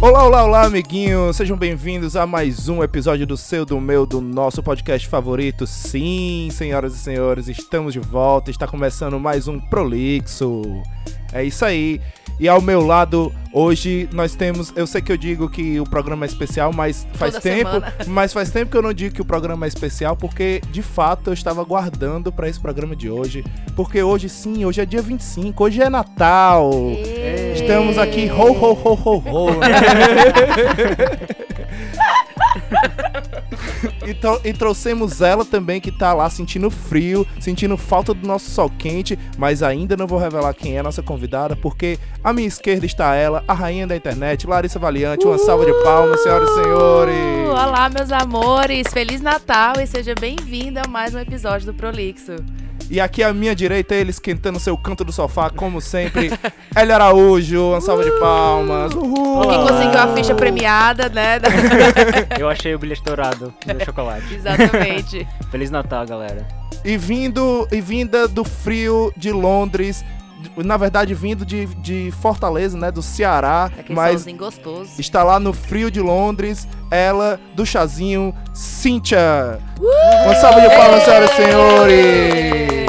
Olá, 0.00 0.24
olá, 0.24 0.44
olá, 0.44 0.62
amiguinhos! 0.64 1.36
Sejam 1.36 1.56
bem-vindos 1.56 2.14
a 2.14 2.24
mais 2.24 2.68
um 2.68 2.84
episódio 2.84 3.26
do 3.26 3.36
seu, 3.36 3.64
do 3.66 3.80
meu, 3.80 4.06
do 4.06 4.20
nosso 4.20 4.62
podcast 4.62 5.08
favorito. 5.08 5.66
Sim, 5.66 6.48
senhoras 6.52 6.94
e 6.94 6.98
senhores, 6.98 7.48
estamos 7.48 7.92
de 7.94 7.98
volta. 7.98 8.48
Está 8.48 8.64
começando 8.66 9.18
mais 9.18 9.48
um 9.48 9.58
Prolixo. 9.58 10.62
É 11.32 11.42
isso 11.42 11.64
aí. 11.64 12.00
E 12.38 12.48
ao 12.48 12.60
meu 12.60 12.86
lado, 12.86 13.32
hoje 13.52 14.08
nós 14.12 14.36
temos. 14.36 14.72
Eu 14.76 14.86
sei 14.86 15.02
que 15.02 15.10
eu 15.10 15.16
digo 15.16 15.50
que 15.50 15.80
o 15.80 15.84
programa 15.84 16.24
é 16.24 16.28
especial, 16.28 16.72
mas 16.72 17.04
faz 17.14 17.32
Toda 17.32 17.42
tempo. 17.42 17.70
semana. 17.70 17.94
Mas 18.06 18.32
faz 18.32 18.50
tempo 18.50 18.70
que 18.70 18.76
eu 18.76 18.82
não 18.82 18.92
digo 18.92 19.12
que 19.12 19.20
o 19.20 19.24
programa 19.24 19.66
é 19.66 19.68
especial, 19.68 20.16
porque 20.16 20.62
de 20.70 20.80
fato 20.80 21.30
eu 21.30 21.34
estava 21.34 21.64
guardando 21.64 22.30
para 22.30 22.48
esse 22.48 22.60
programa 22.60 22.94
de 22.94 23.10
hoje. 23.10 23.44
Porque 23.74 24.00
hoje 24.00 24.28
sim, 24.28 24.64
hoje 24.64 24.80
é 24.80 24.86
dia 24.86 25.02
25, 25.02 25.64
hoje 25.64 25.82
é 25.82 25.90
Natal. 25.90 26.70
Estamos 27.60 27.98
aqui, 27.98 28.30
ho, 28.30 28.52
ho, 28.52 28.72
ho, 28.72 28.94
ho, 29.04 29.22
ho. 29.26 29.48
e, 34.06 34.14
tro- 34.14 34.40
e 34.44 34.52
trouxemos 34.52 35.20
ela 35.20 35.44
também, 35.44 35.80
que 35.80 35.90
tá 35.92 36.12
lá 36.14 36.28
sentindo 36.30 36.70
frio, 36.70 37.26
sentindo 37.40 37.76
falta 37.76 38.14
do 38.14 38.26
nosso 38.26 38.50
sol 38.50 38.70
quente, 38.70 39.18
mas 39.36 39.62
ainda 39.62 39.96
não 39.96 40.06
vou 40.06 40.18
revelar 40.18 40.54
quem 40.54 40.76
é 40.76 40.78
a 40.80 40.82
nossa 40.82 41.02
convidada, 41.02 41.56
porque 41.56 41.98
à 42.22 42.32
minha 42.32 42.48
esquerda 42.48 42.86
está 42.86 43.14
ela, 43.14 43.44
a 43.46 43.54
rainha 43.54 43.86
da 43.86 43.96
internet, 43.96 44.46
Larissa 44.46 44.78
Valiante. 44.78 45.26
Uma 45.26 45.38
salva 45.38 45.66
de 45.66 45.72
palmas, 45.82 46.22
senhoras 46.22 46.48
e 46.50 46.54
senhores. 46.62 47.48
Olá, 47.48 47.88
meus 47.88 48.10
amores! 48.12 48.88
Feliz 48.92 49.20
Natal 49.20 49.74
e 49.80 49.86
seja 49.86 50.14
bem-vindo 50.18 50.80
a 50.80 50.88
mais 50.88 51.14
um 51.14 51.18
episódio 51.18 51.66
do 51.66 51.74
Prolixo. 51.74 52.36
E 52.90 53.00
aqui 53.00 53.22
à 53.22 53.32
minha 53.34 53.54
direita, 53.54 53.94
ele 53.94 54.10
esquentando 54.10 54.58
seu 54.58 54.76
canto 54.76 55.04
do 55.04 55.12
sofá, 55.12 55.50
como 55.50 55.80
sempre, 55.80 56.30
Hélio 56.74 56.94
Araújo. 56.94 57.70
Uma 57.70 57.80
salva 57.80 58.02
de 58.02 58.10
palmas. 58.18 58.94
Uhul. 58.94 59.46
Quem 59.48 59.60
conseguiu 59.60 59.98
a 59.98 60.14
ficha 60.14 60.34
premiada, 60.34 61.08
né? 61.08 61.38
Eu 62.38 62.48
achei 62.48 62.74
o 62.74 62.78
bilhete 62.78 63.02
dourado 63.02 63.52
do 63.66 63.84
chocolate. 63.84 64.34
Exatamente. 64.34 65.28
Feliz 65.50 65.70
Natal, 65.70 66.06
galera. 66.06 66.46
E 66.84 66.96
vindo 66.96 67.68
e 67.70 67.80
vinda 67.80 68.26
do 68.26 68.44
frio 68.44 69.12
de 69.16 69.32
Londres, 69.32 70.04
na 70.56 70.76
verdade 70.76 71.14
vindo 71.14 71.44
de, 71.44 71.66
de 71.66 72.12
Fortaleza, 72.20 72.76
né, 72.78 72.90
do 72.90 73.02
Ceará, 73.02 73.66
Aquele 73.66 73.94
mas 73.94 74.24
gostoso. 74.26 74.90
está 74.98 75.22
lá 75.22 75.38
no 75.38 75.52
frio 75.52 75.90
de 75.90 76.00
Londres, 76.00 76.66
ela 76.90 77.38
do 77.54 77.64
chazinho, 77.66 78.34
Cíntia. 78.52 79.58
Uma 80.24 80.34
salva 80.34 80.60
de 80.60 80.68
palmas, 80.68 81.02
senhoras 81.04 81.30
e 81.30 81.34
senhores. 81.36 82.88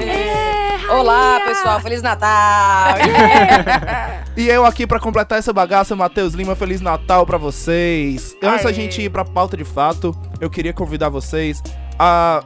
Olá, 0.90 1.40
pessoal, 1.46 1.80
Feliz 1.80 2.02
Natal! 2.02 2.96
E 4.38 4.48
eu 4.48 4.66
aqui 4.66 4.88
pra 4.88 5.02
completar 5.02 5.38
essa 5.38 5.52
bagaça, 5.52 5.98
Matheus 5.98 6.34
Lima, 6.34 6.56
Feliz 6.56 6.80
Natal 6.80 7.26
pra 7.26 7.38
vocês. 7.38 8.34
Antes 8.42 8.64
da 8.64 8.72
gente 8.72 9.02
ir 9.02 9.10
pra 9.10 9.26
pauta 9.26 9.58
de 9.58 9.66
fato, 9.66 10.16
eu 10.40 10.50
queria 10.50 10.72
convidar 10.72 11.10
vocês 11.10 11.62
a, 11.98 12.42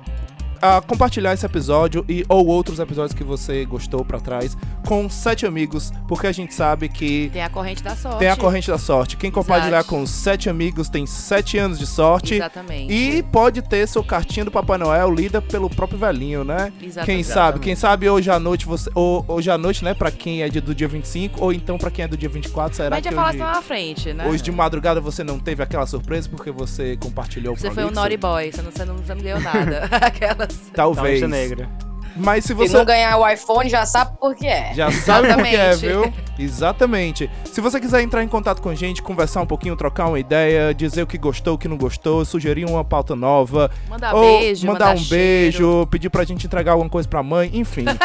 a 0.64 0.82
compartilhar 0.82 1.34
esse 1.34 1.46
episódio 1.46 2.06
e 2.08 2.24
ou 2.30 2.46
outros 2.48 2.80
episódios 2.80 3.14
que 3.14 3.24
você 3.24 3.66
gostou 3.66 4.06
pra 4.06 4.20
trás 4.20 4.56
com 4.88 5.10
sete 5.10 5.46
amigos, 5.46 5.92
porque 6.08 6.26
a 6.28 6.32
gente 6.32 6.54
sabe 6.54 6.88
que 6.88 7.30
Tem 7.34 7.44
a 7.44 7.50
corrente 7.50 7.84
da 7.84 7.96
sorte. 7.96 8.20
tem 8.20 8.30
a 8.30 8.36
corrente 8.38 8.68
da 8.72 8.78
sorte. 8.78 9.18
Quem 9.18 9.30
compartilhar 9.30 9.80
Exato. 9.80 9.90
com 9.90 10.06
sete 10.08 10.50
amigos 10.50 10.88
tem 10.90 11.06
sete 11.06 11.58
anos 11.58 11.78
de 11.78 11.86
sorte. 11.86 12.36
Exatamente. 12.36 12.94
E 12.94 13.22
pode 13.24 13.62
ter 13.62 13.86
sua 13.88 14.04
cartinha 14.04 14.46
do 14.46 14.52
Papai 14.52 14.78
Noel 14.78 15.14
lida 15.14 15.42
pelo 15.42 15.70
próprio 15.70 16.00
velhinho, 16.00 16.44
né? 16.46 16.72
Exatamente. 16.82 17.06
Quem 17.06 17.24
sabe, 17.24 17.60
quem 17.60 17.76
sabe 17.76 18.10
hoje 18.10 18.30
à 18.32 18.40
noite 18.40 18.66
você. 18.66 18.90
Ou, 18.96 19.26
hoje 19.28 19.52
à 19.52 19.58
noite, 19.58 19.84
né? 19.84 19.94
Pra 19.94 20.12
quem 20.12 20.42
é 20.44 20.50
de- 20.50 20.62
do 20.62 20.74
dia 20.74 20.88
25, 20.88 21.44
ou 21.44 21.52
então 21.52 21.78
pra 21.78 21.92
quem 21.92 22.06
é 22.06 22.08
do 22.08 22.16
dia 22.16 22.30
24, 22.30 22.76
será 22.78 22.90
Mas 22.92 23.06
que 23.06 23.12
falar 23.14 23.28
hoje, 23.30 23.38
isso 23.38 23.46
lá 23.46 23.54
na 23.54 23.62
frente, 23.62 24.14
né? 24.14 24.28
hoje 24.28 24.42
de 24.42 24.52
madrugada 24.52 25.02
você 25.02 25.24
não 25.24 25.38
teve 25.40 25.62
aquela 25.62 25.86
surpresa 25.86 26.30
porque 26.30 26.52
você 26.52 26.96
compartilhou 26.98 27.54
o 27.54 27.58
Você 27.58 27.70
foi 27.72 27.84
um 27.84 27.92
naughty 27.92 28.16
boy, 28.18 28.52
você 28.52 28.62
não, 28.62 28.72
você 28.72 28.86
não, 28.86 28.96
você 28.98 29.14
não 29.14 29.22
ganhou 29.22 29.40
nada. 29.42 29.90
Aquelas. 30.02 30.53
Talvez. 30.74 31.22
Negra. 31.22 31.70
Mas 32.16 32.44
se 32.44 32.50
Se 32.50 32.54
você 32.54 32.78
não 32.78 32.86
ganhar 32.86 33.18
o 33.18 33.28
iPhone, 33.28 33.68
já 33.70 33.86
sabe 33.86 34.18
por 34.20 34.36
que 34.36 34.46
é. 34.48 34.74
já 34.74 34.92
sabe 34.92 35.32
o 35.32 35.38
que 35.44 35.56
é, 35.56 35.76
viu? 35.76 36.14
Exatamente. 36.38 37.30
Se 37.52 37.60
você 37.62 37.80
quiser 37.80 38.02
entrar 38.02 38.24
em 38.24 38.28
contato 38.28 38.62
com 38.62 38.70
a 38.70 38.76
gente, 38.76 39.02
conversar 39.02 39.42
um 39.42 39.46
pouquinho, 39.46 39.76
trocar 39.76 40.08
uma 40.08 40.20
ideia, 40.20 40.74
dizer 40.74 41.04
o 41.04 41.08
que 41.08 41.18
gostou, 41.18 41.56
o 41.56 41.58
que 41.58 41.68
não 41.68 41.78
gostou, 41.78 42.24
sugerir 42.26 42.66
uma 42.66 42.84
pauta 42.84 43.16
nova, 43.16 43.70
Mandar 43.90 44.14
ou 44.16 44.40
beijo, 44.40 44.66
mandar, 44.68 44.86
mandar 44.90 44.96
um 44.96 45.04
cheiro. 45.04 45.16
beijo, 45.24 45.88
pedir 45.92 46.10
pra 46.10 46.24
gente 46.24 46.46
entregar 46.46 46.72
alguma 46.74 46.90
coisa 46.90 47.08
pra 47.08 47.22
mãe, 47.24 47.50
enfim. 47.54 47.86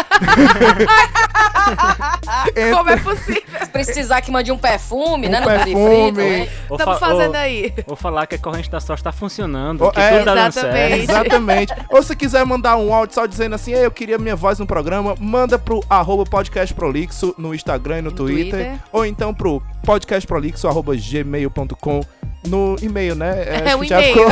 Como 2.75 2.91
é 2.91 2.97
possível? 2.97 3.43
Se 3.61 3.67
precisar 3.71 4.21
que 4.23 4.31
mande 4.31 4.51
um 4.53 4.59
perfume, 4.59 5.27
Um 5.27 5.31
né? 5.31 5.41
No 5.41 5.47
perfume. 5.47 6.49
Estamos 6.71 6.85
fa- 6.85 6.97
fazendo 6.99 7.35
aí. 7.35 7.75
vou 7.87 7.97
falar 7.97 8.27
que 8.27 8.35
a 8.35 8.39
corrente 8.39 8.71
da 8.71 8.81
sorte 8.81 9.03
tá 9.03 9.13
funcionando, 9.13 9.85
Oh, 9.85 9.91
que 9.91 10.01
é. 10.01 10.11
tudo 10.11 10.25
tá 10.25 10.35
dando 10.35 10.49
Exatamente. 10.49 11.07
certo. 11.07 11.11
Exatamente. 11.11 11.75
Ou 11.91 12.03
se 12.03 12.17
quiser 12.17 12.45
mandar 12.47 12.77
um 12.77 12.93
áudio 12.93 13.15
só 13.15 13.27
dizendo 13.27 13.55
assim, 13.55 13.73
"Ei, 13.75 13.85
eu 13.85 13.91
queria 13.99 14.17
minha 14.17 14.37
voz 14.37 14.61
no 14.61 14.67
programa, 14.67 15.17
manda 15.19 15.59
pro 15.59 15.83
arroba 15.91 16.25
podcastprolixo 16.25 17.35
no 17.37 17.53
Instagram 17.53 17.99
e 17.99 18.03
no, 18.03 18.11
No 18.11 18.17
Twitter, 18.17 18.45
Twitter. 18.51 18.81
Ou 18.93 19.05
então 19.05 19.35
pro 19.35 19.61
podcastprolixo 19.85 20.69
arroba 20.69 20.95
gmail.com 20.95 22.05
no 22.47 22.77
e-mail, 22.81 23.15
né? 23.15 23.45
É, 23.45 23.57
acho 23.69 23.79
o 23.79 23.85
e-mail. 23.85 24.15
ficou, 24.15 24.31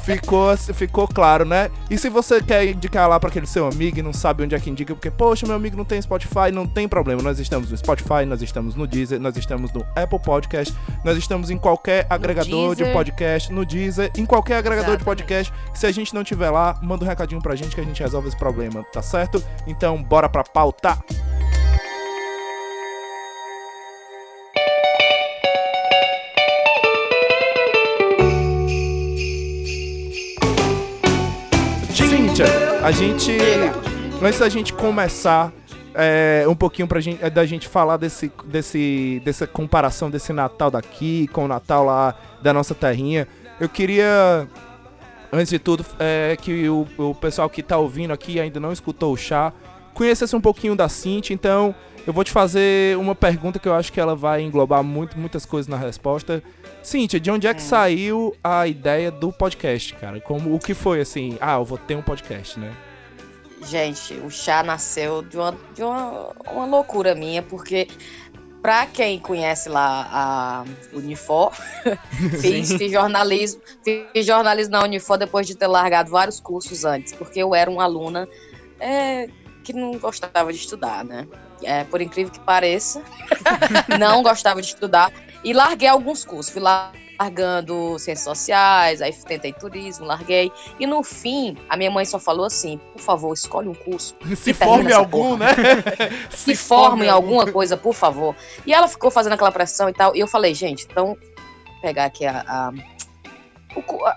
ficou, 0.00 0.56
ficou 0.56 1.08
claro, 1.08 1.44
né? 1.44 1.70
E 1.90 1.98
se 1.98 2.08
você 2.08 2.42
quer 2.42 2.66
indicar 2.66 3.08
lá 3.08 3.18
pra 3.20 3.28
aquele 3.28 3.46
seu 3.46 3.66
amigo 3.66 3.98
e 3.98 4.02
não 4.02 4.12
sabe 4.12 4.42
onde 4.42 4.54
é 4.54 4.60
que 4.60 4.70
indica, 4.70 4.94
porque, 4.94 5.10
poxa, 5.10 5.46
meu 5.46 5.56
amigo 5.56 5.76
não 5.76 5.84
tem 5.84 6.00
Spotify, 6.00 6.50
não 6.52 6.66
tem 6.66 6.88
problema. 6.88 7.22
Nós 7.22 7.38
estamos 7.38 7.70
no 7.70 7.76
Spotify, 7.76 8.24
nós 8.26 8.42
estamos 8.42 8.74
no 8.74 8.86
Deezer, 8.86 9.20
nós 9.20 9.36
estamos 9.36 9.72
no 9.72 9.84
Apple 9.96 10.18
Podcast, 10.18 10.74
nós 11.04 11.16
estamos 11.16 11.50
em 11.50 11.58
qualquer 11.58 12.06
agregador 12.08 12.74
de 12.74 12.84
podcast, 12.86 13.52
no 13.52 13.64
Deezer, 13.64 14.10
em 14.16 14.26
qualquer 14.26 14.56
agregador 14.56 14.96
de 14.96 15.02
Exatamente. 15.02 15.04
podcast. 15.04 15.52
Se 15.74 15.86
a 15.86 15.92
gente 15.92 16.14
não 16.14 16.24
tiver 16.24 16.50
lá, 16.50 16.78
manda 16.82 17.04
um 17.04 17.08
recadinho 17.08 17.40
pra 17.40 17.54
gente 17.54 17.74
que 17.74 17.80
a 17.80 17.84
gente 17.84 18.02
resolve 18.02 18.28
esse 18.28 18.36
problema, 18.36 18.84
tá 18.92 19.02
certo? 19.02 19.42
Então, 19.66 20.02
bora 20.02 20.28
pra 20.28 20.44
pauta! 20.44 20.98
A 32.84 32.90
gente. 32.90 33.32
Antes 34.22 34.38
da 34.38 34.48
gente 34.50 34.74
começar, 34.74 35.50
é, 35.94 36.44
um 36.46 36.54
pouquinho 36.54 36.86
pra 36.86 37.00
gente, 37.00 37.18
da 37.30 37.46
gente 37.46 37.66
falar 37.66 37.96
desse, 37.96 38.30
desse, 38.44 39.22
dessa 39.24 39.46
comparação 39.46 40.10
desse 40.10 40.34
Natal 40.34 40.70
daqui 40.70 41.26
com 41.28 41.46
o 41.46 41.48
Natal 41.48 41.86
lá 41.86 42.14
da 42.42 42.52
nossa 42.52 42.74
terrinha, 42.74 43.26
eu 43.58 43.70
queria, 43.70 44.46
antes 45.32 45.48
de 45.48 45.58
tudo, 45.58 45.84
é, 45.98 46.36
que 46.40 46.68
o, 46.68 46.86
o 46.98 47.14
pessoal 47.14 47.48
que 47.48 47.62
tá 47.62 47.78
ouvindo 47.78 48.12
aqui 48.12 48.38
ainda 48.38 48.60
não 48.60 48.72
escutou 48.72 49.14
o 49.14 49.16
chá, 49.16 49.52
conhecesse 49.94 50.36
um 50.36 50.40
pouquinho 50.40 50.76
da 50.76 50.88
Cintia, 50.88 51.32
então 51.34 51.74
eu 52.06 52.12
vou 52.12 52.22
te 52.22 52.30
fazer 52.30 52.96
uma 52.98 53.14
pergunta 53.14 53.58
que 53.58 53.68
eu 53.68 53.74
acho 53.74 53.92
que 53.92 54.00
ela 54.00 54.14
vai 54.14 54.42
englobar 54.42 54.82
muito, 54.82 55.18
muitas 55.18 55.46
coisas 55.46 55.68
na 55.68 55.76
resposta. 55.76 56.42
Cíntia, 56.82 57.18
de 57.18 57.30
onde 57.30 57.46
é 57.46 57.54
que 57.54 57.62
saiu 57.62 58.36
a 58.44 58.66
ideia 58.66 59.10
do 59.10 59.32
podcast, 59.32 59.94
cara? 59.94 60.20
Como, 60.20 60.54
o 60.54 60.58
que 60.58 60.74
foi 60.74 61.00
assim? 61.00 61.38
Ah, 61.40 61.54
eu 61.54 61.64
vou 61.64 61.78
ter 61.78 61.96
um 61.96 62.02
podcast, 62.02 62.60
né? 62.60 62.72
Gente, 63.66 64.14
o 64.14 64.30
chá 64.30 64.62
nasceu 64.62 65.22
de 65.22 65.38
uma, 65.38 65.56
de 65.74 65.82
uma, 65.82 66.32
uma 66.52 66.66
loucura 66.66 67.14
minha, 67.14 67.42
porque 67.42 67.88
pra 68.60 68.84
quem 68.84 69.18
conhece 69.18 69.70
lá 69.70 70.08
a 70.12 70.64
Unifor, 70.92 71.52
fiz, 72.40 72.72
fiz 72.74 72.92
jornalismo, 72.92 73.62
fiz 73.82 74.26
jornalismo 74.26 74.72
na 74.72 74.82
Unifor 74.82 75.16
depois 75.16 75.46
de 75.46 75.54
ter 75.54 75.66
largado 75.66 76.10
vários 76.10 76.38
cursos 76.38 76.84
antes, 76.84 77.14
porque 77.14 77.40
eu 77.40 77.54
era 77.54 77.70
uma 77.70 77.84
aluna 77.84 78.28
é, 78.78 79.28
que 79.62 79.72
não 79.72 79.98
gostava 79.98 80.52
de 80.52 80.58
estudar, 80.58 81.02
né? 81.02 81.26
É, 81.62 81.84
por 81.84 82.00
incrível 82.00 82.32
que 82.32 82.40
pareça, 82.40 83.02
não 83.98 84.22
gostava 84.22 84.60
de 84.60 84.68
estudar 84.68 85.12
e 85.42 85.52
larguei 85.52 85.88
alguns 85.88 86.24
cursos. 86.24 86.52
Fui 86.52 86.60
largando 87.18 87.98
ciências 87.98 88.24
sociais, 88.24 89.00
aí 89.00 89.12
tentei 89.12 89.52
turismo, 89.52 90.04
larguei. 90.04 90.50
E 90.80 90.86
no 90.86 91.02
fim, 91.02 91.56
a 91.68 91.76
minha 91.76 91.90
mãe 91.90 92.04
só 92.04 92.18
falou 92.18 92.44
assim: 92.44 92.78
por 92.92 93.00
favor, 93.00 93.32
escolhe 93.32 93.68
um 93.68 93.74
curso 93.74 94.16
Se 94.36 94.52
forme 94.52 94.92
algum, 94.92 95.36
né? 95.36 95.48
se 96.30 96.54
forma 96.56 97.04
em 97.04 97.08
alguma 97.08 97.50
coisa, 97.50 97.76
por 97.76 97.94
favor. 97.94 98.34
E 98.66 98.74
ela 98.74 98.88
ficou 98.88 99.10
fazendo 99.10 99.34
aquela 99.34 99.52
pressão 99.52 99.88
e 99.88 99.92
tal. 99.92 100.14
E 100.16 100.20
eu 100.20 100.26
falei, 100.26 100.54
gente, 100.54 100.86
então, 100.90 101.06
vou 101.06 101.80
pegar 101.80 102.06
aqui 102.06 102.26
a. 102.26 102.44
a- 102.46 102.72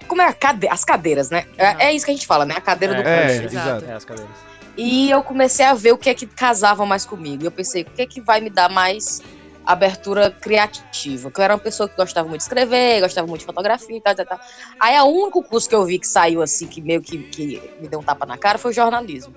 como 0.08 0.22
é 0.22 0.26
a 0.26 0.34
cade 0.34 0.68
as 0.68 0.86
cadeiras, 0.86 1.32
né? 1.32 1.46
É, 1.58 1.88
é 1.88 1.94
isso 1.94 2.06
que 2.06 2.12
a 2.12 2.14
gente 2.14 2.28
fala, 2.28 2.46
né? 2.46 2.56
A 2.58 2.62
cadeira 2.62 2.94
do 2.94 3.02
É, 3.02 3.40
curso. 3.40 3.56
exato. 3.58 3.86
É, 3.86 3.94
as 3.94 4.06
cadeiras. 4.06 4.36
E 4.78 5.10
eu 5.10 5.24
comecei 5.24 5.66
a 5.66 5.74
ver 5.74 5.92
o 5.92 5.98
que 5.98 6.10
é 6.10 6.14
que 6.14 6.28
casava 6.28 6.86
mais 6.86 7.04
comigo. 7.04 7.44
Eu 7.44 7.52
pensei, 7.52 7.82
o 7.82 7.86
que 7.86 8.02
é 8.02 8.06
que 8.06 8.22
vai 8.22 8.40
me 8.40 8.50
dar 8.50 8.70
mais 8.70 9.22
abertura 9.68 10.32
criativa. 10.32 11.30
Que 11.30 11.40
eu 11.40 11.44
era 11.44 11.54
uma 11.54 11.60
pessoa 11.60 11.88
que 11.90 11.96
gostava 11.96 12.28
muito 12.28 12.40
de 12.40 12.44
escrever, 12.46 13.02
gostava 13.02 13.28
muito 13.28 13.42
de 13.42 13.46
fotografia 13.46 13.98
e 13.98 14.02
tal, 14.02 14.16
tal, 14.16 14.26
tal. 14.26 14.40
Aí, 14.80 15.00
o 15.00 15.06
único 15.06 15.44
curso 15.44 15.68
que 15.68 15.76
eu 15.76 15.86
vi 15.86 16.00
que 16.00 16.08
saiu 16.08 16.42
assim, 16.42 16.68
que 16.68 16.82
meio 16.82 17.02
que, 17.02 17.18
que 17.18 17.62
me 17.80 17.88
deu 17.88 18.00
um 18.00 18.04
tapa 18.04 18.26
na 18.26 18.38
cara, 18.38 18.58
foi 18.58 18.72
o 18.72 18.74
jornalismo. 18.74 19.34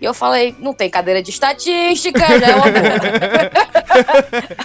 E 0.00 0.04
eu 0.04 0.14
falei, 0.14 0.54
não 0.58 0.72
tem 0.72 0.88
cadeira 0.88 1.22
de 1.22 1.30
estatística, 1.30 2.18
já 2.18 2.48
é 2.48 2.54
uma 2.54 2.66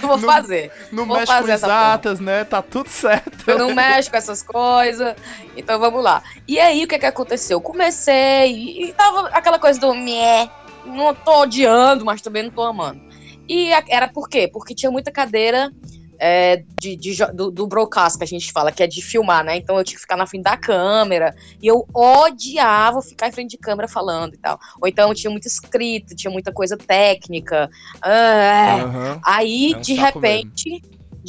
vou 0.08 0.18
Não- 0.18 0.28
fazer. 0.28 0.72
Não 0.92 1.06
Vou 1.06 1.16
mexe 1.16 1.32
fazer 1.32 1.46
com 1.46 1.52
exatas, 1.52 2.20
né? 2.20 2.44
Tá 2.44 2.62
tudo 2.62 2.88
certo. 2.88 3.48
Eu 3.50 3.58
não 3.58 3.74
mexo 3.74 4.10
com 4.10 4.16
essas 4.16 4.42
coisas. 4.42 5.14
Então 5.56 5.78
vamos 5.78 6.02
lá. 6.02 6.22
E 6.46 6.58
aí, 6.58 6.84
o 6.84 6.88
que 6.88 6.98
que 6.98 7.06
aconteceu? 7.06 7.60
Comecei 7.60 8.52
e, 8.52 8.84
e 8.84 8.92
tava 8.92 9.28
aquela 9.28 9.58
coisa 9.58 9.78
do 9.80 9.94
meh. 9.94 10.48
Não 10.84 11.14
tô 11.14 11.40
odiando, 11.42 12.04
mas 12.04 12.22
também 12.22 12.44
não 12.44 12.50
tô 12.50 12.62
amando. 12.62 13.00
E 13.48 13.70
era 13.88 14.08
por 14.08 14.28
quê? 14.28 14.48
Porque 14.52 14.74
tinha 14.74 14.90
muita 14.90 15.10
cadeira 15.10 15.72
é, 16.18 16.62
de, 16.80 16.96
de 16.96 17.16
do, 17.34 17.50
do 17.50 17.66
broadcast 17.66 18.18
que 18.18 18.24
a 18.24 18.26
gente 18.26 18.52
fala, 18.52 18.72
que 18.72 18.82
é 18.82 18.86
de 18.86 19.02
filmar, 19.02 19.44
né? 19.44 19.56
Então 19.56 19.76
eu 19.76 19.84
tinha 19.84 19.96
que 19.96 20.00
ficar 20.00 20.16
na 20.16 20.26
frente 20.26 20.44
da 20.44 20.56
câmera. 20.56 21.34
E 21.62 21.66
eu 21.66 21.86
odiava 21.92 23.02
ficar 23.02 23.28
em 23.28 23.32
frente 23.32 23.50
de 23.52 23.58
câmera 23.58 23.88
falando 23.88 24.34
e 24.34 24.38
tal. 24.38 24.58
Ou 24.80 24.88
então 24.88 25.14
tinha 25.14 25.30
muito 25.30 25.46
escrito, 25.46 26.14
tinha 26.14 26.30
muita 26.30 26.52
coisa 26.52 26.76
técnica. 26.76 27.70
Ah, 28.02 28.76
Aham. 28.80 29.20
Aí, 29.24 29.72
É 29.72 29.76
um 29.76 29.80
de 29.80 29.94
repente. 29.94 30.82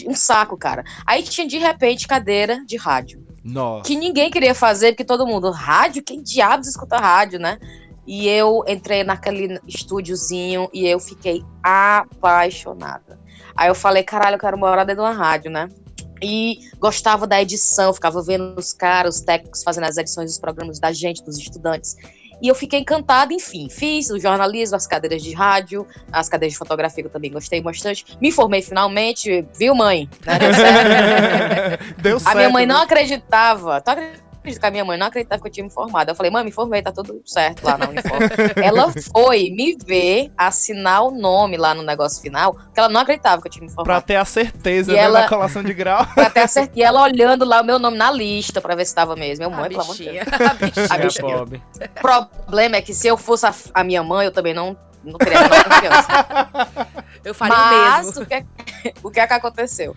Um 0.06 0.14
saco, 0.14 0.56
cara. 0.56 0.84
Aí 1.08 1.24
tinha 1.24 1.48
de 1.48 1.58
repente 1.58 2.08
cadeira 2.08 2.64
de 2.66 2.78
rádio. 2.78 3.26
Nossa. 3.44 3.88
Que 3.88 3.96
ninguém 3.96 4.30
queria 4.30 4.54
fazer, 4.54 4.92
porque 4.92 5.06
todo 5.06 5.26
mundo, 5.26 5.50
rádio? 5.50 6.04
Quem 6.04 6.22
diabos 6.22 6.68
escuta 6.68 6.98
rádio, 6.98 7.40
né? 7.40 7.58
E 8.08 8.30
eu 8.30 8.64
entrei 8.66 9.04
naquele 9.04 9.60
estúdiozinho 9.68 10.70
e 10.74 10.88
eu 10.88 10.98
fiquei 10.98 11.44
apaixonada. 11.62 13.20
Aí 13.56 13.68
eu 13.68 13.76
falei, 13.76 14.02
caralho, 14.02 14.36
eu 14.36 14.40
quero 14.40 14.58
morar 14.58 14.86
dentro 14.86 15.04
de 15.04 15.10
uma 15.10 15.14
rádio, 15.14 15.52
né? 15.52 15.68
E 16.22 16.60
gostava 16.80 17.28
da 17.28 17.42
edição, 17.42 17.94
ficava 17.94 18.24
vendo 18.24 18.58
os 18.58 18.72
caras, 18.72 19.18
os 19.18 19.22
técnicos 19.22 19.62
fazendo 19.62 19.84
as 19.84 19.98
edições 19.98 20.32
dos 20.32 20.40
programas 20.40 20.80
da 20.80 20.92
gente, 20.92 21.24
dos 21.24 21.38
estudantes. 21.38 21.96
E 22.42 22.48
eu 22.48 22.56
fiquei 22.56 22.80
encantada, 22.80 23.34
enfim, 23.34 23.68
fiz 23.70 24.10
o 24.10 24.20
jornalismo, 24.20 24.76
as 24.76 24.86
cadeiras 24.86 25.24
de 25.24 25.34
rádio, 25.34 25.88
as 26.12 26.30
cadeiras 26.30 26.54
de 26.54 26.60
fotografia 26.60 27.04
que 27.04 27.08
eu 27.08 27.12
também 27.12 27.32
gostei 27.32 27.62
bastante. 27.62 28.06
Me 28.22 28.32
formei 28.32 28.62
finalmente, 28.62 29.46
viu, 29.58 29.76
mãe? 29.76 30.08
Né? 30.26 30.38
Deu 30.40 30.54
certo. 30.54 32.02
Deu 32.02 32.20
certo. 32.20 32.32
A 32.32 32.36
minha 32.36 32.50
mãe 32.50 32.66
não 32.66 32.76
viu? 32.76 32.84
acreditava. 32.84 33.82
Tu 33.82 33.90
acredita 34.48 34.60
que 34.62 34.66
a 34.68 34.72
minha 34.72 34.86
mãe 34.86 34.98
não 34.98 35.08
acreditava 35.08 35.42
que 35.42 35.48
eu 35.48 35.52
tinha 35.52 35.64
me 35.64 35.70
formado? 35.70 36.10
Eu 36.10 36.16
falei, 36.16 36.32
mãe, 36.32 36.44
me 36.44 36.52
formei, 36.52 36.82
tá 36.82 36.92
tudo 36.92 37.22
certo 37.26 37.64
lá 37.64 37.78
na 37.78 37.88
Uniforme. 37.90 38.28
ela 38.64 38.92
foi 39.14 39.50
me 39.50 39.78
ver, 39.86 40.32
assinar 40.38 41.04
o 41.04 41.12
nome 41.12 41.58
lá 41.58 41.74
no 41.74 41.84
negócio 41.84 42.22
final, 42.22 42.54
porque 42.54 42.80
ela 42.80 42.90
não 42.90 43.02
acreditava 43.02 43.42
que 43.42 43.48
eu 43.48 43.52
tinha 43.52 43.64
me 43.64 43.68
Pra 43.68 43.76
formado. 43.76 44.04
ter 44.04 44.16
a 44.16 44.26
certeza 44.26 44.92
E 44.92 44.96
né, 44.96 45.02
ela- 45.02 45.22
da 45.22 45.28
colação 45.30 45.64
de 45.64 45.74
grau. 45.74 46.06
Pra 46.16 46.30
ter 46.30 46.42
acertado. 46.42 46.78
E 46.78 46.84
ela 46.84 47.02
olhando 47.04 47.44
lá 47.46 47.62
o 47.62 47.66
meu 47.66 47.78
nome 47.80 47.98
na 47.98 48.10
lista 48.12 48.62
pra 48.62 48.76
ver 48.76 48.86
se 48.86 48.96
tava 48.96 49.16
mesmo. 49.16 49.48
Meu 49.48 49.54
A 49.58 49.62
mãe, 49.62 49.70
pelo 49.70 49.82
amor 49.82 49.96
de 49.96 50.04
Deus. 50.06 50.28
A 50.28 50.54
bichinha. 50.54 50.88
A 50.90 50.96
É, 50.96 51.00
bichinha. 51.00 51.44
O 51.44 52.02
problema 52.02 52.76
é 52.78 52.82
que 52.82 52.94
se 52.94 53.08
eu 53.08 53.18
fosse 53.18 53.46
a, 53.46 53.54
a 53.74 53.84
minha 53.84 54.04
mãe, 54.04 54.26
eu 54.26 54.32
também 54.32 54.54
não, 54.54 54.78
não 55.04 55.18
teria 55.18 55.40
a 55.40 55.44
menor 55.44 55.64
confiança. 55.64 56.08
Eu 57.24 57.34
faria 57.34 57.56
o 57.56 57.60
Mas 57.60 58.06
mesmo. 58.06 58.22
o 58.22 58.26
que, 58.26 58.34
é, 58.34 58.46
o 59.04 59.12
que 59.12 59.20
é 59.20 59.28
que 59.28 59.34
aconteceu? 59.34 59.96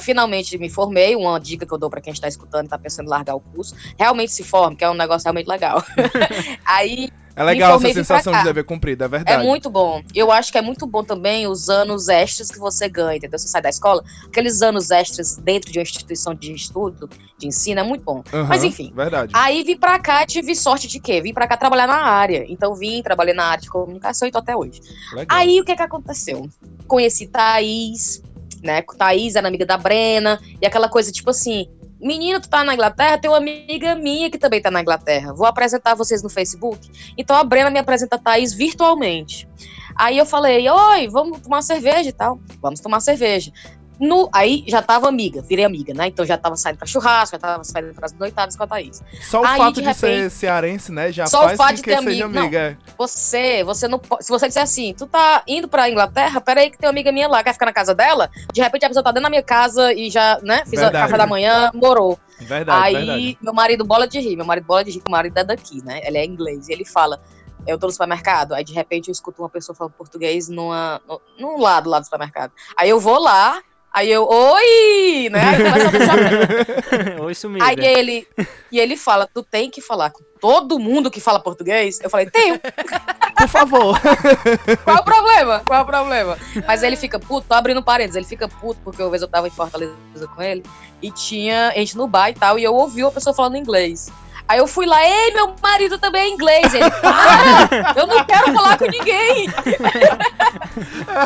Finalmente 0.00 0.56
me 0.58 0.68
formei, 0.70 1.14
uma 1.16 1.38
dica 1.38 1.66
que 1.66 1.72
eu 1.72 1.78
dou 1.78 1.90
pra 1.90 2.00
quem 2.00 2.12
está 2.12 2.28
escutando 2.28 2.66
e 2.66 2.68
tá 2.68 2.78
pensando 2.78 3.06
em 3.06 3.10
largar 3.10 3.34
o 3.34 3.40
curso, 3.40 3.74
realmente 3.98 4.32
se 4.32 4.42
forme, 4.42 4.76
que 4.76 4.84
é 4.84 4.90
um 4.90 4.94
negócio 4.94 5.24
realmente 5.26 5.46
legal. 5.46 5.82
Aí 6.64 7.10
É 7.36 7.44
legal 7.44 7.76
essa 7.76 7.88
e 7.88 7.94
sensação 7.94 8.32
de 8.32 8.44
dever 8.44 8.64
cumprido, 8.64 9.04
é 9.04 9.06
é 9.06 9.08
verdade. 9.08 9.44
muito 9.46 9.70
bom. 9.70 10.02
Eu 10.14 10.30
acho 10.32 10.50
que 10.50 10.58
é 10.58 10.62
muito 10.62 10.86
bom 10.86 11.02
também 11.04 11.46
os 11.46 11.68
anos 11.68 12.08
extras 12.08 12.50
que 12.50 12.58
você 12.58 12.88
ganha, 12.88 13.16
entendeu? 13.16 13.38
Você 13.38 13.48
sai 13.48 13.62
da 13.62 13.68
escola, 13.68 14.02
aqueles 14.26 14.62
anos 14.62 14.90
extras 14.90 15.36
dentro 15.36 15.70
de 15.72 15.78
uma 15.78 15.82
instituição 15.82 16.34
de 16.34 16.52
estudo, 16.52 17.08
de 17.38 17.46
ensino, 17.46 17.80
é 17.80 17.82
muito 17.82 18.04
bom. 18.04 18.22
Aham, 18.32 18.46
Mas 18.48 18.64
enfim. 18.64 18.92
Verdade. 18.94 19.32
Aí 19.34 19.62
vim 19.62 19.76
pra 19.76 19.98
cá, 19.98 20.26
tive 20.26 20.54
sorte 20.54 20.86
de 20.88 20.98
quê? 21.00 21.20
Vim 21.22 21.32
pra 21.32 21.46
cá 21.46 21.56
trabalhar 21.56 21.86
na 21.86 22.02
área. 22.04 22.44
Então 22.48 22.74
vim, 22.74 23.02
trabalhei 23.02 23.32
na 23.34 23.44
área 23.44 23.62
de 23.62 23.68
comunicação 23.70 24.26
e 24.28 24.30
tô 24.30 24.38
até 24.38 24.56
hoje. 24.56 24.80
Legal. 25.12 25.26
Aí 25.38 25.60
o 25.60 25.64
que 25.64 25.76
que 25.76 25.82
aconteceu? 25.82 26.48
Conheci 26.86 27.26
Thaís, 27.28 28.22
né? 28.62 28.82
Thaís 28.96 29.36
era 29.36 29.48
amiga 29.48 29.66
da 29.66 29.76
Brena, 29.76 30.40
e 30.60 30.66
aquela 30.66 30.88
coisa 30.88 31.12
tipo 31.12 31.30
assim: 31.30 31.68
menina, 32.00 32.40
tu 32.40 32.48
tá 32.48 32.64
na 32.64 32.74
Inglaterra? 32.74 33.18
Tem 33.18 33.30
uma 33.30 33.38
amiga 33.38 33.94
minha 33.94 34.30
que 34.30 34.38
também 34.38 34.60
tá 34.60 34.70
na 34.70 34.80
Inglaterra. 34.80 35.32
Vou 35.34 35.46
apresentar 35.46 35.94
vocês 35.94 36.22
no 36.22 36.28
Facebook. 36.28 36.90
Então 37.16 37.36
a 37.36 37.44
Brena 37.44 37.70
me 37.70 37.78
apresenta 37.78 38.16
a 38.16 38.18
Thaís 38.18 38.52
virtualmente. 38.52 39.48
Aí 39.96 40.16
eu 40.16 40.26
falei: 40.26 40.68
oi, 40.68 41.08
vamos 41.08 41.40
tomar 41.40 41.62
cerveja 41.62 42.08
e 42.08 42.12
tal. 42.12 42.40
Vamos 42.60 42.80
tomar 42.80 43.00
cerveja. 43.00 43.52
No, 44.00 44.30
aí 44.32 44.64
já 44.66 44.80
tava 44.80 45.08
amiga, 45.08 45.42
virei 45.42 45.64
amiga, 45.64 45.92
né? 45.92 46.06
Então 46.06 46.24
já 46.24 46.38
tava 46.38 46.56
saindo 46.56 46.78
pra 46.78 46.86
churrasco, 46.86 47.36
já 47.36 47.38
tava 47.38 47.62
saindo 47.62 47.92
pras 47.94 48.12
noitadas 48.14 48.56
com 48.56 48.62
a 48.62 48.66
Thaís. 48.66 49.02
Só 49.20 49.42
o 49.42 49.44
aí, 49.46 49.58
fato 49.58 49.74
de 49.74 49.82
de, 49.82 49.94
ser 49.94 50.06
repente- 50.06 50.30
cearense, 50.32 50.90
né, 50.92 51.12
já 51.12 51.26
Só 51.26 51.40
o 51.40 51.42
faz 51.44 51.56
fato 51.58 51.68
com 51.68 51.74
de 51.74 51.82
ter 51.82 51.98
seja 51.98 52.24
amigo- 52.24 52.28
não. 52.28 52.40
amiga. 52.42 52.58
é. 52.58 52.76
Você, 52.96 53.62
você 53.62 53.86
não 53.86 53.98
pode. 53.98 54.24
Se 54.24 54.30
você 54.30 54.46
disser 54.48 54.62
assim, 54.62 54.94
tu 54.96 55.06
tá 55.06 55.42
indo 55.46 55.68
pra 55.68 55.90
Inglaterra, 55.90 56.40
peraí 56.40 56.70
que 56.70 56.78
tem 56.78 56.86
uma 56.88 56.92
amiga 56.92 57.12
minha 57.12 57.28
lá, 57.28 57.44
quer 57.44 57.52
ficar 57.52 57.66
na 57.66 57.72
casa 57.74 57.94
dela? 57.94 58.30
De 58.52 58.60
repente 58.62 58.84
a 58.86 58.88
pessoa 58.88 59.02
tá 59.04 59.10
dentro 59.10 59.24
da 59.24 59.30
minha 59.30 59.42
casa 59.42 59.92
e 59.92 60.08
já, 60.10 60.38
né, 60.42 60.62
fiz 60.64 60.78
o 60.78 60.82
Verdade. 60.82 61.04
café 61.04 61.18
da 61.18 61.26
manhã, 61.26 61.70
morou. 61.74 62.18
Verdade, 62.40 62.86
Aí 62.86 62.94
verdade. 62.94 63.38
meu 63.42 63.52
marido 63.52 63.84
bola 63.84 64.08
de 64.08 64.18
rir, 64.18 64.34
meu 64.34 64.46
marido 64.46 64.64
bola 64.64 64.82
de 64.82 64.92
rir, 64.92 65.02
o 65.06 65.10
marido 65.10 65.36
é 65.38 65.44
daqui, 65.44 65.84
né? 65.84 66.00
Ele 66.04 66.16
é 66.16 66.24
inglês. 66.24 66.68
E 66.68 66.72
ele 66.72 66.86
fala. 66.86 67.20
Eu 67.66 67.78
tô 67.78 67.86
no 67.88 67.92
supermercado, 67.92 68.54
aí 68.54 68.64
de 68.64 68.72
repente 68.72 69.08
eu 69.08 69.12
escuto 69.12 69.42
uma 69.42 69.48
pessoa 69.50 69.76
falando 69.76 69.92
português 69.92 70.48
numa, 70.48 70.98
num 71.38 71.58
lado 71.60 71.90
lá 71.90 71.98
do 72.00 72.04
supermercado. 72.04 72.52
Aí 72.74 72.88
eu 72.88 72.98
vou 72.98 73.18
lá, 73.18 73.60
aí 73.92 74.10
eu, 74.10 74.26
oi! 74.26 75.28
Né? 75.30 75.40
Aí 75.40 75.56
começa 75.56 75.88
a 75.88 75.90
puxar 75.90 77.20
Oi, 77.22 77.34
sumida. 77.34 77.64
Aí 77.64 77.76
ele, 77.78 78.26
e 78.70 78.78
ele 78.78 78.96
fala, 78.96 79.28
tu 79.32 79.42
tem 79.42 79.70
que 79.70 79.80
falar 79.80 80.10
com 80.10 80.22
todo 80.40 80.78
mundo 80.78 81.10
que 81.10 81.20
fala 81.20 81.38
português? 81.40 82.00
Eu 82.00 82.10
falei, 82.10 82.30
tenho. 82.30 82.58
Por 83.38 83.48
favor. 83.48 83.98
Qual 84.84 84.96
é 84.96 85.00
o 85.00 85.04
problema? 85.04 85.62
Qual 85.64 85.78
é 85.78 85.82
o 85.82 85.86
problema? 85.86 86.38
Mas 86.66 86.82
ele 86.82 86.96
fica 86.96 87.18
puto, 87.18 87.46
tô 87.48 87.54
abrindo 87.54 87.82
parênteses, 87.82 88.16
ele 88.16 88.26
fica 88.26 88.46
puto 88.48 88.80
porque 88.84 89.02
uma 89.02 89.10
vez 89.10 89.22
eu 89.22 89.28
tava 89.28 89.48
em 89.48 89.50
Fortaleza 89.50 89.94
com 90.34 90.42
ele 90.42 90.62
e 91.00 91.10
tinha 91.10 91.72
gente 91.74 91.96
no 91.96 92.06
bar 92.06 92.28
e 92.28 92.34
tal, 92.34 92.58
e 92.58 92.64
eu 92.64 92.74
ouvi 92.74 93.02
uma 93.02 93.10
pessoa 93.10 93.34
falando 93.34 93.56
inglês. 93.56 94.10
Aí 94.50 94.58
eu 94.58 94.66
fui 94.66 94.84
lá, 94.84 95.06
ei, 95.06 95.32
meu 95.32 95.54
marido 95.62 95.96
também 95.96 96.22
é 96.22 96.28
inglês. 96.28 96.74
Ele, 96.74 96.90
para! 96.90 97.94
Eu 97.96 98.08
não 98.08 98.24
quero 98.24 98.52
falar 98.52 98.76
com 98.76 98.86
ninguém. 98.86 99.46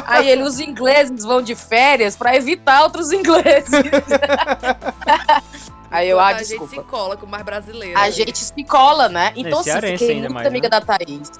Aí 0.04 0.28
ele, 0.28 0.42
os 0.42 0.60
ingleses 0.60 1.24
vão 1.24 1.40
de 1.40 1.54
férias 1.54 2.16
pra 2.16 2.36
evitar 2.36 2.82
outros 2.82 3.12
ingleses. 3.12 3.70
Aí 5.90 6.10
eu, 6.10 6.20
ah, 6.20 6.26
a 6.26 6.32
gente 6.34 6.48
desculpa. 6.48 6.74
se 6.74 6.82
cola 6.82 7.16
com 7.16 7.24
mais 7.24 7.42
brasileiro. 7.42 7.98
A 7.98 8.10
gente 8.10 8.36
se 8.36 8.64
cola, 8.64 9.08
né? 9.08 9.32
Então, 9.34 9.60
assim, 9.60 9.70
fiquei 9.70 10.10
ainda 10.10 10.28
muito 10.28 10.34
mais, 10.34 10.46
amiga 10.46 10.68
né? 10.68 10.68
da 10.68 10.82
Thaís. 10.82 11.32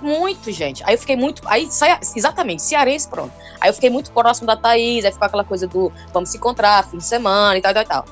Muito, 0.00 0.50
gente. 0.50 0.82
Aí 0.86 0.94
eu 0.94 0.98
fiquei 0.98 1.16
muito. 1.16 1.42
Aí, 1.44 1.70
sai- 1.70 2.00
exatamente, 2.16 2.62
cearense, 2.62 3.06
pronto. 3.06 3.34
Aí 3.60 3.68
eu 3.68 3.74
fiquei 3.74 3.90
muito 3.90 4.10
próximo 4.12 4.46
da 4.46 4.56
Thaís, 4.56 5.04
aí 5.04 5.12
ficou 5.12 5.26
aquela 5.26 5.44
coisa 5.44 5.66
do 5.66 5.92
vamos 6.10 6.30
se 6.30 6.38
encontrar, 6.38 6.82
fim 6.84 6.96
de 6.96 7.04
semana 7.04 7.58
e 7.58 7.60
tal, 7.60 7.74
tal, 7.74 7.84
tal. 7.84 8.04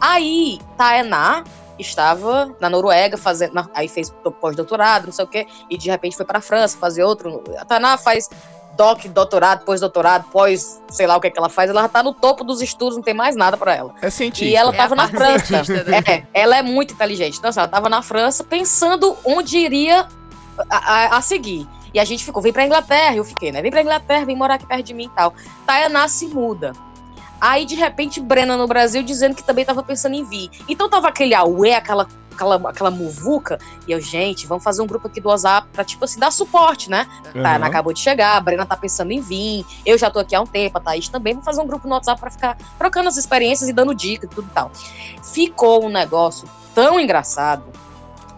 Aí, 0.00 0.58
Taená 0.76 1.44
estava 1.78 2.54
na 2.60 2.68
Noruega 2.70 3.16
fazendo. 3.16 3.54
na- 3.54 3.68
aí 3.74 3.88
fez 3.88 4.12
pós-doutorado, 4.40 5.06
não 5.06 5.12
sei 5.12 5.24
o 5.24 5.28
quê, 5.28 5.46
e 5.70 5.76
de 5.76 5.90
repente 5.90 6.16
foi 6.16 6.24
pra 6.26 6.40
França 6.40 6.76
fazer 6.78 7.02
outro. 7.04 7.42
A 7.58 7.64
Taená 7.64 7.96
faz 7.96 8.28
doc, 8.76 9.04
doutorado, 9.06 9.64
pós-doutorado, 9.64 10.24
pós, 10.32 10.82
sei 10.90 11.06
lá 11.06 11.16
o 11.16 11.20
que, 11.20 11.30
que 11.30 11.38
ela 11.38 11.48
faz, 11.48 11.70
ela 11.70 11.82
já 11.82 11.88
tá 11.88 12.02
no 12.02 12.12
topo 12.12 12.42
dos 12.42 12.60
estudos, 12.60 12.96
não 12.96 13.02
tem 13.04 13.14
mais 13.14 13.36
nada 13.36 13.56
pra 13.56 13.74
ela. 13.74 13.94
É 14.02 14.10
cientista. 14.10 14.44
E 14.46 14.56
ela 14.56 14.72
É 14.72 14.74
a 14.74 14.76
tava 14.82 14.94
na 14.96 15.08
França. 15.08 15.62
né? 15.84 16.02
É, 16.06 16.24
ela 16.34 16.56
é 16.56 16.62
muito 16.62 16.92
inteligente. 16.94 17.38
Então, 17.38 17.50
assim, 17.50 17.60
ela 17.60 17.68
tava 17.68 17.88
na 17.88 18.02
França 18.02 18.42
pensando 18.42 19.16
onde 19.24 19.58
iria 19.58 20.06
a, 20.68 20.76
a- 20.94 21.16
a 21.18 21.20
seguir. 21.22 21.68
E 21.92 22.00
a 22.00 22.04
gente 22.04 22.24
ficou, 22.24 22.42
vem 22.42 22.52
pra 22.52 22.64
Inglaterra. 22.66 23.14
Eu 23.14 23.24
fiquei, 23.24 23.52
né? 23.52 23.62
Vem 23.62 23.70
pra 23.70 23.80
Inglaterra, 23.80 24.24
vem 24.24 24.34
morar 24.34 24.54
aqui 24.54 24.66
perto 24.66 24.82
de 24.82 24.92
mim 24.94 25.04
e 25.04 25.10
tal. 25.10 25.32
Tayaná 25.64 26.08
se 26.08 26.26
muda. 26.26 26.72
Aí, 27.40 27.64
de 27.64 27.74
repente, 27.74 28.20
Brena 28.20 28.56
no 28.56 28.66
Brasil 28.66 29.02
dizendo 29.02 29.34
que 29.34 29.42
também 29.42 29.64
tava 29.64 29.82
pensando 29.82 30.14
em 30.14 30.24
vir. 30.24 30.50
Então 30.68 30.88
tava 30.88 31.08
aquele 31.08 31.34
auê, 31.34 31.74
aquela, 31.74 32.06
aquela, 32.32 32.70
aquela 32.70 32.90
muvuca. 32.90 33.58
E 33.86 33.92
eu, 33.92 34.00
gente, 34.00 34.46
vamos 34.46 34.62
fazer 34.64 34.82
um 34.82 34.86
grupo 34.86 35.06
aqui 35.06 35.20
do 35.20 35.28
WhatsApp 35.28 35.68
pra, 35.72 35.84
tipo 35.84 36.04
assim, 36.04 36.18
dar 36.18 36.30
suporte, 36.30 36.90
né? 36.90 37.06
Aham. 37.26 37.42
Tayana 37.42 37.66
acabou 37.66 37.92
de 37.92 38.00
chegar, 38.00 38.36
a 38.36 38.40
Brena 38.40 38.66
tá 38.66 38.76
pensando 38.76 39.12
em 39.12 39.20
vir, 39.20 39.64
eu 39.84 39.96
já 39.98 40.10
tô 40.10 40.18
aqui 40.18 40.34
há 40.34 40.40
um 40.40 40.46
tempo, 40.46 40.78
a 40.78 40.80
Thaís 40.80 41.08
também. 41.08 41.34
Vamos 41.34 41.44
fazer 41.44 41.60
um 41.60 41.66
grupo 41.66 41.86
no 41.88 41.94
WhatsApp 41.94 42.20
pra 42.20 42.30
ficar 42.30 42.56
trocando 42.78 43.08
as 43.08 43.16
experiências 43.16 43.68
e 43.68 43.72
dando 43.72 43.94
dica 43.94 44.26
e 44.26 44.28
tudo 44.28 44.48
e 44.50 44.54
tal. 44.54 44.70
Ficou 45.22 45.84
um 45.84 45.88
negócio 45.88 46.48
tão 46.74 46.98
engraçado 46.98 47.64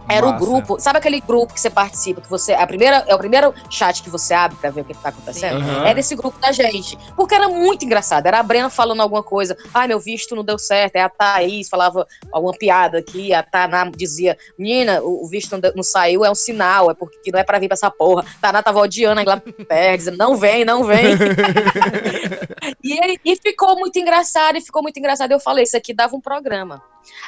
Era 0.08 0.26
Massa. 0.26 0.36
o 0.36 0.46
grupo, 0.46 0.80
sabe 0.80 0.98
aquele 0.98 1.20
grupo 1.20 1.52
que 1.54 1.60
você 1.60 1.70
participa, 1.70 2.20
que 2.20 2.30
você. 2.30 2.52
A 2.54 2.66
primeira, 2.66 3.04
é 3.08 3.14
o 3.14 3.18
primeiro 3.18 3.52
chat 3.70 4.02
que 4.02 4.10
você 4.10 4.34
abre 4.34 4.56
pra 4.58 4.70
ver 4.70 4.82
o 4.82 4.84
que 4.84 4.94
tá 4.94 5.08
acontecendo? 5.08 5.56
Aham. 5.60 5.86
Era 5.86 5.98
esse 6.00 6.14
grupo 6.14 6.38
da 6.38 6.52
gente. 6.52 6.96
Porque 7.16 7.34
era 7.34 7.48
muito 7.48 7.84
engraçado. 7.84 8.26
Era 8.26 8.38
a 8.38 8.42
Brena 8.42 8.70
falando 8.70 9.00
alguma 9.00 9.22
coisa. 9.22 9.56
Ai, 9.74 9.88
meu 9.88 9.98
visto 9.98 10.36
não 10.36 10.44
deu 10.44 10.58
certo. 10.58 10.96
Aí 10.96 11.02
a 11.02 11.08
Thaís 11.08 11.68
falava 11.68 12.06
alguma 12.32 12.52
piada 12.52 12.98
aqui. 12.98 13.32
A 13.34 13.42
Taná 13.42 13.90
dizia: 13.94 14.36
Menina, 14.58 15.00
o, 15.02 15.26
visto 15.26 15.52
não, 15.52 15.60
deu- 15.60 15.72
não 15.74 15.82
saiu, 15.82 16.24
é 16.24 16.30
um 16.30 16.34
sinal. 16.34 16.90
É 16.90 16.94
porque 16.94 17.30
não 17.32 17.40
é 17.40 17.44
pra 17.44 17.58
vir 17.58 17.68
pra 17.68 17.74
essa 17.74 17.90
porra. 17.90 18.24
Taná 18.40 18.62
tava 18.62 18.78
odiando 18.80 19.18
a 19.18 19.22
Inglaterra, 19.22 19.96
dizendo: 19.96 20.16
Não 20.18 20.36
vem, 20.36 20.64
não 20.64 20.84
vem. 20.84 21.16
e, 22.82 23.20
e 23.24 23.36
ficou 23.36 23.76
muito 23.78 23.98
engraçado. 23.98 24.56
E 24.56 24.60
ficou 24.60 24.82
muito 24.82 24.98
engraçado. 24.98 25.32
Eu 25.32 25.40
falei: 25.40 25.64
Isso 25.64 25.76
aqui 25.76 25.92
dava 25.94 26.16
um 26.16 26.20
programa. 26.20 26.82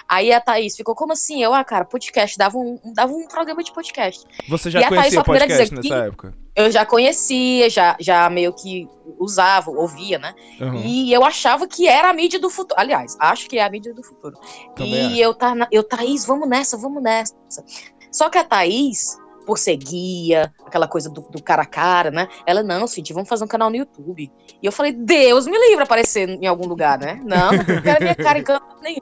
Aí 0.09 0.33
a 0.33 0.41
Thaís 0.41 0.77
ficou: 0.77 0.95
Como 0.95 1.13
assim? 1.13 1.43
Eu, 1.43 1.55
ah, 1.55 1.65
cara, 1.65 1.85
podcast. 1.85 2.37
Dava 2.37 2.59
um, 2.59 2.68
dava 2.95 3.13
um 3.13 3.27
programa 3.29 3.63
de 3.63 3.73
podcast. 3.73 4.25
Você 4.49 4.69
E 4.69 4.73
já 4.73 4.81
Thaís 4.81 4.91
conhecia 4.91 5.25
podcast 5.25 5.63
dizer 5.65 5.75
nessa 5.77 6.05
época? 6.07 6.35
Eu 6.57 6.71
já 6.71 6.85
conhecia, 6.85 7.71
já, 7.71 7.97
já 8.01 8.29
meio 8.29 8.53
que 8.53 8.89
usava, 9.19 9.71
ouvia, 9.71 10.19
né? 10.19 10.35
Aham. 10.61 10.83
E 10.85 11.13
eu 11.13 11.25
achava 11.25 11.67
que 11.69 11.87
era 11.87 12.11
a 12.11 12.13
mídia 12.13 12.41
do 12.41 12.51
futuro. 12.51 12.81
Aliás, 12.81 13.17
acho 13.21 13.49
que 13.49 13.59
é 13.59 13.65
a 13.65 13.71
mídia 13.71 13.95
do 13.95 14.03
futuro. 14.03 14.37
Também 14.75 15.13
e 15.13 15.21
eu, 15.21 15.33
tá, 15.35 15.55
na- 15.55 15.69
eu, 15.71 15.83
Thaís, 15.85 16.27
vamos 16.27 16.49
nessa, 16.49 16.77
vamos 16.77 17.03
nessa. 17.03 17.35
Só 18.11 18.29
que 18.29 18.39
a 18.39 18.45
Thaís, 18.45 19.17
por 19.47 19.57
ser 19.59 19.77
guia, 19.77 20.53
aquela 20.67 20.89
coisa 20.89 21.09
do, 21.09 21.21
do 21.23 21.43
cara 21.43 21.63
a 21.63 21.67
cara, 21.67 22.11
né? 22.11 22.29
Ela, 22.45 22.63
não, 22.63 22.87
Cintia, 22.87 23.15
vamos 23.15 23.29
fazer 23.29 23.45
um 23.45 23.49
canal 23.49 23.71
no 23.71 23.77
YouTube. 23.77 24.31
E 24.61 24.67
eu 24.67 24.73
falei, 24.73 24.93
Deus 24.93 25.47
me 25.47 25.57
livre 25.69 25.85
aparecer 25.85 26.29
em 26.29 26.47
algum 26.47 26.67
lugar, 26.67 26.99
né? 26.99 27.21
Não, 27.25 27.53
não 27.53 27.83
quero 27.83 28.01
minha 28.03 28.15
cara 28.15 28.39
em 28.39 28.43
canto 28.45 28.67
nenhum. 28.83 28.99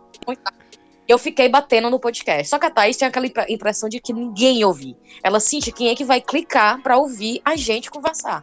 Eu 1.08 1.18
fiquei 1.18 1.48
batendo 1.48 1.88
no 1.90 2.00
podcast. 2.00 2.48
Só 2.48 2.58
que 2.58 2.66
a 2.66 2.70
Thaís 2.70 2.96
tinha 2.96 3.08
aquela 3.08 3.26
impre- 3.26 3.46
impressão 3.48 3.88
de 3.88 4.00
que 4.00 4.12
ninguém 4.12 4.58
ia 4.58 4.66
ouvir. 4.66 4.96
Ela, 5.22 5.38
Cintia, 5.40 5.72
quem 5.72 5.88
é 5.88 5.94
que 5.94 6.04
vai 6.04 6.20
clicar 6.20 6.80
pra 6.82 6.96
ouvir 6.98 7.40
a 7.44 7.54
gente 7.56 7.90
conversar? 7.90 8.42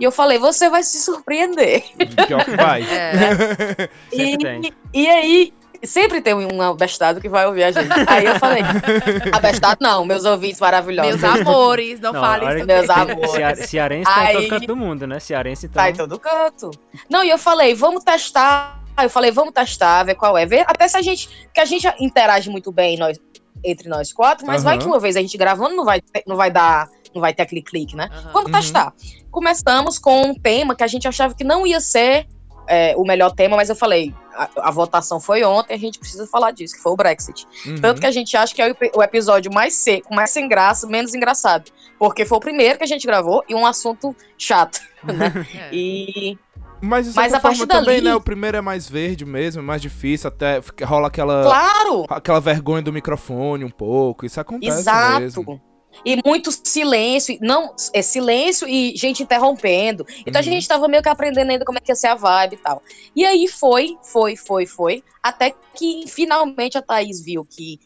E 0.00 0.04
eu 0.04 0.10
falei, 0.12 0.38
você 0.38 0.68
vai 0.68 0.82
se 0.82 1.00
surpreender. 1.00 1.84
Pior 2.26 2.44
que 2.44 2.56
vai. 2.56 2.82
É. 2.90 3.88
E, 4.12 4.36
tem. 4.36 4.72
e 4.92 5.08
aí, 5.08 5.54
sempre 5.84 6.20
tem 6.20 6.34
um 6.34 6.60
abestado 6.62 7.20
que 7.20 7.28
vai 7.28 7.46
ouvir 7.46 7.64
a 7.64 7.70
gente. 7.72 7.88
Aí 8.06 8.24
eu 8.26 8.38
falei, 8.38 8.62
abestado 9.32 9.78
não, 9.80 10.04
meus 10.04 10.24
ouvintes 10.24 10.60
maravilhosos. 10.60 11.20
Meus 11.20 11.36
amores, 11.40 12.00
não, 12.00 12.12
Não, 12.12 12.20
falem 12.20 12.56
isso. 12.56 12.66
Meus 12.66 12.90
amores. 12.90 13.30
Cea- 13.30 13.56
Cearense 13.56 14.04
tá 14.12 14.24
em 14.24 14.26
Aí- 14.26 14.34
todo 14.34 14.48
canto 14.48 14.66
do 14.66 14.76
mundo, 14.76 15.06
né? 15.06 15.18
Cearense 15.20 15.66
então. 15.66 15.82
Tá 15.82 15.90
em 15.90 15.94
todo 15.94 16.18
canto. 16.18 16.70
Não, 17.08 17.22
e 17.24 17.30
eu 17.30 17.38
falei, 17.38 17.74
vamos 17.74 18.02
testar. 18.04 18.81
Aí 18.96 19.06
eu 19.06 19.10
falei, 19.10 19.30
vamos 19.30 19.52
testar, 19.54 20.02
ver 20.04 20.14
qual 20.14 20.36
é. 20.36 20.44
Ver, 20.46 20.64
até 20.66 20.86
se 20.88 20.96
a 20.96 21.02
gente. 21.02 21.28
Porque 21.44 21.60
a 21.60 21.64
gente 21.64 21.86
interage 22.00 22.50
muito 22.50 22.70
bem 22.70 22.96
nós, 22.98 23.18
entre 23.64 23.88
nós 23.88 24.12
quatro, 24.12 24.46
mas 24.46 24.62
vai 24.62 24.74
Aham. 24.74 24.82
que 24.82 24.86
uma 24.88 24.98
vez 25.00 25.16
a 25.16 25.20
gente 25.20 25.36
gravando 25.38 25.74
não 25.74 25.84
vai, 25.84 26.00
ter- 26.00 26.24
não 26.26 26.36
vai 26.36 26.50
dar. 26.50 26.88
Não 27.14 27.20
vai 27.20 27.34
ter 27.34 27.42
aquele 27.42 27.62
clique, 27.62 27.94
né? 27.94 28.08
Aham. 28.10 28.30
Vamos 28.32 28.46
Uhum. 28.52 28.58
testar. 28.58 28.94
Começamos 29.30 29.98
com 29.98 30.22
um 30.28 30.34
tema 30.34 30.74
que 30.74 30.82
a 30.82 30.86
gente 30.86 31.06
achava 31.06 31.34
que 31.34 31.44
não 31.44 31.66
ia 31.66 31.80
ser 31.80 32.26
é, 32.68 32.94
o 32.96 33.02
melhor 33.04 33.32
tema, 33.32 33.56
mas 33.56 33.68
eu 33.68 33.74
falei, 33.76 34.14
a, 34.34 34.48
a 34.68 34.70
votação 34.70 35.18
foi 35.20 35.42
ontem, 35.42 35.74
a 35.74 35.78
gente 35.78 35.98
precisa 35.98 36.26
falar 36.28 36.52
disso, 36.52 36.74
que 36.76 36.80
foi 36.80 36.92
o 36.92 36.96
Brexit. 36.96 37.44
Uhum. 37.66 37.74
Tanto 37.80 38.00
que 38.00 38.06
a 38.06 38.10
gente 38.10 38.34
acha 38.36 38.54
que 38.54 38.62
é 38.62 38.70
o, 38.70 38.76
o 38.98 39.02
episódio 39.02 39.52
mais 39.52 39.74
seco, 39.74 40.14
mais 40.14 40.30
sem 40.30 40.48
graça, 40.48 40.86
menos 40.86 41.12
engraçado. 41.14 41.70
Porque 41.98 42.24
foi 42.24 42.38
o 42.38 42.40
primeiro 42.40 42.78
que 42.78 42.84
a 42.84 42.86
gente 42.86 43.06
gravou 43.06 43.42
e 43.48 43.54
um 43.54 43.66
assunto 43.66 44.14
chato. 44.38 44.80
É. 45.06 45.68
E 45.74 46.38
Mas 46.82 47.06
de 47.08 47.14
Mas 47.14 47.32
a 47.32 47.38
partir 47.40 47.66
também, 47.66 47.96
dali- 47.96 48.04
né? 48.06 48.14
O 48.14 48.20
primeiro 48.20 48.56
é 48.56 48.60
mais 48.60 48.88
verde 48.88 49.24
mesmo, 49.24 49.62
é 49.62 49.64
mais 49.64 49.80
difícil, 49.80 50.26
até 50.28 50.60
rola 50.84 51.06
aquela, 51.06 51.42
claro, 51.44 52.04
aquela 52.08 52.40
vergonha 52.40 52.82
do 52.82 52.92
microfone 52.92 53.64
um 53.64 53.70
pouco. 53.70 54.26
Isso 54.26 54.40
acontece 54.40 54.80
exato. 54.80 55.20
mesmo. 55.20 55.60
E 56.04 56.16
muito 56.26 56.50
silêncio, 56.50 57.36
não, 57.40 57.74
é 57.92 58.00
silêncio 58.02 58.66
e 58.66 58.96
gente 58.96 59.22
interrompendo. 59.22 60.04
Então 60.26 60.40
a 60.40 60.44
Uhum. 60.44 60.50
gente 60.50 60.66
tava 60.66 60.88
meio 60.88 61.02
que 61.02 61.08
aprendendo 61.08 61.50
ainda 61.50 61.64
como 61.64 61.78
é 61.78 61.80
que 61.80 61.92
ia 61.92 61.94
ser 61.94 62.08
a 62.08 62.14
vibe 62.14 62.54
e 62.54 62.56
tal. 62.56 62.82
E 63.14 63.24
aí 63.24 63.46
foi, 63.46 63.96
foi, 64.02 64.34
foi, 64.34 64.66
foi, 64.66 65.04
até 65.22 65.54
que 65.76 66.04
finalmente 66.08 66.76
a 66.78 66.82
Thaís 66.82 67.22
viu 67.22 67.44
que 67.44 67.78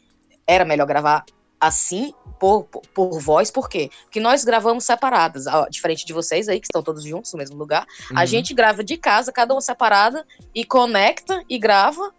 era 0.47 0.65
melhor 0.65 0.87
gravar 0.87 1.25
assim, 1.67 2.13
por, 2.39 2.65
por, 2.65 2.83
por 2.95 3.21
voz, 3.21 3.51
por 3.51 3.69
quê? 3.69 3.91
Porque 4.05 4.21
nós 4.21 4.45
gravamos 4.45 4.85
separadas, 4.85 5.47
ó, 5.47 5.67
diferente 5.69 6.05
de 6.05 6.13
vocês 6.13 6.49
aí, 6.49 6.61
que 6.61 6.67
estão 6.67 6.83
todos 6.83 7.03
juntos 7.05 7.33
no 7.33 7.39
mesmo 7.39 7.57
lugar. 7.57 7.87
A 8.15 8.21
Uhum. 8.21 8.27
gente 8.27 8.55
grava 8.55 8.85
de 8.85 8.97
casa, 8.97 9.33
cada 9.33 9.55
uma 9.55 9.61
separada, 9.61 10.27
e 10.55 10.65
conecta 10.65 11.43
e 11.49 11.59
grava, 11.59 12.13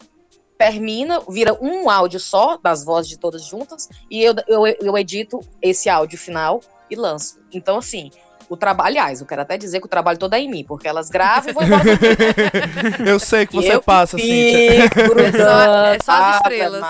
termina, 0.58 1.22
vira 1.30 1.58
um 1.62 1.90
áudio 1.90 2.20
só, 2.20 2.58
das 2.58 2.84
vozes 2.84 3.10
de 3.10 3.18
todas 3.18 3.44
juntas, 3.46 3.88
e 4.10 4.24
eu, 4.24 4.34
eu, 4.48 4.66
eu 4.66 4.98
edito 4.98 5.40
esse 5.62 5.88
áudio 5.90 6.18
final 6.18 6.62
e 6.90 6.96
lanço. 6.96 7.40
Então, 7.52 7.78
assim, 7.78 8.10
o 8.50 8.56
trabalho, 8.58 8.88
aliás, 8.90 9.20
eu 9.22 9.28
quero 9.28 9.42
até 9.42 9.58
dizer 9.58 9.80
que 9.80 9.86
o 9.86 9.90
trabalho 9.90 10.18
todo 10.18 10.34
é 10.34 10.40
em 10.40 10.50
mim, 10.50 10.64
porque 10.68 10.88
elas 10.88 11.10
gravam 11.10 11.50
e 11.50 11.54
vão 11.54 11.64
embora. 11.64 11.84
Eu 13.06 13.20
sei 13.20 13.46
que 13.46 13.54
você 13.56 13.74
Eu 13.74 13.82
passa, 13.82 14.18
Cíntia. 14.18 14.90
Fico 14.90 15.20
É 15.20 15.32
só- 15.32 15.86
é 15.94 16.00
só 16.04 16.12
as 16.12 16.22
Ave 16.22 16.36
estrelas. 16.56 16.84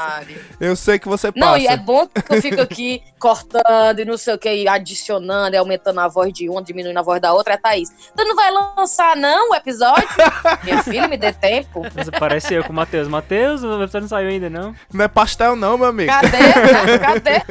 Eu 0.60 0.76
sei 0.76 1.00
que 1.00 1.08
você 1.08 1.32
passa. 1.32 1.46
Não, 1.46 1.58
e 1.58 1.68
é 1.68 1.78
bom 1.78 2.08
que 2.08 2.34
eu 2.34 2.42
fico 2.42 2.62
aqui 2.62 3.02
cortando 3.20 4.00
e 4.00 4.06
não 4.06 4.18
sei 4.18 4.34
o 4.34 4.38
que, 4.38 4.52
e 4.54 4.68
adicionando, 4.68 5.56
e 5.56 5.58
aumentando 5.58 6.00
a 6.00 6.08
voz 6.08 6.32
de 6.34 6.50
uma, 6.50 6.62
diminuindo 6.62 6.98
a 6.98 7.02
voz 7.02 7.20
da 7.22 7.34
outra, 7.34 7.54
é 7.54 7.58
Thaís. 7.58 7.90
Tu 8.16 8.24
não 8.24 8.36
vai 8.36 8.52
lançar, 8.52 9.16
não, 9.16 9.52
o 9.52 9.56
episódio? 9.56 10.08
Minha 10.64 10.84
filha, 10.84 11.08
me 11.08 11.18
dê 11.18 11.32
tempo. 11.34 11.82
Você 11.96 12.12
parece 12.12 12.54
eu 12.54 12.64
com 12.64 12.72
o 12.72 12.76
Matheus. 12.76 13.08
Matheus, 13.08 13.64
o 13.64 13.74
episódio 13.82 14.02
não 14.02 14.08
saiu 14.10 14.30
ainda, 14.30 14.50
não? 14.50 14.76
Não 14.94 15.06
é 15.06 15.08
pastel 15.08 15.56
não, 15.56 15.78
meu 15.78 15.88
amigo. 15.88 16.12
Cadê? 16.12 16.38
né? 16.38 16.98
Cadê? 17.00 17.42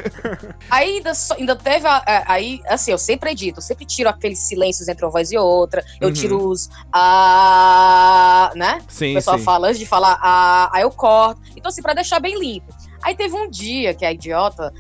Aí 0.71 0.97
ainda, 0.97 1.15
só- 1.15 1.35
ainda 1.35 1.57
teve. 1.57 1.87
a- 1.87 2.03
a- 2.07 2.25
aí, 2.33 2.61
assim, 2.69 2.91
eu 2.93 2.99
sempre 2.99 3.31
edito, 3.31 3.59
eu 3.59 3.63
sempre 3.63 3.85
tiro 3.85 4.09
aqueles 4.09 4.39
silêncios 4.39 4.89
entre 4.89 5.05
uma 5.05 5.11
voz 5.11 5.31
e 5.33 5.37
outra. 5.39 5.85
Eu 6.01 6.09
Uhum. 6.09 6.15
tiro 6.15 6.49
os. 6.49 6.69
Ah, 6.93 8.51
né? 8.55 8.79
O 8.89 8.93
Sim, 8.93 9.15
pessoal 9.15 9.39
sim. 9.39 9.45
fala 9.45 9.69
antes 9.69 9.79
de 9.79 9.87
falar 9.87 10.19
ah, 10.23 10.71
aí 10.73 10.83
eu 10.83 10.91
corto. 10.91 11.41
Então, 11.57 11.69
assim, 11.71 11.83
pra 11.83 11.95
deixar 11.95 12.21
bem 12.21 12.39
limpo. 12.39 12.73
Aí 13.03 13.15
teve 13.15 13.35
um 13.35 13.49
dia 13.49 13.95
que 13.95 14.05
a 14.05 14.13
idiota 14.13 14.73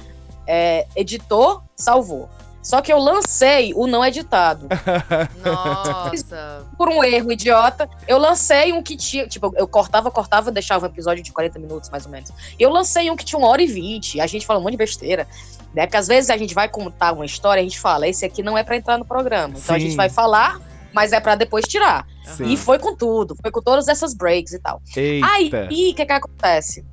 é, 0.47 0.87
editou, 0.95 1.63
salvou. 1.75 2.29
Só 2.63 2.83
que 2.83 2.93
eu 2.93 2.99
lancei 2.99 3.73
o 3.77 3.87
não 3.87 4.05
editado. 4.05 4.67
Nossa. 5.45 6.67
Por 6.77 6.89
um 6.89 7.05
erro 7.05 7.31
idiota, 7.31 7.89
eu 8.09 8.19
lancei 8.19 8.73
um 8.73 8.83
que 8.83 8.97
tinha. 8.97 9.29
Tipo, 9.29 9.53
eu 9.57 9.69
cortava, 9.69 10.11
cortava, 10.11 10.51
deixava 10.51 10.85
um 10.85 10.89
episódio 10.89 11.23
de 11.23 11.33
40 11.33 11.61
minutos, 11.61 11.89
mais 11.91 12.05
ou 12.07 12.11
menos. 12.11 12.33
E 12.59 12.61
eu 12.61 12.69
lancei 12.69 13.09
um 13.09 13.15
que 13.15 13.25
tinha 13.25 13.39
uma 13.39 13.47
hora 13.47 13.63
e 13.63 13.67
vinte. 13.69 14.21
A 14.21 14.27
gente 14.27 14.45
fala 14.45 14.59
um 14.59 14.63
monte 14.65 14.73
de 14.73 14.79
besteira. 14.79 15.29
Né? 15.73 15.87
Porque 15.87 15.97
às 15.97 16.09
vezes 16.09 16.29
a 16.29 16.37
gente 16.37 16.55
vai 16.55 16.69
contar 16.69 17.13
uma 17.13 17.25
história, 17.25 17.61
a 17.61 17.63
gente 17.63 17.79
fala, 17.79 18.09
esse 18.09 18.25
aqui 18.25 18.43
não 18.43 18.59
é 18.59 18.65
pra 18.65 18.77
entrar 18.77 18.99
no 18.99 19.05
programa. 19.05 19.55
Então 19.57 19.77
a 19.77 19.79
Sim. 19.79 19.85
gente 19.85 19.97
vai 19.97 20.09
falar, 20.09 20.61
mas 20.93 21.13
é 21.13 21.21
pra 21.21 21.37
depois 21.37 21.67
tirar. 21.69 22.05
Sim. 22.25 22.53
E 22.53 22.57
foi 22.57 22.81
com 22.81 22.97
tudo, 22.97 23.37
foi 23.41 23.53
com 23.53 23.63
todas 23.63 23.87
essas 23.87 24.13
breaks 24.13 24.55
e 24.55 24.59
tal. 24.59 24.83
Aí, 24.97 25.45
Eita. 25.45 25.67
o 25.67 25.69
que 25.69 26.07
que 26.07 26.13
acontece? 26.13 26.85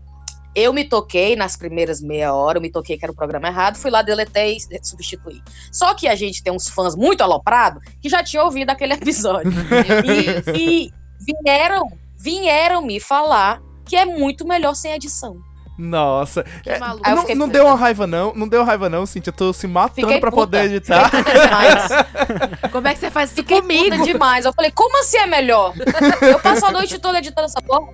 Eu 0.55 0.71
me 0.71 0.83
toquei 0.83 1.35
nas 1.35 1.57
primeiras 1.57 2.01
meia 2.01 2.33
hora, 2.33 2.57
eu 2.57 2.61
me 2.61 2.71
toquei 2.71 2.97
que 2.97 3.05
era 3.05 3.11
o 3.11 3.15
programa 3.15 3.47
errado, 3.47 3.77
fui 3.77 3.89
lá, 3.89 4.01
deletei 4.01 4.57
e 4.57 4.85
substituí. 4.85 5.41
Só 5.71 5.93
que 5.93 6.07
a 6.07 6.15
gente 6.15 6.43
tem 6.43 6.53
uns 6.53 6.69
fãs 6.69 6.95
muito 6.95 7.21
aloprados 7.21 7.81
que 8.01 8.09
já 8.09 8.23
tinham 8.23 8.45
ouvido 8.45 8.69
aquele 8.69 8.93
episódio. 8.93 9.51
E, 10.55 10.91
e 11.27 11.43
vieram, 11.43 11.87
vieram 12.19 12.81
me 12.81 12.99
falar 12.99 13.61
que 13.85 13.95
é 13.95 14.05
muito 14.05 14.45
melhor 14.47 14.75
sem 14.75 14.93
edição. 14.93 15.41
Nossa. 15.77 16.43
Que 16.61 16.69
É, 16.69 16.79
não, 16.79 17.35
não 17.35 17.47
deu 17.47 17.65
uma 17.65 17.75
raiva, 17.75 18.05
não. 18.05 18.33
Não 18.35 18.47
deu 18.47 18.63
raiva, 18.63 18.89
não, 18.89 19.05
Cintia. 19.05 19.31
Eu 19.31 19.35
tô 19.35 19.53
se 19.53 19.67
matando 19.67 20.07
Fiquei 20.07 20.19
pra 20.19 20.29
puta. 20.29 20.41
poder 20.43 20.65
editar. 20.65 21.09
Como 22.71 22.87
é 22.87 22.93
que 22.93 22.99
você 22.99 23.09
faz 23.09 23.29
isso 23.29 23.37
Fiquei 23.37 23.61
comigo? 23.61 23.97
puta 23.97 24.03
demais. 24.03 24.45
Eu 24.45 24.53
falei, 24.53 24.71
como 24.71 24.99
assim 24.99 25.17
é 25.17 25.25
melhor? 25.25 25.73
Eu 26.21 26.39
passo 26.39 26.65
a 26.65 26.71
noite 26.71 26.99
toda 26.99 27.17
editando 27.17 27.45
essa 27.45 27.61
porra. 27.61 27.91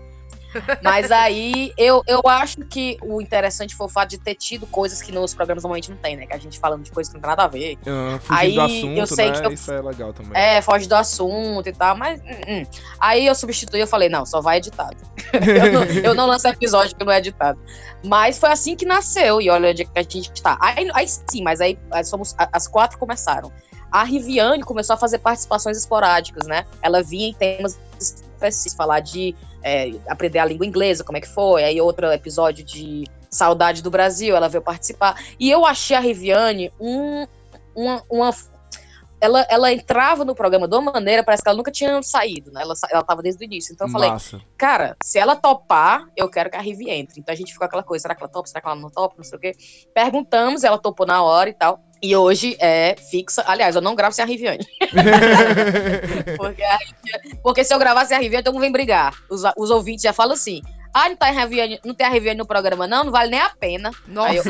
Mas 0.83 1.11
aí 1.11 1.71
eu, 1.77 2.03
eu 2.07 2.21
acho 2.25 2.57
que 2.65 2.97
o 3.03 3.21
interessante 3.21 3.75
foi 3.75 3.85
o 3.87 3.89
fato 3.89 4.09
de 4.09 4.17
ter 4.17 4.35
tido 4.35 4.65
coisas 4.67 5.01
que 5.01 5.11
nos 5.11 5.33
programas 5.33 5.63
normalmente 5.63 5.89
não 5.91 5.97
tem, 5.97 6.15
né? 6.15 6.25
Que 6.25 6.33
a 6.33 6.39
gente 6.39 6.59
falando 6.59 6.83
de 6.83 6.91
coisas 6.91 7.11
que 7.11 7.17
não 7.17 7.21
tem 7.21 7.29
nada 7.29 7.43
a 7.43 7.47
ver. 7.47 7.77
Ah, 7.85 8.19
Aí, 8.29 8.53
do 8.53 8.61
eu 8.61 8.65
assunto, 8.65 9.15
sei 9.15 9.31
né? 9.31 9.39
que 9.41 9.47
eu- 9.47 9.51
Isso 9.51 9.71
é 9.71 9.81
legal 9.81 10.13
também. 10.13 10.31
É, 10.33 10.61
foge 10.61 10.87
do 10.87 10.95
assunto 10.95 11.67
e 11.67 11.73
tal, 11.73 11.95
mas. 11.95 12.19
hum, 12.21 12.41
hum. 12.47 12.65
Aí 12.99 13.25
eu 13.25 13.35
substituí, 13.35 13.79
eu 13.79 13.87
falei, 13.87 14.09
não, 14.09 14.25
só 14.25 14.41
vai 14.41 14.57
editado. 14.57 14.97
eu, 15.33 15.71
não, 15.71 15.83
eu 15.83 16.15
não 16.15 16.25
lanço 16.25 16.47
episódio 16.47 16.95
que 16.95 17.03
não 17.05 17.11
é 17.11 17.17
editado. 17.19 17.59
Mas 18.03 18.37
foi 18.39 18.49
assim 18.51 18.75
que 18.75 18.85
nasceu, 18.85 19.41
e 19.41 19.49
olha 19.49 19.69
onde 19.71 19.83
é 19.83 20.03
que 20.03 20.17
a 20.17 20.21
gente 20.21 20.41
tá. 20.41 20.57
Aí, 20.61 20.89
aí 20.93 21.07
sim, 21.07 21.43
mas 21.43 21.59
aí 21.61 21.77
aí 21.91 22.03
somos, 22.03 22.33
as 22.37 22.67
quatro 22.67 22.97
começaram. 22.97 23.51
A 23.91 24.03
Riviane 24.03 24.63
começou 24.63 24.93
a 24.93 24.97
fazer 24.97 25.17
participações 25.19 25.75
esporádicas, 25.77 26.45
né? 26.47 26.65
Ela 26.81 27.01
vinha 27.01 27.27
em 27.29 27.33
temas 27.33 27.79
específicos, 27.99 28.75
falar 28.75 28.99
de 28.99 29.35
é, 29.63 29.91
aprender 30.07 30.39
a 30.39 30.45
língua 30.45 30.65
inglesa, 30.65 31.03
como 31.03 31.17
é 31.17 31.21
que 31.21 31.27
foi. 31.27 31.63
Aí 31.63 31.79
outro 31.79 32.11
episódio 32.11 32.63
de 32.63 33.05
Saudade 33.29 33.81
do 33.81 33.91
Brasil, 33.91 34.35
ela 34.35 34.47
veio 34.47 34.61
participar. 34.61 35.15
E 35.39 35.49
eu 35.49 35.65
achei 35.65 35.95
a 35.95 35.99
Riviane 35.99 36.71
um, 36.79 37.27
uma, 37.75 38.03
uma 38.09 38.33
ela, 39.21 39.45
ela 39.49 39.71
entrava 39.71 40.23
no 40.23 40.33
programa 40.33 40.67
de 40.67 40.75
uma 40.75 40.93
maneira, 40.93 41.23
parece 41.23 41.43
que 41.43 41.49
ela 41.49 41.57
nunca 41.57 41.71
tinha 41.71 42.01
saído, 42.01 42.51
né? 42.51 42.61
Ela, 42.61 42.73
ela 42.89 43.03
tava 43.03 43.21
desde 43.21 43.43
o 43.43 43.45
início. 43.45 43.73
Então 43.73 43.87
eu 43.87 43.91
falei, 43.91 44.09
Massa. 44.09 44.39
cara, 44.57 44.95
se 45.03 45.19
ela 45.19 45.35
topar, 45.35 46.07
eu 46.15 46.29
quero 46.29 46.49
que 46.49 46.55
a 46.55 46.61
Rivi 46.61 46.89
entre. 46.89 47.19
Então 47.19 47.33
a 47.33 47.35
gente 47.35 47.51
ficou 47.51 47.65
aquela 47.65 47.83
coisa, 47.83 48.03
será 48.03 48.15
que 48.15 48.23
ela 48.23 48.31
topa, 48.31 48.47
será 48.47 48.61
que 48.61 48.67
ela 48.67 48.77
não 48.77 48.89
topa, 48.89 49.15
não 49.17 49.23
sei 49.23 49.37
o 49.37 49.41
quê. 49.41 49.51
Perguntamos, 49.93 50.63
ela 50.63 50.77
topou 50.77 51.05
na 51.05 51.21
hora 51.21 51.49
e 51.49 51.53
tal. 51.53 51.83
E 52.01 52.15
hoje 52.15 52.55
é 52.59 52.95
fixa. 53.11 53.43
Aliás, 53.45 53.75
eu 53.75 53.81
não 53.81 53.93
gravo 53.95 54.13
sem 54.15 54.23
a 54.23 54.27
Riviane. 54.27 54.65
porque, 56.37 56.63
a 56.63 56.77
Riviane- 56.77 57.39
porque 57.43 57.63
se 57.63 57.73
eu 57.73 57.79
gravar 57.79 58.05
sem 58.05 58.15
a 58.15 58.19
Riviane, 58.19 58.43
todo 58.43 58.53
mundo 58.53 58.61
vem 58.61 58.71
brigar. 58.71 59.13
Os, 59.29 59.43
os 59.57 59.69
ouvintes 59.69 60.03
já 60.03 60.13
falam 60.13 60.33
assim. 60.33 60.61
Ah, 60.93 61.07
não, 61.07 61.15
tá 61.15 61.29
Riviane, 61.29 61.79
não 61.85 61.93
tem 61.93 62.07
a 62.07 62.09
Riviane 62.09 62.37
no 62.37 62.47
programa, 62.47 62.87
não? 62.87 63.03
Não 63.03 63.11
vale 63.11 63.29
nem 63.29 63.39
a 63.39 63.49
pena. 63.49 63.91
Nossa, 64.07 64.29
Aí 64.31 64.37
eu, 64.37 64.43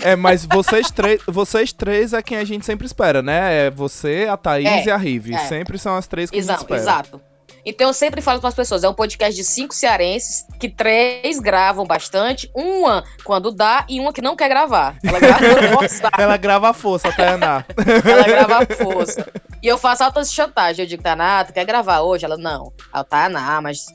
É, 0.12 0.16
mas 0.16 0.46
vocês 0.46 0.90
três, 0.90 1.20
vocês 1.26 1.70
três 1.72 2.12
é 2.14 2.22
quem 2.22 2.38
a 2.38 2.44
gente 2.44 2.64
sempre 2.64 2.86
espera, 2.86 3.20
né? 3.20 3.66
É 3.66 3.70
você, 3.70 4.26
a 4.30 4.36
Thaís 4.38 4.66
É, 4.66 4.84
e 4.86 4.90
a 4.90 4.96
Rive. 4.96 5.34
é. 5.34 5.38
Sempre 5.38 5.78
são 5.78 5.94
as 5.94 6.06
três 6.06 6.30
que 6.30 6.36
a 6.36 6.40
gente 6.40 6.48
Exato, 6.48 6.62
espera. 6.62 6.80
exato. 6.80 7.20
Então 7.68 7.88
eu 7.88 7.92
sempre 7.92 8.22
falo 8.22 8.38
para 8.38 8.48
as 8.48 8.54
pessoas, 8.54 8.84
é 8.84 8.88
um 8.88 8.94
podcast 8.94 9.34
de 9.34 9.42
cinco 9.42 9.74
cearenses, 9.74 10.46
que 10.60 10.68
três 10.68 11.40
gravam 11.40 11.84
bastante, 11.84 12.48
uma 12.54 13.02
quando 13.24 13.50
dá 13.50 13.84
e 13.88 13.98
uma 13.98 14.12
que 14.12 14.22
não 14.22 14.36
quer 14.36 14.48
gravar. 14.48 14.96
Ela 15.02 15.18
grava 15.18 15.44
forçar, 15.74 16.12
Ela 16.16 16.36
grava 16.36 16.68
a 16.70 16.72
força, 16.72 17.08
a 17.08 17.12
Tainá. 17.12 17.64
ela 18.08 18.22
grava 18.22 18.58
à 18.62 18.66
força. 18.76 19.28
E 19.60 19.66
eu 19.66 19.76
faço 19.76 20.04
altas 20.04 20.32
chantagens. 20.32 20.78
Eu 20.78 20.86
digo, 20.86 21.02
Taná, 21.02 21.44
tu 21.44 21.52
quer 21.52 21.64
gravar 21.64 22.02
hoje? 22.02 22.24
Ela, 22.24 22.36
não. 22.36 22.72
Ela, 22.94 23.02
Taná, 23.02 23.60
mas 23.60 23.86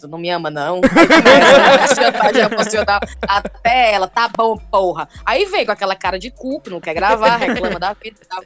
tu 0.00 0.08
não 0.08 0.18
me 0.18 0.30
ama, 0.30 0.50
não. 0.50 0.80
A 0.82 1.94
chantagem 1.94 2.42
emocional 2.42 3.00
até 3.28 3.92
ela, 3.92 4.08
tá 4.08 4.30
bom, 4.34 4.56
porra. 4.56 5.06
Aí 5.26 5.44
vem 5.44 5.66
com 5.66 5.72
aquela 5.72 5.94
cara 5.94 6.18
de 6.18 6.30
cu, 6.30 6.60
que 6.62 6.70
não 6.70 6.80
quer 6.80 6.94
gravar, 6.94 7.36
reclama 7.36 7.78
da 7.78 7.92
vida 7.92 8.18
e 8.22 8.26
tal. 8.26 8.42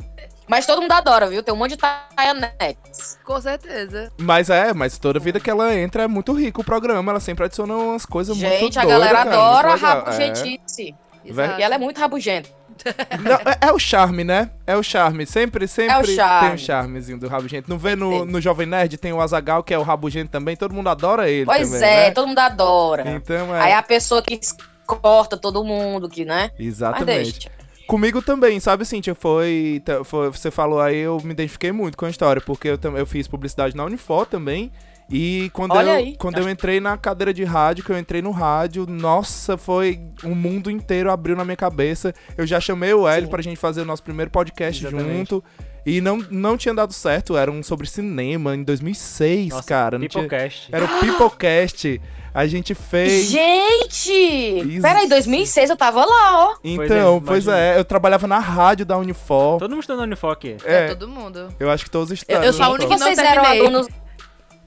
Mas 0.49 0.65
todo 0.67 0.81
mundo 0.81 0.93
adora, 0.93 1.27
viu? 1.27 1.43
Tem 1.43 1.53
um 1.53 1.57
monte 1.57 1.71
de 1.71 1.77
Taianex. 1.79 3.19
com 3.25 3.41
certeza. 3.41 4.13
Mas 4.19 4.49
é, 4.51 4.73
mas 4.73 4.99
toda 4.99 5.19
vida 5.19 5.41
que 5.41 5.51
ela 5.51 5.75
entra 5.75 6.05
é 6.05 6.07
muito 6.07 6.33
rico 6.33 6.61
o 6.61 6.65
programa. 6.65 7.13
Ela 7.13 7.21
sempre 7.21 7.45
adiciona 7.45 7.75
umas 7.75 8.07
coisas 8.07 8.37
muito 8.37 8.49
Gente, 8.51 8.79
a 8.79 8.83
doidas, 8.83 9.01
galera 9.01 9.25
cara, 9.25 9.37
adora 9.37 9.75
rabugentice. 9.75 10.95
Exato. 11.25 11.61
E 11.61 11.63
ela 11.63 11.75
é 11.75 11.79
muito 11.79 11.99
rabugenta. 11.99 12.49
É. 12.85 13.17
Não, 13.17 13.33
é, 13.33 13.69
é 13.69 13.73
o 13.73 13.79
charme, 13.79 14.23
né? 14.23 14.51
É 14.67 14.77
o 14.77 14.83
charme. 14.83 15.27
Sempre, 15.27 15.67
sempre 15.67 15.95
É 15.95 15.99
o 15.99 16.05
charme. 16.05 16.49
tem 16.49 16.55
o 16.57 16.59
charmezinho 16.59 17.19
do 17.19 17.27
Rabugento. 17.27 17.71
Não 17.71 17.79
vê 17.79 17.97
no, 17.97 18.25
no 18.25 18.41
Jovem 18.41 18.67
Nerd, 18.67 18.99
tem 18.99 19.13
o 19.13 19.21
Azagal, 19.21 19.63
que 19.63 19.73
é 19.73 19.79
o 19.79 19.83
Rabugento 19.83 20.31
também. 20.31 20.57
Todo 20.57 20.75
mundo 20.75 20.89
adora 20.89 21.29
ele 21.29 21.47
Pois 21.47 21.71
também, 21.71 21.89
é, 21.89 21.97
né? 22.07 22.11
todo 22.11 22.29
mundo 22.29 22.39
adora. 22.39 23.11
Então 23.11 23.53
Aí 23.55 23.73
é. 23.73 23.75
a 23.75 23.83
pessoa 23.83 24.23
que 24.23 24.39
corta 24.87 25.37
todo 25.37 25.65
mundo, 25.65 26.09
que, 26.09 26.25
né? 26.25 26.51
Mas 26.57 26.67
Exatamente. 26.67 27.51
Comigo 27.87 28.21
também, 28.21 28.59
sabe, 28.59 28.85
Cintia? 28.85 29.15
Foi, 29.15 29.83
foi. 30.05 30.31
Você 30.31 30.51
falou 30.51 30.81
aí, 30.81 30.99
eu 30.99 31.21
me 31.23 31.31
identifiquei 31.31 31.73
muito 31.73 31.97
com 31.97 32.05
a 32.05 32.11
história, 32.11 32.43
porque 32.43 32.69
eu, 32.69 32.79
eu 32.97 33.07
fiz 33.07 33.29
publicidade 33.29 33.77
na 33.77 33.85
Unifor 33.85 34.27
também. 34.27 34.73
E 35.09 35.51
quando, 35.53 35.73
Olha 35.73 35.91
eu, 35.91 35.95
aí. 35.95 36.17
quando 36.17 36.39
eu 36.39 36.51
entrei 36.51 36.81
na 36.81 36.97
cadeira 36.97 37.33
de 37.33 37.45
rádio, 37.45 37.85
que 37.85 37.91
eu 37.91 37.99
entrei 37.99 38.21
no 38.21 38.33
rádio, 38.33 38.87
nossa, 38.89 39.57
foi. 39.57 40.01
O 40.25 40.35
mundo 40.35 40.69
inteiro 40.69 41.11
abriu 41.13 41.37
na 41.37 41.45
minha 41.45 41.57
cabeça. 41.57 42.13
Eu 42.37 42.45
já 42.45 42.59
chamei 42.59 42.93
o 42.93 43.07
Hélio 43.07 43.27
Sim. 43.27 43.31
pra 43.31 43.43
gente 43.43 43.57
fazer 43.57 43.83
o 43.83 43.85
nosso 43.85 44.03
primeiro 44.03 44.31
podcast 44.31 44.85
Exatamente. 44.85 45.17
junto. 45.17 45.45
E 45.87 46.01
não, 46.01 46.19
não 46.29 46.57
tinha 46.57 46.75
dado 46.75 46.93
certo, 46.93 47.37
era 47.37 47.49
um 47.49 47.63
sobre 47.63 47.87
cinema 47.87 48.57
em 48.57 48.65
2006, 48.65 49.51
Nossa, 49.51 49.69
cara. 49.69 49.97
Tinha, 49.97 50.09
Peoplecast. 50.09 50.69
era 50.73 50.85
o 50.85 50.89
Peoplecast. 50.99 52.01
A 52.37 52.47
gente 52.47 52.75
fez. 52.75 53.31
Gente! 53.31 54.13
Isso. 54.13 54.83
Peraí, 54.83 55.09
2006 55.09 55.71
eu 55.71 55.77
tava 55.77 56.05
lá, 56.05 56.49
ó. 56.51 56.57
Então, 56.63 57.21
Pois 57.25 57.45
pois 57.45 57.49
é, 57.57 57.77
é, 57.77 57.79
eu 57.79 57.85
trabalhava 57.85 58.27
na 58.27 58.39
rádio 58.39 58.85
da 58.85 58.99
Unifor. 58.99 59.59
Todo 59.59 59.71
mundo 59.71 59.81
está 59.81 59.97
no 59.97 60.03
Unifor 60.03 60.33
aqui. 60.33 60.57
É, 60.65 60.85
É, 60.85 60.89
todo 60.89 61.09
mundo. 61.09 61.49
eu 61.59 61.71
acho 61.71 61.85
que 61.85 61.91
todos 61.91 62.11
Eu- 62.11 62.15
estão. 62.15 62.43
eu 62.45 62.53
sou 62.53 62.65
a 62.67 62.69
única 62.69 62.89
que 62.89 63.01
não 63.01 63.07
Vocês 63.07 63.19
eram 63.19 63.43
terminei. 63.43 63.61
alunos. 63.67 63.89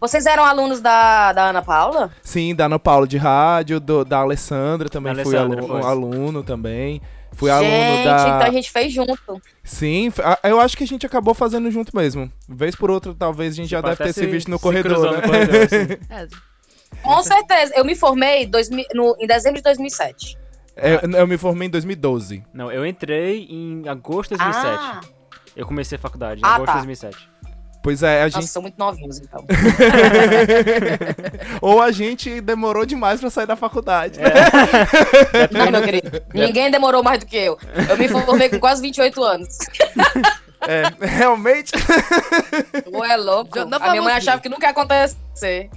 Vocês 0.02 0.26
eram 0.26 0.46
alunos 0.46 0.82
da, 0.82 1.32
da 1.34 1.50
Ana 1.50 1.62
Paula? 1.62 2.10
Sim, 2.24 2.56
da 2.56 2.66
Ana 2.66 2.80
Paula 2.80 3.06
de 3.06 3.18
rádio, 3.18 3.80
do- 3.80 4.04
da 4.04 4.18
Alessandra 4.20 4.90
também 4.90 5.14
Da 5.14 5.24
fui 5.24 5.36
Alessandra, 5.38 5.62
aluno, 5.64 5.86
aluno 5.86 6.44
também. 6.44 7.02
Fui 7.34 7.52
gente, 7.52 7.66
aluno 7.66 8.04
da. 8.04 8.22
então 8.36 8.48
a 8.48 8.52
gente 8.52 8.72
fez 8.72 8.92
junto. 8.92 9.42
Sim, 9.64 10.12
eu 10.44 10.60
acho 10.60 10.76
que 10.76 10.84
a 10.84 10.88
gente 10.88 11.06
acabou 11.06 11.34
fazendo 11.36 11.70
junto 11.70 11.96
mesmo. 11.96 12.32
Vez 12.48 12.76
por 12.76 12.90
outra, 12.90 13.14
talvez 13.14 13.54
a 13.54 13.56
gente 13.58 13.70
já 13.70 13.78
Tipo, 13.78 13.90
deve 13.90 14.04
até 14.04 14.12
ter 14.14 14.22
se 14.22 14.26
visto 14.26 14.50
no 14.50 14.58
se 14.58 14.64
corredor, 14.64 15.12
né? 15.12 15.18
no 15.18 15.22
corredor, 15.22 15.62
assim. 15.64 15.98
É, 16.10 16.28
Com 17.04 17.24
certeza. 17.24 17.74
Eu 17.76 17.86
me 17.86 17.96
formei 17.96 18.46
dois 18.46 18.70
no- 18.70 19.16
em 19.20 19.28
dezembro 19.28 19.58
de 19.58 19.64
2007. 19.64 20.38
É, 20.76 21.00
eu 21.04 21.28
me 21.28 21.38
formei 21.38 21.68
em 21.68 21.72
2012. 21.72 22.44
Não, 22.54 22.72
eu 22.72 22.86
entrei 22.86 23.46
em 23.50 23.88
agosto 23.88 24.32
de 24.32 24.38
2007. 24.44 24.80
Ah, 24.82 25.02
Eu 25.56 25.66
comecei 25.66 25.98
a 25.98 26.00
faculdade 26.00 26.42
em 26.42 26.46
Ah, 26.46 26.56
agosto 26.56 26.66
tá. 26.68 26.72
de 26.74 26.78
2007. 26.88 27.30
Pois 27.82 28.04
é, 28.04 28.22
a 28.22 28.26
nossa, 28.26 28.42
gente. 28.42 28.50
são 28.52 28.62
muito 28.62 28.78
novinhos, 28.78 29.20
então. 29.20 29.46
Ou 31.62 31.82
a 31.82 31.92
gente 31.92 32.42
demorou 32.42 32.86
demais 32.86 33.20
pra 33.20 33.30
sair 33.30 33.46
da 33.46 33.56
faculdade. 33.56 34.20
né? 34.20 34.30
Não, 35.52 35.72
meu 35.72 35.82
querido. 35.82 36.22
Ninguém 36.34 36.72
demorou 36.72 37.04
mais 37.04 37.20
do 37.20 37.26
que 37.26 37.38
eu. 37.38 37.58
Eu 37.90 37.98
me 37.98 38.08
formei 38.08 38.50
com 38.50 38.60
quase 38.60 38.82
28 38.82 39.24
anos. 39.24 39.58
É, 40.68 40.84
realmente. 41.06 41.72
Tu 41.72 43.04
é 43.04 43.16
louco. 43.16 43.60
A 43.60 43.90
minha 43.92 44.02
mãe 44.02 44.14
achava 44.14 44.42
que 44.42 44.50
nunca 44.50 44.66
ia 44.68 44.72
acontecer. 44.72 45.70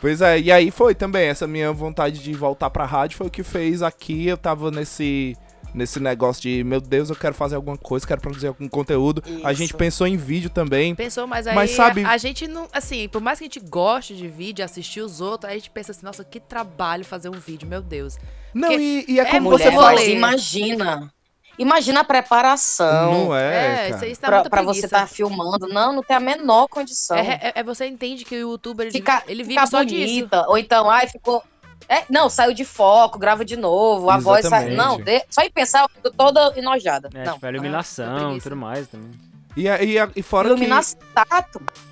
Pois 0.00 0.20
é, 0.22 0.40
e 0.40 0.50
aí 0.50 0.70
foi 0.70 0.94
também. 0.94 1.28
Essa 1.28 1.46
minha 1.46 1.72
vontade 1.72 2.20
de 2.22 2.32
voltar 2.32 2.70
pra 2.70 2.84
rádio 2.86 3.18
foi 3.18 3.26
o 3.26 3.30
que 3.30 3.42
fez 3.42 3.82
aqui. 3.82 4.26
Eu 4.26 4.36
tava 4.38 4.70
nesse. 4.70 5.36
Nesse 5.72 6.00
negócio 6.00 6.42
de, 6.42 6.64
meu 6.64 6.80
Deus, 6.80 7.10
eu 7.10 7.14
quero 7.14 7.32
fazer 7.32 7.54
alguma 7.54 7.76
coisa, 7.78 8.04
quero 8.04 8.20
produzir 8.20 8.48
algum 8.48 8.68
conteúdo. 8.68 9.22
A 9.44 9.52
gente 9.52 9.68
Isso. 9.68 9.76
pensou 9.76 10.04
em 10.04 10.16
vídeo 10.16 10.50
também. 10.50 10.96
Pensou, 10.96 11.28
mas 11.28 11.46
aí 11.46 11.54
Mas 11.54 11.70
sabe- 11.70 12.02
a, 12.04 12.10
a 12.10 12.16
gente 12.16 12.48
não. 12.48 12.66
Assim, 12.72 13.08
por 13.08 13.20
mais 13.20 13.38
que 13.38 13.44
a 13.44 13.46
gente 13.46 13.60
goste 13.60 14.16
de 14.16 14.26
vídeo, 14.26 14.64
assistir 14.64 15.00
os 15.00 15.20
outros, 15.20 15.48
aí 15.48 15.54
a 15.54 15.58
gente 15.60 15.70
pensa 15.70 15.92
assim, 15.92 16.04
nossa, 16.04 16.24
que 16.24 16.40
trabalho 16.40 17.04
fazer 17.04 17.28
um 17.28 17.38
vídeo, 17.38 17.68
meu 17.68 17.80
Deus. 17.80 18.18
Não, 18.52 18.68
Porque 18.70 19.04
e, 19.08 19.12
e 19.12 19.20
é 19.20 19.22
é 19.22 19.30
como 19.30 19.48
muito 19.50 19.62
você 19.62 19.70
Mulher, 19.70 19.80
fala. 19.96 20.04
imagina. 20.04 21.12
Imagina 21.60 22.00
a 22.00 22.04
preparação. 22.04 23.12
Não 23.26 23.36
é, 23.36 23.82
isso 23.84 23.92
cara. 23.92 24.06
aí 24.06 24.12
está 24.12 24.42
Pra, 24.48 24.62
você 24.62 24.86
estar 24.86 25.06
filmando. 25.06 25.68
Não, 25.68 25.92
não 25.92 26.02
tem 26.02 26.16
a 26.16 26.20
menor 26.20 26.68
condição. 26.68 27.18
É, 27.18 27.38
é- 27.42 27.52
é 27.56 27.62
você 27.62 27.86
entende 27.86 28.24
que 28.24 28.34
o 28.36 28.52
youtuber 28.52 28.86
ele, 28.86 28.92
Fica, 28.92 29.22
ele 29.28 29.42
vive 29.42 29.54
fica 29.54 29.66
só 29.66 29.82
disso. 29.82 30.06
bonita. 30.14 30.46
Ou 30.48 30.56
então, 30.56 30.88
ai, 30.88 31.06
ficou. 31.06 31.42
É, 31.86 32.04
não, 32.08 32.30
saiu 32.30 32.54
de 32.54 32.64
foco, 32.64 33.18
grava 33.18 33.44
de 33.44 33.56
novo, 33.56 34.08
a 34.08 34.16
voz 34.16 34.46
sai. 34.46 34.68
Exatamente. 34.72 34.76
Não, 34.76 35.04
de- 35.04 35.24
só 35.28 35.42
em 35.42 35.50
pensar, 35.50 35.82
eu 35.82 35.88
fico 35.90 36.10
toda 36.10 36.52
enojada. 36.56 37.10
É, 37.12 37.24
não. 37.24 37.34
tipo, 37.34 37.44
a 37.44 37.50
iluminação 37.50 38.36
e 38.36 38.40
tudo 38.40 38.56
mais 38.56 38.88
também. 38.88 39.10
E, 39.56 39.68
a- 39.68 39.82
e, 39.82 39.98
a- 39.98 40.08
e 40.14 40.22
fora 40.22 40.48
que, 40.54 40.64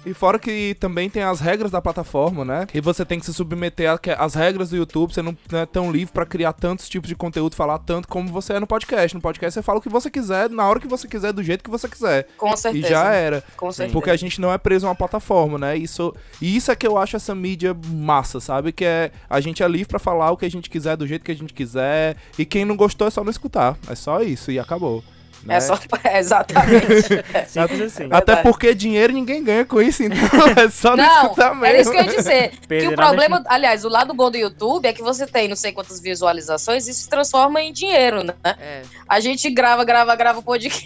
e 0.07 0.15
fora 0.15 0.39
que 0.39 0.77
também 0.79 1.11
tem 1.11 1.23
as 1.23 1.41
regras 1.41 1.71
da 1.71 1.83
plataforma, 1.83 2.45
né? 2.45 2.67
E 2.73 2.81
você 2.81 3.05
tem 3.05 3.19
que 3.19 3.27
se 3.27 3.35
submeter 3.35 3.89
às 4.19 4.35
regras 4.35 4.71
do 4.71 4.77
YouTube. 4.77 5.13
Você 5.13 5.23
não, 5.23 5.37
não 5.51 5.59
é 5.59 5.67
tão 5.67 5.91
livre 5.91 6.13
pra 6.13 6.25
criar 6.25 6.53
tantos 6.53 6.89
tipos 6.89 7.09
de 7.09 7.15
conteúdo, 7.17 7.57
falar 7.57 7.79
tanto 7.81 8.07
como 8.09 8.29
você 8.31 8.55
é 8.55 8.61
no 8.61 8.67
podcast. 8.67 9.15
No 9.15 9.21
podcast 9.21 9.55
você 9.55 9.63
fala 9.63 9.79
o 9.79 9.83
que 9.83 9.89
você 9.89 10.09
quiser, 10.11 10.49
na 10.49 10.67
hora 10.69 10.81
que 10.81 10.87
você 10.89 11.07
quiser, 11.09 11.33
do 11.33 11.43
jeito 11.43 11.65
que 11.65 11.71
você 11.71 11.89
quiser. 11.89 12.29
Com 12.37 12.53
E 12.53 12.57
certeza. 12.57 12.89
já 12.89 13.13
era. 13.13 13.43
Com 13.57 13.71
certeza. 13.73 13.93
Porque 13.93 14.11
a 14.11 14.17
gente 14.17 14.41
não 14.41 14.53
é 14.53 14.59
preso 14.59 14.87
a 14.87 14.91
uma 14.91 14.95
plataforma, 14.95 15.59
né? 15.59 15.77
Isso, 15.77 16.15
e 16.41 16.57
isso 16.57 16.71
é 16.71 16.77
que 16.77 16.87
eu 16.87 16.97
acho 16.97 17.17
essa 17.17 17.35
mídia 17.35 17.77
massa, 17.89 18.41
sabe? 18.41 18.73
Que 18.73 18.85
é 18.85 19.11
a 19.29 19.41
gente 19.41 19.63
é 19.63 19.69
livre 19.69 19.89
pra 19.89 19.99
falar 19.99 20.31
o 20.31 20.37
que 20.37 20.47
a 20.47 20.51
gente 20.51 20.71
quiser, 20.71 20.97
do 20.97 21.07
jeito 21.07 21.25
que 21.25 21.33
a 21.33 21.37
gente 21.37 21.53
quiser. 21.53 22.17
E 22.39 22.45
quem 22.45 22.65
não 22.65 22.77
gostou 22.77 23.07
é 23.09 23.11
só 23.11 23.23
não 23.25 23.31
escutar. 23.31 23.77
É 23.91 23.95
só 23.95 24.23
isso 24.23 24.51
e 24.53 24.59
acabou. 24.59 25.03
Né? 25.49 25.57
É 25.57 25.61
só. 25.61 25.79
Exatamente. 26.15 27.25
Simples 27.49 27.81
assim. 27.81 28.09
Até 28.11 28.37
porque 28.37 28.75
dinheiro 28.75 29.13
ninguém 29.13 29.43
ganha 29.43 29.65
com 29.65 29.81
isso, 29.81 30.03
então 30.03 30.19
é 30.57 30.69
só 30.69 30.97
não, 30.97 31.05
Não, 31.05 31.23
escutar 31.23 31.51
mesmo. 31.51 31.65
era 31.65 31.81
isso 31.81 31.91
que 31.91 31.97
eu 31.97 32.03
ia 32.05 32.15
dizer. 32.17 32.51
que 32.69 32.89
o 32.89 32.95
problema, 32.95 33.43
aliás, 33.49 33.85
o 33.85 33.89
lado 33.89 34.13
bom 34.15 34.31
do 34.31 34.37
YouTube 34.37 34.87
é 34.87 34.93
que 34.93 35.03
você 35.03 35.27
tem 35.27 35.49
não 35.49 35.57
sei 35.57 35.73
quantas 35.73 35.99
visualizações 36.01 36.87
e 36.87 36.91
isso 36.91 37.03
se 37.03 37.09
transforma 37.09 37.61
em 37.63 37.73
dinheiro, 37.73 38.23
né? 38.23 38.35
É. 38.45 38.83
A 39.09 39.19
gente 39.21 39.49
grava, 39.51 39.85
grava, 39.85 40.15
grava 40.15 40.43
podcast 40.43 40.85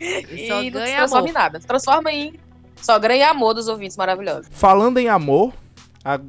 E 0.00 0.46
só 0.48 0.62
e 0.62 0.70
não 0.70 0.80
transforma 0.80 1.18
amor. 1.18 1.28
em 1.28 1.32
nada. 1.32 1.60
Se 1.60 1.66
transforma 1.66 2.12
em. 2.12 2.34
Só 2.80 2.98
ganha 2.98 3.28
amor 3.30 3.54
dos 3.54 3.68
ouvintes 3.68 3.96
maravilhosos. 3.96 4.46
Falando 4.50 4.98
em 4.98 5.08
amor, 5.08 5.52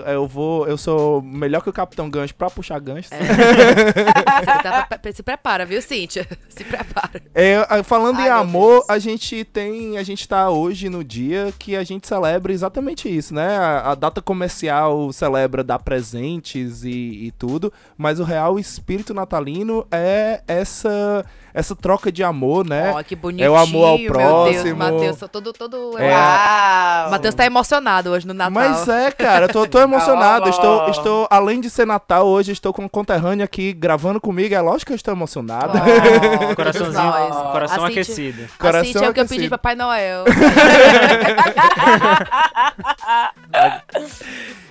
eu 0.06 0.28
vou. 0.28 0.68
Eu 0.68 0.78
sou 0.78 1.22
melhor 1.22 1.62
que 1.62 1.70
o 1.70 1.74
Capitão 1.74 2.10
Gancho 2.10 2.36
pra 2.36 2.50
puxar 2.50 2.80
gancho. 2.80 3.10
É. 3.14 3.20
Tá 4.64 5.12
se 5.12 5.24
prepara, 5.24 5.66
viu, 5.66 5.82
Cíntia? 5.82 6.28
Se 6.50 6.64
prepara. 6.64 7.22
É, 7.34 7.84
falando 7.84 8.20
Ai, 8.20 8.28
em 8.28 8.32
amor, 8.32 8.84
a 8.88 8.98
gente 8.98 9.44
tem. 9.44 9.98
A 9.98 10.04
gente 10.04 10.28
tá 10.28 10.50
hoje 10.50 10.90
no 10.90 11.04
dia 11.04 11.54
que 11.58 11.76
a 11.76 11.84
gente 11.84 12.08
celebra 12.08 12.52
exatamente 12.52 13.10
isso, 13.10 13.34
né? 13.34 13.58
A, 13.58 13.92
a 13.92 13.96
data 13.96 14.22
comercial 14.22 15.12
celebra 15.12 15.64
dar 15.64 15.80
presentes 15.80 16.84
e, 16.84 16.90
e 17.26 17.32
tudo, 17.32 17.72
mas 17.98 18.20
o 18.20 18.24
real 18.24 18.60
espírito 18.60 19.14
natalino 19.14 19.86
é 19.92 20.42
essa 20.48 21.26
essa 21.54 21.76
troca 21.76 22.12
de 22.12 22.24
amor, 22.24 22.68
né? 22.68 22.92
Ó, 22.96 23.04
que 23.04 23.16
bonitinho. 23.16 23.46
É 23.46 23.50
o 23.50 23.56
amor 23.56 23.90
ao 23.90 23.98
Meu 23.98 24.12
Deus, 24.12 24.18
próximo. 24.18 24.76
Matheus, 24.76 25.18
tô 25.18 25.28
todo, 25.28 25.54
todo... 25.54 25.98
É. 26.00 26.10
O 26.10 26.12
Uau! 26.12 27.12
Matheus 27.12 27.36
tá 27.36 27.46
emocionado 27.46 28.10
hoje 28.10 28.26
no 28.26 28.34
Natal. 28.34 28.52
Mas 28.52 28.88
é, 28.88 29.12
cara, 29.12 29.46
eu 29.46 29.50
tô, 29.50 29.62
tô, 29.62 29.68
tô 29.78 29.82
emocionado. 29.82 30.50
Estou, 30.50 30.90
estou, 30.90 31.28
além 31.30 31.62
de 31.62 31.70
ser 31.70 31.86
Natal 31.86 32.26
hoje, 32.26 32.52
estou 32.52 32.74
com 32.74 32.86
um 32.86 32.90
conterrâneo 32.90 33.46
aqui 33.46 33.72
gravando 33.72 34.20
comigo. 34.20 34.56
É 34.56 34.62
lógico 34.62 34.88
que 34.88 34.94
eu 34.94 34.96
estou 34.96 35.14
emocionado. 35.14 35.78
Oh, 35.78 36.56
Coraçãozinho, 36.56 37.04
nós. 37.04 37.52
coração 37.52 37.86
A 37.86 37.88
aquecido. 37.88 38.44
A 38.44 38.62
Coração 38.62 38.86
Cintia 38.86 39.06
é 39.06 39.10
o 39.10 39.14
que 39.14 39.20
eu 39.20 39.28
pedi 39.28 39.44
de 39.44 39.50
Papai 39.50 39.76
Noel. 39.76 40.24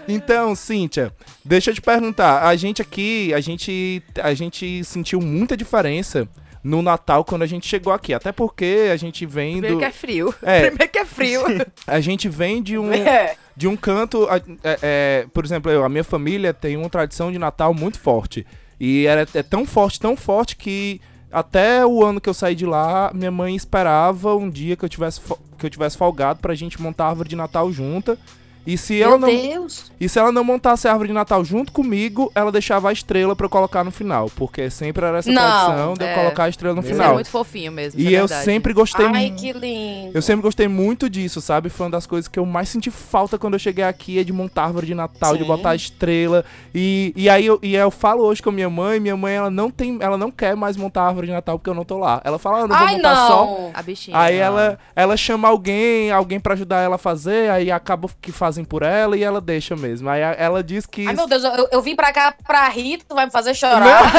Então, 0.09 0.55
Cíntia, 0.57 1.13
deixa 1.45 1.71
eu 1.71 1.75
te 1.75 1.81
perguntar. 1.81 2.45
A 2.47 2.57
gente 2.57 2.83
aqui, 2.83 3.33
a 3.33 3.41
gente, 3.41 4.03
a 4.21 4.35
gente 4.35 4.83
sentiu 4.85 5.21
muita 5.21 5.57
diferença 5.57 6.29
no 6.63 6.81
Natal 6.83 7.25
quando 7.25 7.43
a 7.43 7.47
gente 7.47 7.67
chegou 7.67 7.93
aqui. 7.93 8.15
Até 8.15 8.33
porque 8.33 8.89
a 8.93 8.97
gente 8.97 9.27
vem 9.27 9.53
Primeiro 9.53 9.77
do. 9.77 9.79
que 9.81 9.85
é 9.85 9.93
frio. 9.93 10.35
É. 10.43 10.69
Primeiro 10.69 10.93
que 10.93 10.99
é 10.99 11.05
frio. 11.05 11.43
A 11.87 12.01
gente 12.01 12.29
vem 12.29 12.63
de 12.63 12.79
um. 12.79 12.93
É. 12.93 13.37
de 13.57 13.67
um 13.69 13.77
canto, 13.77 14.29
é, 14.31 14.79
é, 14.83 15.27
por 15.33 15.45
exemplo, 15.45 15.71
eu, 15.71 15.85
a 15.85 15.89
minha 15.89 16.05
família 16.05 16.53
tem 16.53 16.77
uma 16.77 16.89
tradição 16.89 17.31
de 17.31 17.39
Natal 17.39 17.73
muito 17.75 17.99
forte. 17.99 18.47
E 18.79 19.07
era, 19.07 19.27
é 19.35 19.43
tão 19.43 19.65
forte, 19.65 20.01
tão 20.01 20.17
forte 20.17 20.57
que 20.57 21.01
até 21.31 21.85
o 21.87 22.05
ano 22.05 22.21
que 22.21 22.29
eu 22.29 22.35
saí 22.35 22.55
de 22.55 22.67
lá, 22.67 23.11
minha 23.15 23.31
mãe 23.31 23.57
esperava 23.57 24.35
um 24.37 24.51
dia 24.51 24.77
que 24.77 24.85
eu 24.85 24.89
tivesse, 24.89 25.21
que 25.59 25.65
eu 25.67 25.71
tivesse 25.71 25.97
folgado 25.97 26.41
pra 26.41 26.55
gente 26.55 26.81
montar 26.81 27.07
a 27.07 27.09
árvore 27.09 27.29
de 27.29 27.37
Natal 27.37 27.73
junta. 27.73 28.19
E 28.67 28.79
se 28.79 29.03
ela 29.03 29.19
Meu 29.19 29.29
não, 29.29 29.37
Deus. 29.37 29.91
e 30.01 30.09
se 30.09 30.19
ela 30.19 30.31
não 30.31 30.45
montasse 30.45 30.87
a 30.87 30.93
árvore 30.93 31.09
de 31.09 31.15
Natal 31.15 31.45
junto 31.45 31.73
comigo, 31.73 32.31
ela 32.35 32.53
deixava 32.53 32.91
a 32.91 32.93
estrela 32.93 33.35
pra 33.35 33.47
eu 33.47 33.51
colocar 33.51 33.83
no 33.83 33.91
final, 33.91 34.31
porque 34.37 34.71
sempre 34.71 35.05
era 35.05 35.19
essa 35.19 35.33
tradição 35.33 35.95
de 35.95 36.05
eu 36.05 36.09
É. 36.09 36.15
colocar 36.15 36.45
a 36.45 36.49
estrela 36.49 36.75
no 36.75 36.81
Isso 36.81 36.91
final. 36.91 37.11
é 37.11 37.15
muito 37.15 37.29
fofinho 37.31 37.73
mesmo. 37.73 38.01
E 38.01 38.07
é 38.15 38.21
eu 38.21 38.27
verdade. 38.29 38.45
sempre 38.45 38.73
gostei 38.73 39.07
Ai, 39.07 39.31
que 39.37 39.53
lindo. 39.53 40.13
eu 40.15 40.23
sempre 40.23 40.43
gostei 40.43 40.69
muito 40.69 41.11
disso, 41.11 41.41
sabe? 41.41 41.69
Foi 41.69 41.87
uma 41.87 41.91
das 41.93 42.07
coisas 42.07 42.29
que 42.29 42.39
eu 42.39 42.47
mais 42.47 42.69
senti 42.69 42.91
falta 42.91 43.37
quando 43.37 43.55
eu 43.55 43.59
cheguei 43.59 43.85
aqui, 43.85 44.19
é 44.21 44.25
de 44.25 44.33
montar 44.33 44.65
árvore 44.65 44.87
de 44.87 44.95
Natal, 44.95 45.33
de 45.37 45.43
Sim. 45.43 45.49
botar 45.49 45.71
a 45.71 45.75
estrela. 45.77 46.45
E, 46.75 47.13
e 47.17 47.29
aí 47.29 47.45
eu, 47.45 47.59
e 47.63 47.75
eu 47.75 47.91
falo 47.91 48.23
hoje 48.25 48.41
com 48.41 48.51
a 48.51 48.53
minha 48.53 48.71
mãe, 48.71 49.01
minha 49.01 49.17
mãe 49.17 49.35
ela 49.35 49.51
não 49.51 49.71
tem, 49.71 49.99
ela 50.01 50.17
não 50.17 50.31
quer 50.31 50.55
mais 50.55 50.77
montar 50.77 51.03
árvore 51.09 51.27
de 51.27 51.33
Natal 51.33 51.59
porque 51.59 51.69
eu 51.71 51.75
não 51.75 51.85
tô 51.85 51.99
lá. 51.99 52.21
Ela 52.25 52.39
fala, 52.39 52.59
ah, 52.59 52.69
não 52.69 52.77
vou 52.79 52.87
Ai, 52.87 52.95
montar 52.97 53.17
só. 53.27 53.45
não. 53.45 53.71
A 53.75 53.83
bichinha. 53.83 54.17
Aí 54.17 54.37
ela, 54.37 54.79
ela 54.95 55.17
chama 55.17 55.49
alguém, 55.49 56.13
alguém 56.13 56.39
pra 56.39 56.55
ajudar 56.55 56.81
ela 56.81 56.95
a 56.95 56.99
fazer, 56.99 57.51
aí 57.51 57.71
acaba 57.71 58.09
que 58.21 58.31
fazem 58.53 58.65
por 58.65 58.83
ela 58.83 59.17
e 59.17 59.25
ela 59.25 59.41
deixa 59.41 59.75
mesmo. 59.75 60.11
Aí 60.11 60.21
ela 60.21 60.63
diz 60.63 60.85
que 60.85 61.09
Ai, 61.09 61.15
meu 61.15 61.27
Deus, 61.27 61.43
eu, 61.43 61.69
eu 61.73 61.81
vim 61.81 61.97
pra 61.97 62.13
cá 62.13 62.35
pra 62.47 62.69
rir, 62.69 63.03
tu 63.09 63.15
vai 63.15 63.25
me 63.25 63.33
fazer 63.33 63.55
chorar. 63.55 64.13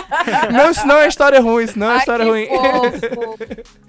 não, 0.52 0.70
isso 0.70 0.86
não 0.86 0.96
é 0.98 1.08
história 1.08 1.40
ruim, 1.40 1.64
isso 1.64 1.78
não 1.78 1.88
é 1.88 1.92
Ai, 1.94 1.98
história 1.98 2.24
ruim. 2.24 2.46
fofo. 2.46 3.70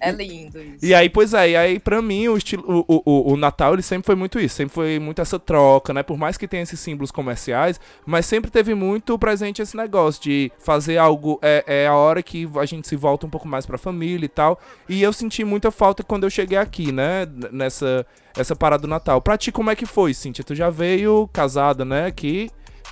É 0.00 0.10
lindo 0.10 0.58
isso. 0.58 0.78
E 0.84 0.94
aí, 0.94 1.10
pois 1.10 1.34
é, 1.34 1.50
e 1.50 1.56
aí 1.56 1.78
pra 1.78 2.00
mim 2.00 2.26
o, 2.28 2.36
estilo, 2.36 2.64
o, 2.88 3.02
o, 3.04 3.32
o- 3.32 3.36
Natal 3.36 3.74
ele 3.74 3.82
sempre 3.82 4.06
foi 4.06 4.14
muito 4.14 4.40
isso, 4.40 4.54
sempre 4.56 4.74
foi 4.74 4.98
muito 4.98 5.20
essa 5.20 5.38
troca, 5.38 5.92
né? 5.92 6.02
Por 6.02 6.16
mais 6.16 6.38
que 6.38 6.48
tenha 6.48 6.62
esses 6.62 6.80
símbolos 6.80 7.10
comerciais, 7.10 7.78
mas 8.06 8.24
sempre 8.24 8.50
teve 8.50 8.74
muito 8.74 9.18
presente 9.18 9.60
esse 9.60 9.76
negócio 9.76 10.22
de 10.22 10.50
fazer 10.58 10.96
algo, 10.96 11.38
é, 11.42 11.62
é 11.66 11.86
a 11.86 11.94
hora 11.94 12.22
que 12.22 12.48
a 12.58 12.64
gente 12.64 12.88
se 12.88 12.96
volta 12.96 13.26
um 13.26 13.30
pouco 13.30 13.46
mais 13.46 13.66
pra 13.66 13.76
família 13.76 14.24
e 14.24 14.28
tal. 14.28 14.58
E 14.88 15.02
eu 15.02 15.12
senti 15.12 15.44
muita 15.44 15.70
falta 15.70 16.02
quando 16.02 16.24
eu 16.24 16.30
cheguei 16.30 16.56
aqui, 16.56 16.90
né? 16.90 17.26
Nessa 17.52 18.06
essa 18.36 18.54
parada 18.56 18.82
do 18.82 18.88
Natal. 18.88 19.20
Pra 19.20 19.36
ti, 19.36 19.50
como 19.52 19.70
é 19.70 19.76
que 19.76 19.84
foi, 19.84 20.14
Cintia? 20.14 20.44
Tu 20.44 20.54
já 20.54 20.70
veio 20.70 21.28
casada, 21.32 21.84
né? 21.84 22.06
Aqui 22.06 22.48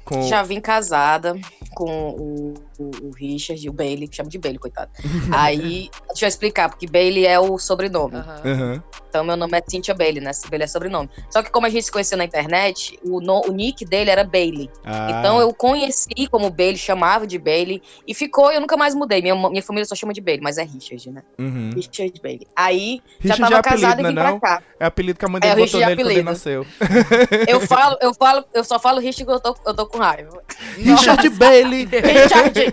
com. 0.09 0.23
Já 0.23 0.43
vim 0.43 0.61
casada 0.61 1.37
com 1.75 2.11
o, 2.11 2.55
o, 2.79 2.91
o 3.03 3.11
Richard 3.11 3.65
e 3.65 3.69
o 3.69 3.73
Bailey, 3.73 4.09
que 4.09 4.17
chama 4.17 4.31
de 4.31 4.39
Bailey, 4.39 4.59
coitado. 4.59 4.91
Aí, 5.31 5.91
deixa 6.09 6.25
eu 6.25 6.29
explicar, 6.29 6.71
porque 6.71 6.87
Bailey 6.87 7.27
é 7.27 7.39
o 7.39 7.59
sobrenome. 7.59 8.17
Aham. 8.17 8.43
Aham. 8.45 8.83
Então, 9.09 9.25
meu 9.25 9.37
nome 9.37 9.57
é 9.59 9.63
Cynthia 9.67 9.95
Bailey, 9.95 10.21
né? 10.23 10.31
Bailey 10.51 10.65
é 10.65 10.67
sobrenome. 10.69 11.09
Só 11.31 11.43
que 11.43 11.51
como 11.51 11.67
a 11.67 11.71
gente 11.71 11.85
se 11.85 11.91
conheceu 11.93 12.19
na 12.19 12.25
internet, 12.25 12.99
o, 13.03 13.21
no- 13.21 13.43
o 13.49 13.53
nick 13.53 13.85
dele 13.85 14.11
era 14.11 14.23
Bailey. 14.25 14.71
Ah, 14.85 15.09
Então, 15.19 15.41
eu 15.41 15.53
conheci 15.55 16.27
como 16.31 16.51
Bailey, 16.51 16.77
chamava 16.77 17.27
de 17.27 17.39
Bailey, 17.39 17.83
e 18.07 18.15
ficou, 18.15 18.51
eu 18.53 18.61
nunca 18.61 18.77
mais 18.77 18.95
mudei. 18.95 19.23
Minha, 19.23 19.35
minha 19.49 19.63
família 19.63 19.85
só 19.87 19.95
chama 19.95 20.13
de 20.13 20.21
Bailey, 20.21 20.43
mas 20.43 20.59
é 20.59 20.63
Richard, 20.63 21.11
né? 21.11 21.23
Uhum. 21.39 21.71
Richard 21.75 22.21
Bailey. 22.23 22.47
Aí, 22.55 23.01
já 23.25 23.35
Richard 23.35 23.41
tava 23.43 23.55
é 23.55 23.59
apelido, 23.59 23.83
casada 23.83 24.01
e 24.01 24.03
né, 24.05 24.09
vim 24.11 24.15
não? 24.15 24.39
pra 24.41 24.57
cá. 24.59 24.63
É 24.81 24.85
apelido 24.87 25.19
que 25.19 25.25
a 25.25 25.29
mãe 25.29 25.41
É, 25.43 25.49
dele 25.55 25.63
o 25.63 25.65
botou 25.65 25.81
é 25.81 25.87
nele 25.87 25.97
quando 26.03 26.11
ele 26.11 26.21
apelido. 26.21 26.31
nasceu. 26.31 26.67
Eu 27.49 27.61
falo, 27.61 27.97
eu 28.01 28.15
falo, 28.15 28.45
eu 28.53 28.65
só 28.65 28.79
falo 28.79 28.99
Richard 29.01 29.25
que 29.25 29.31
eu 29.31 29.41
tô, 29.41 29.57
eu 29.67 29.75
tô 29.75 29.87
com 29.87 29.99
raiva. 29.99 30.43
Richard 30.77 31.29
Bailey! 31.31 31.85
Richard. 31.91 32.73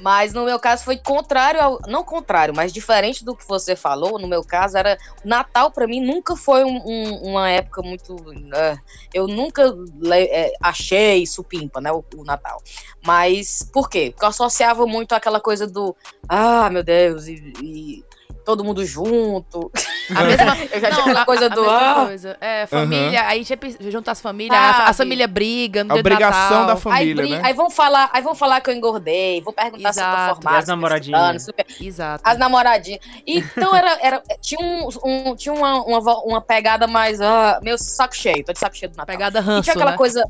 Mas 0.00 0.32
no 0.32 0.44
meu 0.44 0.58
caso 0.58 0.84
foi 0.84 0.96
contrário 0.96 1.60
ao. 1.60 1.78
Não 1.86 2.02
contrário, 2.04 2.54
mas 2.54 2.72
diferente 2.72 3.24
do 3.24 3.34
que 3.36 3.46
você 3.46 3.76
falou. 3.76 4.18
No 4.18 4.26
meu 4.28 4.42
caso, 4.44 4.76
era. 4.76 4.98
Natal 5.24 5.59
pra 5.68 5.86
mim 5.88 6.00
nunca 6.00 6.36
foi 6.36 6.62
um- 6.64 6.80
um- 6.86 7.22
uma 7.30 7.50
época 7.50 7.82
muito. 7.82 8.16
eh, 8.54 8.76
eu 9.12 9.26
nunca 9.26 9.64
le- 10.00 10.28
eh, 10.30 10.52
achei 10.62 11.26
supimpa, 11.26 11.80
né? 11.80 11.90
O, 11.90 12.04
o 12.16 12.24
Natal. 12.24 12.62
Mas 13.04 13.68
por 13.72 13.88
quê? 13.90 14.10
Porque 14.12 14.24
eu 14.24 14.28
associava 14.28 14.86
muito 14.86 15.12
aquela 15.12 15.40
coisa 15.40 15.66
do. 15.66 15.96
Ah, 16.28 16.70
meu 16.70 16.84
Deus, 16.84 17.26
e. 17.26 17.34
e 17.60 18.09
todo 18.50 18.64
mundo 18.64 18.84
junto. 18.84 19.70
A 20.14 20.24
mesma, 20.24 20.56
Eu 20.72 20.80
já 20.80 20.88
tinha 20.90 20.90
não, 20.90 21.00
aquela 21.02 21.22
a- 21.22 21.24
coisa 21.24 21.46
a, 21.46 21.48
do. 21.48 21.60
mesma 21.62 21.92
ah, 22.02 22.04
coisa. 22.06 22.36
É, 22.40 22.66
família, 22.66 23.26
aí 23.28 23.44
sempre 23.44 23.76
junta 23.90 24.10
as 24.10 24.20
famílias, 24.20 24.58
a, 24.60 24.72
Sabe? 24.72 24.90
a 24.90 24.92
família 24.92 25.28
briga 25.28 25.84
no 25.84 25.94
A 25.94 25.98
obrigação 25.98 26.62
Natal. 26.62 26.66
da 26.66 26.72
Aí, 26.72 26.80
família, 26.80 27.14
bri- 27.14 27.30
né? 27.30 27.40
aí 27.44 27.52
vão 27.54 27.70
falar, 27.70 28.10
aí 28.12 28.20
vão 28.20 28.34
falar 28.34 28.60
que 28.60 28.70
eu 28.70 28.74
engordei, 28.74 29.40
vão 29.40 29.52
perguntar 29.52 29.92
se 29.92 30.00
eu 30.00 30.04
Exato. 30.04 30.28
tô 30.30 30.34
formada. 30.42 30.56
E 30.56 30.58
as 30.58 30.66
namoradinhas? 30.66 31.46
eu- 31.48 31.54
Exato. 31.86 32.22
As 32.26 32.36
namoradinhas. 32.38 33.00
Então 33.24 33.72
era, 33.72 33.98
era, 34.02 34.22
tinha, 34.40 34.60
um, 34.60 34.88
um- 35.04 35.36
tinha 35.36 35.52
uma, 35.54 35.80
uma, 35.84 36.18
uma 36.24 36.40
pegada 36.40 36.88
mais. 36.88 37.20
ah, 37.20 37.60
meu 37.62 37.78
saco 37.78 38.16
cheio, 38.16 38.44
tô 38.44 38.52
de 38.52 38.58
saco 38.58 38.76
cheio 38.76 38.90
do 38.90 38.96
Natal. 38.96 39.14
Pegada 39.14 39.38
e 39.38 39.42
ranço, 39.42 39.62
tinha 39.62 39.74
aquela 39.74 39.92
né? 39.92 39.96
coisa. 39.96 40.24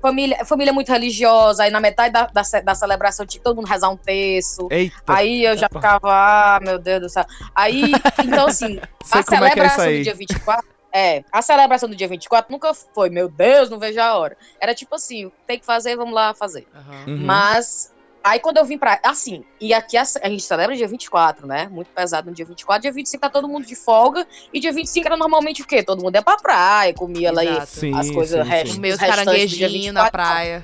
Família, 0.00 0.44
família 0.44 0.72
muito 0.72 0.90
religiosa, 0.90 1.64
aí 1.64 1.70
na 1.70 1.80
metade 1.80 2.12
da, 2.12 2.26
da, 2.26 2.42
da 2.64 2.74
celebração 2.74 3.26
tinha 3.26 3.38
que 3.38 3.44
todo 3.44 3.56
mundo 3.56 3.66
rezar 3.66 3.88
um 3.90 3.96
terço. 3.96 4.68
Eita, 4.70 4.96
Aí 5.06 5.44
eu 5.44 5.56
já 5.56 5.68
ficava, 5.68 6.08
ah, 6.10 6.60
meu 6.62 6.78
Deus 6.78 7.00
do 7.02 7.08
céu. 7.08 7.24
Aí, 7.54 7.92
então 8.24 8.46
assim, 8.46 8.80
sei 9.04 9.18
a 9.18 9.18
é 9.18 9.20
é 9.20 9.22
celebração 9.22 9.84
do 9.84 9.90
aí. 9.90 10.02
dia 10.02 10.14
24. 10.14 10.68
É, 10.92 11.22
a 11.30 11.40
celebração 11.40 11.88
do 11.88 11.94
dia 11.94 12.08
24 12.08 12.50
nunca 12.50 12.74
foi, 12.74 13.10
meu 13.10 13.28
Deus, 13.28 13.70
não 13.70 13.78
vejo 13.78 14.00
a 14.00 14.16
hora. 14.16 14.36
Era 14.60 14.74
tipo 14.74 14.94
assim, 14.94 15.30
tem 15.46 15.58
que 15.58 15.64
fazer, 15.64 15.96
vamos 15.96 16.14
lá 16.14 16.34
fazer. 16.34 16.66
Uhum. 17.06 17.18
Mas 17.24 17.89
aí 18.22 18.38
quando 18.40 18.58
eu 18.58 18.64
vim 18.64 18.78
pra. 18.78 18.98
Assim, 19.02 19.44
e 19.60 19.72
aqui 19.74 19.96
a, 19.96 20.02
a 20.22 20.28
gente 20.28 20.42
celebra 20.42 20.76
dia 20.76 20.86
24, 20.88 21.46
né? 21.46 21.68
Muito 21.70 21.88
pesado 21.90 22.28
no 22.28 22.34
dia 22.34 22.44
24. 22.44 22.82
Dia 22.82 22.92
25 22.92 23.20
tá 23.20 23.28
todo 23.30 23.48
mundo 23.48 23.66
de 23.66 23.74
folga. 23.74 24.26
E 24.52 24.60
dia 24.60 24.72
25 24.72 25.06
era 25.06 25.16
normalmente 25.16 25.62
o 25.62 25.66
quê? 25.66 25.82
Todo 25.82 26.02
mundo 26.02 26.14
ia 26.14 26.22
pra 26.22 26.36
praia, 26.36 26.92
comia 26.94 27.32
lá 27.32 27.40
aí 27.42 27.48
Exato. 27.48 27.66
Sim, 27.66 27.94
as 27.98 28.10
coisas 28.10 28.42
sim, 28.44 28.50
restas- 28.50 28.72
sim. 28.74 28.80
Meus 28.80 29.00
os 29.00 29.06
caranguejinhos 29.06 29.94
na 29.94 30.04
24. 30.04 30.10
praia. 30.12 30.62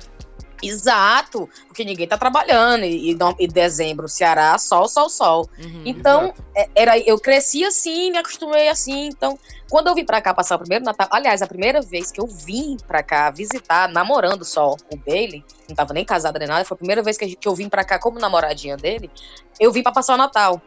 Exato, 0.63 1.49
porque 1.67 1.83
ninguém 1.83 2.07
tá 2.07 2.17
trabalhando. 2.17 2.83
E, 2.83 3.11
e 3.11 3.17
e 3.39 3.47
dezembro, 3.47 4.07
Ceará, 4.07 4.57
sol, 4.57 4.87
sol, 4.87 5.09
sol. 5.09 5.49
Uhum. 5.59 5.83
Então, 5.85 6.33
é- 6.55 6.69
era, 6.75 6.97
eu 6.99 7.19
cresci 7.19 7.63
assim, 7.63 8.11
me 8.11 8.17
acostumei 8.17 8.67
assim. 8.69 9.07
Então, 9.07 9.37
quando 9.69 9.87
eu 9.87 9.95
vim 9.95 10.05
pra 10.05 10.21
cá 10.21 10.33
passar 10.33 10.55
o 10.55 10.59
primeiro 10.59 10.83
Natal, 10.85 11.07
aliás, 11.11 11.41
a 11.41 11.47
primeira 11.47 11.81
vez 11.81 12.11
que 12.11 12.19
eu 12.21 12.27
vim 12.27 12.77
pra 12.87 13.03
cá 13.03 13.29
visitar, 13.31 13.89
namorando 13.89 14.43
só 14.45 14.71
o 14.91 14.97
Bailey, 15.05 15.43
não 15.67 15.75
tava 15.75 15.93
nem 15.93 16.05
casada 16.05 16.39
nem 16.39 16.47
nada, 16.47 16.63
foi 16.65 16.75
a 16.75 16.77
primeira 16.77 17.03
vez 17.03 17.17
que, 17.17 17.25
a 17.25 17.27
gente- 17.27 17.37
que 17.37 17.47
eu 17.47 17.53
vim 17.55 17.67
pra 17.69 17.83
cá 17.83 17.99
como 17.99 18.19
namoradinha 18.19 18.77
dele, 18.77 19.11
eu 19.59 19.71
vim 19.71 19.83
pra 19.83 19.91
passar 19.91 20.13
o 20.13 20.17
Natal. 20.17 20.61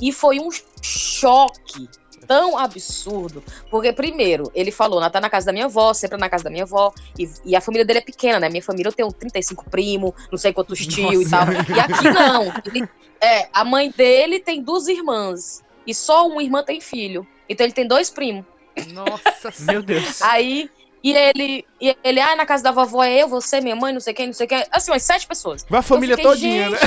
E 0.00 0.12
foi 0.12 0.38
um 0.40 0.48
choque 0.82 1.88
tão 2.26 2.56
absurdo, 2.56 3.42
porque 3.70 3.92
primeiro, 3.92 4.50
ele 4.54 4.70
falou, 4.70 5.00
Natal 5.00 5.20
na 5.22 5.30
casa 5.30 5.46
da 5.46 5.52
minha 5.52 5.66
avó, 5.66 5.92
sempre 5.92 6.18
na 6.18 6.28
casa 6.28 6.44
da 6.44 6.50
minha 6.50 6.64
avó, 6.64 6.92
e, 7.18 7.28
e 7.44 7.56
a 7.56 7.60
família 7.60 7.84
dele 7.84 7.98
é 8.00 8.02
pequena, 8.02 8.38
né? 8.40 8.48
Minha 8.48 8.62
família, 8.62 8.88
eu 8.88 8.92
tenho 8.92 9.12
35 9.12 9.68
primos, 9.70 10.12
não 10.30 10.38
sei 10.38 10.52
quantos 10.52 10.86
tios 10.86 11.26
e 11.26 11.30
tal. 11.30 11.46
E 11.52 11.80
aqui 11.80 12.10
não. 12.10 12.44
Ele- 12.64 12.88
é, 13.20 13.48
a 13.52 13.64
mãe 13.64 13.90
dele 13.96 14.40
tem 14.40 14.62
duas 14.62 14.86
irmãs, 14.88 15.62
e 15.86 15.94
só 15.94 16.26
uma 16.26 16.42
irmã 16.42 16.62
tem 16.62 16.80
filho. 16.80 17.26
Então 17.48 17.64
ele 17.64 17.72
tem 17.72 17.86
dois 17.86 18.10
primos. 18.10 18.44
Nossa 18.92 19.52
Meu 19.60 19.82
Deus. 19.82 20.20
Aí, 20.20 20.68
e 21.06 21.12
ele, 21.12 21.64
e 21.80 21.96
ele, 22.02 22.20
ah, 22.20 22.34
na 22.34 22.44
casa 22.44 22.64
da 22.64 22.72
vovó 22.72 23.04
é 23.04 23.22
eu, 23.22 23.28
você, 23.28 23.60
minha 23.60 23.76
mãe, 23.76 23.92
não 23.92 24.00
sei 24.00 24.12
quem, 24.12 24.26
não 24.26 24.32
sei 24.32 24.46
quem. 24.48 24.64
Assim, 24.72 24.90
umas 24.90 25.04
sete 25.04 25.24
pessoas. 25.26 25.64
Vai 25.70 25.78
a 25.78 25.82
família 25.82 26.16
fiquei, 26.16 26.30
todinha, 26.30 26.70
né? 26.70 26.78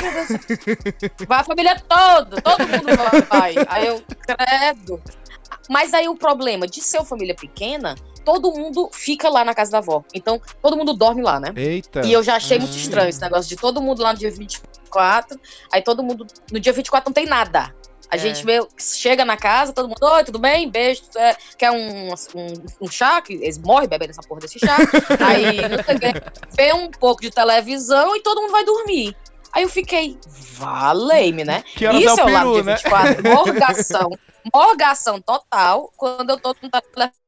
Vai 1.26 1.40
a 1.40 1.44
família 1.44 1.82
toda, 1.88 2.42
todo 2.42 2.60
mundo 2.68 2.98
vai. 3.30 3.56
Aí 3.70 3.88
eu, 3.88 4.04
credo. 4.28 5.02
Mas 5.70 5.94
aí 5.94 6.10
o 6.10 6.16
problema 6.18 6.68
de 6.68 6.82
ser 6.82 6.98
uma 6.98 7.06
família 7.06 7.34
pequena, 7.34 7.96
todo 8.26 8.52
mundo 8.52 8.90
fica 8.92 9.30
lá 9.30 9.46
na 9.46 9.54
casa 9.54 9.72
da 9.72 9.78
avó. 9.78 10.04
Então, 10.14 10.42
todo 10.62 10.76
mundo 10.76 10.94
dorme 10.94 11.22
lá, 11.22 11.40
né? 11.40 11.54
Eita. 11.56 12.06
E 12.06 12.12
eu 12.12 12.22
já 12.22 12.36
achei 12.36 12.60
muito 12.60 12.74
Hum. 12.74 12.78
estranho 12.78 13.08
esse 13.10 13.22
negócio 13.22 13.48
de 13.48 13.56
todo 13.56 13.82
mundo 13.82 14.02
lá 14.02 14.12
no 14.12 14.20
dia 14.20 14.32
24, 14.32 15.40
aí 15.72 15.82
todo 15.82 16.04
mundo. 16.04 16.28
No 16.52 16.60
dia 16.60 16.74
24 16.74 17.10
não 17.10 17.14
tem 17.14 17.26
nada. 17.26 17.74
A 18.12 18.16
É. 18.16 18.20
gente 18.20 18.46
meio, 18.46 18.68
chega 18.78 19.24
na 19.24 19.38
casa, 19.38 19.72
todo 19.72 19.88
mundo, 19.88 20.02
oi, 20.02 20.24
tudo 20.24 20.40
bem? 20.40 20.70
Beijo. 20.70 21.04
é, 21.16 21.36
quer 21.58 21.72
um, 21.72 22.10
um, 22.10 22.54
um 22.82 22.88
chá? 22.90 23.22
Que 23.22 23.34
eles 23.34 23.58
morrem 23.58 23.88
bebendo 23.88 24.12
essa 24.12 24.22
porra 24.24 24.42
desse 24.42 24.58
chá. 24.60 24.78
aí, 25.28 25.58
vê 26.56 26.74
um 26.74 26.90
pouco 26.90 27.22
de 27.22 27.30
televisão 27.30 28.16
e 28.16 28.22
todo 28.22 28.42
mundo 28.42 28.52
vai 28.52 28.66
dormir. 28.66 29.16
Aí 29.52 29.64
eu 29.64 29.70
fiquei, 29.70 30.18
valei-me, 30.54 31.44
né? 31.44 31.64
Que 31.76 31.86
Isso 31.88 32.20
é 32.20 32.24
o 32.24 32.30
no 32.30 32.34
peru, 32.34 32.54
dia 32.54 32.64
né? 32.64 32.76
24, 32.76 33.24
morgação. 33.24 34.10
morgação 34.54 35.22
total 35.22 35.92
quando 35.98 36.30
eu 36.32 36.40
tô 36.40 36.56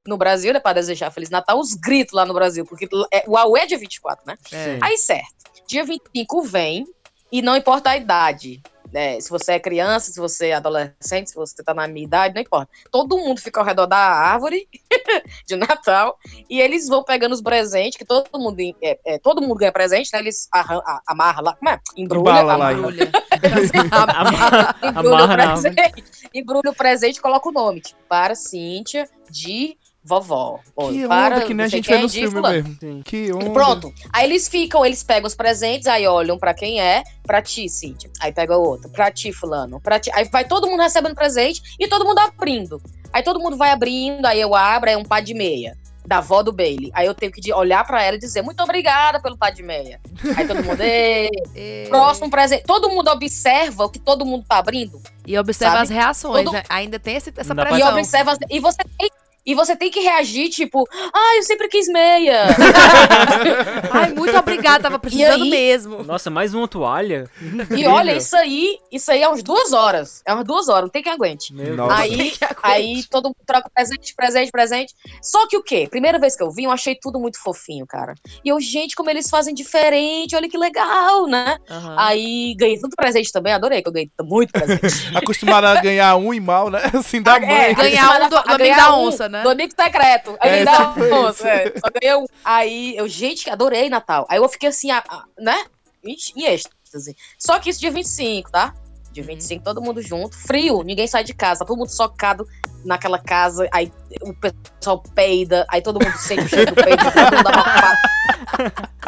no 0.07 0.17
Brasil, 0.17 0.53
né, 0.53 0.59
pra 0.59 0.73
desejar 0.73 1.11
Feliz 1.11 1.29
Natal, 1.29 1.59
os 1.59 1.73
gritos 1.73 2.13
lá 2.13 2.25
no 2.25 2.33
Brasil, 2.33 2.65
porque 2.65 2.87
é, 3.11 3.23
o 3.27 3.37
AUE 3.37 3.59
é 3.59 3.65
dia 3.65 3.77
24, 3.77 4.23
né? 4.25 4.35
É. 4.51 4.77
Aí, 4.81 4.97
certo. 4.97 5.27
Dia 5.67 5.83
25 5.83 6.41
vem, 6.43 6.85
e 7.31 7.41
não 7.41 7.55
importa 7.55 7.91
a 7.91 7.97
idade. 7.97 8.61
Né? 8.91 9.19
se 9.19 9.29
você 9.29 9.53
é 9.53 9.59
criança, 9.59 10.11
se 10.11 10.19
você 10.19 10.47
é 10.49 10.53
adolescente, 10.55 11.29
se 11.29 11.35
você 11.35 11.63
tá 11.63 11.73
na 11.73 11.87
minha 11.87 12.05
idade, 12.05 12.33
não 12.35 12.41
importa. 12.41 12.71
Todo 12.91 13.17
mundo 13.17 13.39
fica 13.39 13.59
ao 13.59 13.65
redor 13.65 13.85
da 13.85 13.97
árvore 13.97 14.67
de 15.47 15.55
Natal 15.55 16.17
e 16.49 16.59
eles 16.59 16.87
vão 16.87 17.03
pegando 17.03 17.33
os 17.33 17.41
presentes, 17.41 17.97
que 17.97 18.05
todo 18.05 18.27
mundo, 18.35 18.57
é, 18.81 18.99
é, 19.05 19.17
todo 19.19 19.41
mundo 19.41 19.55
ganha 19.55 19.71
presente, 19.71 20.09
né? 20.13 20.19
Eles 20.19 20.47
arran- 20.51 20.81
a- 20.85 21.01
amarram 21.07 21.43
lá, 21.43 21.55
como 21.55 21.69
é? 21.69 21.79
Embrulha, 21.95 22.19
Embala 22.31 22.55
lá, 22.55 22.69
amarra, 22.69 22.73
Embrulha. 22.73 23.11
Amarra, 23.91 24.75
embrulha 24.83 25.09
o 25.11 25.23
amarra 25.23 25.37
presente, 25.61 26.03
embrulha 26.33 26.69
o 26.71 26.75
presente 26.75 27.17
e 27.17 27.21
coloca 27.21 27.49
o 27.49 27.51
nome. 27.51 27.81
Tipo, 27.81 27.99
para 28.07 28.35
Cíntia 28.35 29.07
de 29.29 29.77
vovó. 30.03 30.59
Que 30.89 31.07
para 31.07 31.35
onda 31.37 31.45
que 31.45 31.53
nem 31.53 31.65
a 31.65 31.69
gente 31.69 31.87
vê 31.89 31.97
nos 31.99 32.11
de 32.11 32.19
filmes 32.21 32.41
mesmo. 32.41 32.77
Sim. 32.79 33.01
Que 33.03 33.31
onda. 33.33 33.49
Pronto. 33.51 33.93
Aí 34.11 34.25
eles 34.25 34.47
ficam, 34.47 34.85
eles 34.85 35.03
pegam 35.03 35.27
os 35.27 35.35
presentes, 35.35 35.87
aí 35.87 36.07
olham 36.07 36.37
pra 36.37 36.53
quem 36.53 36.81
é, 36.81 37.03
pra 37.23 37.41
ti, 37.41 37.69
Cíntia. 37.69 38.09
Aí 38.19 38.31
pega 38.31 38.57
o 38.57 38.61
outro, 38.67 38.89
pra 38.89 39.11
ti, 39.11 39.31
fulano, 39.31 39.79
pra 39.79 39.99
ti. 39.99 40.09
Aí 40.13 40.25
vai 40.25 40.45
todo 40.45 40.67
mundo 40.67 40.81
recebendo 40.81 41.15
presente 41.15 41.61
e 41.79 41.87
todo 41.87 42.03
mundo 42.05 42.19
abrindo. 42.19 42.81
Aí 43.13 43.21
todo 43.23 43.39
mundo 43.39 43.57
vai 43.57 43.71
abrindo, 43.71 44.25
aí 44.25 44.39
eu 44.39 44.55
abro, 44.55 44.89
aí 44.89 44.95
é 44.95 44.97
um 44.97 45.03
pá 45.03 45.19
de 45.19 45.33
meia. 45.33 45.77
Da 46.03 46.17
avó 46.17 46.41
do 46.41 46.51
Bailey. 46.51 46.89
Aí 46.95 47.05
eu 47.05 47.13
tenho 47.13 47.31
que 47.31 47.53
olhar 47.53 47.85
pra 47.85 48.01
ela 48.03 48.15
e 48.17 48.19
dizer 48.19 48.41
muito 48.41 48.61
obrigada 48.63 49.21
pelo 49.21 49.37
pá 49.37 49.51
de 49.51 49.61
meia. 49.61 49.99
Aí 50.35 50.47
todo 50.47 50.63
mundo, 50.63 50.81
"Ei, 50.81 51.29
E, 51.55 51.85
próximo 51.89 52.27
presente. 52.29 52.63
Todo 52.63 52.89
mundo 52.89 53.07
observa 53.11 53.85
o 53.85 53.89
que 53.89 53.99
todo 53.99 54.25
mundo 54.25 54.43
tá 54.49 54.57
abrindo. 54.57 54.99
e 55.27 55.37
observa 55.37 55.73
Sabe? 55.75 55.83
as 55.83 55.89
reações, 55.91 56.43
Todo- 56.45 56.53
né? 56.53 56.63
Ainda 56.69 56.97
tem 56.99 57.17
esse- 57.17 57.31
essa 57.37 57.53
pra- 57.53 57.65
E 57.65 57.73
pressão. 57.75 57.93
observa. 57.93 58.35
E 58.49 58.59
você 58.59 58.79
tem. 58.97 59.09
E 59.45 59.55
você 59.55 59.75
tem 59.75 59.89
que 59.89 59.99
reagir, 59.99 60.49
tipo, 60.49 60.87
ah, 61.13 61.35
eu 61.37 61.43
sempre 61.43 61.67
quis 61.67 61.87
meia. 61.87 62.45
Ai, 63.91 64.11
muito 64.13 64.37
obrigada, 64.37 64.83
tava 64.83 64.99
precisando 64.99 65.43
aí? 65.43 65.49
mesmo. 65.49 66.03
Nossa, 66.03 66.29
mais 66.29 66.53
uma 66.53 66.67
toalha? 66.67 67.29
E 67.75 67.85
olha, 67.87 68.15
isso 68.15 68.35
aí, 68.35 68.77
isso 68.91 69.11
aí 69.11 69.21
é 69.23 69.27
umas 69.27 69.41
duas 69.43 69.73
horas. 69.73 70.21
É 70.27 70.33
umas 70.33 70.45
duas 70.45 70.69
horas, 70.69 70.83
não 70.83 70.89
tem 70.89 71.01
quem 71.01 71.11
aguente. 71.11 71.53
Aí, 71.91 72.31
Que 72.31 72.45
aguente. 72.45 72.59
aí 72.63 73.03
todo 73.09 73.25
mundo 73.25 73.35
troca 73.45 73.69
presente, 73.73 74.13
presente, 74.15 74.51
presente. 74.51 74.93
Só 75.21 75.47
que 75.47 75.57
o 75.57 75.63
quê? 75.63 75.87
Primeira 75.89 76.19
vez 76.19 76.35
que 76.35 76.43
eu 76.43 76.51
vim, 76.51 76.65
eu 76.65 76.71
achei 76.71 76.95
tudo 76.95 77.19
muito 77.19 77.41
fofinho, 77.41 77.85
cara. 77.87 78.13
E 78.45 78.49
eu, 78.49 78.59
gente, 78.59 78.95
como 78.95 79.09
eles 79.09 79.29
fazem 79.29 79.53
diferente, 79.53 80.35
olha 80.35 80.49
que 80.49 80.57
legal, 80.57 81.25
né? 81.27 81.57
Aham. 81.69 81.95
Aí 81.97 82.55
ganhei 82.57 82.79
tanto 82.79 82.95
presente 82.95 83.31
também, 83.31 83.53
adorei 83.53 83.81
que 83.81 83.87
eu 83.89 83.93
ganhei 83.93 84.11
muito 84.21 84.51
presente. 84.51 85.09
Acostumado 85.17 85.65
a 85.65 85.81
ganhar 85.81 86.15
um 86.15 86.33
e 86.33 86.39
mal, 86.39 86.69
né? 86.69 86.79
Assim, 86.93 87.21
da 87.21 87.37
É, 87.37 87.39
mãe. 87.39 87.73
Ganhar 87.75 88.21
um 88.21 88.29
do- 88.29 88.37
a 88.37 88.57
ganhar 88.57 88.77
da 88.77 88.95
um 88.95 89.07
onça, 89.07 89.27
né? 89.31 89.41
Do 89.43 89.49
amigo 89.49 89.73
secreto. 89.75 90.37
É, 90.41 90.49
Amigo 90.61 90.65
da 90.65 90.77
tipo 90.93 91.15
onça, 91.15 91.31
isso. 91.31 91.47
é. 91.47 91.73
Só 91.79 91.87
ganhei 92.01 92.15
um. 92.17 92.25
Aí 92.43 92.95
eu, 92.97 93.07
gente, 93.07 93.49
adorei 93.49 93.89
Natal. 93.89 94.25
Aí 94.29 94.37
eu 94.37 94.47
fiquei 94.49 94.69
assim, 94.69 94.91
a- 94.91 95.03
a- 95.07 95.23
né? 95.39 95.65
Em 96.03 96.15
em 96.35 96.45
êxtase. 96.45 97.15
Só 97.39 97.57
que 97.59 97.69
isso 97.69 97.79
dia 97.79 97.91
25, 97.91 98.51
tá? 98.51 98.73
Dia 99.11 99.23
25, 99.23 99.63
todo 99.63 99.81
mundo 99.81 100.01
junto. 100.01 100.35
Frio, 100.37 100.83
ninguém 100.83 101.07
sai 101.07 101.23
de 101.23 101.33
casa. 101.33 101.65
Todo 101.65 101.77
mundo 101.77 101.89
socado 101.89 102.47
naquela 102.85 103.17
casa. 103.17 103.67
Aí 103.71 103.91
o 104.21 104.33
pessoal 104.33 105.03
peida. 105.15 105.65
Aí 105.69 105.81
todo 105.81 106.03
mundo 106.03 106.17
sente 106.17 106.43
o 106.43 106.49
cheiro 106.49 106.73
do 106.73 106.83
peido. 106.83 107.03
todo 107.03 107.35
mundo 107.37 107.47
abafado. 107.47 107.97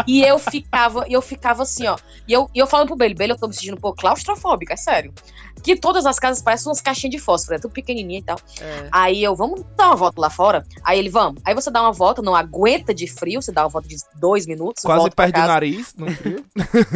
E 0.08 0.24
eu 0.24 0.40
ficava, 0.40 1.06
e 1.08 1.14
eu 1.14 1.22
ficava 1.22 1.64
assim, 1.64 1.86
ó. 1.88 1.98
E 2.28 2.34
eu, 2.34 2.50
e 2.54 2.60
eu 2.60 2.68
falando 2.68 2.88
pro 2.88 2.96
Bailey, 2.96 3.16
Bailey, 3.16 3.36
eu 3.36 3.40
tô 3.40 3.48
me 3.48 3.54
sentindo 3.54 3.78
um 3.78 3.80
pouco 3.80 4.00
claustrofóbica, 4.00 4.74
é 4.74 4.78
sério. 4.78 5.14
Que 5.62 5.76
todas 5.76 6.06
as 6.06 6.20
casas 6.20 6.42
parecem 6.42 6.68
umas 6.68 6.82
caixinhas 6.82 7.12
de 7.12 7.20
fósforo, 7.20 7.56
é 7.56 7.60
tudo 7.60 7.72
pequenininha 7.72 8.20
e 8.20 8.24
tal. 8.24 8.38
É. 8.60 8.88
Aí 8.92 9.24
eu, 9.24 9.36
vamos 9.36 9.64
dar 9.78 9.88
uma 9.88 9.96
volta 9.96 10.20
lá 10.20 10.30
fora? 10.30 10.66
Aí 10.84 11.00
ele, 11.00 11.10
vamos. 11.10 11.42
Aí 11.46 11.54
você 11.54 11.70
dá 11.72 11.82
uma 11.82 11.92
volta, 11.92 12.22
não 12.22 12.36
aguenta 12.36 12.94
de 12.94 13.08
frio, 13.08 13.42
você 13.42 13.52
dá 13.52 13.64
uma 13.64 13.70
volta 13.70 13.88
de 13.88 13.96
dois 14.16 14.46
minutos. 14.46 14.84
Quase 14.84 15.10
perde 15.12 15.40
o 15.40 15.46
nariz 15.46 15.94
no 15.96 16.12
frio. 16.12 16.44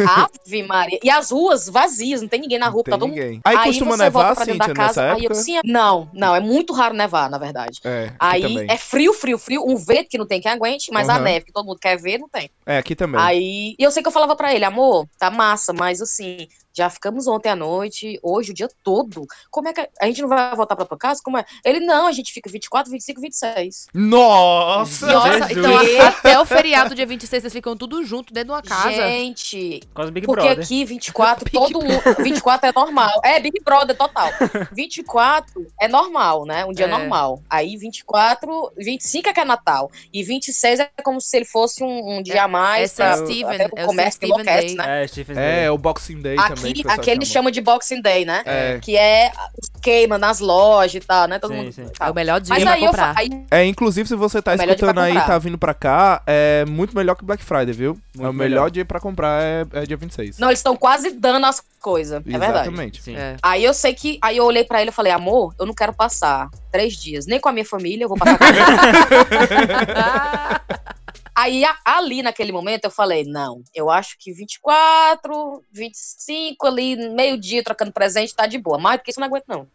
Ave 0.09 0.63
Maria. 0.63 0.99
E 1.03 1.09
as 1.09 1.31
ruas 1.31 1.69
vazias, 1.69 2.21
não 2.21 2.27
tem 2.27 2.41
ninguém 2.41 2.59
na 2.59 2.67
rua, 2.67 2.83
Não 2.85 2.91
tá 2.91 2.91
todo 2.91 3.07
mundo. 3.07 3.17
ninguém. 3.17 3.41
Aí, 3.45 3.57
costuma 3.63 3.91
você 3.91 4.03
nevar, 4.03 4.23
volta 4.23 4.35
pra 4.35 4.45
dentro 4.45 4.65
Cíntia, 4.65 4.73
da 4.73 4.87
casa, 4.87 5.01
nessa 5.01 5.15
aí 5.15 5.25
eu, 5.25 5.35
sim, 5.35 5.59
não, 5.63 6.09
não, 6.13 6.35
é 6.35 6.39
muito 6.39 6.66
raro 6.73 6.95
nevar, 6.95 7.29
na 7.29 7.37
verdade. 7.37 7.79
É, 7.83 8.11
Aí 8.19 8.65
é 8.67 8.77
frio, 8.77 9.13
frio, 9.13 9.37
frio, 9.37 9.63
um 9.65 9.75
vento 9.75 10.09
que 10.09 10.17
não 10.17 10.27
tem 10.27 10.41
quem 10.41 10.51
aguente, 10.51 10.91
mas 10.91 11.07
a 11.09 11.15
Aham. 11.15 11.23
neve 11.23 11.45
que 11.45 11.51
todo 11.51 11.65
mundo 11.65 11.79
quer 11.79 11.99
ver, 11.99 12.17
não 12.17 12.29
tem. 12.29 12.49
É, 12.65 12.77
aqui 12.77 12.95
também. 12.95 13.19
Aí, 13.21 13.75
e 13.77 13.83
eu 13.83 13.91
sei 13.91 14.01
que 14.01 14.07
eu 14.07 14.13
falava 14.13 14.35
pra 14.35 14.53
ele, 14.53 14.65
amor, 14.65 15.07
tá 15.17 15.29
massa, 15.29 15.73
mas 15.73 16.01
assim, 16.01 16.47
já 16.77 16.89
ficamos 16.91 17.27
ontem 17.27 17.49
à 17.49 17.55
noite, 17.55 18.19
hoje 18.21 18.51
o 18.51 18.53
dia 18.53 18.69
todo. 18.83 19.25
Como 19.49 19.67
é 19.67 19.73
que 19.73 19.89
a, 19.99 20.05
gente 20.05 20.21
não 20.21 20.29
vai 20.29 20.55
voltar 20.55 20.75
pra 20.75 20.85
tua 20.85 20.97
casa? 20.97 21.19
Como 21.23 21.35
é? 21.37 21.43
Ele, 21.65 21.79
não, 21.79 22.05
a 22.05 22.11
gente 22.11 22.31
fica 22.31 22.49
24, 22.51 22.91
25, 22.91 23.19
26. 23.19 23.87
Nossa! 23.93 25.07
Nossa, 25.07 25.47
Jesus. 25.47 25.57
então 25.57 26.07
até 26.07 26.39
o 26.39 26.45
feriado 26.45 26.93
dia 26.93 27.05
26 27.05 27.41
vocês 27.41 27.53
ficam 27.53 27.75
tudo 27.75 28.03
junto 28.05 28.31
dentro 28.31 28.49
de 28.49 28.53
uma 28.53 28.61
casa. 28.61 28.91
Gente, 28.91 29.81
Quase 29.93 30.11
Big 30.11 30.27
porque 30.27 30.43
Brother. 30.45 30.63
aqui 30.63 30.85
24, 30.85 31.49
todo 31.49 31.81
mundo, 31.83 32.01
24 32.19 32.69
é 32.69 32.71
normal. 32.75 33.21
É, 33.23 33.39
Big 33.39 33.59
Brother 33.63 33.95
total. 33.97 34.29
24 34.71 35.65
é 35.81 35.87
normal, 35.87 36.45
né? 36.45 36.63
Um 36.65 36.71
dia 36.71 36.85
É. 36.85 36.87
normal. 36.89 37.41
Aí 37.49 37.75
24, 37.77 38.71
25 38.77 39.29
é 39.29 39.33
que 39.33 39.39
é 39.39 39.45
Natal. 39.45 39.89
E 40.13 40.23
26 40.23 40.79
é 40.79 40.89
como 41.03 41.19
se 41.19 41.35
ele 41.35 41.45
fosse 41.45 41.83
um, 41.83 42.17
um 42.17 42.21
dia 42.21 42.43
a 42.43 42.47
mais. 42.47 42.93
é 42.99 43.03
pra- 43.03 43.13
St. 43.17 43.25
Stephen, 43.25 43.55
até 43.55 43.67
pro 43.67 43.79
é 43.79 43.83
o 43.83 43.87
comércio 43.87 44.11
St. 44.13 44.19
que 44.19 44.25
Stephen 44.27 44.41
enlouquece, 44.43 44.75
Day. 44.75 44.85
né? 44.85 45.03
É, 45.03 45.07
Stephen 45.07 45.37
É, 45.37 45.55
Day. 45.61 45.69
o 45.69 45.77
Boxing 45.77 46.21
Day 46.21 46.35
também. 46.35 46.66
Aqui, 46.71 46.83
aqui 46.87 47.09
eles 47.09 47.27
chama. 47.27 47.33
chamam 47.33 47.51
de 47.51 47.61
Boxing 47.61 48.01
Day, 48.01 48.25
né? 48.25 48.41
É. 48.45 48.79
Que 48.81 48.95
é 48.97 49.31
os 49.61 49.69
queima 49.81 50.17
nas 50.17 50.39
lojas 50.39 50.95
e 50.95 50.99
tal, 51.05 51.27
né? 51.27 51.39
Todo 51.39 51.51
Sim, 51.53 51.57
mundo. 51.59 51.71
sim. 51.71 51.85
É 51.99 52.09
o 52.09 52.13
melhor 52.13 52.39
dia 52.41 52.53
Mas 52.53 52.63
pra 52.63 52.73
aí 52.73 52.81
eu 52.83 52.87
comprar. 52.87 53.13
fa- 53.13 53.19
aí, 53.21 53.29
É, 53.51 53.65
inclusive, 53.65 54.07
se 54.07 54.15
você 54.15 54.41
tá 54.41 54.53
É 54.53 54.55
escutando 54.55 54.99
aí 54.99 55.15
e 55.15 55.21
tá 55.21 55.37
vindo 55.37 55.57
pra 55.57 55.73
cá, 55.73 56.21
é 56.27 56.65
muito 56.65 56.95
melhor 56.95 57.15
que 57.15 57.23
Black 57.25 57.43
Friday, 57.43 57.73
viu? 57.73 57.97
é 58.15 58.19
o 58.19 58.23
Muito 58.23 58.35
melhor 58.37 58.49
melhor. 58.49 58.71
dia 58.71 58.85
pra 58.85 58.99
comprar 58.99 59.41
é, 59.43 59.65
é 59.73 59.85
dia 59.85 59.97
26. 59.97 60.39
Não, 60.39 60.49
eles 60.49 60.59
estão 60.59 60.75
quase 60.75 61.11
dando 61.11 61.45
as 61.45 61.61
coisas. 61.79 62.17
É 62.17 62.19
verdade. 62.19 62.51
Exatamente. 62.53 63.01
Sim. 63.01 63.15
É. 63.15 63.35
Aí 63.43 63.63
eu 63.63 63.73
sei 63.73 63.93
que. 63.93 64.17
Aí 64.21 64.37
eu 64.37 64.45
olhei 64.45 64.63
pra 64.63 64.81
ele 64.81 64.89
e 64.89 64.93
falei, 64.93 65.11
amor, 65.13 65.53
eu 65.59 65.65
não 65.65 65.73
quero 65.73 65.93
passar 65.93 66.49
três 66.71 66.95
dias, 66.95 67.25
nem 67.25 67.39
com 67.39 67.49
a 67.49 67.51
minha 67.51 67.65
família, 67.65 68.03
eu 68.05 68.09
vou 68.09 68.17
passar 68.17 68.37
com 68.37 68.43
a 68.43 68.47
Aí 71.35 71.63
ali 71.85 72.23
naquele 72.23 72.51
momento 72.51 72.85
eu 72.85 72.91
falei, 72.91 73.23
não, 73.23 73.61
eu 73.73 73.89
acho 73.89 74.17
que 74.19 74.33
24, 74.33 75.63
25 75.71 76.65
ali, 76.65 76.95
meio-dia 77.11 77.63
trocando 77.63 77.91
presente, 77.91 78.35
tá 78.35 78.47
de 78.47 78.57
boa. 78.57 78.77
Mais 78.77 78.99
do 78.99 79.03
que 79.03 79.11
isso 79.11 79.19
eu 79.19 79.21
não 79.21 79.27
aguento, 79.27 79.45
não. 79.47 79.67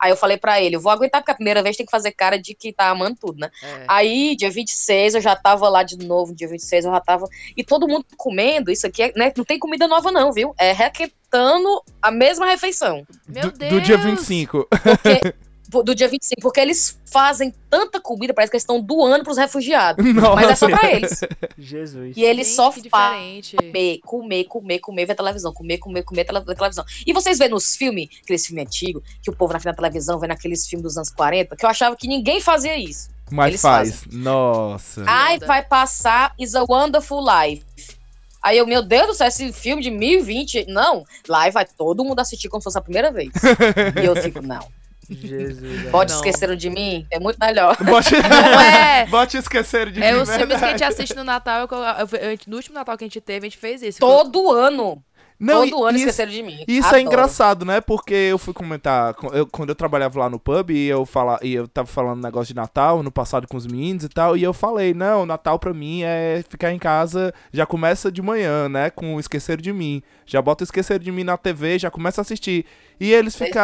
Aí 0.00 0.10
eu 0.10 0.16
falei 0.16 0.36
pra 0.36 0.60
ele, 0.60 0.76
eu 0.76 0.80
vou 0.80 0.90
aguentar, 0.90 1.20
porque 1.20 1.32
a 1.32 1.34
primeira 1.34 1.62
vez 1.62 1.76
tem 1.76 1.84
que 1.84 1.92
fazer 1.92 2.12
cara 2.12 2.38
de 2.38 2.54
que 2.54 2.72
tá 2.72 2.88
amando 2.88 3.16
tudo, 3.20 3.38
né? 3.38 3.50
É. 3.62 3.84
Aí, 3.88 4.34
dia 4.36 4.50
26, 4.50 5.14
eu 5.14 5.20
já 5.20 5.36
tava 5.36 5.68
lá 5.68 5.82
de 5.82 5.96
novo, 5.98 6.34
dia 6.34 6.48
26 6.48 6.86
eu 6.86 6.92
já 6.92 7.00
tava. 7.00 7.26
E 7.56 7.62
todo 7.62 7.86
mundo 7.86 8.06
comendo, 8.16 8.70
isso 8.70 8.86
aqui, 8.86 9.02
é, 9.02 9.12
né? 9.14 9.32
Não 9.36 9.44
tem 9.44 9.58
comida 9.58 9.86
nova, 9.86 10.10
não, 10.10 10.32
viu? 10.32 10.54
É 10.58 10.72
requentando 10.72 11.82
a 12.00 12.10
mesma 12.10 12.46
refeição. 12.46 13.06
Meu 13.28 13.50
do, 13.50 13.58
Deus! 13.58 13.72
do 13.72 13.80
dia 13.80 13.96
25. 13.98 14.66
Porque, 14.70 15.34
do 15.84 15.94
dia 15.94 16.08
25, 16.08 16.40
porque 16.40 16.60
eles 16.60 17.00
fazem 17.10 17.54
tanta 17.70 18.00
comida, 18.00 18.34
parece 18.34 18.50
que 18.50 18.56
eles 18.56 18.62
estão 18.62 18.80
doando 18.80 19.24
pros 19.24 19.38
refugiados. 19.38 20.04
Nossa. 20.14 20.34
Mas 20.34 20.50
é 20.50 20.54
só 20.54 20.68
pra 20.68 20.90
eles. 20.90 21.20
Jesus. 21.56 22.16
E 22.16 22.22
eles 22.22 22.48
Gente, 22.48 22.56
só 22.56 22.72
fazem 22.72 23.42
comer, 23.54 23.98
comer, 24.04 24.44
comer, 24.44 24.78
comer, 24.78 25.06
ver 25.06 25.14
televisão, 25.14 25.52
comer, 25.52 25.78
comer, 25.78 26.02
comer, 26.02 26.24
ver 26.24 26.54
televisão. 26.56 26.84
E 27.06 27.12
vocês 27.12 27.38
vêem 27.38 27.50
nos 27.50 27.76
filmes, 27.76 28.08
aqueles 28.22 28.46
filmes 28.46 28.66
antigos, 28.66 29.02
que 29.22 29.30
o 29.30 29.36
povo 29.36 29.52
na 29.52 29.60
frente 29.60 29.74
da 29.74 29.82
televisão 29.82 30.18
vê 30.18 30.26
naqueles 30.26 30.66
filmes 30.66 30.82
dos 30.82 30.96
anos 30.96 31.10
40, 31.10 31.56
que 31.56 31.64
eu 31.64 31.70
achava 31.70 31.96
que 31.96 32.08
ninguém 32.08 32.40
fazia 32.40 32.76
isso. 32.76 33.10
Mas 33.30 33.48
Eles 33.48 33.62
faz. 33.62 34.04
Nossa. 34.12 35.04
Ai, 35.06 35.38
vai 35.38 35.62
passar 35.62 36.34
Is 36.38 36.54
a 36.54 36.64
Wonderful 36.68 37.20
Life. 37.20 37.64
Aí 38.42 38.58
eu, 38.58 38.66
meu 38.66 38.82
Deus 38.82 39.06
do 39.06 39.14
céu, 39.14 39.28
esse 39.28 39.52
filme 39.52 39.82
de 39.82 39.90
1020. 39.90 40.66
Não, 40.68 41.04
lá 41.28 41.48
vai 41.48 41.64
todo 41.64 42.04
mundo 42.04 42.18
assistir 42.18 42.48
como 42.48 42.60
se 42.60 42.64
fosse 42.64 42.78
a 42.78 42.82
primeira 42.82 43.12
vez. 43.12 43.30
e 44.02 44.04
eu 44.04 44.16
fico, 44.16 44.42
não. 44.42 44.66
Jesus. 45.14 45.90
Pode 45.90 46.10
Não. 46.12 46.18
esqueceram 46.18 46.56
de 46.56 46.70
mim? 46.70 47.06
É 47.10 47.18
muito 47.20 47.38
melhor. 47.38 47.76
Bote, 47.84 48.14
Não 48.16 48.60
é. 48.60 49.06
Bote 49.10 49.36
esquecer 49.36 49.90
de 49.90 50.02
É 50.02 50.12
mim, 50.12 50.20
os 50.20 50.30
filmes 50.34 50.58
que 50.58 50.64
a 50.64 50.68
gente 50.68 50.84
assiste 50.84 51.14
no 51.14 51.24
Natal. 51.24 51.68
eu- 51.70 51.78
eu- 51.78 52.30
eu- 52.30 52.38
no 52.46 52.56
último 52.56 52.74
Natal 52.74 52.96
que 52.96 53.04
a 53.04 53.06
gente 53.06 53.20
teve, 53.20 53.46
a 53.46 53.48
gente 53.50 53.58
fez 53.58 53.82
isso. 53.82 53.98
Todo 54.00 54.50
ano. 54.52 55.02
Não, 55.40 55.68
todo 55.68 55.84
ano 55.86 55.96
isso, 55.98 56.06
esqueceram 56.06 56.30
de 56.30 56.40
mim. 56.40 56.64
Isso 56.68 56.86
é 56.86 56.90
Adoro. 56.90 57.02
engraçado, 57.02 57.64
né? 57.64 57.80
Porque 57.80 58.14
eu 58.14 58.38
fui 58.38 58.54
comentar, 58.54 59.12
co- 59.14 59.34
eu- 59.34 59.44
quando 59.44 59.70
eu 59.70 59.74
trabalhava 59.74 60.20
lá 60.20 60.30
no 60.30 60.38
pub 60.38 60.70
e 60.70 60.86
eu, 60.86 61.04
fala, 61.04 61.36
e 61.42 61.52
eu 61.52 61.66
tava 61.66 61.88
falando 61.88 62.22
negócio 62.22 62.46
de 62.46 62.54
Natal 62.54 63.02
no 63.02 63.10
passado 63.10 63.48
com 63.48 63.56
os 63.56 63.66
meninos 63.66 64.04
e 64.04 64.08
tal, 64.08 64.36
e 64.36 64.42
eu 64.44 64.52
falei, 64.52 64.94
não, 64.94 65.26
Natal 65.26 65.58
pra 65.58 65.74
mim 65.74 66.02
é 66.04 66.44
ficar 66.48 66.70
em 66.72 66.78
casa, 66.78 67.34
já 67.52 67.66
começa 67.66 68.12
de 68.12 68.22
manhã, 68.22 68.68
né? 68.68 68.88
Com 68.90 69.18
Esquecer 69.18 69.60
de 69.60 69.72
Mim. 69.72 70.00
Já 70.24 70.40
bota 70.40 70.62
o 70.62 70.64
Esquecer 70.66 71.00
de 71.00 71.10
Mim 71.10 71.24
na 71.24 71.36
TV, 71.36 71.76
já 71.76 71.90
começa 71.90 72.20
a 72.20 72.22
assistir. 72.22 72.64
E 73.00 73.12
eles 73.12 73.34
Certeza. 73.34 73.58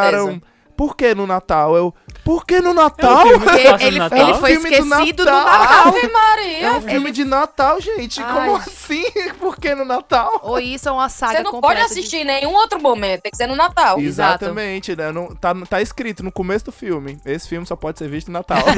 Por 0.79 0.95
que 0.97 1.13
no 1.13 1.27
Natal? 1.27 1.77
Eu, 1.77 1.93
por 2.25 2.47
que 2.47 2.61
no 2.61 2.73
Natal? 2.73 3.17
Passa 3.41 3.77
no 3.77 3.81
ele, 3.83 3.99
Natal? 3.99 4.19
ele 4.19 4.35
foi 4.35 4.51
Filme 4.53 4.71
do 4.71 4.77
esquecido 4.77 5.25
do 5.25 5.31
Natal. 5.31 5.87
Natal. 5.87 5.95
Maria. 6.13 6.67
É 6.67 6.71
um 6.71 6.81
filme 6.81 7.11
de 7.11 7.25
Natal, 7.25 7.81
gente. 7.81 8.23
Ai. 8.23 8.33
Como 8.33 8.57
assim? 8.57 9.05
Por 9.41 9.57
que 9.57 9.75
no 9.75 9.85
Natal? 9.85 10.39
Ou 10.45 10.61
isso 10.61 10.89
é 10.89 10.93
uma 10.93 11.09
saga 11.09 11.39
Você 11.39 11.43
não 11.43 11.61
pode 11.61 11.81
de- 11.81 11.87
assistir 11.87 12.19
em 12.19 12.25
nenhum 12.25 12.55
outro 12.55 12.81
momento, 12.81 13.23
tem 13.23 13.31
que 13.33 13.37
ser 13.37 13.49
no 13.49 13.57
Natal. 13.57 13.99
Exato. 13.99 14.45
Exatamente, 14.45 14.95
né? 14.95 15.11
Não, 15.11 15.35
tá, 15.35 15.53
tá 15.69 15.83
escrito 15.83 16.23
no 16.23 16.31
começo 16.31 16.67
do 16.67 16.73
filme. 16.73 17.19
Esse 17.27 17.49
filme 17.49 17.67
só 17.67 17.75
pode 17.75 17.99
ser 17.99 18.09
visto 18.09 18.29
no 18.29 18.35
Natal. 18.35 18.59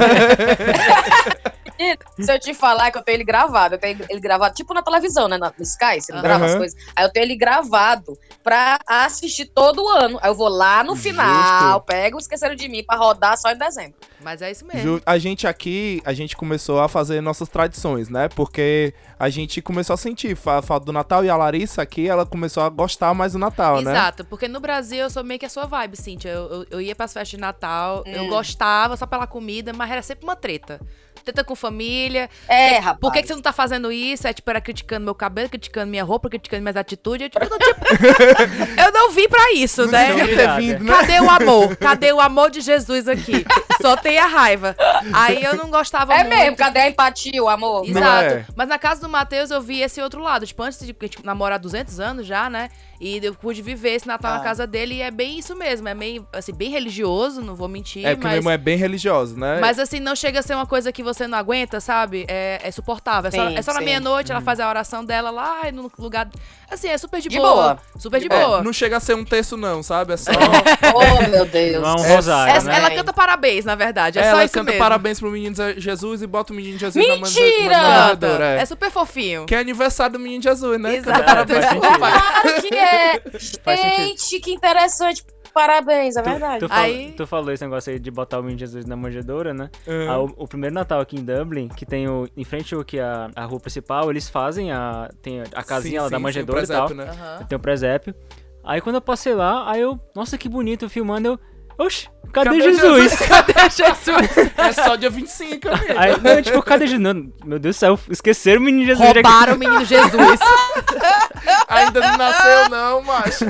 Se 2.19 2.31
eu 2.31 2.39
te 2.39 2.53
falar 2.53 2.91
que 2.91 2.97
eu 2.99 3.01
tenho 3.01 3.15
ele 3.17 3.23
gravado, 3.23 3.73
eu 3.75 3.79
tenho 3.79 3.97
ele 4.07 4.19
gravado 4.19 4.53
tipo 4.53 4.71
na 4.73 4.83
televisão, 4.83 5.27
né? 5.27 5.37
No 5.37 5.51
Sky, 5.59 5.99
você 5.99 6.13
não 6.13 6.21
grava 6.21 6.45
as 6.45 6.55
coisas. 6.55 6.79
Aí 6.95 7.03
eu 7.03 7.11
tenho 7.11 7.23
ele 7.23 7.35
gravado 7.35 8.15
pra 8.43 8.77
assistir 8.87 9.45
todo 9.45 9.87
ano. 9.87 10.19
Aí 10.21 10.29
eu 10.29 10.35
vou 10.35 10.47
lá 10.47 10.83
no 10.83 10.95
final, 10.95 11.25
Justo. 11.25 11.81
Pego 11.91 12.17
Esqueceram 12.17 12.55
de 12.55 12.69
Mim 12.69 12.83
pra 12.83 12.95
rodar 12.95 13.37
só 13.37 13.51
em 13.51 13.57
dezembro. 13.57 13.95
Mas 14.23 14.41
é 14.41 14.51
isso 14.51 14.65
mesmo. 14.65 14.81
Ju- 14.97 15.01
a 15.05 15.17
gente 15.17 15.47
aqui, 15.47 16.01
a 16.05 16.13
gente 16.13 16.35
começou 16.37 16.79
a 16.79 16.87
fazer 16.87 17.21
nossas 17.21 17.49
tradições, 17.49 18.09
né? 18.09 18.29
Porque 18.29 18.93
a 19.19 19.29
gente 19.29 19.61
começou 19.61 19.93
a 19.93 19.97
sentir 19.97 20.35
fa- 20.35 20.61
falta 20.61 20.85
do 20.85 20.93
Natal 20.93 21.23
e 21.25 21.29
a 21.29 21.35
Larissa 21.35 21.81
aqui, 21.81 22.07
ela 22.07 22.25
começou 22.25 22.63
a 22.63 22.69
gostar 22.69 23.13
mais 23.13 23.33
do 23.33 23.39
Natal, 23.39 23.81
né? 23.81 23.91
Exato, 23.91 24.23
porque 24.25 24.47
no 24.47 24.59
Brasil 24.59 24.99
eu 24.99 25.09
sou 25.09 25.23
meio 25.23 25.39
que 25.39 25.45
a 25.45 25.49
sua 25.49 25.65
vibe, 25.65 25.95
Cíntia. 25.97 26.29
Eu, 26.29 26.49
eu, 26.51 26.65
eu 26.71 26.81
ia 26.81 26.95
pras 26.95 27.13
festas 27.13 27.29
de 27.29 27.37
Natal, 27.37 28.03
eu 28.05 28.23
Hum. 28.23 28.27
gostava 28.29 28.95
só 28.95 29.05
pela 29.05 29.25
comida, 29.27 29.73
mas 29.73 29.89
era 29.91 30.01
sempre 30.01 30.23
uma 30.25 30.35
treta. 30.35 30.79
Treta 31.23 31.43
com 31.43 31.55
família. 31.55 32.27
É, 32.47 32.79
rapaz. 32.79 32.99
Por 32.99 33.11
que, 33.13 33.21
que 33.21 33.27
você 33.27 33.35
não 33.35 33.43
tá 33.43 33.53
fazendo 33.53 33.91
isso? 33.91 34.27
É 34.27 34.33
tipo, 34.33 34.49
era 34.49 34.59
criticando 34.59 35.05
meu 35.05 35.13
cabelo, 35.13 35.49
criticando 35.49 35.85
minha 35.91 36.03
roupa, 36.03 36.27
criticando 36.29 36.63
minhas 36.63 36.75
atitudes. 36.75 37.25
Eu, 37.25 37.29
tipo, 37.29 37.47
não, 37.47 37.59
tipo, 37.59 37.79
eu 38.83 38.91
não 38.91 39.11
vim 39.11 39.27
pra 39.29 39.51
isso, 39.53 39.83
Não 39.85 39.91
né? 39.91 40.15
vindo, 40.59 40.83
né? 40.83 40.91
Cadê 40.91 41.19
o 41.19 41.29
amor? 41.29 41.75
Cadê 41.77 42.11
o 42.11 42.19
amor 42.19 42.49
de 42.49 42.61
Jesus 42.61 43.07
aqui? 43.07 43.45
Só 43.81 43.95
tem 43.95 44.10
a 44.17 44.25
raiva. 44.25 44.75
Aí 45.13 45.43
eu 45.43 45.55
não 45.55 45.69
gostava 45.69 46.13
É 46.13 46.23
muito. 46.23 46.29
mesmo, 46.37 46.57
cadê 46.57 46.79
a 46.79 46.87
empatia, 46.89 47.43
o 47.43 47.49
amor? 47.49 47.85
Exato. 47.87 48.23
é. 48.33 48.45
Mas 48.55 48.67
na 48.69 48.77
casa 48.79 49.01
do 49.01 49.09
Matheus 49.09 49.51
eu 49.51 49.61
vi 49.61 49.81
esse 49.81 50.01
outro 50.01 50.21
lado. 50.21 50.45
Tipo, 50.45 50.63
antes 50.63 50.79
de 50.85 50.93
tipo, 50.93 51.25
namorar 51.25 51.59
200 51.59 51.99
anos 51.99 52.25
já, 52.25 52.49
né? 52.49 52.69
E 53.03 53.19
eu 53.25 53.33
pude 53.33 53.63
viver 53.63 53.89
esse 53.95 54.07
Natal 54.07 54.33
Ah. 54.33 54.37
na 54.37 54.43
casa 54.43 54.67
dele 54.67 54.93
e 54.95 55.01
é 55.01 55.09
bem 55.09 55.39
isso 55.39 55.55
mesmo. 55.55 55.87
É 55.89 55.93
meio, 55.95 56.25
assim, 56.31 56.53
bem 56.53 56.69
religioso, 56.69 57.41
não 57.41 57.55
vou 57.55 57.67
mentir. 57.67 58.05
É 58.05 58.11
porque 58.11 58.19
minha 58.27 58.35
mas, 58.35 58.37
irmã 58.45 58.53
é 58.53 58.57
bem 58.59 58.77
religiosa, 58.77 59.35
né? 59.35 59.57
mas 59.59 59.79
assim, 59.79 59.99
não 59.99 60.15
chega 60.15 60.39
a 60.39 60.43
ser 60.43 60.53
uma 60.53 60.67
coisa 60.67 60.91
que 60.91 61.01
você 61.01 61.25
não 61.25 61.35
aguenta, 61.37 61.79
sabe? 61.79 62.25
É, 62.27 62.59
é 62.63 62.69
suportável. 62.69 63.29
É 63.29 63.31
só, 63.31 63.49
Sim, 63.49 63.55
é 63.57 63.61
só 63.63 63.73
na 63.73 63.81
meia-noite, 63.81 64.31
ela 64.31 64.39
faz 64.41 64.59
a 64.59 64.69
oração 64.69 65.03
dela 65.03 65.31
lá 65.31 65.71
no 65.73 65.91
lugar. 65.97 66.29
Assim, 66.69 66.89
é 66.89 66.97
super 66.99 67.19
de, 67.21 67.27
De 67.27 67.37
boa. 67.37 67.51
boa. 67.51 67.79
Super 67.97 68.19
de 68.21 68.29
De 68.29 68.35
É, 68.35 68.39
boa. 68.45 68.61
não 68.63 68.71
chega 68.71 68.97
a 68.97 68.99
ser 68.99 69.15
um 69.15 69.25
texto, 69.25 69.57
não, 69.57 69.81
sabe? 69.81 70.13
É 70.13 70.17
só. 70.17 70.29
Oh, 70.93 71.29
meu 71.29 71.45
Deus. 71.45 71.81
Não 71.81 71.89
é 71.89 72.01
um 72.01 72.05
É- 72.05 72.15
rosário, 72.15 72.53
É- 72.55 72.63
né? 72.63 72.75
ela 72.77 72.91
canta 72.91 73.11
parabéns, 73.13 73.65
na 73.65 73.73
verdade. 73.75 74.19
É 74.19 74.23
só 74.23 74.29
ela 74.29 74.45
isso 74.45 74.53
canta 74.53 74.65
mesmo. 74.71 74.79
parabéns 74.79 75.19
pro 75.19 75.31
menino 75.31 75.55
Jesus 75.77 76.21
e 76.21 76.27
bota 76.27 76.53
o 76.53 76.55
menino 76.55 76.77
Jesus 76.77 77.03
Mentira! 77.03 77.77
na 77.81 77.99
manjedoura, 78.01 78.45
É 78.45 78.61
é. 78.61 78.65
super 78.65 78.91
fofinho. 78.91 79.45
Que 79.47 79.55
é 79.55 79.59
aniversário 79.59 80.13
do 80.13 80.19
menino 80.19 80.43
Jesus, 80.43 80.79
né? 80.79 80.97
Exato. 80.97 81.19
Canta 81.19 81.23
parabéns. 81.23 81.65
Claro 81.65 82.61
que 82.61 82.75
é. 82.75 82.90
Sentido. 83.39 83.95
Gente, 83.95 84.39
que 84.39 84.51
interessante. 84.51 85.23
Parabéns, 85.53 86.15
é 86.15 86.21
Tu, 86.21 86.29
verdade. 86.29 86.59
tu, 86.61 86.69
falou, 86.69 86.83
Aí- 86.85 87.11
tu 87.11 87.27
falou 87.27 87.51
esse 87.51 87.63
negócio 87.63 87.91
aí 87.91 87.99
de 87.99 88.09
botar 88.09 88.39
o 88.39 88.41
menino 88.41 88.57
Jesus 88.59 88.85
na 88.85 88.95
manjedoura, 88.95 89.53
né? 89.53 89.69
Uhum. 89.85 90.09
Ah, 90.09 90.19
o, 90.19 90.33
o 90.43 90.47
primeiro 90.47 90.73
Natal 90.73 91.01
aqui 91.01 91.17
em 91.19 91.23
Dublin, 91.25 91.67
que 91.67 91.85
tem 91.85 92.07
o. 92.07 92.25
Em 92.37 92.43
frente 92.45 92.73
ao 92.73 92.85
que 92.85 92.99
a, 92.99 93.29
a 93.35 93.43
rua 93.43 93.59
principal, 93.59 94.09
eles 94.09 94.29
fazem 94.29 94.71
a. 94.71 95.09
Tem 95.21 95.41
a 95.41 95.61
casinha 95.63 95.99
Sim, 95.99 96.03
lá 96.05 96.09
da 96.09 96.17
sim, 96.17 96.23
manjedoura 96.23 96.65
sim, 96.65 96.71
e 96.71 96.75
tal. 96.75 96.87
presépio, 96.87 97.13
né? 97.13 97.21
Aham. 97.37 97.45
Tem 97.45 97.55
o 97.57 97.59
presépio. 97.59 98.15
Aí 98.63 98.79
quando 98.79 98.95
eu 98.95 99.01
passei 99.01 99.33
lá, 99.33 99.69
aí 99.69 99.81
eu. 99.81 99.99
Nossa, 100.15 100.37
que 100.37 100.47
bonito 100.47 100.89
filmando, 100.89 101.27
eu. 101.27 101.39
Oxi, 101.85 102.07
cadê, 102.33 102.49
Cadê 102.49 102.61
Jesus? 102.61 103.15
Cadê 103.27 103.53
Jesus? 103.69 104.37
É 104.57 104.73
só 104.73 104.95
dia 104.95 105.09
25, 105.09 105.67
amigo. 105.69 105.93
Aí, 105.97 106.11
não, 106.21 106.41
tipo, 106.41 106.61
cadê 106.61 106.85
Jesus? 106.87 107.01
Não, 107.01 107.31
meu 107.45 107.59
Deus 107.59 107.75
do 107.75 107.79
céu, 107.79 107.99
esqueceram 108.09 108.61
o 108.61 108.63
menino 108.65 108.85
Jesus. 108.85 109.07
Roubaram 109.13 109.55
o 109.55 109.57
menino 109.57 109.83
Jesus. 109.85 110.39
Ainda 111.67 111.99
não 112.01 112.17
nasceu, 112.17 112.69
não, 112.69 113.01
macho. 113.01 113.45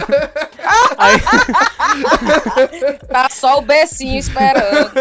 Aí 0.97 1.17
Tá 3.07 3.27
só 3.29 3.57
o 3.57 3.61
becinho 3.61 4.17
esperando. 4.17 4.91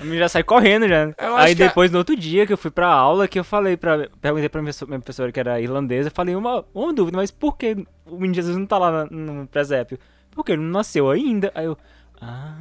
a 0.00 0.04
menina 0.04 0.20
já 0.24 0.28
sai 0.28 0.42
correndo 0.42 0.86
já. 0.88 1.10
Aí 1.36 1.52
a- 1.52 1.54
depois, 1.54 1.90
no 1.90 1.98
outro 1.98 2.14
dia 2.16 2.46
que 2.46 2.52
eu 2.52 2.58
fui 2.58 2.70
pra 2.70 2.86
aula, 2.88 3.26
que 3.28 3.38
eu 3.38 3.44
falei 3.44 3.76
pra. 3.76 4.08
Perguntei 4.20 4.48
pra 4.48 4.62
minha 4.62 4.72
professora- 5.00 5.32
que 5.32 5.40
era 5.40 5.60
irlandesa, 5.60 6.10
falei 6.14 6.34
uma, 6.34 6.64
uma 6.74 6.92
dúvida, 6.92 7.16
mas 7.16 7.30
por 7.30 7.56
que 7.56 7.76
o 8.06 8.14
menino 8.16 8.34
Jesus 8.34 8.56
não 8.56 8.66
tá 8.66 8.78
lá 8.78 9.06
no 9.10 9.46
presépio? 9.48 9.98
Porque 10.30 10.52
ele 10.52 10.62
não 10.62 10.70
nasceu 10.70 11.10
ainda. 11.10 11.50
Aí 11.54 11.64
eu. 11.64 11.76
Ah. 12.20 12.54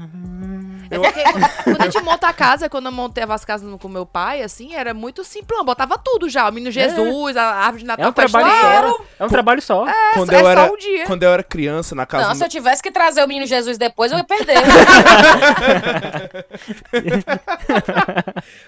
É 0.90 1.00
porque 1.00 1.24
quando 1.64 1.82
a 1.82 1.86
gente 1.90 2.02
monta 2.04 2.28
a 2.28 2.34
casa, 2.34 2.70
quando 2.70 2.86
eu 2.86 2.92
montava 2.92 3.34
as 3.34 3.44
casas 3.44 3.68
com 3.82 3.90
meu 3.90 4.06
pai, 4.06 4.42
assim, 4.42 4.74
era 4.76 4.94
muito 4.94 5.24
simplão. 5.24 5.66
Botava 5.66 5.98
tudo 5.98 6.30
já. 6.30 6.48
O 6.48 6.52
menino 6.52 6.72
Jesus, 6.72 7.36
a 7.36 7.44
árvore 7.56 7.80
de 7.82 7.86
Natal. 7.88 8.06
É 8.06 8.10
um 8.10 8.14
trabalho 8.14 8.46
cachoeira. 8.46 8.88
só. 8.90 9.04
É 9.20 9.26
um 9.26 9.28
trabalho 9.30 9.62
só. 9.62 9.88
É, 9.88 10.14
Quando 10.14 10.32
é 10.34 10.42
eu 10.42 10.48
era- 10.48 10.68
só 10.68 10.74
um 10.74 10.78
dia. 10.78 11.06
Quando 11.06 11.24
eu 11.24 11.30
era 11.32 11.44
criança, 11.44 11.96
na 11.96 12.06
casa 12.06 12.24
Não, 12.28 12.34
do 12.34 12.38
se 12.38 12.44
eu 12.46 12.50
tivesse 12.50 12.82
que 12.84 12.92
trazer 12.92 13.24
o 13.24 13.28
menino 13.28 13.46
Jesus 13.48 13.78
depois, 13.78 14.12
eu 14.12 14.18
ia 14.20 14.24
perder. 14.24 14.58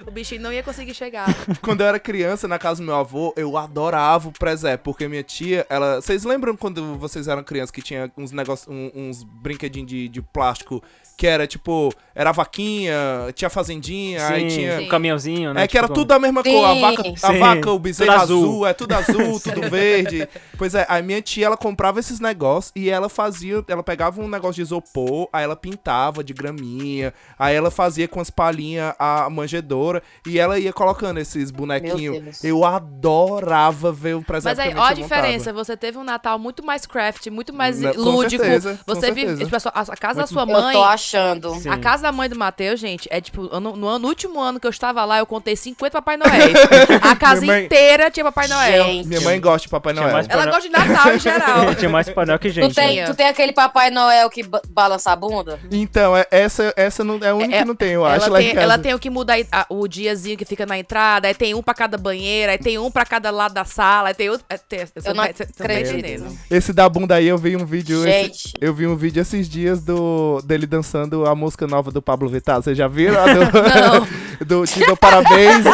O 0.08 0.12
bichinho 0.12 0.42
não 0.42 0.52
ia 0.52 0.64
conseguir 0.64 0.94
chegar. 0.94 1.28
Quando 1.62 1.82
eu 1.82 1.88
era 1.88 2.00
criança, 2.00 2.48
na 2.48 2.58
casa 2.60 2.82
do 2.82 2.86
meu 2.86 2.96
avô, 2.96 3.34
eu 3.36 3.58
adorava 3.58 4.28
o 4.28 4.32
presépio, 4.32 4.84
porque 4.84 5.08
minha 5.08 5.24
tia, 5.24 5.66
ela... 5.70 6.02
Vocês 6.02 6.24
lembram 6.24 6.56
quando 6.56 6.98
vocês 6.98 7.28
eram 7.28 7.44
crianças 7.44 7.72
que 7.72 7.82
tinha 7.82 8.12
uns 8.18 8.32
negócios, 8.32 8.68
um- 8.68 8.92
uns 8.96 9.24
brinquedinhos 9.24 9.90
de, 9.90 10.08
de 10.10 10.22
plástico 10.22 10.79
que 11.20 11.28
era, 11.28 11.46
tipo, 11.46 11.92
era 12.16 12.30
a 12.30 12.32
vaquinha, 12.34 12.94
tinha 13.36 13.48
a 13.48 13.50
fazendinha, 13.50 14.26
aí 14.26 14.50
Sim, 14.50 14.56
tinha... 14.58 14.80
um 14.80 14.88
caminhãozinho, 14.88 15.54
né? 15.54 15.64
É 15.64 15.68
que 15.68 15.78
era 15.78 15.86
Tipo, 15.86 16.00
tudo 16.00 16.08
da 16.08 16.18
mesma 16.18 16.42
cor, 16.42 16.66
a 16.66 16.74
Sim. 16.74 16.80
vaca, 16.82 17.02
a 17.02 17.34
Sim, 17.34 17.40
vaca, 17.40 17.72
o 17.72 17.78
bezerro 17.80 18.12
azul. 18.14 18.44
azul. 18.46 18.68
é 18.68 18.74
tudo 18.74 18.94
azul, 18.94 19.38
tudo 19.44 19.70
verde. 19.70 20.26
Pois 20.58 20.74
é, 20.76 20.86
a 20.88 21.02
minha 21.02 21.22
tia, 21.22 21.46
ela 21.48 21.58
comprava 21.58 22.00
esses 22.00 22.22
negócios 22.22 22.72
e 22.74 22.90
ela 22.90 23.10
fazia, 23.10 23.62
ela 23.68 23.84
pegava 23.84 24.22
um 24.22 24.30
negócio 24.30 24.56
de 24.56 24.62
isopor, 24.62 25.28
aí 25.34 25.44
ela 25.44 25.58
pintava 25.58 26.24
de 26.24 26.34
graminha, 26.34 27.14
aí 27.38 27.54
ela 27.54 27.70
fazia 27.70 28.08
com 28.08 28.22
as 28.22 28.30
palhinhas 28.30 28.94
a 28.98 29.30
manjedoura 29.30 30.02
e 30.26 30.40
ela 30.40 30.58
ia 30.58 30.72
colocando 30.72 31.20
esses 31.20 31.52
bonequinhos. 31.52 32.42
Eu 32.46 32.64
adorava 32.64 33.92
ver 33.92 34.16
o 34.16 34.22
presépio 34.22 34.58
Mas 34.58 34.60
aí, 34.60 34.74
ó 34.76 34.84
a 34.84 34.94
tia 34.94 35.04
montava. 35.04 35.22
diferença. 35.22 35.54
Você 35.54 35.76
teve 35.76 35.98
um 35.98 36.04
Natal 36.04 36.38
muito 36.40 36.64
mais 36.66 36.86
craft, 36.86 37.28
muito 37.28 37.54
mais 37.54 37.80
Na- 37.82 37.94
com 37.94 38.00
lúdico. 38.00 38.44
certeza, 38.44 38.80
com 38.86 38.96
você 38.96 39.12
vive. 39.12 39.28
certeza. 39.28 39.44
Tipo, 39.46 39.56
a, 39.56 39.60
sua- 39.60 39.72
a 39.76 39.98
casa 39.98 40.14
da 40.16 40.22
Muito- 40.22 40.34
sua 40.34 40.44
Eu 40.44 40.48
mãe. 40.48 40.74
tô 40.74 40.84
achando. 41.10 41.56
Sim. 41.56 41.70
A 41.70 41.78
casa 41.78 42.04
da 42.04 42.12
mãe 42.12 42.30
do 42.30 42.38
Matheus, 42.38 42.80
gente, 42.80 43.08
é 43.12 43.20
tipo, 43.20 43.50
ano- 43.52 43.76
no, 43.76 43.88
ano- 43.88 44.00
no 44.00 44.08
último 44.08 44.40
ano 44.40 44.60
que 44.60 44.68
eu 44.68 44.72
estava 44.72 45.04
lá, 45.06 45.18
eu 45.20 45.26
contei 45.26 45.56
50 45.56 45.92
Papai 46.02 46.18
Noéis. 46.18 46.54
A 47.02 47.16
casa 47.16 47.46
mãe- 47.46 47.66
inteira 47.66 48.10
tinha 48.12 48.24
Papai 48.24 48.48
Noel. 48.48 48.84
Gente. 48.86 49.08
Minha 49.08 49.22
mãe 49.22 49.40
gosta 49.40 49.66
de 49.68 49.70
Papai 49.70 49.94
Noel. 49.94 50.10
Ela 50.10 50.24
Papai 50.24 50.46
gosta 50.46 50.62
de 50.62 50.70
Natal 50.70 51.14
em 51.16 51.20
geral. 51.20 51.76
Tinha 51.80 51.90
mais 51.90 52.10
painel 52.10 52.38
que 52.40 52.50
Tu 52.50 52.54
gente. 52.54 52.76
tem, 52.76 53.06
tu 53.06 53.14
tem 53.14 53.28
aquele 53.28 53.54
Papai 53.54 53.90
Noel 53.90 54.30
que 54.30 54.44
ba- 54.44 54.62
balança 54.70 55.12
a 55.12 55.16
bunda? 55.16 55.60
Então, 55.72 56.16
é- 56.16 56.28
essa, 56.32 56.74
essa 56.76 57.04
não, 57.04 57.18
é 57.22 57.30
a 57.30 57.36
única 57.36 57.56
É- 57.56 57.60
que 57.60 57.66
não 57.66 57.76
tem, 57.76 57.92
eu 57.92 58.06
acho, 58.06 58.26
ela, 58.26 58.34
lá 58.34 58.40
tem, 58.40 58.48
em 58.50 58.54
casa. 58.54 58.64
ela 58.64 58.78
tem 58.78 58.94
o 58.94 59.00
que 59.00 59.10
muda 59.10 59.34
aí, 59.34 59.48
a- 59.52 59.66
o 59.70 59.88
diazinho 59.88 60.38
que 60.38 60.46
fica 60.46 60.66
na 60.66 60.78
entrada, 60.78 61.28
aí 61.28 61.34
tem 61.34 61.54
um 61.54 61.62
pra 61.62 61.74
cada 61.74 61.98
banheira, 61.98 62.52
aí 62.52 62.58
tem 62.58 62.78
um 62.78 62.92
pra 62.92 63.06
cada 63.06 63.32
lado 63.32 63.54
da 63.54 63.66
sala, 63.66 64.10
aí 64.10 64.14
tem 64.14 64.30
outro. 64.30 64.46
é, 64.50 64.58
tem- 64.58 64.86
você 64.86 65.10
Eu 65.10 65.14
não 65.16 65.24
acredito. 65.24 66.38
Esse 66.52 66.74
da 66.74 66.88
bunda 66.90 67.16
aí, 67.16 67.28
eu 67.28 67.38
vi 67.38 67.56
um 67.56 67.66
vídeo... 67.66 68.08
esse- 68.08 68.20
Gente. 68.20 68.54
Eu 68.60 68.74
vi 68.74 68.86
um 68.88 68.96
vídeo 68.96 69.22
esses 69.22 69.48
dias 69.48 69.82
do 69.82 70.42
dele 70.44 70.66
dançando 70.66 70.99
a 71.28 71.36
música 71.36 71.68
nova 71.68 71.92
do 71.92 72.02
Pablo 72.02 72.28
Vittar. 72.30 72.62
Vocês 72.62 72.78
já 72.78 72.88
viram? 72.88 73.20
A 73.22 73.26
do, 73.26 74.06
do 74.46 74.66
Te 74.66 74.86
dou 74.86 74.96
parabéns, 74.98 75.66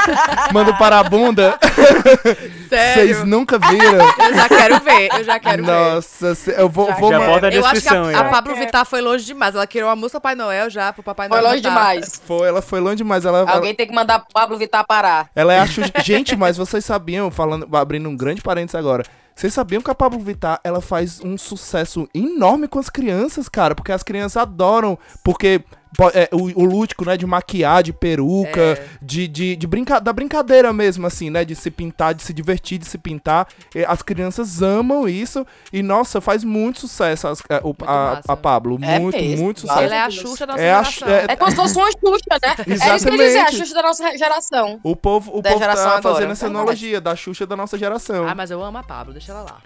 mando 0.51 0.75
para 0.77 0.99
a 0.99 1.03
bunda. 1.03 1.57
sério. 2.69 2.93
Vocês 3.15 3.23
nunca 3.23 3.57
viram? 3.59 4.05
Eu 4.19 4.33
já 4.33 4.49
quero 4.49 4.79
ver, 4.81 5.09
eu 5.13 5.23
já 5.23 5.39
quero 5.39 5.63
ver. 5.65 5.71
Nossa, 5.71 6.33
eu 6.57 6.69
vou, 6.69 6.87
Já- 6.87 6.95
vou 6.95 7.11
já 7.11 7.19
bota 7.19 7.47
a 7.47 7.49
Eu 7.51 7.61
acho 7.65 7.73
que 7.73 7.79
descrição 7.81 8.05
aí. 8.07 8.15
a, 8.15 8.19
a. 8.21 8.23
Pablo 8.25 8.55
Vittar 8.55 8.85
foi 8.85 9.01
longe 9.01 9.25
demais. 9.25 9.55
Ela 9.55 9.67
criou 9.67 9.87
uma 9.89 9.95
música 9.95 10.19
Papai 10.19 10.35
Noel 10.35 10.69
já 10.69 10.91
pro 10.93 11.03
Papai 11.03 11.27
Foi 11.27 11.37
Noel. 11.37 11.51
longe 11.51 11.61
cantar. 11.63 11.75
demais. 11.77 12.21
Foi, 12.25 12.47
ela 12.47 12.61
foi 12.61 12.79
longe 12.79 12.97
demais. 12.97 13.25
Ela, 13.25 13.39
ela, 13.39 13.51
Alguém 13.51 13.75
tem 13.75 13.85
que 13.87 13.93
mandar 13.93 14.25
Pablo 14.33 14.57
Vittar 14.57 14.85
parar. 14.85 15.29
ela 15.35 15.53
é 15.53 15.59
a. 15.59 15.65
Gente, 16.03 16.35
mas 16.35 16.57
vocês 16.57 16.83
sabiam, 16.85 17.29
falando, 17.29 17.67
abrindo 17.75 18.09
um 18.09 18.15
grande 18.15 18.41
parênteses 18.41 18.75
agora. 18.75 19.03
Vocês 19.35 19.53
sabiam 19.53 19.81
que 19.81 19.91
a 19.91 19.95
Pablo 19.95 20.17
Vittar, 20.19 20.61
ela 20.63 20.79
faz 20.79 21.19
um 21.21 21.37
sucesso 21.37 22.07
enorme 22.13 22.69
com 22.69 22.79
as 22.79 22.89
crianças, 22.89 23.49
cara? 23.49 23.75
Porque 23.75 23.91
as 23.91 24.01
crianças 24.01 24.37
adoram, 24.37 24.97
porque 25.23 25.59
po- 25.59 25.75
é, 26.13 26.29
o, 26.31 26.61
o 26.61 26.65
lúdico, 26.65 27.05
né, 27.05 27.15
de 27.17 27.25
maquiar, 27.25 27.83
de 27.83 27.93
peruca, 27.93 28.61
É. 28.61 28.85
de, 29.01 29.27
de, 29.27 29.55
de 29.55 29.67
brinca 29.67 29.99
da 29.99 30.11
brincadeira 30.13 30.71
mesmo, 30.73 31.05
assim, 31.07 31.29
né, 31.29 31.45
de 31.45 31.55
se 31.55 31.69
pintar, 31.71 32.13
de 32.13 32.23
se 32.23 32.33
divertir, 32.33 32.77
de 32.77 32.85
se 32.85 32.97
pintar. 32.97 33.47
E 33.73 33.83
as 33.85 34.01
crianças 34.01 34.61
amam 34.61 35.07
isso 35.07 35.45
e, 35.71 35.81
nossa, 35.81 36.19
faz 36.21 36.43
muito 36.43 36.79
sucesso 36.81 37.27
as- 37.27 37.41
a, 37.49 37.61
o- 37.67 37.75
a, 37.81 38.15
massa. 38.15 38.33
a 38.33 38.37
Pablo. 38.37 38.77
É 38.81 38.99
muito, 38.99 39.17
mesmo, 39.17 39.43
muito 39.43 39.59
sucesso. 39.61 39.79
Ela 39.79 39.95
é 39.95 40.01
a 40.01 40.09
Xuxa 40.09 40.45
da 40.45 40.53
nossa 40.53 40.63
É 40.63 40.73
a 40.73 40.83
geração. 40.83 41.07
Xu- 41.07 41.13
é- 41.13 41.25
É 41.29 41.35
como 41.35 41.51
se 41.51 41.55
fosse 41.57 41.77
uma 41.77 41.91
Xuxa, 41.91 42.39
né? 42.43 42.55
É 42.67 42.95
isso 42.95 43.05
que 43.05 43.11
eu 43.11 43.15
ia 43.15 43.25
dizer, 43.25 43.37
a 43.37 43.41
Exatamente. 43.41 43.57
Xuxa 43.57 43.73
da 43.75 43.81
nossa 43.83 44.17
geração. 44.17 44.79
O 44.83 44.95
povo, 44.95 45.37
o 45.37 45.41
Da 45.41 45.49
povo 45.51 45.61
tá 45.65 45.71
agora. 45.71 46.01
fazendo 46.01 46.31
essa 46.31 46.47
analogia 46.47 46.99
da 47.01 47.15
Xuxa 47.15 47.45
da 47.45 47.55
nossa 47.55 47.77
geração. 47.77 48.27
Ah, 48.27 48.35
mas 48.35 48.51
eu 48.51 48.61
amo 48.63 48.77
a 48.77 48.83
Pablo, 48.83 49.13
deixa 49.13 49.31
ela 49.31 49.41
lá. 49.43 49.57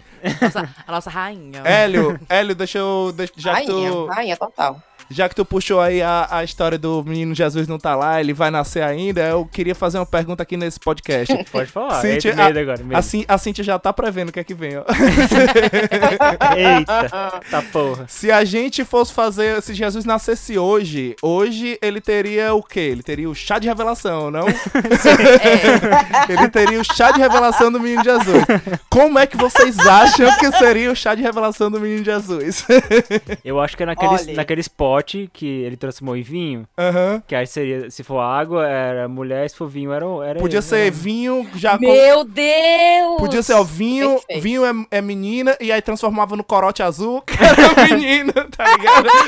Nossa- 0.42 0.70
a 0.88 0.92
nossa 0.92 1.10
rainha. 1.10 1.62
Hélio, 1.64 2.20
Hélio, 2.28 2.54
deixa 2.56 2.78
eu. 2.78 3.12
deixa- 3.16 3.34
já 3.38 3.54
Rainha, 3.54 3.92
tu. 3.92 4.06
rainha 4.08 4.38
total. 4.38 4.82
Já 5.10 5.28
que 5.30 5.36
tu 5.36 5.44
puxou 5.46 5.80
aí 5.82 6.02
a, 6.02 6.28
a 6.30 6.44
história 6.44 6.78
do 6.78 7.04
menino 7.04 7.34
Jesus 7.34 7.68
não 7.68 7.78
tá 7.78 7.96
lá, 7.96 8.20
ele 8.20 8.34
vai 8.34 8.50
nascer 8.52 8.84
ainda, 8.84 9.22
eu 9.22 9.46
queria 9.46 9.74
fazer 9.76 9.98
uma 9.98 10.06
pergunta 10.06 10.44
aqui 10.44 10.56
nesse 10.58 10.80
podcast. 10.80 11.34
Pode 11.52 11.72
falar. 11.72 12.02
Cíntia, 12.02 12.32
Cíntia, 12.32 12.46
medo 12.46 12.60
agora. 12.60 12.84
Medo. 12.84 12.98
A, 12.98 13.02
Cin- 13.02 13.26
a 13.28 13.38
Cintia 13.38 13.64
já 13.64 13.80
tá 13.80 13.92
prevendo 13.94 14.30
o 14.30 14.32
que 14.32 14.40
é 14.40 14.44
que 14.44 14.54
vem, 14.54 14.78
ó. 14.78 14.84
Eita, 16.56 17.42
tá 17.50 17.62
porra. 17.72 18.06
Se 18.08 18.32
a 18.32 18.44
gente 18.44 18.84
fosse 18.86 19.14
fazer, 19.14 19.62
se 19.62 19.74
Jesus 19.74 20.06
nascesse 20.06 20.58
hoje, 20.58 21.16
hoje 21.22 21.78
ele 21.82 22.02
teria 22.02 22.54
o 22.54 22.62
quê? 22.64 22.80
Ele 22.80 23.04
teria 23.04 23.30
o 23.30 23.36
chá 23.36 23.60
de 23.60 23.68
revelação, 23.68 24.30
não? 24.32 24.48
É, 24.48 26.32
Ele 26.34 26.50
teria 26.50 26.80
o 26.80 26.84
chá 26.84 27.12
de 27.12 27.20
revelação 27.20 27.72
do 27.72 27.80
menino 27.80 28.04
Jesus. 28.04 28.44
Como 28.90 29.18
é 29.20 29.26
que 29.26 29.38
vocês 29.38 29.78
acham 29.80 30.36
que 30.38 30.52
seria 30.54 30.92
o 30.92 30.96
chá 30.96 31.16
de 31.16 31.22
revelação 31.22 31.70
do 31.72 31.80
menino 31.80 32.04
Jesus? 32.04 32.66
Eu 33.44 33.60
acho 33.60 33.76
que 33.78 33.84
é 33.84 33.86
naquele, 33.86 34.12
Olha. 34.14 34.34
naquele 34.34 34.62
spot 35.00 35.30
que 35.32 35.48
ele 35.64 35.78
transformou 35.78 36.16
em 36.16 36.22
vinho. 36.22 36.68
Aham. 36.78 37.24
Que 37.28 37.36
aí 37.36 37.48
seria, 37.48 37.90
se 37.90 38.04
for 38.04 38.20
água, 38.20 38.68
era 38.68 39.08
mulher, 39.08 39.50
se 39.50 39.56
for 39.56 39.68
vinho, 39.68 39.92
era. 39.92 40.06
era 40.26 40.40
Podia 40.40 40.58
ele, 40.58 40.66
ser 40.66 40.86
né? 40.86 40.92
vinho 40.92 41.50
já 41.56 41.78
com... 41.78 41.86
Meu 41.86 42.24
Deus! 42.24 43.18
Podia 43.18 43.42
ser, 43.42 43.54
ó, 43.54 43.64
vinho, 43.64 44.16
Perfeito. 44.16 44.42
vinho 44.42 44.66
é, 44.66 44.98
é 44.98 45.02
menina 45.02 45.56
e 45.60 45.72
aí 45.72 45.82
transformava 45.82 46.36
no 46.36 46.44
corote 46.44 46.84
azul, 46.84 47.22
que 47.26 47.34
era 47.34 47.88
menina, 47.88 48.34
tá 48.56 48.66
ligado? 48.76 49.10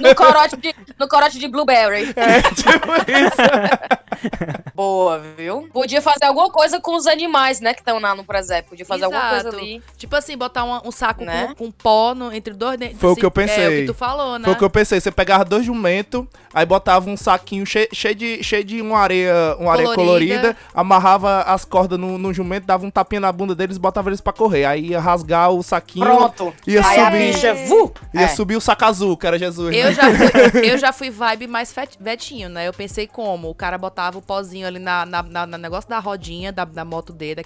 No 0.00 0.14
corote 0.14 0.56
de, 0.56 0.74
no 0.98 1.08
corote 1.08 1.38
de 1.38 1.48
blueberry. 1.48 2.12
É 2.16 2.42
tipo 2.42 2.92
isso. 3.10 3.94
Boa, 4.74 5.20
viu? 5.36 5.68
Podia 5.72 6.00
fazer 6.02 6.24
alguma 6.26 6.50
coisa 6.50 6.80
com 6.80 6.96
os 6.96 7.06
animais, 7.06 7.60
né? 7.60 7.72
Que 7.74 7.80
estão 7.80 7.98
lá 7.98 8.14
no 8.14 8.24
presépio. 8.24 8.70
Podia 8.70 8.84
fazer 8.86 9.04
alguma 9.04 9.28
coisa 9.30 9.48
Exato. 9.48 9.56
ali. 9.56 9.82
Tipo 9.96 10.16
assim, 10.16 10.36
botar 10.36 10.64
um, 10.64 10.88
um 10.88 10.92
saco 10.92 11.24
Né? 11.24 11.48
com, 11.48 11.66
com 11.66 11.70
pó 11.70 12.14
no- 12.14 12.32
entre 12.32 12.52
dois 12.54 12.78
dentes. 12.78 12.98
Foi 12.98 13.10
o 13.10 13.12
assim, 13.12 13.20
que 13.20 13.26
eu 13.26 13.28
É 13.28 13.30
o 13.30 13.32
pensei. 13.32 13.80
que 13.80 13.86
tu 13.86 13.94
falou, 13.94 14.38
né? 14.38 14.44
Foi 14.44 14.54
o 14.54 14.56
que 14.58 14.64
eu 14.64 14.70
pensei, 14.70 15.00
você 15.00 15.10
pegava 15.10 15.44
dois 15.44 15.64
jumentos, 15.64 16.24
aí 16.52 16.66
botava 16.66 17.08
um 17.08 17.16
saquinho 17.16 17.64
cheio, 17.66 17.88
cheio 17.92 18.14
de, 18.14 18.42
cheio 18.42 18.64
de 18.64 18.80
uma 18.80 18.98
areia, 18.98 19.56
uma 19.58 19.72
areia 19.72 19.94
Colorida. 19.94 20.34
colorida, 20.34 20.56
amarrava 20.74 21.42
as 21.42 21.64
cordas 21.64 21.98
no, 21.98 22.18
no 22.18 22.32
jumento, 22.32 22.66
dava 22.66 22.84
um 22.84 22.90
tapinha 22.90 23.20
na 23.20 23.32
bunda 23.32 23.54
deles 23.54 23.76
e 23.76 23.80
botava 23.80 24.08
eles 24.10 24.20
pra 24.20 24.32
correr. 24.32 24.64
Aí 24.64 24.88
ia 24.88 25.00
rasgar 25.00 25.50
o 25.50 25.62
saquinho, 25.62 26.04
Pronto. 26.04 26.52
ia 26.66 26.84
Aí 26.86 27.00
a 27.00 27.04
subir, 27.06 27.32
bicha, 27.32 27.54
vu! 27.54 27.92
ia 28.12 28.20
É. 28.22 28.28
subir 28.28 28.56
o 28.56 28.60
saco 28.60 28.84
azul, 28.84 29.16
que 29.16 29.26
era 29.26 29.38
Jesus. 29.38 29.74
Eu 29.74 29.84
né? 29.86 29.92
já, 29.92 30.02
fui, 30.50 30.60
eu 30.70 30.78
já 30.78 30.92
fui 30.92 31.10
vibe 31.10 31.46
mais 31.46 31.74
vetinho, 32.00 32.48
né? 32.48 32.66
Eu 32.68 32.72
pensei 32.72 33.06
como? 33.06 33.48
O 33.50 33.54
cara 33.54 33.78
botava 33.78 34.03
o 34.14 34.22
pozinho 34.22 34.66
ali 34.66 34.78
na, 34.78 35.04
na, 35.06 35.22
na- 35.22 35.46
no 35.46 35.58
negócio 35.58 35.88
da 35.88 35.98
rodinha 35.98 36.52
da, 36.52 36.64
da 36.64 36.84
moto 36.84 37.12
dele. 37.12 37.42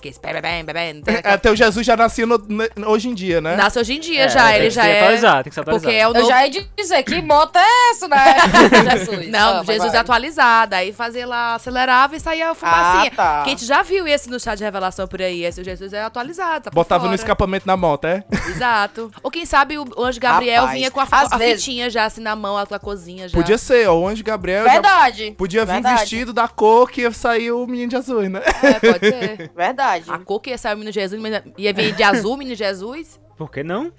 É, 1.25 1.33
Até 1.33 1.51
o 1.51 1.57
Jesus 1.57 1.85
já 1.87 1.97
nascia 1.97 2.27
no- 2.27 2.39
ne- 2.49 2.69
hoje 2.87 3.09
em 3.09 3.15
dia, 3.15 3.41
né? 3.41 3.57
Nasce 3.57 3.79
hoje 3.79 3.95
em 3.95 4.01
dia 4.01 4.25
É, 4.25 4.29
já, 4.29 4.47
tem 4.49 4.57
ele 4.57 4.65
que 4.69 4.71
já 4.75 4.87
é. 4.87 5.01
atualizar, 5.01 5.43
tem 5.45 5.51
que 5.51 5.55
se 5.55 5.61
atualizar. 5.61 5.91
Porque 5.91 5.97
é 6.01 6.07
o 6.07 6.11
Eu 6.11 6.15
novo. 6.15 6.29
já 6.29 6.47
ia 6.47 6.65
dizer, 6.77 7.03
que 7.03 7.21
moto 7.23 7.57
é 7.57 7.91
essa, 7.91 8.09
né? 8.09 8.17
Jesus. 8.99 9.29
Não, 9.29 9.59
Ah, 9.59 9.63
vai, 9.63 9.75
Jesus 9.77 9.93
vai. 9.93 10.01
atualizada. 10.01 10.77
Aí 10.77 10.93
fazia 10.93 11.27
lá, 11.27 11.55
acelerava 11.55 12.17
e 12.17 12.21
saía 12.21 12.51
a 12.51 12.55
fumacinha. 12.55 13.11
Ah, 13.13 13.17
tá. 13.17 13.43
Que 13.43 13.49
a 13.51 13.53
gente 13.53 13.65
já 13.67 13.83
viu 13.83 14.07
esse 14.07 14.29
no 14.31 14.39
chá 14.41 14.55
de 14.55 14.65
revelação 14.65 15.07
por 15.07 15.21
aí. 15.23 15.45
Esse 15.45 15.61
o 15.61 15.65
Jesus 15.65 15.93
é 15.93 16.03
atualizado. 16.03 16.65
Tá 16.65 16.71
Botava 16.71 17.05
no 17.05 17.09
fora. 17.11 17.17
escapamento 17.17 17.67
na 17.67 17.77
moto, 17.77 18.07
é? 18.07 18.25
Exato. 18.49 19.11
Ou 19.23 19.31
quem 19.31 19.45
sabe 19.47 19.79
o 19.79 19.85
anjo 20.05 20.21
Gabriel 20.21 20.63
Rapaz, 20.63 20.79
vinha 20.79 20.91
com 20.91 21.01
a, 21.01 21.07
a 21.11 21.37
vezes- 21.39 21.65
fitinha 21.65 21.91
já 21.91 22.05
assim 22.05 22.21
na 22.21 22.35
mão, 22.35 22.57
a, 22.57 22.63
a 22.63 22.79
cozinha 22.79 23.29
já. 23.29 23.37
Podia 23.37 23.59
ser, 23.59 23.89
ó, 23.89 23.95
o 23.99 24.09
anjo 24.09 24.23
Gabriel 24.25 24.65
já 24.65 24.73
Verdade. 24.73 25.35
podia 25.37 25.65
vir 25.65 25.73
Verdade. 25.75 26.01
vestido 26.01 26.33
da 26.33 26.48
cor 26.49 26.91
que 26.91 27.03
ia 27.03 27.13
sair 27.13 27.53
o 27.53 27.67
menino 27.67 27.91
Jesus, 27.91 28.31
né? 28.31 28.41
É, 28.63 28.93
pode 28.93 29.09
ser. 29.09 29.51
Verdade. 29.57 30.05
A 30.09 30.19
cor 30.19 30.41
que 30.41 30.51
ia 30.51 30.59
sair 30.59 30.75
o 30.75 30.79
menino 30.79 30.93
Jesus, 30.93 31.21
mas 31.21 31.43
ia 31.57 31.73
vir 31.73 31.95
de 31.95 32.03
azul, 32.03 32.37
menino 32.37 32.57
Jesus. 32.57 33.21
Por 33.37 33.51
que 33.51 33.63
não? 33.63 33.93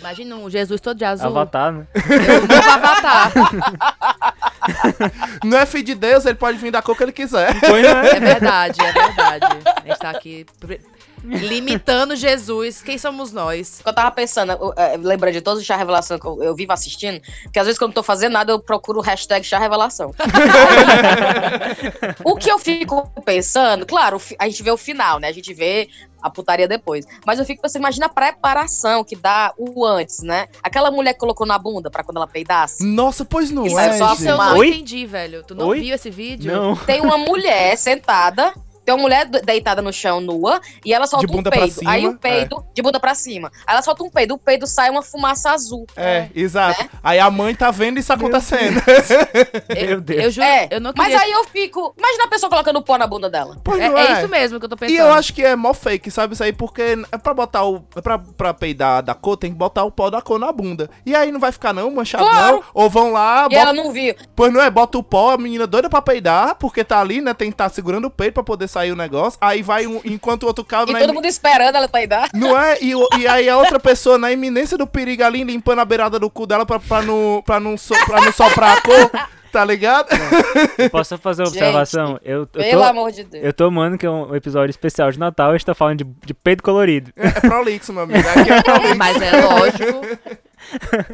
Imagina 0.00 0.36
um 0.36 0.48
Jesus 0.48 0.80
todo 0.80 0.96
de 0.96 1.04
azul. 1.04 1.26
Avatar, 1.26 1.72
né? 1.72 1.86
Eu 1.94 2.40
não 2.40 2.62
vou 2.62 2.72
avatar. 2.72 3.32
Não 5.44 5.58
é 5.58 5.64
filho 5.64 5.84
de 5.84 5.94
Deus, 5.94 6.26
ele 6.26 6.34
pode 6.34 6.58
vir 6.58 6.70
da 6.70 6.82
cor 6.82 6.96
que 6.96 7.02
ele 7.02 7.12
quiser. 7.12 7.54
Foi, 7.60 7.80
né? 7.82 8.10
É 8.10 8.20
verdade, 8.20 8.78
é 8.82 8.92
verdade. 8.92 9.46
A 9.82 9.88
gente 9.88 9.98
tá 9.98 10.10
aqui 10.10 10.44
limitando 11.28 12.16
Jesus. 12.16 12.82
Quem 12.82 12.98
somos 12.98 13.32
nós? 13.32 13.80
Eu 13.84 13.92
tava 13.92 14.10
pensando, 14.10 14.52
eu, 14.52 14.72
é, 14.76 14.96
lembrando 14.96 15.34
de 15.34 15.40
todos 15.40 15.60
os 15.60 15.66
chá 15.66 15.76
revelação 15.76 16.18
que 16.18 16.26
eu, 16.26 16.42
eu 16.42 16.54
vivo 16.54 16.72
assistindo, 16.72 17.20
que 17.52 17.58
às 17.58 17.66
vezes 17.66 17.78
quando 17.78 17.88
eu 17.88 17.88
não 17.88 17.94
tô 17.94 18.02
fazendo 18.02 18.32
nada, 18.32 18.52
eu 18.52 18.58
procuro 18.58 19.00
o 19.00 19.02
hashtag 19.02 19.44
chá 19.44 19.58
revelação. 19.58 20.14
o 22.24 22.36
que 22.36 22.50
eu 22.50 22.58
fico 22.58 23.08
pensando, 23.24 23.86
claro, 23.86 24.20
a 24.38 24.48
gente 24.48 24.62
vê 24.62 24.70
o 24.70 24.76
final, 24.76 25.18
né? 25.18 25.28
A 25.28 25.32
gente 25.32 25.52
vê 25.52 25.88
a 26.20 26.30
putaria 26.30 26.66
depois. 26.66 27.06
Mas 27.26 27.38
eu 27.38 27.44
fico 27.44 27.62
pensando, 27.62 27.80
imagina 27.80 28.06
a 28.06 28.08
preparação 28.08 29.04
que 29.04 29.16
dá 29.16 29.52
o 29.56 29.84
antes, 29.84 30.22
né? 30.22 30.48
Aquela 30.62 30.90
mulher 30.90 31.12
que 31.12 31.20
colocou 31.20 31.46
na 31.46 31.58
bunda 31.58 31.90
pra 31.90 32.02
quando 32.02 32.16
ela 32.16 32.26
peidasse. 32.26 32.84
Nossa, 32.84 33.24
pois 33.24 33.50
não 33.50 33.66
Isso 33.66 33.78
é, 33.78 33.88
é 33.88 33.92
só 33.92 34.08
gente. 34.08 34.20
Isso 34.20 34.28
eu 34.28 34.36
não 34.36 34.58
Oi? 34.58 34.68
entendi, 34.68 35.06
velho. 35.06 35.42
Tu 35.44 35.54
não 35.54 35.68
Oi? 35.68 35.80
viu 35.80 35.94
esse 35.94 36.10
vídeo? 36.10 36.52
Não. 36.52 36.76
Tem 36.76 37.00
uma 37.00 37.18
mulher 37.18 37.76
sentada. 37.76 38.52
Tem 38.88 38.94
uma 38.94 39.02
mulher 39.02 39.26
de- 39.26 39.42
deitada 39.42 39.82
no 39.82 39.92
chão 39.92 40.18
nua 40.18 40.62
e 40.82 40.94
ela 40.94 41.06
solta 41.06 41.26
De 41.26 41.30
bunda 41.30 41.50
um 41.50 41.52
pra 41.52 41.60
peido. 41.60 41.74
cima, 41.74 41.90
Aí 41.90 42.06
o 42.06 42.16
peido, 42.16 42.64
de 42.74 42.80
bunda 42.80 42.98
pra 42.98 43.14
cima. 43.14 43.52
Aí 43.66 43.74
ela 43.74 43.82
solta 43.82 44.02
um 44.02 44.08
peido, 44.08 44.32
o 44.32 44.38
peido 44.38 44.66
sai 44.66 44.88
uma 44.88 45.02
fumaça 45.02 45.50
azul. 45.50 45.86
É, 45.94 46.28
exato. 46.34 46.82
Né? 46.82 46.88
Aí 47.02 47.18
a 47.18 47.30
mãe 47.30 47.54
tá 47.54 47.70
vendo 47.70 47.98
isso 47.98 48.10
acontecendo. 48.10 48.80
Eu, 49.68 49.86
Meu 49.88 50.00
Deus. 50.00 50.24
eu 50.24 50.30
juro, 50.30 50.46
É, 50.46 50.68
eu 50.70 50.80
não 50.80 50.92
Mas 50.96 51.08
queria. 51.08 51.20
aí 51.22 51.30
eu 51.32 51.44
fico. 51.44 51.94
Imagina 51.98 52.24
a 52.24 52.28
pessoa 52.28 52.48
colocando 52.48 52.80
pó 52.82 52.96
na 52.96 53.06
bunda 53.06 53.28
dela. 53.28 53.58
Pois 53.62 53.78
é, 53.78 53.88
não 53.90 53.98
é 53.98 54.12
isso 54.18 54.28
mesmo 54.28 54.58
que 54.58 54.64
eu 54.64 54.70
tô 54.70 54.76
pensando. 54.76 54.96
E 54.96 54.98
eu 54.98 55.12
acho 55.12 55.34
que 55.34 55.44
é 55.44 55.54
mó 55.54 55.74
fake, 55.74 56.10
sabe 56.10 56.32
isso 56.32 56.42
aí? 56.42 56.52
Porque 56.54 56.96
é 57.12 57.18
pra 57.18 57.34
botar 57.34 57.64
o. 57.64 57.84
é 57.94 58.00
Pra, 58.00 58.18
pra 58.18 58.54
peidar 58.54 59.02
da 59.02 59.12
cor, 59.14 59.36
tem 59.36 59.50
que 59.50 59.56
botar 59.58 59.84
o 59.84 59.90
pó 59.90 60.08
da 60.08 60.22
cor 60.22 60.38
na 60.38 60.50
bunda. 60.50 60.88
E 61.04 61.14
aí 61.14 61.30
não 61.30 61.38
vai 61.40 61.52
ficar 61.52 61.74
não, 61.74 61.90
manchado 61.90 62.24
Claro. 62.24 62.56
não. 62.56 62.62
Ou 62.72 62.88
vão 62.88 63.12
lá, 63.12 63.40
E 63.46 63.48
bota, 63.50 63.56
ela 63.56 63.72
não 63.74 63.92
viu. 63.92 64.14
pois 64.34 64.50
não 64.52 64.62
é, 64.62 64.70
bota 64.70 64.96
o 64.96 65.02
pó, 65.02 65.32
a 65.32 65.36
menina 65.38 65.66
doida 65.66 65.90
pra 65.90 66.00
peidar, 66.00 66.54
porque 66.54 66.82
tá 66.82 67.00
ali, 67.00 67.20
né? 67.20 67.34
Tem 67.34 67.50
que 67.50 67.56
tá 67.56 67.68
segurando 67.68 68.06
o 68.06 68.10
peito 68.10 68.34
pra 68.34 68.42
poder 68.42 68.68
sair 68.68 68.77
o 68.92 68.96
negócio. 68.96 69.38
Aí 69.40 69.62
vai 69.62 69.86
um, 69.86 70.00
enquanto 70.04 70.44
o 70.44 70.46
outro 70.46 70.64
cara 70.64 70.84
E 70.90 70.94
todo 70.94 71.02
imi- 71.04 71.12
mundo 71.12 71.26
esperando 71.26 71.74
ela 71.76 71.88
peidar. 71.88 72.28
Não 72.34 72.58
é? 72.58 72.78
E, 72.80 72.92
e 73.18 73.26
aí 73.28 73.48
a 73.48 73.56
outra 73.58 73.78
pessoa 73.80 74.16
na 74.18 74.30
iminência 74.32 74.78
do 74.78 74.86
perigo 74.86 75.22
ali, 75.24 75.42
limpando 75.44 75.80
a 75.80 75.84
beirada 75.84 76.18
do 76.18 76.30
cu 76.30 76.46
dela 76.46 76.64
pra, 76.64 76.78
pra, 76.78 77.02
não, 77.02 77.42
pra, 77.44 77.58
não, 77.60 77.76
so, 77.76 77.94
pra 78.06 78.20
não 78.20 78.32
soprar 78.32 78.78
a 78.78 78.80
cor, 78.80 79.10
tá 79.52 79.64
ligado? 79.64 80.08
Eu 80.78 80.90
Posso 80.90 81.10
só 81.10 81.18
fazer 81.18 81.42
uma 81.42 81.48
Gente, 81.50 81.58
observação? 81.58 82.20
Eu, 82.24 82.40
eu, 82.40 82.46
Pelo 82.46 82.82
tô, 82.82 82.88
amor 82.88 83.10
de 83.12 83.24
Deus. 83.24 83.44
eu 83.44 83.52
tô 83.52 83.64
amando 83.66 83.98
que 83.98 84.06
é 84.06 84.10
um 84.10 84.34
episódio 84.34 84.70
especial 84.70 85.10
de 85.10 85.18
Natal 85.18 85.48
e 85.48 85.54
a 85.54 85.58
gente 85.58 85.66
tá 85.66 85.74
falando 85.74 85.98
de, 85.98 86.04
de 86.26 86.34
peito 86.34 86.62
colorido. 86.62 87.10
É 87.16 87.30
prolixo, 87.40 87.92
meu 87.92 88.02
amigo. 88.04 88.18
É 88.26 88.62
prolixo. 88.62 88.96
Mas 88.96 89.20
é 89.22 89.40
lógico. 89.44 90.00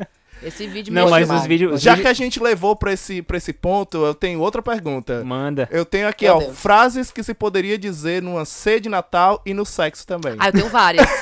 Esse 0.44 0.66
vídeo 0.66 0.92
Não, 0.92 1.04
me 1.06 1.10
mas 1.10 1.22
demais. 1.26 1.40
os 1.42 1.46
vídeos. 1.46 1.74
os 1.74 1.80
Já 1.82 1.92
vídeos- 1.92 2.04
que 2.04 2.10
a 2.10 2.14
gente 2.14 2.40
levou 2.42 2.76
pra 2.76 2.92
esse, 2.92 3.22
pra 3.22 3.36
esse 3.36 3.52
ponto, 3.52 4.04
eu 4.04 4.14
tenho 4.14 4.40
outra 4.40 4.60
pergunta. 4.62 5.22
Manda. 5.24 5.68
Eu 5.72 5.84
tenho 5.84 6.06
aqui, 6.08 6.24
Meu 6.26 6.36
ó, 6.36 6.38
Deus. 6.40 6.58
frases 6.58 7.10
que 7.10 7.22
se 7.22 7.32
poderia 7.34 7.78
dizer 7.78 8.22
numa 8.22 8.44
ceia 8.44 8.80
de 8.80 8.88
Natal 8.88 9.40
e 9.46 9.54
no 9.54 9.64
sexo 9.64 10.06
também. 10.06 10.36
Ah, 10.38 10.48
eu 10.48 10.52
tenho 10.52 10.68
várias. 10.68 11.06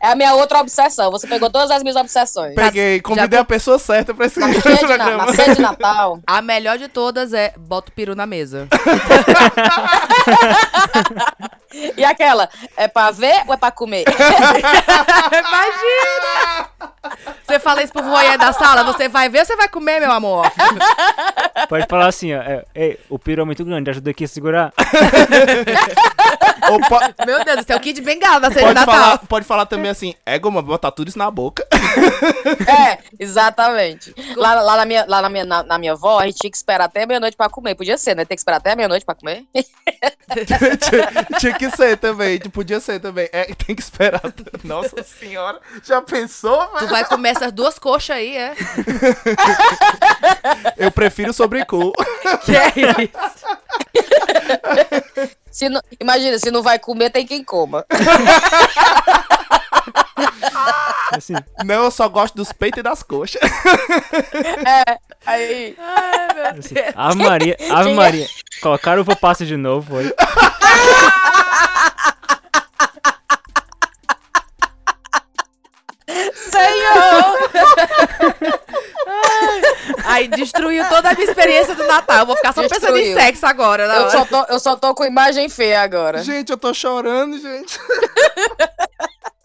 É 0.00 0.08
a 0.12 0.16
minha 0.16 0.34
outra 0.34 0.58
obsessão. 0.60 1.10
Você 1.10 1.26
pegou 1.26 1.50
todas 1.50 1.70
as 1.70 1.82
minhas 1.82 1.96
obsessões. 1.96 2.54
Peguei, 2.54 3.00
convidei 3.00 3.38
já 3.38 3.42
a 3.42 3.44
pessoa 3.44 3.78
certa 3.78 4.12
pra 4.14 4.26
esse 4.26 4.38
Na 4.38 4.48
de, 4.52 4.56
na, 4.56 5.54
de 5.54 5.60
Natal. 5.60 6.20
A 6.26 6.42
melhor 6.42 6.76
de 6.78 6.88
todas 6.88 7.32
é 7.32 7.52
bota 7.56 7.90
o 7.90 7.92
peru 7.94 8.14
na 8.14 8.26
mesa. 8.26 8.68
E 11.96 12.02
aquela, 12.04 12.48
é 12.76 12.88
pra 12.88 13.10
ver 13.10 13.42
ou 13.46 13.52
é 13.52 13.56
pra 13.56 13.70
comer? 13.70 14.02
Imagina! 15.28 16.68
Você 17.46 17.58
fala 17.58 17.82
isso 17.82 17.92
pro 17.92 18.02
voyeur 18.02 18.38
da 18.38 18.52
sala, 18.52 18.82
você 18.84 19.06
vai 19.08 19.28
ver 19.28 19.40
ou 19.40 19.44
você 19.44 19.54
vai 19.56 19.68
comer, 19.68 20.00
meu 20.00 20.10
amor? 20.10 20.50
Pode 21.68 21.86
falar 21.88 22.06
assim, 22.06 22.34
ó. 22.34 22.40
é, 22.40 22.64
Ei, 22.74 22.98
o 23.08 23.18
piro 23.18 23.42
é 23.42 23.44
muito 23.44 23.64
grande, 23.64 23.90
ajuda 23.90 24.10
aqui 24.10 24.24
a 24.24 24.28
segurar. 24.28 24.72
Ou 26.70 26.80
po- 26.80 27.00
Meu 27.26 27.44
Deus, 27.44 27.58
esse 27.60 27.72
é 27.72 27.76
o 27.76 27.80
Kid 27.80 28.00
Bengala 28.00 28.40
da 28.40 28.50
ceia 28.50 28.66
de 28.68 28.74
pode, 28.74 28.80
Natal. 28.86 28.94
falar, 28.94 29.18
pode 29.18 29.44
falar 29.46 29.57
também 29.66 29.90
assim, 29.90 30.14
é 30.26 30.38
goma, 30.38 30.60
botar 30.62 30.90
tudo 30.90 31.08
isso 31.08 31.18
na 31.18 31.30
boca. 31.30 31.66
É, 32.68 32.98
exatamente. 33.18 34.14
Lá, 34.36 34.60
lá, 34.60 34.76
na, 34.76 34.84
minha, 34.84 35.04
lá 35.08 35.22
na, 35.22 35.28
minha, 35.28 35.44
na, 35.44 35.62
na 35.62 35.78
minha 35.78 35.92
avó, 35.92 36.18
a 36.18 36.26
gente 36.26 36.38
tinha 36.38 36.50
que 36.50 36.56
esperar 36.56 36.84
até 36.84 37.04
meia-noite 37.06 37.36
pra 37.36 37.48
comer. 37.48 37.74
Podia 37.74 37.96
ser, 37.98 38.14
né? 38.14 38.24
Tem 38.24 38.36
que 38.36 38.40
esperar 38.40 38.56
até 38.58 38.74
meia-noite 38.76 39.04
pra 39.04 39.14
comer. 39.14 39.44
tinha, 40.46 40.58
tinha 41.40 41.54
que 41.54 41.70
ser 41.70 41.96
também, 41.98 42.38
podia 42.40 42.80
ser 42.80 43.00
também. 43.00 43.28
É, 43.32 43.44
tem 43.54 43.74
que 43.76 43.82
esperar. 43.82 44.20
Nossa 44.64 45.02
senhora, 45.02 45.60
já 45.82 46.00
pensou, 46.02 46.58
Tu 46.66 46.74
mano? 46.74 46.88
vai 46.88 47.04
comer 47.04 47.30
essas 47.30 47.52
duas 47.52 47.78
coxas 47.78 48.16
aí, 48.16 48.36
é? 48.36 48.54
Eu 50.76 50.90
prefiro 50.90 51.32
sobrecu. 51.32 51.92
Que 52.44 52.56
é 52.56 52.72
isso? 53.04 53.46
Se 55.50 55.68
não- 55.68 55.82
imagina, 56.00 56.38
se 56.38 56.50
não 56.50 56.62
vai 56.62 56.78
comer, 56.78 57.10
tem 57.10 57.26
quem 57.26 57.42
coma. 57.44 57.84
Assim, 61.12 61.34
Não, 61.64 61.84
eu 61.84 61.90
só 61.90 62.08
gosto 62.08 62.34
dos 62.34 62.52
peitos 62.52 62.80
e 62.80 62.82
das 62.82 63.02
coxas. 63.02 63.40
Aí, 65.24 65.76
Ai, 65.78 66.34
meu 66.34 66.46
assim. 66.46 66.74
Deus. 66.74 66.86
Ave 66.94 67.22
Maria, 67.22 67.56
Ave 67.70 67.92
Maria. 67.94 68.26
Colocaram 68.60 68.98
o 68.98 69.02
uva 69.02 69.16
passa 69.16 69.44
de 69.46 69.56
novo, 69.56 69.90
foi. 69.90 70.14
Senhor! 76.50 77.38
Destruiu 80.36 80.88
toda 80.88 81.10
a 81.10 81.14
minha 81.14 81.26
experiência 81.26 81.74
do 81.74 81.86
Natal. 81.86 82.18
Eu 82.18 82.26
vou 82.26 82.36
ficar 82.36 82.52
só 82.52 82.62
pensando 82.62 82.96
em 82.96 83.02
Destruiu. 83.04 83.14
sexo 83.14 83.46
agora. 83.46 83.84
Eu 83.84 84.10
só, 84.10 84.24
tô, 84.24 84.44
eu 84.52 84.58
só 84.60 84.76
tô 84.76 84.94
com 84.94 85.04
imagem 85.04 85.48
feia 85.48 85.82
agora. 85.82 86.22
Gente, 86.22 86.50
eu 86.50 86.56
tô 86.56 86.74
chorando, 86.74 87.38
gente. 87.40 87.78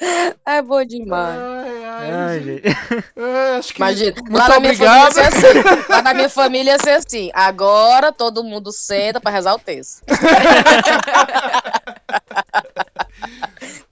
É 0.46 0.60
bom 0.60 0.84
demais. 0.84 1.36
Ai, 1.40 1.84
ai, 1.84 2.12
Ai, 2.12 2.40
gente. 2.40 2.62
gente. 2.68 3.04
É, 3.16 3.56
acho 3.58 3.72
que... 3.74 3.80
Imagina, 3.80 4.12
Muito 4.16 4.32
lá 4.36 4.48
na 4.48 4.60
minha 4.60 4.72
obrigado. 4.72 5.12
família 5.14 5.22
ia 5.24 5.30
ser 5.30 5.48
assim. 5.48 5.62
Lá 5.88 6.02
na 6.02 6.14
minha 6.14 6.28
família 6.28 6.70
ia 6.72 6.78
ser 6.78 6.90
assim. 6.90 7.30
Agora 7.32 8.12
todo 8.12 8.42
mundo 8.44 8.70
senta 8.72 9.20
pra 9.20 9.30
rezar 9.30 9.54
o 9.54 9.58
texto. 9.58 10.02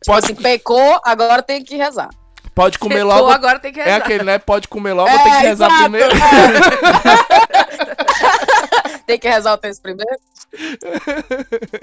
Tipo 0.03 0.17
assim, 0.17 0.35
pecou, 0.35 1.01
agora 1.05 1.43
tem 1.43 1.63
que 1.65 1.77
rezar. 1.77 2.09
Pode 2.55 2.79
comer 2.79 2.97
Secou, 2.97 3.15
logo. 3.15 3.31
agora 3.31 3.59
tem 3.59 3.73
que 3.73 3.81
É 3.81 3.85
rezar. 3.85 3.97
aquele, 3.99 4.25
né? 4.25 4.39
Pode 4.39 4.69
comer 4.69 4.93
logo, 4.93 5.09
É, 5.09 5.17
tem 5.19 5.33
que 5.33 5.39
rezar 5.39 5.67
exato, 5.69 5.83
primeiro. 5.83 6.15
Tem 9.07 9.19
que 9.19 9.29
rezar 9.29 9.55
o 9.55 9.59
texto 9.59 9.83
primeiro? 9.83 10.17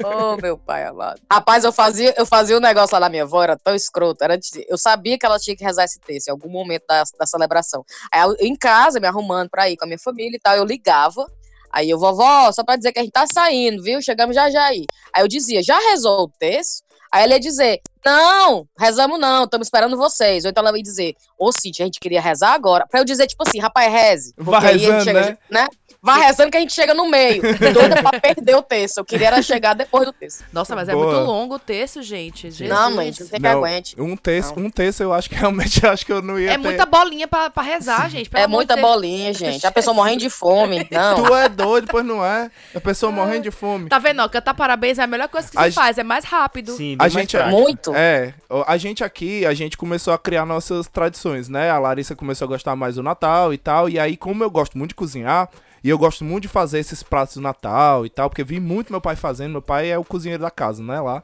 oh, 0.04 0.38
meu 0.42 0.58
pai 0.58 0.86
amado. 0.86 1.20
Rapaz, 1.32 1.64
eu 1.64 1.72
fazia, 1.72 2.14
eu 2.18 2.26
fazia 2.26 2.58
um 2.58 2.62
negócio 2.62 2.94
lá 2.94 3.00
na 3.02 3.10
minha 3.10 3.24
avó, 3.24 3.44
era 3.44 3.58
tão 3.58 3.76
escroto. 3.76 4.24
Era 4.24 4.38
de- 4.38 4.66
eu 4.68 4.78
sabia 4.78 5.18
que 5.18 5.26
ela 5.26 5.40
tinha 5.40 5.56
que 5.56 5.64
rezar 5.64 5.84
esse 5.86 6.00
texto 6.00 6.28
em 6.28 6.32
algum 6.32 6.50
momento 6.50 6.84
da, 6.88 7.04
da 7.18 7.26
celebração. 7.26 7.84
Aí 8.12 8.22
eu, 8.22 8.36
em 8.40 8.56
casa, 8.56 9.00
me 9.00 9.08
arrumando 9.08 9.50
pra 9.50 9.70
ir 9.70 9.78
com 9.78 9.86
a 9.86 9.88
minha 9.88 10.00
família 10.00 10.36
e 10.36 10.40
tal, 10.40 10.56
eu 10.56 10.66
ligava. 10.66 11.26
Aí 11.72 11.90
eu, 11.90 12.00
vovó, 12.00 12.52
só 12.52 12.64
pra 12.64 12.76
dizer 12.76 12.92
que 12.92 13.00
a 13.00 13.04
gente 13.04 13.12
tá 13.12 13.26
saindo, 13.32 13.84
viu? 13.84 14.02
Chegamos 14.02 14.36
já 14.36 14.50
já 14.50 14.64
aí. 14.66 14.86
Aí 15.14 15.22
eu 15.24 15.28
dizia, 15.28 15.62
já 15.62 15.78
rezou 15.92 16.24
o 16.24 16.32
texto? 16.40 16.84
Aí 17.12 17.24
ela 17.24 17.34
ia 17.34 17.40
dizer, 17.40 17.82
não, 18.06 18.68
rezamos 18.78 19.20
não, 19.20 19.46
estamos 19.46 19.66
esperando 19.66 19.98
vocês. 19.98 20.46
Ou 20.46 20.52
então 20.52 20.66
ela 20.66 20.78
ia 20.78 20.84
dizer, 20.84 21.16
ô 21.40 21.52
Cintia, 21.52 21.84
a 21.86 21.88
gente 21.88 22.00
queria 22.00 22.22
rezar 22.22 22.54
agora. 22.54 22.86
Pra 22.88 23.00
eu 23.00 23.06
dizer, 23.06 23.26
tipo 23.26 23.44
assim, 23.48 23.60
rapaz, 23.60 23.92
reze. 23.92 24.34
Vai 24.38 24.62
Porque 24.62 24.68
aí 24.68 24.74
a 24.74 24.78
gente 24.78 25.06
rezando, 25.06 25.26
chega, 25.26 25.40
né? 25.50 25.68
Vai 26.02 26.22
rezando 26.22 26.50
que 26.50 26.56
a 26.58 26.60
gente 26.62 26.72
chega 26.74 26.94
no 26.94 27.10
meio. 27.10 27.42
Doida 27.74 28.02
pra 28.02 28.20
perder 28.20 28.56
o 28.56 28.62
texto. 28.62 29.00
Eu 29.00 29.06
queria 29.06 29.28
era 29.28 29.42
chegar 29.42 29.74
depois 29.74 30.06
do 30.06 30.14
texto. 30.14 30.46
Nossa, 30.54 30.74
mas 30.76 30.88
é 30.88 30.94
Boa. 30.94 31.06
muito 31.14 31.26
longo 31.28 31.56
o 31.56 31.60
texto, 31.60 32.02
gente. 32.02 32.50
Jesus. 32.50 32.70
Não, 32.70 32.92
mãe, 32.96 33.12
não 33.20 33.28
tem 33.28 33.40
que 33.42 33.48
aguente. 33.48 33.96
Um 34.02 34.16
terço, 34.16 34.54
um 34.58 34.70
terço 34.70 35.04
eu 35.04 35.12
acho 35.14 35.30
que 35.30 35.36
realmente 35.40 35.86
acho 35.86 36.06
que 36.06 36.12
eu 36.14 36.22
não 36.22 36.40
ia 36.40 36.52
É 36.52 36.54
ter. 36.54 36.58
muita 36.58 36.86
bolinha 36.86 37.28
pra, 37.28 37.50
pra 37.50 37.62
rezar, 37.64 38.10
gente. 38.10 38.30
É 38.34 38.48
muita 38.48 38.76
Deus. 38.76 38.88
bolinha, 38.88 39.34
gente. 39.34 39.68
A 39.68 39.72
pessoa 39.72 39.94
morrendo 39.94 40.20
de 40.20 40.30
fome. 40.30 40.88
Não. 40.92 41.24
Tu 41.24 41.36
é 41.36 41.50
doido, 41.50 41.88
pois 41.90 42.06
não 42.06 42.24
é? 42.26 42.50
A 42.74 42.80
pessoa 42.80 43.12
morrendo 43.12 43.44
de 43.44 43.52
fome. 43.52 43.90
Tá 43.90 44.00
vendo? 44.00 44.22
ó, 44.22 44.30
Cantar 44.30 44.54
parabéns 44.54 44.98
é 45.00 45.04
a 45.04 45.08
melhor 45.08 45.28
coisa 45.28 45.50
que 45.52 45.58
A 45.58 45.66
se 45.66 45.72
faz. 45.74 45.98
É 45.98 46.04
mais 46.04 46.24
rápido. 46.24 46.72
Sim, 46.76 46.96
A 47.00 47.08
gente- 47.10 47.36
prático. 47.36 47.60
Muito. 47.60 47.94
É, 47.96 48.34
a 48.66 48.78
gente 48.78 49.04
aqui, 49.04 49.46
a 49.46 49.54
gente 49.54 49.76
começou 49.78 50.14
a 50.14 50.18
criar 50.18 50.46
nossas 50.46 50.88
tradições, 50.88 51.50
né? 51.50 51.70
A 51.70 51.78
Larissa 51.78 52.16
começou 52.16 52.46
a 52.46 52.48
gostar 52.48 52.76
mais 52.76 52.96
do 52.96 53.04
Natal 53.04 53.54
e 53.54 53.58
tal. 53.58 53.90
E 53.90 54.00
aí, 54.00 54.16
como 54.16 54.44
eu 54.44 54.50
gosto 54.50 54.78
muito 54.78 54.90
de 54.90 54.96
cozinhar, 54.96 55.50
e 55.84 55.90
eu 55.90 55.98
gosto 55.98 56.24
muito 56.24 56.44
de 56.44 56.48
fazer 56.48 56.80
esses 56.80 57.02
pratos 57.02 57.36
do 57.36 57.42
Natal 57.42 58.06
e 58.06 58.10
tal, 58.10 58.30
porque 58.30 58.44
vi 58.44 58.60
muito 58.60 58.92
meu 58.92 59.02
pai 59.02 59.16
fazendo. 59.16 59.52
Meu 59.52 59.62
pai 59.62 59.90
é 59.90 59.98
o 59.98 60.04
cozinheiro 60.04 60.44
da 60.44 60.52
casa, 60.52 60.84
né? 60.84 61.00
Lá. 61.00 61.24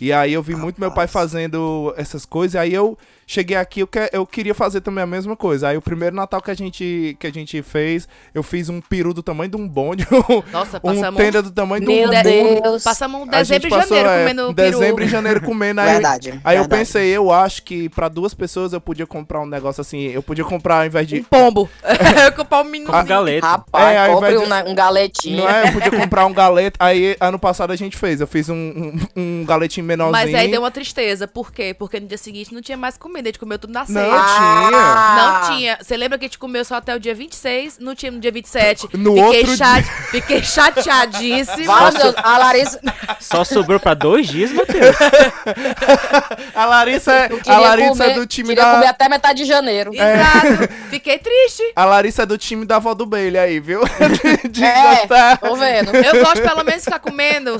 E 0.00 0.12
aí 0.12 0.32
eu 0.32 0.42
vi 0.42 0.54
muito 0.54 0.80
meu 0.80 0.92
pai 0.92 1.06
fazendo 1.06 1.92
essas 1.96 2.24
coisas. 2.24 2.54
E 2.54 2.58
aí 2.58 2.74
eu 2.74 2.96
cheguei 3.26 3.56
aqui, 3.56 3.80
eu, 3.80 3.86
que, 3.86 4.08
eu 4.12 4.24
queria 4.26 4.54
fazer 4.54 4.80
também 4.80 5.02
a 5.02 5.06
mesma 5.06 5.34
coisa. 5.36 5.68
Aí 5.68 5.76
o 5.76 5.82
primeiro 5.82 6.14
Natal 6.14 6.40
que 6.40 6.50
a 6.50 6.54
gente, 6.54 7.16
que 7.18 7.26
a 7.26 7.32
gente 7.32 7.60
fez, 7.62 8.08
eu 8.34 8.42
fiz 8.42 8.68
um 8.68 8.80
peru 8.80 9.12
do 9.12 9.22
tamanho 9.22 9.50
de 9.50 9.56
um 9.56 9.66
bonde, 9.68 10.06
Nossa, 10.52 10.76
um 10.78 10.80
passamos, 10.94 11.20
tenda 11.20 11.42
do 11.42 11.50
tamanho 11.50 11.84
de 11.84 11.90
um 11.90 11.94
Meu 11.94 12.10
de- 12.10 12.42
mundo. 12.42 12.62
Deus. 12.62 12.82
passamos 12.84 13.22
um 13.22 13.26
dezembro 13.26 13.66
e 13.66 13.70
passou, 13.70 13.96
janeiro 13.96 14.08
é, 14.08 14.18
comendo 14.20 14.54
peru. 14.54 14.70
dezembro 14.78 15.04
e 15.04 15.08
janeiro 15.08 15.40
comendo. 15.42 15.80
Aí, 15.80 15.92
Verdade. 15.92 16.40
Aí 16.44 16.56
eu 16.56 16.62
verdade. 16.62 16.68
pensei, 16.80 17.08
eu 17.08 17.32
acho 17.32 17.62
que 17.62 17.88
pra 17.88 18.08
duas 18.08 18.32
pessoas 18.32 18.72
eu 18.72 18.80
podia 18.80 19.06
comprar 19.06 19.40
um 19.40 19.46
negócio 19.46 19.80
assim, 19.80 20.02
eu 20.02 20.22
podia 20.22 20.44
comprar 20.44 20.80
ao 20.80 20.86
invés 20.86 21.06
Um 21.06 21.16
de. 21.16 21.20
pombo. 21.22 21.68
Eu 22.26 22.32
comprar 22.32 22.60
um 22.60 22.64
menino. 22.64 22.90
Com 22.92 23.04
galeta. 23.04 23.46
Rapaz, 23.46 23.96
É, 23.96 24.06
compre 24.12 24.36
um, 24.38 24.42
de- 24.42 24.48
na- 24.48 24.64
um 24.64 24.74
galetinho. 24.74 25.36
Não 25.38 25.48
é? 25.48 25.68
Eu 25.68 25.72
podia 25.72 25.90
comprar 25.90 26.26
um 26.26 26.32
galeta. 26.32 26.76
Aí 26.78 27.16
ano 27.20 27.38
passado 27.38 27.72
a 27.72 27.76
gente 27.76 27.96
fez. 27.96 28.20
Eu 28.20 28.26
fiz 28.26 28.48
um, 28.48 28.54
um, 28.54 28.98
um 29.16 29.44
galetinho 29.44 29.84
menorzinho. 29.86 30.12
Mas 30.12 30.34
aí 30.34 30.50
deu 30.50 30.60
uma 30.62 30.70
tristeza. 30.70 31.26
Por 31.26 31.52
quê? 31.52 31.74
Porque 31.76 31.98
no 32.00 32.06
dia 32.06 32.18
seguinte 32.18 32.52
não 32.54 32.60
tinha 32.62 32.76
mais 32.76 32.96
comida. 32.96 33.15
A 33.20 33.28
gente 33.28 33.38
comeu 33.38 33.58
tudo 33.58 33.72
na 33.72 33.84
ceia. 33.86 34.06
Não 34.06 34.26
tinha. 34.26 35.16
Não 35.16 35.50
tinha. 35.56 35.78
Você 35.82 35.96
lembra 35.96 36.18
que 36.18 36.24
a 36.24 36.28
gente 36.28 36.38
comeu 36.38 36.64
só 36.64 36.76
até 36.76 36.94
o 36.94 37.00
dia 37.00 37.14
26? 37.14 37.78
Não 37.78 37.94
tinha 37.94 38.10
no 38.12 38.20
dia 38.20 38.30
27. 38.32 38.88
No 38.96 39.14
Fiquei 39.14 39.24
outro 39.40 39.56
chate- 39.56 39.90
Fiquei 40.10 40.42
chateadíssima. 40.42 41.90
Deus, 41.90 42.14
a 42.16 42.38
Larissa 42.38 42.80
Só 43.20 43.44
sobrou 43.44 43.78
pra 43.80 43.94
dois 43.94 44.26
dias, 44.28 44.52
Matheus. 44.52 44.96
A 46.54 46.64
Larissa, 46.64 47.12
é- 47.12 47.28
a 47.48 47.58
Larissa 47.58 47.90
comer, 47.90 48.10
é 48.10 48.14
do 48.14 48.26
time 48.26 48.48
queria 48.50 48.64
comer 48.64 48.84
da. 48.84 48.90
até 48.90 49.08
metade 49.08 49.42
de 49.42 49.44
janeiro. 49.44 49.90
Exato. 49.94 50.72
Fiquei 50.90 51.18
triste. 51.18 51.62
A 51.76 51.84
Larissa 51.84 52.22
é 52.22 52.26
do 52.26 52.38
time 52.38 52.64
da 52.64 52.76
avó 52.76 52.94
do 52.94 53.04
Bailey 53.06 53.38
aí, 53.40 53.60
viu? 53.60 53.80
De, 54.42 54.48
de 54.48 54.64
É, 54.64 54.96
gostar. 55.00 55.36
tô 55.38 55.54
vendo. 55.56 55.94
Eu 55.94 56.24
gosto 56.24 56.40
pelo 56.42 56.64
menos 56.64 56.76
de 56.82 56.84
ficar 56.84 56.98
comendo 56.98 57.56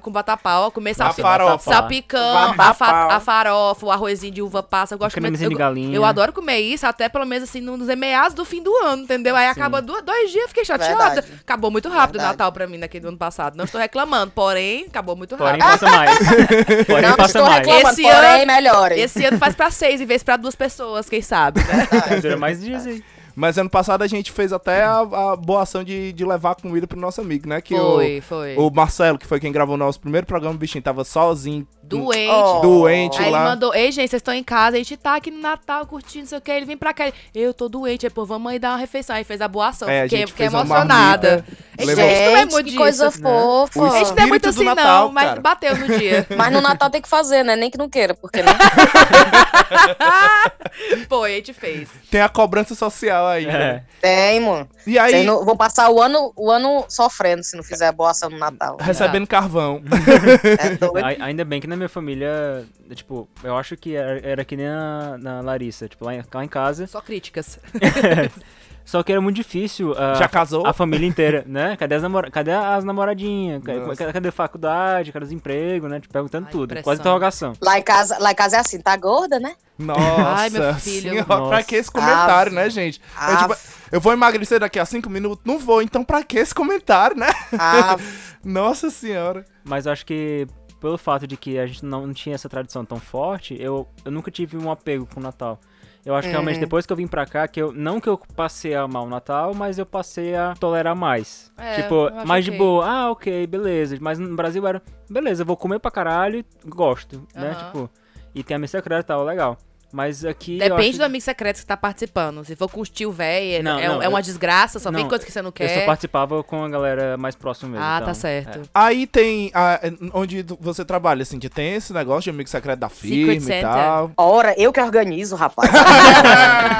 com 0.00 0.10
batapau, 0.10 0.70
comer 0.70 0.94
salpi 0.94 1.22
farofa. 1.22 1.72
salpicão, 1.72 2.32
Vatapau. 2.56 2.70
a, 2.70 2.74
fa- 2.74 3.14
a 3.16 3.20
farofa, 3.20 3.86
o 3.86 3.90
arrozinho 3.90 4.32
de 4.32 4.42
uva 4.42 4.62
passa. 4.62 4.93
Eu 4.94 4.98
gosto 4.98 5.14
de 5.14 5.20
comer. 5.20 5.36
De 5.36 5.44
Eu, 5.44 5.50
galinha. 5.58 5.94
eu 5.96 6.04
adoro 6.04 6.32
comer 6.32 6.60
isso, 6.60 6.86
até 6.86 7.08
pelo 7.08 7.24
menos 7.26 7.48
assim, 7.48 7.60
nos 7.60 7.86
meados 7.96 8.34
do 8.34 8.44
fim 8.44 8.62
do 8.62 8.74
ano, 8.84 9.02
entendeu? 9.02 9.34
Aí 9.36 9.46
acaba 9.48 9.82
do- 9.82 10.00
dois 10.02 10.30
dias, 10.30 10.46
fiquei 10.48 10.64
chateada. 10.64 10.96
Verdade. 11.14 11.26
Acabou 11.40 11.70
muito 11.70 11.88
rápido 11.88 12.16
o. 12.20 12.22
Natal 12.22 12.50
pra 12.52 12.66
mim 12.66 12.78
naquele 12.78 13.06
ano 13.06 13.18
passado. 13.18 13.56
Não 13.56 13.64
estou 13.64 13.80
reclamando, 13.80 14.30
porém, 14.32 14.84
acabou 14.86 15.16
muito 15.16 15.36
Porém, 15.36 15.60
rápido. 15.60 15.80
faça 15.80 15.96
mais. 15.96 16.18
Porém, 16.86 17.02
Não 17.02 17.16
faça 17.16 17.38
estou 17.38 17.42
mais. 17.44 17.56
reclamando, 17.58 17.88
Esse 17.88 18.02
porém, 18.02 18.42
ano- 18.42 18.46
melhore. 18.46 19.00
Esse 19.00 19.24
ano 19.24 19.38
faz 19.38 19.54
pra 19.54 19.70
seis 19.70 20.00
em 20.00 20.06
vez 20.06 20.22
pra 20.22 20.36
duas 20.36 20.54
pessoas, 20.54 21.08
quem 21.08 21.20
sabe, 21.22 21.60
né? 21.60 22.20
Dura 22.20 22.36
mais 22.36 22.60
dias 22.60 22.86
aí. 22.86 23.02
Mas 23.36 23.58
ano 23.58 23.68
passado 23.68 24.02
a 24.02 24.06
gente 24.06 24.30
fez 24.30 24.52
até 24.52 24.84
a, 24.84 24.98
a 25.00 25.34
boa 25.36 25.62
ação 25.62 25.82
de, 25.82 26.12
de 26.12 26.24
levar 26.24 26.54
comida 26.54 26.86
pro 26.86 26.96
nosso 27.00 27.20
amigo, 27.20 27.48
né? 27.48 27.60
Que 27.60 27.74
Foi, 27.76 28.20
foi. 28.20 28.54
o, 28.56 28.68
o 28.68 28.72
Marcelo, 28.72 29.18
que 29.18 29.26
foi 29.26 29.40
quem 29.40 29.50
gravou 29.50 29.74
o 29.74 29.78
nosso 29.78 29.98
primeiro 29.98 30.24
programa, 30.24 30.54
o 30.54 30.58
bichinho 30.58 30.82
tava 30.84 31.02
sozinho. 31.02 31.66
Doente. 31.86 32.30
Oh. 32.32 32.60
Doente 32.60 33.18
Aí 33.18 33.24
ele 33.24 33.30
lá. 33.32 33.44
mandou, 33.44 33.74
ei, 33.74 33.92
gente, 33.92 34.08
vocês 34.10 34.20
estão 34.20 34.34
em 34.34 34.42
casa, 34.42 34.76
a 34.76 34.78
gente 34.78 34.96
tá 34.96 35.16
aqui 35.16 35.30
no 35.30 35.40
Natal 35.40 35.86
curtindo, 35.86 36.22
não 36.22 36.28
sei 36.28 36.38
o 36.38 36.40
que. 36.40 36.50
Ele 36.50 36.66
vem 36.66 36.76
pra 36.76 36.92
cá. 36.94 37.06
Ele, 37.06 37.14
eu 37.34 37.52
tô 37.54 37.68
doente, 37.68 38.06
aí, 38.06 38.10
pô, 38.10 38.24
vamos 38.24 38.50
aí 38.50 38.58
dar 38.58 38.70
uma 38.70 38.78
refeição. 38.78 39.14
Aí 39.16 39.24
fez 39.24 39.40
a 39.40 39.48
boa 39.48 39.68
ação. 39.68 39.88
É, 39.88 40.00
a 40.00 40.02
fiquei 40.04 40.26
fiquei 40.26 40.46
emocionada. 40.46 41.44
marmita, 41.46 41.64
A 41.78 41.82
gente, 41.82 41.86
levou- 41.86 42.04
a 42.04 42.08
gente 42.08 42.24
não 42.30 42.36
é 42.36 42.44
muito 42.46 42.56
que 42.56 42.62
disso. 42.64 42.76
coisa 42.76 43.04
né? 43.06 43.10
fofa. 43.12 43.80
O 43.80 43.84
A 43.84 43.98
gente 43.98 44.14
não 44.14 44.22
é 44.22 44.26
muito 44.26 44.48
assim, 44.48 44.64
Natal, 44.64 45.04
não, 45.06 45.12
mas 45.12 45.28
cara. 45.28 45.40
bateu 45.40 45.76
no 45.76 45.98
dia. 45.98 46.26
Mas 46.36 46.52
no 46.52 46.60
Natal 46.60 46.90
tem 46.90 47.00
que 47.02 47.08
fazer, 47.08 47.42
né? 47.44 47.54
Nem 47.56 47.70
que 47.70 47.78
não 47.78 47.88
queira, 47.88 48.14
porque 48.14 48.42
né? 48.42 48.52
Pô, 51.08 51.24
a 51.24 51.28
gente 51.28 51.52
fez. 51.52 51.88
Tem 52.10 52.20
a 52.20 52.28
cobrança 52.28 52.74
social 52.74 53.26
aí. 53.26 53.46
É. 53.46 53.52
né? 53.52 53.82
Tem, 54.00 54.40
mano. 54.40 54.68
E 54.86 54.98
aí, 54.98 55.12
Vocês 55.12 55.26
não- 55.26 55.44
vou 55.44 55.56
passar 55.56 55.90
o 55.90 56.00
ano, 56.00 56.32
o 56.36 56.50
ano 56.50 56.84
sofrendo 56.88 57.42
se 57.42 57.56
não 57.56 57.62
fizer 57.62 57.90
boa 57.92 58.10
ação 58.10 58.30
no 58.30 58.38
Natal. 58.38 58.76
recebendo 58.80 59.26
carvão. 59.26 59.82
É 60.58 60.70
doido. 60.76 61.04
Ai- 61.04 61.18
Ainda 61.20 61.44
bem 61.44 61.60
que 61.60 61.66
na 61.74 61.78
minha 61.78 61.88
família, 61.88 62.64
tipo, 62.94 63.28
eu 63.42 63.56
acho 63.56 63.76
que 63.76 63.94
era, 63.94 64.18
era 64.26 64.44
que 64.44 64.56
nem 64.56 64.66
a, 64.66 65.16
na 65.20 65.40
Larissa, 65.40 65.88
tipo, 65.88 66.04
lá 66.04 66.14
em, 66.14 66.22
lá 66.32 66.44
em 66.44 66.48
casa. 66.48 66.86
Só 66.86 67.00
críticas. 67.00 67.58
Só 68.84 69.02
que 69.02 69.10
era 69.10 69.20
muito 69.20 69.36
difícil 69.36 69.94
a, 69.98 70.12
Já 70.14 70.28
casou? 70.28 70.66
a 70.66 70.74
família 70.74 71.06
inteira, 71.08 71.42
né? 71.46 71.74
Cadê 71.74 71.94
as, 71.94 72.02
namora 72.02 72.30
cadê 72.30 72.52
as 72.52 72.84
namoradinhas? 72.84 73.62
Cadê, 73.64 73.78
Nossa. 73.80 74.12
cadê 74.12 74.28
a 74.28 74.32
faculdade? 74.32 75.10
Cadê 75.10 75.24
os 75.24 75.32
empregos, 75.32 75.90
né? 75.90 76.00
Tipo, 76.00 76.12
perguntando 76.12 76.44
Ai, 76.46 76.52
tudo. 76.52 76.64
impressão. 76.64 76.82
Quase 76.84 77.00
interrogação. 77.00 77.52
Lá 77.62 77.78
em 77.78 77.82
casa, 77.82 78.18
lá 78.18 78.30
em 78.32 78.34
casa 78.34 78.56
é 78.58 78.60
assim, 78.60 78.78
tá 78.78 78.94
gorda, 78.98 79.40
né? 79.40 79.54
Nossa 79.78 80.00
Ai, 80.36 80.50
meu 80.50 80.74
filho. 80.74 81.00
senhora, 81.10 81.24
pra 81.24 81.36
Nossa. 81.38 81.62
que 81.62 81.76
esse 81.76 81.90
comentário, 81.90 82.52
Ave. 82.52 82.56
né, 82.56 82.68
gente? 82.68 83.00
Eu, 83.00 83.06
Ah, 83.16 83.36
tipo, 83.48 83.56
eu 83.90 84.00
vou 84.02 84.12
emagrecer 84.12 84.60
daqui 84.60 84.78
a 84.78 84.84
cinco 84.84 85.08
minutos? 85.08 85.42
Não 85.46 85.58
vou, 85.58 85.80
então 85.80 86.04
pra 86.04 86.22
que 86.22 86.36
esse 86.38 86.54
comentário, 86.54 87.16
né? 87.16 87.30
ah, 87.58 87.96
Nossa 88.44 88.90
senhora. 88.90 89.46
Mas 89.64 89.86
eu 89.86 89.92
acho 89.92 90.04
que 90.04 90.46
pelo 90.84 90.98
fato 90.98 91.26
de 91.26 91.34
que 91.34 91.58
a 91.58 91.66
gente 91.66 91.82
não, 91.82 92.12
tinha 92.12 92.34
essa 92.34 92.46
tradição 92.46 92.84
tão 92.84 93.00
forte, 93.00 93.56
eu, 93.58 93.88
eu 94.04 94.12
nunca 94.12 94.30
tive 94.30 94.58
um 94.58 94.70
apego 94.70 95.06
com 95.06 95.18
o 95.18 95.22
Natal. 95.22 95.58
Eu 96.04 96.14
acho 96.14 96.28
que 96.28 96.32
realmente 96.32 96.60
depois 96.60 96.84
que 96.84 96.92
eu 96.92 96.96
vim 96.98 97.06
pra 97.06 97.24
cá, 97.24 97.48
que 97.48 97.62
eu 97.62 97.72
não 97.72 97.98
que 97.98 98.06
eu 98.06 98.18
passei 98.36 98.74
a 98.74 98.82
amar 98.82 99.02
o 99.02 99.08
Natal, 99.08 99.54
mas 99.54 99.78
eu 99.78 99.86
passei 99.86 100.34
a 100.34 100.52
tolerar 100.52 100.94
mais. 100.94 101.50
É, 101.56 101.80
tipo, 101.80 102.10
mais 102.26 102.44
de 102.44 102.50
boa. 102.50 102.86
Ah, 102.86 103.10
ok, 103.10 103.46
beleza. 103.46 103.96
Mas 103.98 104.18
no 104.18 104.36
Brasil 104.36 104.66
era, 104.66 104.82
beleza, 105.08 105.40
eu 105.40 105.46
vou 105.46 105.56
comer 105.56 105.78
pra 105.78 105.90
caralho 105.90 106.40
e 106.40 106.68
gosto, 106.68 107.26
né? 107.34 107.52
Aham. 107.52 107.64
Tipo, 107.64 107.90
e 108.34 108.44
tem 108.44 108.56
a 108.56 108.58
minha 108.58 108.68
secreta 108.68 109.00
e 109.00 109.04
tal, 109.04 109.24
legal. 109.24 109.56
Mas 109.94 110.24
aqui 110.24 110.54
eu 110.60 110.70
Depende 110.70 110.88
acho... 110.90 110.98
do 110.98 111.04
amigo 111.04 111.22
secreto 111.24 111.60
que 111.60 111.66
tá 111.66 111.76
participando. 111.76 112.44
Se 112.44 112.56
for 112.56 112.68
com 112.68 112.80
os 112.80 112.90
tio 112.90 113.12
velho, 113.12 113.62
Não, 113.62 113.78
é, 113.78 113.86
não, 113.88 114.02
é 114.02 114.08
uma 114.08 114.18
eu- 114.18 114.22
desgraça, 114.22 114.80
só 114.80 114.90
vem 114.90 115.02
não, 115.02 115.08
coisa 115.08 115.24
que 115.24 115.30
você 115.30 115.40
não 115.40 115.50
Eu 115.50 115.52
quer. 115.52 115.78
só 115.80 115.86
participava 115.86 116.42
com 116.42 116.64
a 116.64 116.68
galera 116.68 117.16
mais 117.16 117.36
próxima 117.36 117.70
mesmo. 117.70 117.84
Ah, 117.84 117.98
então, 118.02 118.08
tá 118.08 118.14
certo. 118.14 118.58
é. 118.58 118.62
Aí 118.74 119.06
tem, 119.06 119.52
a- 119.54 119.80
onde 120.12 120.44
você 120.58 120.84
trabalha, 120.84 121.22
assim, 121.22 121.38
que 121.38 121.48
tem 121.48 121.74
esse 121.74 121.92
negócio 121.92 122.22
de 122.24 122.30
amigo 122.30 122.48
secreto 122.50 122.80
da 122.80 122.88
firma 122.88 123.34
e 123.34 123.40
Center. 123.40 123.62
tal. 123.62 124.10
ora, 124.16 124.52
eu 124.58 124.72
que 124.72 124.80
organizo, 124.80 125.36
rapaz. 125.36 125.70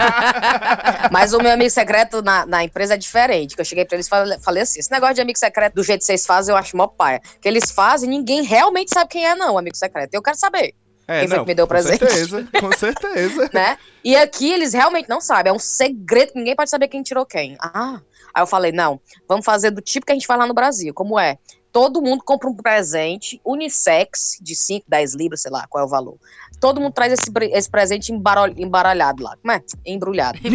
Mas 1.11 1.33
o 1.33 1.39
meu 1.39 1.53
amigo 1.53 1.71
secreto 1.71 2.23
na, 2.23 2.47
na 2.47 2.65
empresa 2.65 2.95
é 2.95 2.97
diferente. 2.97 3.55
Que 3.55 3.61
eu 3.61 3.65
cheguei 3.65 3.85
pra 3.85 3.97
eles 3.97 4.07
e 4.07 4.11
falei, 4.11 4.39
falei 4.41 4.63
assim: 4.63 4.81
esse 4.81 4.91
negócio 4.91 5.15
de 5.15 5.21
amigo 5.21 5.39
secreto, 5.39 5.75
do 5.75 5.83
jeito 5.83 6.01
que 6.01 6.07
vocês 6.07 6.27
fazem, 6.27 6.53
eu 6.53 6.59
acho 6.59 6.77
mó 6.77 6.87
paia. 6.87 7.21
Que 7.41 7.49
eles 7.49 7.71
fazem, 7.71 8.09
ninguém 8.09 8.43
realmente 8.43 8.91
sabe 8.93 9.11
quem 9.11 9.27
é, 9.27 9.35
não, 9.35 9.57
amigo 9.57 9.77
secreto. 9.77 10.15
Eu 10.15 10.23
quero 10.23 10.37
saber. 10.37 10.75
É, 11.07 11.21
Quem 11.21 11.29
foi 11.29 11.37
não, 11.37 11.45
que 11.45 11.51
me 11.51 11.55
deu 11.55 11.67
com 11.67 11.71
presente? 11.71 11.99
certeza, 11.99 12.49
com 12.61 12.73
certeza. 12.77 13.51
né? 13.53 13.77
E 14.03 14.17
aqui 14.17 14.51
eles 14.51 14.73
realmente 14.73 15.09
não 15.09 15.21
sabem, 15.21 15.51
é 15.51 15.55
um 15.55 15.59
segredo 15.59 16.33
que 16.33 16.39
ninguém 16.39 16.57
pode 16.57 16.71
saber 16.71 16.89
quem 16.89 17.03
tirou 17.03 17.27
quem. 17.27 17.57
Ah, 17.61 18.01
aí 18.33 18.43
eu 18.43 18.47
falei, 18.47 18.73
não, 18.73 19.01
vamos 19.29 19.45
fazer 19.45 19.71
do 19.71 19.81
tipo 19.81 20.07
que 20.07 20.13
a 20.13 20.15
gente 20.15 20.27
faz 20.27 20.39
lá 20.41 20.47
no 20.47 20.55
Brasil, 20.55 20.93
como 20.95 21.19
é? 21.19 21.39
Todo 21.75 22.01
mundo 22.01 22.23
compra 22.23 22.49
um 22.49 22.55
presente 22.55 23.41
unissex 23.45 24.39
de 24.41 24.55
5, 24.55 24.87
10 24.89 25.15
libras, 25.17 25.43
sei 25.43 25.51
lá 25.51 25.67
qual 25.69 25.83
é 25.83 25.85
o 25.85 25.91
valor. 25.91 26.15
Todo 26.61 26.81
mundo 26.81 26.93
traz 26.93 27.13
esse, 27.13 27.33
esse 27.51 27.69
presente 27.69 28.13
embaralhado, 28.13 28.63
embaralhado 28.63 29.25
lá. 29.25 29.37
Como 29.37 29.51
é? 29.51 29.61
Embrulhado. 29.85 30.39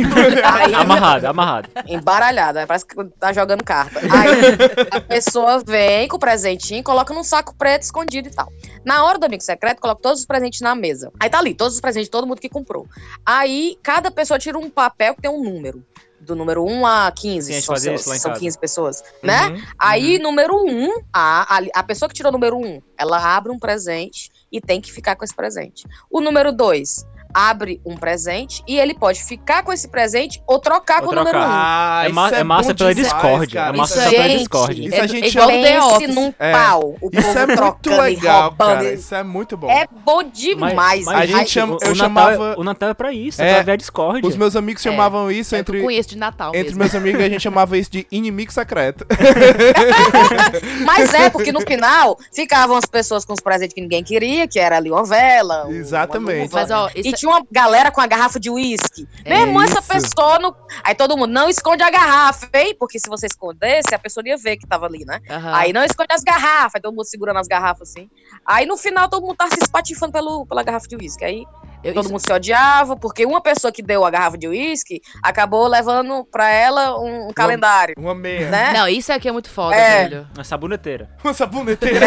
Aí- 0.46 0.74
Amarrado, 0.74 1.28
amarrado. 1.28 1.70
Embaralhada, 1.86 2.66
parece 2.66 2.86
que 2.86 2.96
tá 3.20 3.34
jogando 3.34 3.66
carta. 3.66 4.00
Aí 4.00 4.56
a 4.98 5.02
pessoa 5.02 5.60
vem 5.62 6.08
com 6.08 6.16
o 6.16 6.20
presentinho, 6.20 6.82
coloca 6.86 7.14
num 7.14 7.22
saco 7.26 7.54
preto 7.54 7.82
escondido 7.82 8.30
e 8.30 8.32
tal. 8.32 8.50
Na 8.86 9.04
hora 9.04 9.20
do 9.20 9.26
amigo 9.26 9.44
secreto, 9.44 9.82
coloca 9.82 10.02
todos 10.02 10.22
os 10.22 10.26
presentes 10.26 10.62
na 10.62 10.74
mesa. 10.74 11.12
Aí 11.20 11.30
tá 11.30 11.40
ali, 11.40 11.54
todos 11.54 11.74
os 11.76 11.82
presentes 11.82 12.08
de 12.08 12.12
todo 12.12 12.26
mundo 12.26 12.40
que 12.40 12.48
comprou. 12.48 12.88
Aí 13.26 13.78
cada 13.84 14.10
pessoa 14.10 14.40
tira 14.40 14.58
um 14.58 14.70
papel 14.70 15.16
que 15.16 15.22
tem 15.24 15.30
um 15.30 15.44
número. 15.44 15.84
Do 16.22 16.36
número 16.36 16.64
1 16.66 16.86
a 16.86 17.12
15. 17.12 17.54
Sim, 17.54 17.58
a 17.58 17.62
são, 17.62 17.96
isso 17.96 18.10
lá 18.10 18.16
são 18.16 18.32
casa. 18.32 18.40
15 18.40 18.60
pessoas, 18.60 19.04
né? 19.24 19.50
Uhum. 19.50 19.62
Aí, 19.78 20.20
número 20.20 20.56
1, 20.66 21.02
a, 21.14 21.58
a, 21.58 21.62
a 21.76 21.84
pessoa 21.84 22.10
que 22.10 22.16
tirou 22.16 22.30
o 22.30 22.34
número 22.34 22.58
1, 22.58 22.82
ela 22.98 23.36
abre 23.36 23.52
um 23.52 23.60
presente 23.60 24.30
e 24.52 24.60
tem 24.60 24.82
que 24.82 24.92
ficar 24.92 25.16
com 25.16 25.24
esse 25.24 25.36
presente. 25.36 25.88
O 26.10 26.20
número 26.20 26.52
2 26.52 27.06
abre 27.34 27.80
um 27.86 27.96
presente 27.96 28.64
e 28.68 28.80
ele 28.80 28.94
pode 28.94 29.24
ficar 29.24 29.64
com 29.64 29.72
esse 29.72 29.88
presente 29.88 30.42
ou 30.48 30.60
trocar 30.60 31.02
Ou 31.02 31.08
com 31.10 31.14
o 31.14 31.16
número 31.16 31.38
1. 31.38 31.40
trocar. 31.42 31.50
Ah, 31.52 32.04
É, 32.06 32.10
ma- 32.10 32.26
isso 32.28 32.36
é 32.36 32.44
massa 32.44 32.74
pela 32.76 32.94
Discord. 32.96 33.54
cara. 33.54 33.76
É 33.76 33.78
massa 33.78 33.94
Isso 33.96 34.04
só 34.04 34.10
pela 34.10 34.24
Gente, 34.28 34.38
Discord. 34.40 34.86
Isso 34.88 34.96
a 34.96 34.98
É- 35.04 35.08
gente 35.08 35.26
é 35.26 35.28
igual 35.30 35.48
The 35.48 35.80
Pense 36.00 36.08
num 36.08 36.34
É. 36.40 36.52
pau. 36.52 36.96
O 37.02 37.10
Isso 37.14 37.28
povo 37.28 37.40
é 37.40 37.46
muito 37.46 37.90
legal, 38.02 38.52
cara. 38.58 38.94
Isso 38.94 39.16
é 39.16 39.24
muito 39.24 39.58
bom. 39.58 39.70
É 39.70 39.86
bom 40.06 40.24
demais. 40.24 41.08
A 41.08 41.26
gente 41.26 41.36
Ai, 41.38 41.46
chama- 41.48 41.76
o, 41.76 41.80
eu 41.82 41.92
o 41.92 41.96
chamava- 41.96 42.32
Natal, 42.32 42.48
é- 42.48 42.56
o 42.58 42.64
Natal 42.64 42.90
é 42.90 42.94
pra 42.94 43.14
isso, 43.14 43.42
É. 43.42 43.50
é 43.50 43.54
pra 43.56 43.64
ver 43.64 43.72
a 43.74 43.76
Discord. 43.76 44.26
Os 44.28 44.36
meus 44.36 44.56
amigos 44.56 44.82
chamavam 44.82 45.32
isso 45.32 45.56
É, 45.56 45.60
entre, 45.60 45.80
eu 45.80 45.84
conheço 45.84 46.10
de 46.10 46.18
Natal 46.18 46.50
entre 46.50 46.64
mesmo. 46.64 46.80
meus 46.80 46.96
amigos, 46.96 47.22
a 47.24 47.30
gente 47.30 47.42
chamava 47.42 47.78
isso 47.78 47.92
de 47.92 48.08
inimigo 48.12 48.52
secreto. 48.52 49.06
Mas 50.86 51.14
é, 51.14 51.30
porque 51.30 51.52
no 51.52 51.62
final 51.62 52.18
ficavam 52.34 52.76
as 52.76 52.86
pessoas 52.86 53.26
com 53.26 53.34
os 53.34 53.40
presentes 53.40 53.74
que 53.74 53.82
ninguém 53.82 54.04
queria, 54.04 54.48
que 54.48 54.60
era 54.60 54.78
ali 54.78 54.90
uma 54.92 55.04
vela. 55.04 55.66
uma 55.66 55.76
Exatamente. 55.76 56.44
luva. 56.44 56.60
Mas, 56.62 56.72
ó, 56.72 56.90
isso 56.96 57.16
é- 57.16 57.19
tinha 57.20 57.32
uma 57.32 57.46
galera 57.52 57.92
com 57.92 58.00
a 58.00 58.08
garrafa 58.08 58.40
de 58.40 58.50
uísque. 58.50 59.08
É 59.26 59.30
Meu 59.30 59.48
irmão, 59.48 59.62
essa 59.62 59.82
pessoa. 59.82 60.40
Não... 60.40 60.56
Aí 60.84 60.96
todo 60.96 61.18
mundo, 61.18 61.32
não 61.32 61.50
esconde 61.50 61.84
a 61.84 61.90
garrafa, 61.90 62.50
hein? 62.54 62.76
Porque 62.80 62.98
se 62.98 63.10
você 63.10 63.28
escondesse, 63.28 63.94
a 63.94 64.00
pessoa 64.00 64.24
ia 64.26 64.38
ver 64.38 64.58
que 64.58 64.66
tava 64.66 64.86
ali, 64.86 65.04
né? 65.06 65.20
Aham. 65.30 65.54
Aí 65.54 65.74
não 65.74 65.84
esconde 65.84 66.14
as 66.14 66.24
garrafas, 66.24 66.76
aí 66.76 66.82
todo 66.82 66.94
mundo 66.94 67.06
segurando 67.06 67.40
as 67.40 67.48
garrafas 67.48 67.90
assim. 67.90 68.10
Aí 68.46 68.66
no 68.66 68.78
final 68.78 69.10
todo 69.10 69.26
mundo 69.26 69.36
tá 69.36 69.48
se 69.48 69.60
espatifando 69.62 70.14
pelo, 70.14 70.46
pela 70.46 70.64
garrafa 70.64 70.88
de 70.88 70.96
uísque. 70.96 71.26
Aí 71.26 71.46
Eu- 71.84 71.94
todo 71.94 72.06
isso- 72.06 72.12
mundo 72.14 72.22
se 72.26 72.34
odiava, 72.34 72.96
porque 72.98 73.26
uma 73.26 73.42
pessoa 73.42 73.72
que 73.72 73.82
deu 73.82 74.04
a 74.06 74.10
garrafa 74.10 74.38
de 74.38 74.48
uísque 74.48 75.02
acabou 75.24 75.68
levando 75.68 76.26
pra 76.32 76.50
ela 76.52 77.00
um, 77.00 77.30
um 77.30 77.34
calendário, 77.34 77.96
Uma 77.98 78.14
meia. 78.14 78.50
né? 78.50 78.74
Não, 78.74 78.88
isso 78.88 79.12
aqui 79.14 79.30
é 79.30 79.32
muito 79.32 79.50
foda, 79.50 79.76
É. 79.76 80.04
velho. 80.04 80.28
Uma 80.36 80.44
saboneteira. 80.44 81.10
Uma 81.24 81.34
saboneteira. 81.34 82.06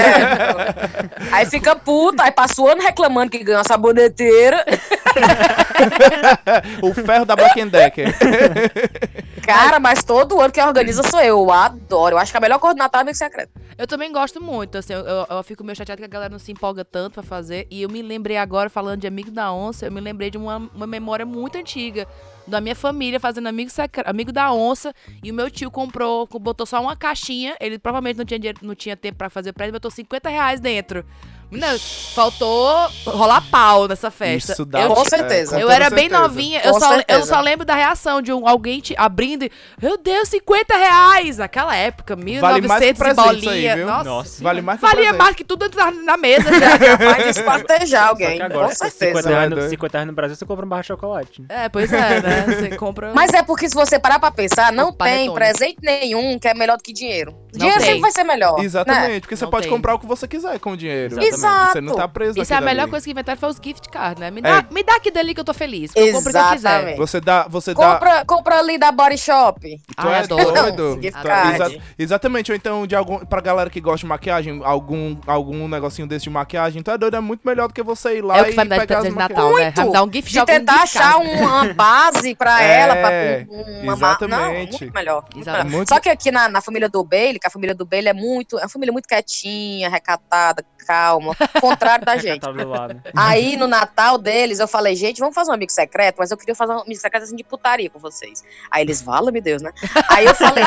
Aí 1.32 1.46
fica 1.46 1.74
puta, 1.76 2.24
aí 2.24 2.30
passa 2.32 2.60
o 2.60 2.68
ano 2.68 2.82
reclamando 2.82 3.30
que 3.30 3.42
ganhou 3.42 3.60
a 3.60 3.64
saboneteira. 3.64 4.64
o 6.82 6.92
ferro 6.94 7.24
da 7.24 7.36
Black 7.36 7.62
Decker. 7.64 8.14
Cara, 9.44 9.80
mas 9.80 10.02
todo 10.04 10.40
ano 10.40 10.52
quem 10.52 10.62
organiza 10.64 11.02
sou 11.02 11.20
eu. 11.20 11.32
Eu 11.32 11.50
adoro. 11.50 12.14
Eu 12.14 12.18
acho 12.18 12.30
que 12.30 12.36
a 12.36 12.40
melhor 12.40 12.58
coordenadora 12.58 13.00
é 13.00 13.02
amigo 13.02 13.16
secreto. 13.16 13.50
Eu 13.78 13.86
também 13.86 14.12
gosto 14.12 14.42
muito, 14.42 14.76
assim, 14.78 14.92
eu, 14.92 15.00
eu, 15.00 15.26
eu 15.30 15.42
fico 15.42 15.64
meio 15.64 15.74
chateada 15.74 15.98
que 15.98 16.04
a 16.04 16.08
galera 16.08 16.30
não 16.30 16.38
se 16.38 16.52
empolga 16.52 16.84
tanto 16.84 17.14
pra 17.14 17.22
fazer. 17.22 17.66
E 17.70 17.82
eu 17.82 17.88
me 17.88 18.02
lembrei 18.02 18.36
agora, 18.36 18.68
falando 18.70 19.00
de 19.00 19.06
Amigo 19.06 19.30
da 19.30 19.50
Eu 19.86 19.92
me 19.92 20.00
lembrei 20.00 20.30
de 20.30 20.38
uma, 20.38 20.56
uma 20.74 20.86
memória 20.86 21.24
muito 21.24 21.56
antiga 21.58 22.06
da 22.46 22.60
minha 22.60 22.74
família 22.74 23.18
fazendo 23.20 23.46
amigo, 23.48 23.70
secre- 23.70 24.04
amigo 24.06 24.32
da 24.32 24.52
onça. 24.52 24.94
E 25.22 25.30
o 25.30 25.34
meu 25.34 25.50
tio 25.50 25.70
comprou, 25.70 26.26
co- 26.26 26.38
botou 26.38 26.66
só 26.66 26.80
uma 26.80 26.96
caixinha. 26.96 27.54
Ele 27.60 27.78
provavelmente 27.78 28.16
não 28.18 28.24
tinha, 28.24 28.38
dinheiro, 28.38 28.58
não 28.62 28.74
tinha 28.74 28.96
tempo 28.96 29.18
pra 29.18 29.30
fazer 29.30 29.52
pra 29.52 29.64
ele, 29.64 29.72
botou 29.72 29.90
50 29.90 30.28
reais 30.28 30.60
dentro. 30.60 31.04
Menina, 31.50 31.76
faltou 32.14 32.88
rolar 33.04 33.42
pau 33.50 33.86
nessa 33.86 34.10
festa. 34.10 34.52
Isso 34.52 34.64
dá 34.64 34.80
eu, 34.80 34.88
Com 34.94 35.04
certeza. 35.04 35.60
eu 35.60 35.70
era 35.70 35.90
bem 35.90 36.08
certeza. 36.08 36.22
novinha, 36.22 36.60
eu 36.64 36.72
Com 36.72 36.80
só, 36.80 36.88
eu 37.06 37.26
só 37.26 37.40
lembro 37.42 37.66
da 37.66 37.74
reação 37.74 38.22
de 38.22 38.32
um, 38.32 38.48
alguém 38.48 38.80
te 38.80 38.94
abrindo 38.96 39.44
e. 39.44 39.52
Meu 39.80 39.98
Deus, 39.98 40.28
50 40.30 40.74
reais! 40.74 41.36
Naquela 41.36 41.76
época, 41.76 42.16
1900 42.16 42.40
Vale 42.40 42.68
mais 42.68 42.84
que 42.86 42.94
presente 42.94 43.36
isso 43.36 43.44
bolinha. 43.50 43.72
aí, 43.72 43.76
viu? 43.78 43.86
Nossa, 43.86 44.04
Nossa. 44.04 44.42
Vale 44.42 44.62
mais 44.62 44.80
que 44.80 44.86
valia 44.86 44.96
presente. 45.02 45.18
mais 45.18 45.36
que 45.36 45.44
tudo 45.44 45.70
na, 45.76 45.90
na 45.90 46.16
mesa. 46.16 46.50
já. 46.58 46.78
Capaz 46.78 47.22
de 47.24 47.28
espartejar 47.40 48.08
alguém. 48.08 48.40
agora, 48.40 48.68
Com 48.68 48.74
50 48.74 48.90
certeza. 48.90 49.28
reais, 49.28 49.50
Doido. 49.50 49.62
no, 49.64 49.68
50 49.68 49.98
reais 49.98 50.06
no 50.06 50.12
Brasil, 50.14 50.36
você 50.36 50.46
compra 50.46 50.64
uma 50.64 50.70
barra 50.70 50.80
de 50.82 50.88
chocolate. 50.88 51.44
é, 51.50 51.68
pois 51.68 51.92
é, 51.92 52.22
né? 52.22 52.31
Você 52.46 52.76
compra. 52.76 53.12
Mas 53.14 53.32
é 53.32 53.42
porque 53.42 53.68
se 53.68 53.74
você 53.74 53.98
parar 53.98 54.18
pra 54.18 54.30
pensar, 54.30 54.72
não 54.72 54.88
O 54.88 54.92
panetone. 54.92 55.24
tem 55.26 55.34
presente 55.34 55.76
nenhum 55.82 56.38
que 56.38 56.48
é 56.48 56.54
melhor 56.54 56.76
do 56.76 56.82
que 56.82 56.92
dinheiro. 56.92 57.34
dinheiro 57.52 57.78
tem. 57.78 57.86
sempre 57.86 58.00
vai 58.02 58.10
ser 58.12 58.24
melhor. 58.24 58.58
né? 58.58 58.64
Exatamente, 58.64 59.20
porque 59.20 59.36
você 59.36 59.44
Não 59.44 59.50
pode 59.50 59.66
tem. 59.66 59.72
comprar 59.76 59.94
o 59.94 59.98
que 59.98 60.06
você 60.06 60.26
quiser 60.26 60.58
com 60.58 60.72
o 60.72 60.76
dinheiro. 60.76 61.22
Exatamente. 61.22 61.72
Você 61.72 61.80
não 61.80 61.94
tá 61.94 62.08
preso 62.08 62.40
Isso 62.40 62.52
é 62.52 62.56
a 62.56 62.60
naquilo 62.60 62.76
melhor 62.76 62.90
coisa 62.90 63.04
que 63.04 63.10
inventaram 63.10 63.38
foi 63.38 63.48
os 63.50 63.56
gift 63.62 63.88
cards, 63.90 64.20
né? 64.20 64.30
Me 64.30 64.40
dá, 64.40 64.58
É. 64.68 64.74
me 64.74 64.82
dá 64.82 64.96
aquilo 64.96 65.18
ali 65.18 65.34
que 65.34 65.40
eu 65.40 65.44
tô 65.44 65.54
feliz. 65.54 65.92
Eu 65.94 66.12
compro 66.12 66.30
o 66.30 66.32
que 66.32 66.38
eu 66.38 66.50
quiser. 66.52 66.96
Você 66.96 67.20
dá, 67.20 67.46
você 67.48 67.74
dá... 67.74 67.92
Compra, 67.94 68.24
compra 68.24 68.58
ali 68.58 68.78
da 68.78 68.90
Body 68.92 69.18
Shop. 69.18 69.60
Tu 69.60 69.78
Ai, 69.96 70.14
é 70.14 70.18
adoro. 70.24 70.52
doido. 70.52 70.98
Gift 71.02 71.20
Tu- 71.20 71.26
card. 71.28 71.54
exa- 71.54 71.80
exatamente, 71.98 72.50
ou 72.50 72.56
então 72.56 72.86
de 72.86 72.94
algum, 72.96 73.18
pra 73.18 73.40
galera 73.40 73.68
que 73.70 73.80
gosta 73.80 73.98
de 73.98 74.06
maquiagem, 74.06 74.60
algum, 74.64 75.16
algum 75.26 75.68
negocinho 75.68 76.06
desse 76.08 76.24
de 76.24 76.30
maquiagem, 76.30 76.82
tu 76.82 76.90
é 76.90 76.96
doido, 76.98 77.16
é 77.16 77.20
muito 77.20 77.40
melhor 77.46 77.68
do 77.68 77.74
que 77.74 77.82
você 77.82 78.18
ir 78.18 78.22
lá 78.22 78.38
É 78.38 78.42
e 78.42 78.44
de 78.50 78.56
pegar 78.56 78.76
as 78.76 78.86
presente 78.86 79.08
de 79.10 79.14
maquiagens. 79.16 79.16
Natal, 79.16 79.56
né? 79.56 79.72
Muito. 79.76 80.02
Um 80.08 80.12
gift 80.12 80.32
De 80.32 80.44
tentar 80.46 80.82
achar 80.82 81.16
uma 81.18 81.72
base 81.74 82.21
pra 82.36 82.62
É, 82.62 82.80
ela, 82.80 82.96
pra 82.96 83.10
um- 83.50 83.82
uma 83.82 83.96
ma- 83.96 84.18
Não, 84.20 84.26
exatamente. 84.26 84.70
muito 84.80 84.94
melhor. 84.94 85.22
muito 85.22 85.38
Exatamente. 85.38 85.64
melhor. 85.66 85.76
Muito- 85.78 85.88
Só 85.88 86.00
que 86.00 86.08
aqui 86.08 86.30
na, 86.30 86.48
na 86.48 86.60
família 86.60 86.88
do 86.88 87.02
Bailey, 87.04 87.38
que 87.38 87.46
a 87.46 87.50
família 87.50 87.74
do 87.74 87.84
Bailey 87.84 88.10
é 88.10 88.12
muito. 88.14 88.58
É 88.58 88.62
uma 88.62 88.68
família 88.68 88.92
muito 88.92 89.06
quietinha, 89.08 89.88
recatada, 89.88 90.64
calma. 90.86 91.34
Contrário 91.60 92.04
da 92.04 92.16
gente. 92.18 92.42
Aí 93.16 93.56
no 93.56 93.66
Natal 93.66 94.18
deles, 94.18 94.58
eu 94.58 94.68
falei, 94.68 94.94
gente, 94.96 95.18
vamos 95.20 95.34
fazer 95.34 95.50
um 95.50 95.54
amigo 95.54 95.72
secreto, 95.72 96.16
mas 96.18 96.30
eu 96.30 96.36
queria 96.36 96.54
fazer 96.54 96.72
um 96.72 96.80
amigo 96.80 97.00
secreto 97.00 97.22
assim 97.24 97.36
de 97.36 97.44
putaria 97.44 97.90
com 97.90 97.98
vocês. 97.98 98.42
Aí 98.70 98.82
eles, 98.82 99.02
vala-me 99.02 99.40
Deus, 99.40 99.62
né? 99.62 99.72
Aí 100.08 100.24
eu 100.26 100.34
falei, 100.34 100.64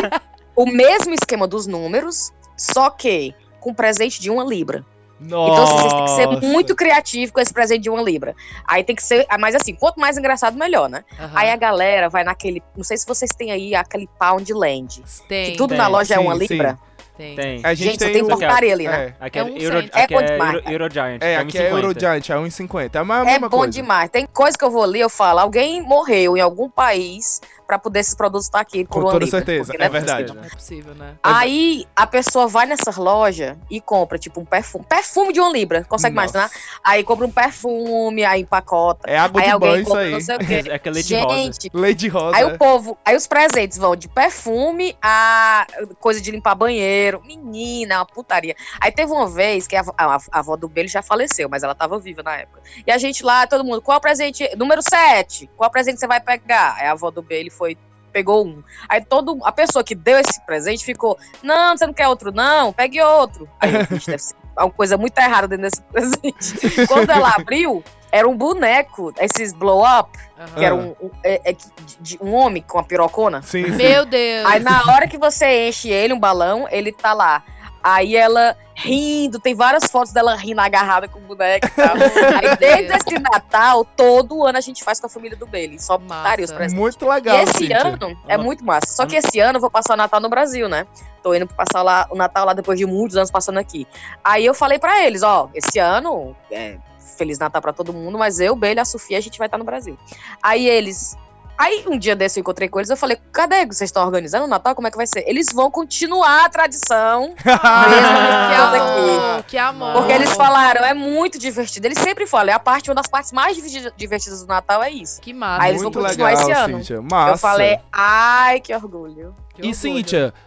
o 0.55 0.65
mesmo 0.65 1.13
esquema 1.13 1.47
dos 1.47 1.67
números, 1.67 2.31
só 2.57 2.89
que 2.89 3.33
com 3.59 3.73
presente 3.73 4.21
de 4.21 4.29
uma 4.29 4.43
libra. 4.43 4.85
Nossa. 5.19 5.51
Então 5.51 5.63
assim, 5.63 5.77
vocês 5.77 5.93
têm 5.93 6.05
que 6.05 6.41
ser 6.41 6.47
muito 6.51 6.75
criativo 6.75 7.31
com 7.31 7.39
esse 7.39 7.53
presente 7.53 7.83
de 7.83 7.89
uma 7.89 8.01
libra. 8.01 8.35
Aí 8.67 8.83
tem 8.83 8.95
que 8.95 9.03
ser, 9.03 9.25
mas 9.39 9.55
assim, 9.55 9.73
quanto 9.73 9.99
mais 9.99 10.17
engraçado, 10.17 10.57
melhor, 10.57 10.89
né? 10.89 11.03
Aham. 11.19 11.31
Aí 11.33 11.49
a 11.49 11.55
galera 11.55 12.09
vai 12.09 12.23
naquele, 12.23 12.61
não 12.75 12.83
sei 12.83 12.97
se 12.97 13.05
vocês 13.07 13.31
têm 13.31 13.51
aí 13.51 13.73
aquele 13.75 14.09
Poundland, 14.19 15.03
Tem, 15.27 15.51
que 15.51 15.57
tudo 15.57 15.69
tem. 15.69 15.77
na 15.77 15.87
loja 15.87 16.15
é 16.15 16.19
uma 16.19 16.33
Sim, 16.33 16.47
libra. 16.47 16.77
Tem. 17.17 17.35
Tem. 17.35 17.61
A 17.63 17.73
gente, 17.73 17.87
Gente, 17.91 17.99
tem, 17.99 18.13
tem 18.13 18.23
um- 18.23 18.27
porcaria 18.27 18.73
ali, 18.73 18.87
né? 18.87 19.13
É, 19.19 19.25
Aqui 19.25 19.39
É 19.39 19.41
é, 19.41 19.45
um 19.45 19.57
Euro, 19.57 19.77
aqui 19.79 19.89
É 19.93 20.07
bom 20.07 20.19
é 20.19 20.23
demais, 20.23 20.53
Euro. 20.55 20.71
Eurogiant. 20.71 21.17
é, 21.21 21.31
é 21.33 21.37
aqui 21.37 21.57
é 21.57 21.61
1,50. 21.69 21.75
Eurogiant, 21.75 22.29
é 22.29 22.35
1,50. 22.35 22.95
É 22.95 22.99
a 22.99 23.31
É 23.35 23.39
bom 23.39 23.49
coisa. 23.49 23.71
demais. 23.71 24.09
Tem 24.09 24.25
coisa 24.25 24.57
que 24.57 24.63
eu 24.63 24.71
vou 24.71 24.83
ali, 24.83 24.99
eu 24.99 25.09
falo, 25.09 25.39
alguém 25.39 25.81
morreu 25.81 26.35
em 26.37 26.41
algum 26.41 26.69
país 26.69 27.41
pra 27.67 27.79
poder 27.79 27.99
esses 28.01 28.13
produtos 28.13 28.45
estar 28.45 28.59
aqui 28.59 28.85
por 28.85 28.93
Com 28.93 28.99
uma 28.99 29.11
toda 29.11 29.25
libra, 29.25 29.39
certeza, 29.39 29.73
não 29.77 29.85
é 29.85 29.89
verdade. 29.89 30.23
possível. 30.25 30.35
Não 30.35 30.43
é 30.45 30.49
possível, 30.55 30.95
né? 30.95 31.13
Aí 31.23 31.87
a 31.95 32.05
pessoa 32.05 32.47
vai 32.47 32.67
nessa 32.67 32.91
loja 33.01 33.57
e 33.71 33.81
compra, 33.81 34.19
tipo, 34.19 34.39
um 34.39 34.45
perfume. 34.45 34.85
Perfume 34.87 35.33
de 35.33 35.39
uma 35.39 35.49
libra, 35.51 35.83
consegue 35.83 36.15
Nossa. 36.15 36.37
imaginar? 36.37 36.51
Aí 36.83 37.03
compra 37.03 37.25
um 37.25 37.31
perfume, 37.31 38.23
aí 38.23 38.41
empacota. 38.41 39.09
É 39.09 39.17
água 39.17 39.41
aí 39.41 39.47
de 39.47 39.53
alguém 39.53 39.69
banho 39.71 39.81
isso 39.81 39.89
compra 39.89 40.03
aí. 40.03 40.11
não 40.11 40.21
sei 40.21 40.35
o 40.35 40.39
quê. 40.39 40.55
É 40.75 40.79
que 40.79 40.89
é 40.89 40.91
rosa. 41.21 41.35
Gente, 41.35 41.69
Lady 41.73 42.07
Rosa. 42.07 42.37
aí 42.37 42.43
é. 42.43 42.45
o 42.45 42.57
povo, 42.57 42.97
aí 43.03 43.15
os 43.15 43.25
presentes 43.27 43.77
vão 43.77 43.95
de 43.95 44.07
perfume 44.07 44.95
a 45.01 45.65
coisa 45.99 46.21
de 46.21 46.29
limpar 46.31 46.53
banheiro. 46.55 47.04
Menina, 47.25 47.95
é 47.95 47.97
uma 47.97 48.05
putaria. 48.05 48.55
Aí 48.81 48.91
teve 48.91 49.11
uma 49.11 49.27
vez 49.27 49.67
que 49.67 49.75
a, 49.75 49.83
a- 49.97 50.17
a 50.31 50.39
avó 50.39 50.55
do 50.55 50.67
Belo 50.67 50.87
já 50.87 51.01
faleceu, 51.01 51.47
mas 51.49 51.63
ela 51.63 51.75
tava 51.75 51.99
viva 51.99 52.23
na 52.23 52.35
época. 52.37 52.61
E 52.85 52.91
a 52.91 52.97
gente 52.97 53.23
lá, 53.23 53.45
todo 53.45 53.63
mundo, 53.63 53.81
qual 53.81 53.99
presente? 54.01 54.49
Número 54.55 54.81
7. 54.81 55.49
Qual 55.55 55.69
presente 55.69 55.99
você 55.99 56.07
vai 56.07 56.19
pegar? 56.19 56.75
Aí 56.77 56.87
a 56.87 56.91
avó 56.93 57.11
do 57.11 57.21
Belo 57.21 57.51
foi 57.51 57.77
pegou 58.11 58.45
um. 58.45 58.63
Aí 58.87 59.03
todo 59.03 59.37
a 59.43 59.51
pessoa 59.51 59.83
que 59.83 59.93
deu 59.93 60.17
esse 60.17 60.39
presente 60.45 60.85
ficou: 60.85 61.17
"Não, 61.43 61.75
você 61.77 61.85
não 61.85 61.93
quer 61.93 62.07
outro 62.07 62.31
não? 62.31 62.71
Pegue 62.71 63.01
outro". 63.01 63.47
Aí 63.59 63.73
eu, 63.75 63.85
"Vixe, 63.85 64.05
deve 64.07 64.23
ser 64.23 64.35
uma 64.57 64.71
coisa 64.71 64.97
muito 64.97 65.17
errada 65.19 65.47
dentro 65.49 65.63
desse 65.69 65.81
presente. 65.91 66.87
Quando 66.87 67.09
ela 67.09 67.29
abriu, 67.35 67.83
era 68.15 68.27
um 68.27 68.35
boneco, 68.37 69.13
esses 69.19 69.51
blow 69.53 69.83
up, 69.83 70.17
Aham. 70.37 70.47
que 70.55 70.63
era 70.65 70.73
um, 70.75 70.95
um, 71.01 71.09
é- 71.23 71.41
é 71.43 71.51
de- 71.53 71.65
de 71.99 72.17
um 72.21 72.33
homem 72.33 72.63
com 72.65 72.77
uma 72.77 72.83
pirocona. 72.83 73.41
Sim, 73.41 73.65
sim. 73.65 73.71
Meu 73.71 74.05
Deus. 74.05 74.45
Aí 74.45 74.59
na 74.61 74.83
hora 74.93 75.07
que 75.07 75.17
você 75.17 75.67
enche 75.67 75.89
ele, 75.89 76.13
um 76.13 76.19
balão, 76.19 76.67
ele 76.71 76.91
tá 76.91 77.13
lá. 77.13 77.43
Aí 77.83 78.15
ela 78.15 78.57
rindo, 78.73 79.39
tem 79.39 79.53
várias 79.53 79.85
fotos 79.85 80.11
dela 80.11 80.35
rindo 80.35 80.59
agarrada 80.59 81.07
com 81.07 81.19
o 81.19 81.21
boneco 81.21 81.67
e 81.67 81.69
tal. 81.69 81.93
Aí 82.41 82.57
desde 82.57 82.93
esse 82.97 83.19
Natal, 83.19 83.85
todo 83.85 84.43
ano 84.43 84.57
a 84.57 84.61
gente 84.61 84.83
faz 84.83 84.99
com 84.99 85.05
a 85.05 85.09
família 85.09 85.37
do 85.37 85.45
Bailey. 85.45 85.77
Só 85.79 85.97
putaria 85.99 86.43
os 86.45 86.51
presentes. 86.51 86.73
Muito 86.79 87.07
legal, 87.07 87.37
E 87.37 87.43
esse 87.43 87.57
Cíntia. 87.59 87.87
ano 87.87 88.17
é 88.27 88.37
muito 88.37 88.65
massa. 88.65 88.87
Só 88.87 89.05
que 89.05 89.15
esse 89.15 89.39
ano 89.39 89.57
eu 89.57 89.61
vou 89.61 89.69
passar 89.69 89.93
o 89.93 89.97
Natal 89.97 90.19
no 90.19 90.29
Brasil, 90.29 90.67
né? 90.67 90.87
Tô 91.21 91.33
indo 91.35 91.45
passar 91.47 91.83
lá, 91.83 92.07
o 92.09 92.15
Natal 92.15 92.43
lá 92.45 92.53
depois 92.53 92.79
de 92.79 92.85
muitos 92.87 93.15
anos 93.17 93.29
passando 93.29 93.59
aqui. 93.59 93.87
Aí 94.23 94.43
eu 94.45 94.53
falei 94.55 94.79
pra 94.79 95.05
eles, 95.05 95.21
ó, 95.21 95.47
esse 95.53 95.77
ano, 95.77 96.35
é, 96.51 96.77
Feliz 97.17 97.39
Natal 97.39 97.61
pra 97.61 97.73
todo 97.73 97.93
mundo, 97.93 98.17
mas 98.17 98.39
eu, 98.39 98.55
Bela 98.55 98.75
e 98.75 98.79
a 98.79 98.85
Sofia, 98.85 99.17
a 99.17 99.21
gente 99.21 99.37
vai 99.37 99.47
estar 99.47 99.57
no 99.57 99.63
Brasil. 99.63 99.97
Aí 100.41 100.67
eles. 100.67 101.17
Aí 101.57 101.85
um 101.87 101.97
dia 101.97 102.17
desse 102.17 102.37
eu 102.37 102.41
encontrei 102.41 102.67
com 102.67 102.79
eles, 102.79 102.89
eu 102.89 102.97
falei, 102.97 103.17
cadê? 103.31 103.65
Vocês 103.65 103.83
estão 103.87 104.03
organizando 104.03 104.43
o 104.43 104.47
Natal? 104.47 104.75
Como 104.75 104.89
é 104.89 104.91
que 104.91 104.97
vai 104.97 105.07
ser? 105.07 105.23
Eles 105.25 105.47
vão 105.53 105.71
continuar 105.71 106.43
a 106.43 106.49
tradição. 106.49 107.33
Ah, 107.47 107.85
que 107.89 108.71
Mesmo 108.73 108.85
amor, 109.21 109.43
que 109.43 109.57
amor. 109.57 109.93
Porque 109.93 110.11
eles 110.11 110.33
falaram, 110.33 110.83
é 110.83 110.93
muito 110.93 111.39
divertido. 111.39 111.87
Eles 111.87 111.97
sempre 111.99 112.27
falam, 112.27 112.51
é 112.51 112.53
a 112.55 112.59
parte, 112.59 112.89
uma 112.89 112.95
das 112.95 113.07
partes 113.07 113.31
mais 113.31 113.55
diverti- 113.55 113.89
divertidas 113.95 114.41
do 114.41 114.47
Natal 114.47 114.83
é 114.83 114.89
isso. 114.89 115.21
Que 115.21 115.33
massa. 115.33 115.63
Aí 115.63 115.71
eles 115.71 115.81
vão 115.81 115.91
Muito 115.91 116.05
continuar 116.05 116.27
legal, 116.31 116.41
esse 116.43 116.51
ano. 116.51 116.77
Cíntia. 116.79 117.01
Massa. 117.01 117.31
Eu 117.31 117.37
falei, 117.37 117.79
ai, 117.91 118.59
que 118.59 118.75
orgulho. 118.75 119.33
Que 119.53 119.61
E 119.61 119.65
orgulho. 119.69 119.75
Cíntia, 119.75 120.33
é, 120.35 120.44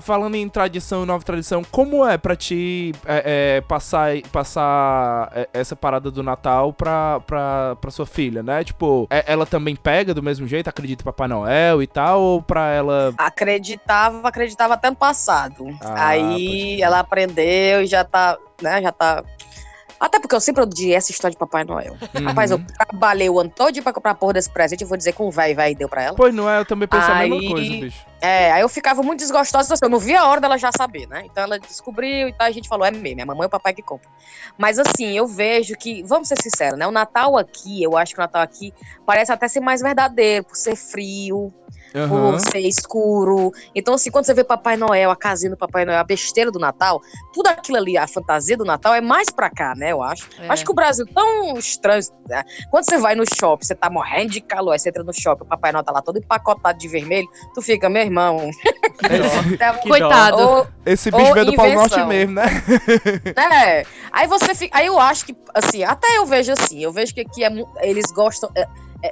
falando 0.00 0.34
em 0.34 0.48
tradição 0.48 1.02
e 1.02 1.06
nova 1.06 1.24
tradição, 1.24 1.62
como 1.70 2.06
é 2.06 2.16
pra 2.18 2.34
ti 2.36 2.92
é, 3.06 3.56
é, 3.56 3.60
passar, 3.60 4.10
passar 4.32 5.30
essa 5.52 5.74
parada 5.76 6.10
do 6.10 6.22
Natal 6.22 6.72
pra, 6.72 7.20
pra, 7.26 7.76
pra 7.80 7.90
sua 7.90 8.06
filha, 8.06 8.42
né? 8.42 8.64
Tipo, 8.64 9.06
é- 9.10 9.24
ela 9.26 9.46
também 9.46 9.76
pega 9.76 10.12
do 10.14 10.22
mesmo 10.22 10.46
jeito, 10.46 10.68
acredita 10.68 11.02
em 11.02 11.04
Papai 11.04 11.28
Noel 11.28 11.82
e 11.82 11.86
tal, 11.86 12.20
ou 12.20 12.42
pra 12.42 12.70
ela... 12.70 13.12
Acreditava, 13.18 14.26
acreditava 14.28 14.74
até 14.74 14.90
no 14.90 14.96
passado. 14.96 15.66
Ah, 15.82 16.08
Aí 16.08 16.80
ela 16.82 17.00
aprendeu 17.00 17.82
e 17.82 17.86
já 17.86 18.04
tá, 18.04 18.36
né, 18.60 18.82
já 18.82 18.92
tá... 18.92 19.22
Até 20.04 20.20
porque 20.20 20.34
eu 20.34 20.40
sempre 20.40 20.62
odiei 20.62 20.94
essa 20.94 21.10
história 21.10 21.32
de 21.32 21.38
Papai 21.38 21.64
Noel. 21.64 21.96
Uhum. 22.14 22.26
Rapaz, 22.26 22.50
eu 22.50 22.60
trabalhei 22.76 23.30
o 23.30 23.40
ano 23.40 23.48
todo 23.48 23.82
pra 23.82 23.90
comprar 23.90 24.14
porra 24.14 24.34
desse 24.34 24.50
presente, 24.50 24.82
eu 24.82 24.86
vou 24.86 24.98
dizer 24.98 25.14
com 25.14 25.26
o 25.26 25.30
véi, 25.30 25.54
véi 25.54 25.74
deu 25.74 25.88
pra 25.88 26.02
ela. 26.02 26.14
Pois 26.14 26.34
não 26.34 26.48
é, 26.48 26.58
eu 26.60 26.66
também 26.66 26.86
pensei 26.86 27.10
a 27.10 27.20
mesma 27.20 27.36
Aí- 27.36 27.48
coisa, 27.48 27.70
bicho. 27.70 28.06
É, 28.20 28.52
aí 28.52 28.60
eu 28.60 28.68
ficava 28.68 29.02
muito 29.02 29.20
desgostosa, 29.20 29.64
então, 29.66 29.74
assim, 29.74 29.84
eu 29.84 29.88
não 29.88 29.98
via 29.98 30.20
a 30.20 30.28
hora 30.28 30.42
dela 30.42 30.58
já 30.58 30.70
saber, 30.76 31.06
né? 31.08 31.22
Então 31.24 31.42
ela 31.42 31.58
descobriu 31.58 32.28
e 32.28 32.32
tal, 32.34 32.46
a 32.46 32.50
gente 32.50 32.68
falou, 32.68 32.84
é 32.86 32.90
mesmo, 32.90 33.20
é 33.20 33.22
a 33.22 33.26
mamãe 33.26 33.44
e 33.44 33.46
o 33.46 33.50
papai 33.50 33.72
que 33.72 33.80
compra. 33.82 34.10
Mas 34.58 34.78
assim, 34.78 35.16
eu 35.16 35.26
vejo 35.26 35.74
que, 35.74 36.02
vamos 36.02 36.28
ser 36.28 36.36
sinceros, 36.42 36.78
né? 36.78 36.86
O 36.86 36.90
Natal 36.90 37.38
aqui, 37.38 37.82
eu 37.82 37.96
acho 37.96 38.12
que 38.14 38.20
o 38.20 38.22
Natal 38.22 38.42
aqui 38.42 38.74
parece 39.06 39.32
até 39.32 39.48
ser 39.48 39.60
mais 39.60 39.80
verdadeiro, 39.80 40.44
por 40.44 40.56
ser 40.56 40.76
frio, 40.76 41.50
Aham. 41.94 42.32
por 42.32 42.40
ser 42.40 42.58
escuro. 42.60 43.52
Então, 43.74 43.94
assim, 43.94 44.10
quando 44.10 44.24
você 44.24 44.34
vê 44.34 44.42
Papai 44.42 44.76
Noel, 44.76 45.10
a 45.10 45.16
casinha 45.16 45.50
do 45.50 45.56
Papai 45.56 45.84
Noel, 45.84 45.98
a 45.98 46.04
besteira 46.04 46.50
do 46.50 46.58
Natal, 46.58 47.00
tudo 47.32 47.46
aquilo 47.48 47.78
ali, 47.78 47.96
a 47.96 48.06
fantasia 48.06 48.56
do 48.56 48.64
Natal 48.64 48.94
é 48.94 49.00
mais 49.00 49.30
pra 49.30 49.48
cá, 49.50 49.74
né? 49.76 49.92
Eu 49.92 50.02
acho. 50.02 50.28
É. 50.40 50.48
Acho 50.48 50.64
que 50.64 50.70
o 50.70 50.74
Brasil 50.74 51.06
tão 51.06 51.56
estranho. 51.56 52.02
né? 52.28 52.42
Quando 52.70 52.84
você 52.84 52.98
vai 52.98 53.14
no 53.14 53.24
shopping, 53.38 53.64
você 53.64 53.74
tá 53.74 53.88
morrendo 53.88 54.30
de 54.32 54.40
calor, 54.40 54.72
aí 54.72 54.78
você 54.78 54.88
entra 54.88 55.04
no 55.04 55.12
shopping, 55.12 55.44
o 55.44 55.46
Papai 55.48 55.72
Noel 55.72 55.84
tá 55.84 55.92
lá 55.92 56.02
todo 56.02 56.18
empacotado 56.18 56.78
de 56.78 56.88
vermelho, 56.88 57.28
tu 57.54 57.62
fica, 57.62 57.88
meu 57.88 58.02
irmão. 58.02 58.50
Esse, 59.10 59.56
tá- 59.56 59.74
Coitado. 59.78 60.38
Ou- 60.38 60.66
esse 60.86 61.10
bicho 61.10 61.32
veio 61.32 61.46
do 61.46 61.54
Polo 61.54 61.74
Norte 61.74 62.02
mesmo, 62.04 62.34
né? 62.34 62.44
É. 63.36 63.84
Aí 64.12 64.26
você 64.26 64.54
fica. 64.54 64.76
Aí 64.78 64.86
eu 64.86 64.98
acho 64.98 65.26
que, 65.26 65.36
assim, 65.54 65.82
até 65.84 66.16
eu 66.18 66.26
vejo 66.26 66.52
assim, 66.52 66.80
eu 66.82 66.92
vejo 66.92 67.14
que 67.14 67.20
aqui 67.20 67.44
é, 67.44 67.50
eles 67.82 68.10
gostam. 68.12 68.50
é, 68.54 68.62
é, 68.62 68.66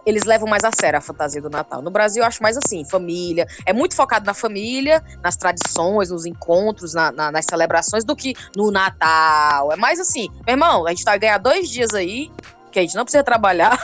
eles 0.06 0.24
levam 0.24 0.48
mais 0.48 0.64
a 0.64 0.70
sério 0.72 0.98
a 0.98 1.00
fantasia 1.02 1.40
do 1.42 1.50
Natal. 1.50 1.82
No 1.82 1.90
Brasil, 1.90 2.22
eu 2.22 2.26
acho 2.26 2.42
mais 2.42 2.56
assim, 2.56 2.84
família. 2.84 3.46
É 3.66 3.72
muito 3.72 3.94
focado 3.94 4.24
na 4.24 4.34
família, 4.34 5.02
nas 5.22 5.36
tradições, 5.36 6.10
nos 6.10 6.24
encontros, 6.26 6.94
na- 6.94 7.12
na- 7.12 7.32
nas 7.32 7.44
celebrações, 7.44 8.04
do 8.04 8.14
que 8.16 8.34
no 8.56 8.70
Natal. 8.70 9.72
É 9.72 9.76
mais 9.76 9.98
assim, 10.00 10.28
meu 10.46 10.54
irmão, 10.54 10.86
a 10.86 10.90
gente 10.90 11.04
vai 11.04 11.18
ganhar 11.18 11.38
dois 11.38 11.68
dias 11.68 11.92
aí. 11.94 12.30
Que 12.72 12.78
a 12.78 12.82
gente 12.82 12.94
não 12.96 13.04
precisa 13.04 13.22
trabalhar. 13.22 13.78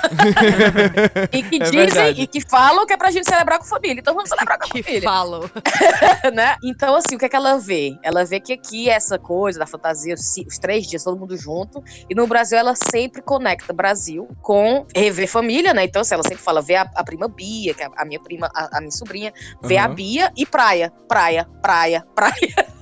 e 1.32 1.42
que 1.42 1.56
É 1.56 1.58
dizem 1.58 1.78
verdade. 1.78 2.22
e 2.22 2.26
que 2.26 2.40
falam 2.40 2.86
que 2.86 2.92
é 2.92 2.96
pra 2.96 3.10
gente 3.10 3.28
celebrar 3.28 3.58
com 3.58 3.64
família. 3.66 4.00
Então 4.00 4.14
vamos 4.14 4.30
celebrar 4.30 4.58
com 4.58 4.64
a 4.64 4.68
Que 4.70 4.82
família. 4.82 5.02
falam. 5.02 5.42
né? 6.32 6.56
Então, 6.64 6.94
assim, 6.96 7.16
o 7.16 7.18
que 7.18 7.26
é 7.26 7.28
que 7.28 7.36
ela 7.36 7.58
vê? 7.58 7.94
Ela 8.02 8.24
vê 8.24 8.40
que 8.40 8.52
aqui 8.52 8.88
é 8.88 8.94
essa 8.94 9.18
coisa 9.18 9.58
da 9.58 9.66
fantasia, 9.66 10.14
os 10.14 10.58
três 10.58 10.86
dias, 10.86 11.04
todo 11.04 11.18
mundo 11.18 11.36
junto. 11.36 11.82
E 12.08 12.14
no 12.14 12.26
Brasil, 12.26 12.56
ela 12.58 12.74
sempre 12.90 13.20
conecta 13.20 13.72
Brasil 13.72 14.26
com 14.40 14.86
rever 14.94 15.28
família, 15.28 15.74
né? 15.74 15.84
Então, 15.84 16.00
assim, 16.02 16.14
ela 16.14 16.22
sempre 16.22 16.42
fala, 16.42 16.62
vê 16.62 16.76
a, 16.76 16.82
a 16.94 17.04
prima 17.04 17.28
Bia, 17.28 17.74
que 17.74 17.82
é 17.82 17.88
a 17.96 18.04
minha 18.04 18.20
prima, 18.20 18.50
a, 18.54 18.78
a 18.78 18.80
minha 18.80 18.90
sobrinha, 18.90 19.32
vê 19.62 19.76
a 19.76 19.84
Aham. 19.84 19.94
Bia 19.94 20.32
e 20.36 20.46
praia, 20.46 20.90
praia, 21.06 21.46
praia, 21.60 22.04
praia. 22.14 22.77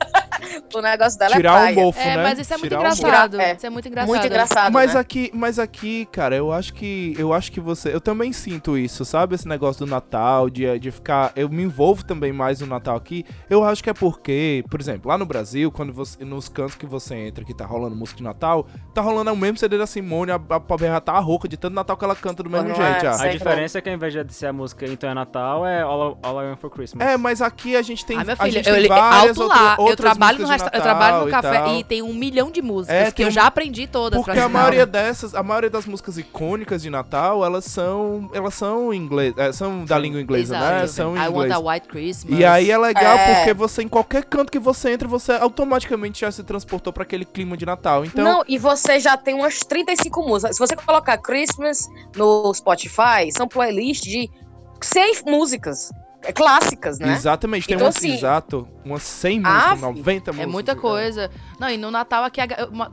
O 0.75 0.81
negócio 0.81 1.19
dela 1.19 1.35
Tirar 1.37 1.51
é 1.51 1.55
o 1.55 1.61
praia. 1.61 1.75
mofo, 1.75 1.99
É, 2.01 2.17
né? 2.17 2.23
mas 2.23 2.39
isso 2.39 2.53
é 2.55 2.57
muito 2.57 2.69
Tirar 2.69 2.81
o 2.81 2.85
mofo. 2.85 3.01
engraçado. 3.03 3.41
É. 3.41 3.55
Isso 3.55 3.67
é 3.67 3.71
muito 3.71 3.89
engraçado. 3.89 4.09
Muito 4.09 4.27
engraçado, 4.27 4.73
Mas 4.73 4.95
né? 4.95 5.01
aqui, 5.01 5.31
mas 5.35 5.59
aqui, 5.59 6.07
cara, 6.13 6.35
eu 6.37 6.53
acho 6.53 6.73
que 6.75 7.15
eu 7.19 7.33
acho 7.33 7.51
que 7.53 7.61
você, 7.61 7.95
eu 7.95 8.01
também 8.01 8.33
sinto 8.33 8.77
isso, 8.77 9.05
sabe? 9.05 9.35
Esse 9.35 9.47
negócio 9.49 9.85
do 9.85 9.91
Natal, 9.91 10.49
de, 10.51 10.79
de 10.79 10.91
ficar, 10.91 11.33
eu 11.37 11.49
me 11.49 11.63
envolvo 11.63 12.05
também 12.05 12.33
mais 12.33 12.61
no 12.61 12.67
Natal 12.67 12.97
aqui. 12.97 13.25
Eu 13.49 13.65
acho 13.65 13.83
que 13.83 13.91
é 13.91 13.95
porque, 13.95 14.65
por 14.71 14.81
exemplo, 14.81 15.09
lá 15.09 15.19
no 15.19 15.27
Brasil, 15.27 15.71
quando 15.71 15.93
você 15.93 16.25
nos 16.25 16.49
cantos 16.49 16.75
que 16.75 16.87
você 16.87 17.15
entra, 17.15 17.45
que 17.45 17.55
tá 17.55 17.65
rolando 17.67 17.97
música 17.97 18.19
de 18.19 18.23
Natal, 18.25 18.67
tá 18.95 19.01
rolando 19.01 19.33
o 19.33 19.37
mesmo 19.37 19.57
CD 19.59 19.79
da 19.79 19.87
Simone, 19.87 20.31
a, 20.33 20.35
a 20.37 20.61
pobre 20.61 20.87
já 20.87 21.01
tá 21.01 21.13
a 21.13 21.21
rouca 21.21 21.49
de 21.49 21.57
tanto 21.57 21.75
Natal 21.75 21.97
que 21.97 22.05
ela 22.05 22.15
canta 22.17 22.43
do 22.43 22.51
mesmo 22.51 22.69
Não 22.69 22.75
jeito, 22.75 23.05
é. 23.07 23.09
A 23.09 23.29
diferença 23.29 23.79
é 23.79 23.81
que 23.81 23.89
ao 23.89 23.95
invés 23.95 24.13
de 24.13 24.33
ser 24.35 24.47
a 24.47 24.53
música 24.53 24.87
Então 24.87 25.09
é 25.11 25.15
Natal, 25.15 25.67
é 25.67 25.83
All, 25.83 26.13
I- 26.13 26.17
All 26.27 26.43
I 26.43 26.47
Want 26.51 26.59
for 26.59 26.71
Christmas. 26.71 27.07
É, 27.07 27.17
mas 27.17 27.43
aqui 27.43 27.77
a 27.77 27.83
gente 27.83 28.05
tem, 28.05 28.17
Ai, 28.19 28.25
minha 28.25 28.35
a 28.35 28.37
filha, 28.37 28.51
gente 28.53 28.69
eu, 28.69 28.75
tem 28.75 28.83
eu 28.85 28.89
várias 28.89 29.37
lá, 29.37 29.75
eu 29.79 29.85
outras 29.85 29.97
trabalho 29.97 30.46
no 30.47 30.53
músicas 30.53 30.71
de 30.71 30.77
resta- 30.77 30.77
eu 30.79 30.83
trabalho 30.83 31.25
no 31.27 31.31
café 31.31 31.59
tal. 31.59 31.75
e, 31.77 31.85
tem 31.85 32.03
um 32.03 32.15
milhão 32.15 32.51
de 32.51 32.63
músicas 32.63 32.97
É, 33.09 33.11
que 33.11 33.23
eu 33.23 33.29
um- 33.29 33.31
já 33.31 33.47
aprendi 33.47 33.87
todas. 33.87 34.19
Porque 34.19 34.33
pra 34.33 34.45
a 34.45 34.49
maioria 34.49 34.87
dessas, 34.87 35.35
a 35.35 35.43
maioria 35.43 35.71
das 35.71 35.87
músicas 35.87 36.17
icônicas 36.19 36.83
de 36.83 36.91
Natal, 36.91 37.45
elas 37.45 37.65
são, 37.65 38.31
elas 38.33 38.55
são 38.55 38.93
inglês, 38.95 39.35
é, 39.37 39.53
são 39.53 39.85
da 39.85 39.99
língua 39.99 40.21
inglesa, 40.21 40.59
né? 40.59 40.77
Exato. 40.85 40.89
São 40.93 41.17
em 41.17 41.21
I 41.21 41.23
want 41.29 41.31
inglês. 41.47 41.53
a 41.53 41.59
white 41.59 41.89
Christmas. 41.89 42.39
E 42.39 42.45
aí 42.45 42.71
é 42.71 42.79
legal 42.79 43.17
É. 43.19 43.35
porque 43.37 43.55
você 43.55 43.83
em 43.83 43.89
qualquer 43.89 44.25
canto 44.25 44.51
que 44.53 44.59
você 44.59 44.91
entra, 44.93 45.07
você 45.09 45.33
automaticamente 45.33 46.21
já 46.21 46.31
se 46.31 46.43
transportou 46.45 46.93
pra 46.93 47.03
aquele 47.03 47.25
clima 47.25 47.57
de 47.57 47.67
Natal. 47.67 48.05
Então, 48.05 48.25
Não, 48.25 48.45
e 48.49 48.59
você 48.59 48.99
já 49.01 49.17
tem 49.17 49.35
umas 49.35 49.61
35 49.61 50.23
músicas. 50.23 50.57
Se 50.57 50.61
você 50.61 50.77
colocar 50.77 51.19
Christmas 51.19 51.89
no 52.17 52.53
Spotify, 52.55 53.31
são 53.37 53.47
playlists 53.49 54.11
de 54.11 54.31
100 54.81 55.23
músicas 55.27 55.91
clássicas, 56.33 56.99
né? 56.99 57.13
exatamente, 57.13 57.67
tem 57.67 57.75
Então, 57.77 57.87
umas, 57.87 57.97
assim, 57.97 58.15
exato, 58.15 58.69
umas 58.85 59.03
100 59.03 59.41
Ah, 59.45 59.53
músicas, 59.53 59.79
fi, 59.79 59.83
90 59.83 60.33
músicas. 60.33 60.39
É 60.49 60.53
muita 60.53 60.73
cara. 60.73 60.81
coisa. 60.81 61.31
Não, 61.59 61.69
e 61.71 61.77
no 61.77 61.91
Natal 61.91 62.25
aqui, 62.25 62.41
a 62.41 62.47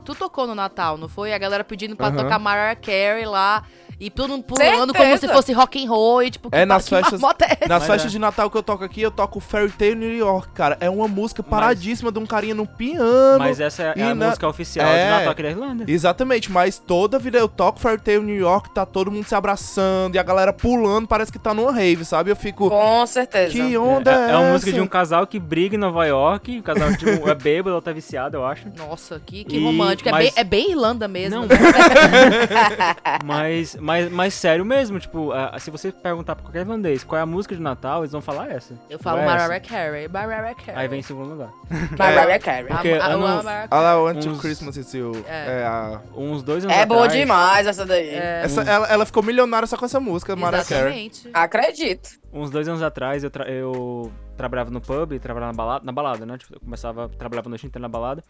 tu 0.04 0.14
tocou 0.14 0.46
no 0.46 0.54
Natal, 0.54 0.96
não 0.96 1.08
foi? 1.08 1.32
A 1.32 1.38
galera 1.38 1.64
pedindo 1.64 1.96
pra 1.96 2.08
Aham. 2.08 2.16
tocar 2.16 2.38
Mariah 2.38 2.76
Carey 2.76 3.26
lá. 3.26 3.62
E 4.00 4.10
todo 4.10 4.30
mundo 4.30 4.42
pulando 4.44 4.92
como 4.92 5.04
Certeza. 5.04 5.26
se 5.28 5.32
fosse 5.32 5.52
rock 5.52 5.84
and 5.84 5.88
roll. 5.88 6.22
E, 6.22 6.30
tipo, 6.30 6.48
É, 6.52 6.64
nas 6.64 6.84
que 6.84 6.90
festas- 6.90 7.20
é? 7.22 7.68
Nas 7.68 7.82
Mas 7.82 7.86
festas 7.86 8.06
é. 8.06 8.08
de 8.08 8.18
Natal 8.18 8.50
que 8.50 8.56
eu 8.56 8.62
toco 8.62 8.84
aqui, 8.84 9.00
eu 9.02 9.10
toco 9.10 9.40
Fairy 9.40 9.70
Tale 9.72 9.94
New 9.94 10.16
York, 10.16 10.48
cara. 10.54 10.76
É 10.80 10.90
uma 10.90 11.06
música 11.08 11.42
paradíssima 11.42 12.10
de 12.12 12.18
um 12.18 12.26
carinha 12.26 12.54
no 12.54 12.66
piano. 12.66 13.38
Mas 13.38 13.60
essa 13.60 13.82
é 13.96 14.02
a 14.02 14.14
na- 14.14 14.26
música 14.26 14.48
oficial 14.48 14.86
É. 14.86 15.04
de 15.04 15.10
Natal 15.10 15.32
aqui 15.32 15.42
da 15.42 15.50
Irlanda. 15.50 15.84
Exatamente, 15.86 16.50
mas 16.50 16.78
toda 16.78 17.18
vida 17.18 17.38
eu 17.38 17.48
toco 17.48 17.78
Fairy 17.80 18.00
Tale 18.00 18.20
New 18.20 18.36
York, 18.36 18.70
tá 18.74 18.84
todo 18.84 19.10
mundo 19.10 19.24
se 19.26 19.34
abraçando 19.34 20.14
e 20.14 20.18
a 20.18 20.22
galera 20.22 20.52
pulando, 20.52 21.06
parece 21.06 21.30
que 21.32 21.38
tá 21.38 21.54
numa 21.54 21.72
rave, 21.72 22.04
sabe? 22.04 22.30
Eu 22.30 22.36
fico, 22.36 22.68
Com 22.70 23.06
certeza. 23.06 23.52
que 23.52 23.76
onda 23.76 24.10
é, 24.10 24.30
É, 24.30 24.30
é 24.32 24.36
uma 24.36 24.52
música 24.52 24.72
de 24.72 24.80
um 24.80 24.86
casal 24.86 25.26
que 25.26 25.38
briga 25.38 25.76
em 25.76 25.78
Nova 25.78 26.04
York. 26.06 26.58
O 26.58 26.62
casal 26.62 26.94
tipo, 26.96 27.28
é 27.28 27.34
bêbado, 27.34 27.74
outra 27.76 27.92
tá 27.92 27.94
viciado, 27.94 28.36
eu 28.36 28.44
acho. 28.46 28.66
Nossa, 28.76 29.20
que, 29.24 29.44
que 29.44 29.56
E- 29.56 29.64
romântico. 29.64 30.08
É, 30.08 30.12
mas- 30.12 30.24
bem, 30.24 30.32
é 30.36 30.44
bem 30.44 30.70
Irlanda 30.72 31.06
mesmo. 31.08 31.40
Não. 31.40 31.46
né? 31.46 31.54
Mas, 33.24 33.76
mas, 33.84 34.10
mas 34.10 34.34
sério 34.34 34.64
mesmo, 34.64 34.98
tipo, 34.98 35.30
se 35.58 35.70
você 35.70 35.92
perguntar 35.92 36.34
pra 36.34 36.44
qualquer 36.44 36.60
irlandês 36.60 37.04
qual 37.04 37.18
é 37.18 37.22
a 37.22 37.26
música 37.26 37.54
de 37.54 37.60
Natal, 37.60 38.00
eles 38.00 38.12
vão 38.12 38.20
falar 38.22 38.50
essa. 38.50 38.74
Eu 38.88 38.98
falo 38.98 39.18
Não 39.18 39.24
é. 39.24 39.26
Mariah 39.26 39.60
Carey. 39.60 40.08
Mariah 40.08 40.54
Carey. 40.54 40.74
Aí 40.80 40.88
vem 40.88 41.00
em 41.00 41.02
segundo 41.02 41.30
lugar. 41.30 41.50
Mariah 41.98 42.38
Carey. 42.38 42.72
A- 42.72 42.74
Porque 42.76 42.88
I 42.88 43.96
Want 43.96 44.22
to 44.22 44.30
Uns- 44.30 44.40
Christmas 44.40 44.76
is 44.76 44.92
You. 44.94 45.12
É. 45.28 45.60
É 45.60 45.66
a- 45.66 46.00
Uns 46.16 46.42
dois 46.42 46.64
anos 46.64 46.76
É 46.76 46.86
boa 46.86 47.04
atrás, 47.04 47.20
demais 47.20 47.66
essa 47.66 47.84
daí. 47.84 48.08
É, 48.08 48.42
essa, 48.44 48.62
ela, 48.62 48.86
ela 48.86 49.06
ficou 49.06 49.22
milionária 49.22 49.66
só 49.66 49.76
com 49.76 49.84
essa 49.84 50.00
música, 50.00 50.34
Mariah 50.34 50.64
Carey. 50.64 51.10
Acredito. 51.32 52.10
Uns 52.32 52.50
dois 52.50 52.66
anos 52.66 52.82
atrás 52.82 53.22
eu, 53.22 53.30
tra- 53.30 53.48
eu 53.48 54.10
trabalhava 54.36 54.70
no 54.70 54.80
pub, 54.80 55.18
trabalhava 55.20 55.52
na 55.52 55.56
balada, 55.56 55.84
na 55.84 55.92
balada, 55.92 56.26
né? 56.26 56.36
Tipo, 56.38 56.54
eu 56.54 56.60
começava, 56.60 57.08
trabalhava 57.08 57.48
a 57.48 57.50
noite 57.50 57.66
inteira 57.66 57.82
na 57.82 57.88
balada. 57.88 58.24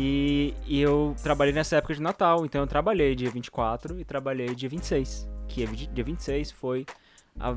E, 0.00 0.54
e 0.66 0.80
eu 0.80 1.16
trabalhei 1.22 1.52
nessa 1.52 1.76
época 1.76 1.92
de 1.94 2.00
Natal. 2.00 2.44
Então 2.46 2.60
eu 2.60 2.66
trabalhei 2.66 3.14
dia 3.16 3.28
24 3.30 3.98
e 3.98 4.04
trabalhei 4.04 4.54
dia 4.54 4.68
26. 4.68 5.28
Que 5.48 5.64
é 5.64 5.66
dia 5.66 6.04
26 6.04 6.52
foi. 6.52 6.86
a- 7.40 7.56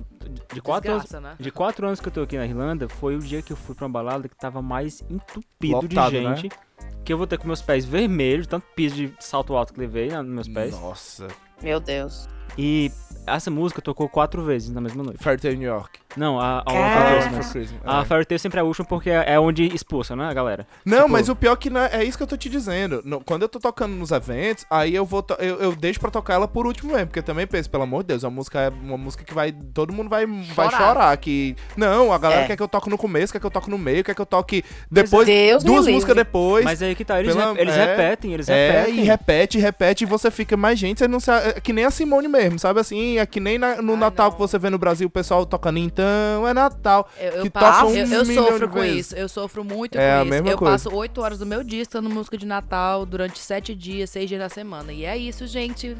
de, 0.53 0.61
quatro 0.61 0.91
anos, 0.91 1.03
Desgraça, 1.03 1.21
né? 1.21 1.35
de 1.39 1.51
quatro 1.51 1.85
anos 1.85 1.99
que 1.99 2.07
eu 2.07 2.11
tô 2.11 2.21
aqui 2.21 2.37
na 2.37 2.45
Irlanda, 2.45 2.87
foi 2.89 3.15
o 3.15 3.19
dia 3.19 3.41
que 3.41 3.51
eu 3.53 3.57
fui 3.57 3.75
pra 3.75 3.85
uma 3.85 3.91
balada 3.93 4.27
que 4.27 4.35
tava 4.35 4.61
mais 4.61 5.03
entupido 5.09 5.75
Lotado, 5.81 6.11
de 6.11 6.19
né? 6.21 6.35
gente. 6.35 6.55
Que 7.03 7.13
eu 7.13 7.17
vou 7.17 7.25
ter 7.27 7.37
com 7.37 7.45
meus 7.47 7.61
pés 7.61 7.83
vermelhos, 7.85 8.47
tanto 8.47 8.65
piso 8.75 8.95
de 8.95 9.13
salto 9.19 9.55
alto 9.55 9.73
que 9.73 9.79
levei 9.79 10.09
né, 10.09 10.21
nos 10.21 10.33
meus 10.33 10.47
pés. 10.47 10.79
Nossa. 10.79 11.27
Meu 11.61 11.79
Deus. 11.79 12.27
E 12.57 12.91
essa 13.25 13.49
música 13.49 13.81
tocou 13.81 14.07
quatro 14.09 14.43
vezes 14.43 14.69
na 14.71 14.81
mesma 14.81 15.03
noite. 15.03 15.19
Tale 15.23 15.55
New 15.57 15.67
York. 15.67 15.99
Não, 16.17 16.39
a, 16.39 16.59
a, 16.59 16.63
Cara. 16.65 17.17
a, 17.19 17.21
for 17.21 17.51
Christmas, 17.51 17.73
A 17.85 18.01
é. 18.01 18.05
Fairy 18.05 18.39
sempre 18.39 18.59
é 18.59 18.61
a 18.61 18.63
última 18.65 18.85
porque 18.85 19.09
é 19.09 19.39
onde 19.39 19.63
expulsa, 19.73 20.15
né, 20.15 20.33
galera? 20.33 20.67
Não, 20.85 20.97
Tipo- 20.99 21.09
mas 21.09 21.29
o 21.29 21.35
pior 21.35 21.55
que 21.55 21.69
não 21.69 21.81
é, 21.81 21.89
é 21.93 22.03
isso 22.03 22.17
que 22.17 22.23
eu 22.23 22.27
tô 22.27 22.35
te 22.37 22.49
dizendo. 22.49 23.01
No- 23.05 23.21
quando 23.23 23.43
eu 23.43 23.49
tô 23.49 23.59
tocando 23.59 23.93
nos 23.93 24.11
eventos, 24.11 24.65
aí 24.69 24.93
eu 24.95 25.05
vou 25.05 25.25
eu, 25.39 25.55
eu 25.61 25.75
deixo 25.75 25.99
pra 25.99 26.11
tocar 26.11 26.33
ela 26.33 26.47
por 26.47 26.65
último 26.67 26.91
mesmo, 26.93 27.07
porque 27.07 27.19
eu 27.19 27.23
também 27.23 27.47
penso, 27.47 27.69
pelo 27.69 27.83
amor 27.83 28.03
de 28.03 28.07
Deus, 28.07 28.23
a 28.25 28.29
música 28.29 28.59
é 28.61 28.69
uma 28.69 28.97
música 28.97 29.23
que 29.23 29.33
vai 29.33 29.51
todo 29.51 29.93
mundo 29.93 30.09
vai 30.09 30.25
vai 30.25 30.69
Chorar. 30.69 30.77
chorar 30.77 31.17
que 31.17 31.55
não, 31.77 32.11
a 32.11 32.17
galera 32.17 32.41
É. 32.41 32.47
quer 32.47 32.55
que 32.57 32.63
eu 32.63 32.67
toque 32.67 32.89
no 32.89 32.97
começo, 32.97 33.31
quer 33.33 33.39
que 33.39 33.45
eu 33.45 33.51
toque 33.51 33.69
no 33.69 33.77
meio, 33.77 34.03
quer 34.03 34.13
que 34.15 34.21
eu 34.21 34.25
toque 34.25 34.63
depois 34.89 35.25
Deus 35.27 35.63
duas 35.63 35.79
livre. 35.81 35.93
músicas 35.93 36.15
depois. 36.15 36.65
Mas 36.65 36.81
aí 36.81 36.93
que 36.95 37.05
tá, 37.05 37.19
eles, 37.19 37.33
Pela- 37.35 37.49
rep- 37.53 37.61
eles 37.61 37.75
é, 37.75 37.85
repetem, 37.85 38.33
eles 38.33 38.49
É, 38.49 38.71
repetem. 38.71 38.99
e 38.99 39.03
repete, 39.03 39.57
repete, 39.59 40.03
e 40.03 40.07
você 40.07 40.29
fica 40.31 40.57
mais 40.57 40.77
gente, 40.77 40.99
você 40.99 41.07
não 41.07 41.19
sabe, 41.19 41.49
é 41.49 41.59
que 41.59 41.71
nem 41.73 41.85
a 41.85 41.91
Simone 41.91 42.27
mesmo, 42.27 42.59
sabe 42.59 42.79
assim, 42.79 43.17
é 43.17 43.25
que 43.25 43.39
nem 43.39 43.57
na- 43.57 43.81
no 43.81 43.93
Ai, 43.93 43.99
Natal 43.99 44.25
não. 44.27 44.33
que 44.33 44.39
você 44.39 44.57
vê 44.57 44.69
no 44.69 44.77
Brasil 44.77 45.07
o 45.07 45.11
pessoal 45.11 45.45
tocando 45.45 45.77
então, 46.01 46.47
é 46.47 46.53
Natal. 46.53 47.09
Eu, 47.19 47.31
eu 47.31 47.43
que 47.43 47.49
passo- 47.49 47.85
um 47.87 47.95
eu, 47.95 48.05
eu 48.07 48.25
sofro 48.25 48.69
com 48.69 48.79
vezes. 48.79 48.97
isso. 49.07 49.15
Eu 49.15 49.29
sofro 49.29 49.63
muito 49.63 49.97
É 49.97 50.13
a 50.13 50.17
com 50.17 50.21
isso. 50.23 50.29
mesma 50.31 50.49
eu 50.49 50.57
coisa. 50.57 50.73
passo 50.73 50.95
oito 50.95 51.21
horas 51.21 51.39
do 51.39 51.45
meu 51.45 51.63
dia 51.63 51.81
escutando 51.81 52.09
música 52.09 52.37
de 52.37 52.45
Natal 52.45 53.05
durante 53.05 53.39
sete 53.39 53.73
dias, 53.75 54.09
seis 54.09 54.27
dias 54.27 54.41
na 54.41 54.49
semana. 54.49 54.91
E 54.91 55.05
é 55.05 55.17
isso, 55.17 55.45
gente. 55.47 55.95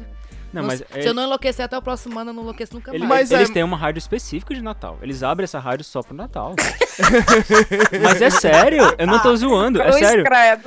Não, 0.52 0.64
mas 0.64 0.80
se 0.80 0.86
ele- 0.94 1.08
eu 1.08 1.14
não 1.14 1.22
enlouquecer 1.22 1.64
até 1.64 1.78
o 1.78 1.80
próximo 1.80 2.18
ano, 2.18 2.28
eu 2.28 2.34
não 2.34 2.42
enlouqueço 2.42 2.74
nunca 2.74 2.90
ele- 2.94 3.06
mais. 3.06 3.30
Mas 3.30 3.30
eles 3.30 3.48
é- 3.48 3.52
têm 3.54 3.62
uma 3.62 3.76
rádio 3.76 3.98
específica 4.00 4.54
de 4.54 4.60
Natal. 4.60 4.98
Eles 5.00 5.22
abrem 5.22 5.44
essa 5.44 5.58
rádio 5.58 5.82
só 5.84 6.02
pro 6.02 6.14
Natal. 6.14 6.54
mas 8.02 8.20
é 8.20 8.28
sério, 8.30 8.94
eu 8.98 9.06
não 9.06 9.18
tô 9.20 9.34
zoando, 9.34 9.80
é 9.80 9.92
sério. 9.92 10.24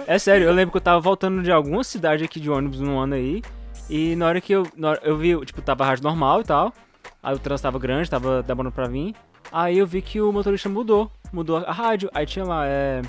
É 0.07 0.17
sério, 0.17 0.47
eu 0.47 0.53
lembro 0.53 0.71
que 0.71 0.77
eu 0.77 0.81
tava 0.81 0.99
voltando 0.99 1.41
de 1.43 1.51
alguma 1.51 1.83
cidade 1.83 2.23
aqui 2.23 2.39
de 2.39 2.49
ônibus 2.49 2.79
num 2.79 2.97
ano 2.97 3.13
aí. 3.15 3.41
E 3.89 4.15
na 4.15 4.25
hora 4.25 4.41
que 4.41 4.53
eu. 4.53 4.65
na 4.75 4.89
hora- 4.91 5.01
eu 5.03 5.15
vi, 5.17 5.38
tipo, 5.45 5.61
tava 5.61 5.83
a 5.83 5.88
rádio 5.88 6.03
normal 6.03 6.41
e 6.41 6.43
tal. 6.43 6.73
Aí 7.26 7.36
o 7.36 7.39
trânsito 7.39 7.63
tava 7.67 7.80
grande, 7.80 8.09
tava 8.09 8.43
demorando 8.43 8.73
pra 8.73 8.88
vir. 8.88 9.15
Aí 9.51 9.80
eu 9.80 9.88
vi 9.88 10.01
que 10.01 10.21
o 10.21 10.32
motorista 10.32 10.69
mudou. 10.69 11.11
Mudou 11.34 11.57
a 11.57 11.71
rádio. 11.71 12.07
Aí 12.13 12.26
tinha 12.26 12.45
lá, 12.45 12.67
é. 12.67 13.01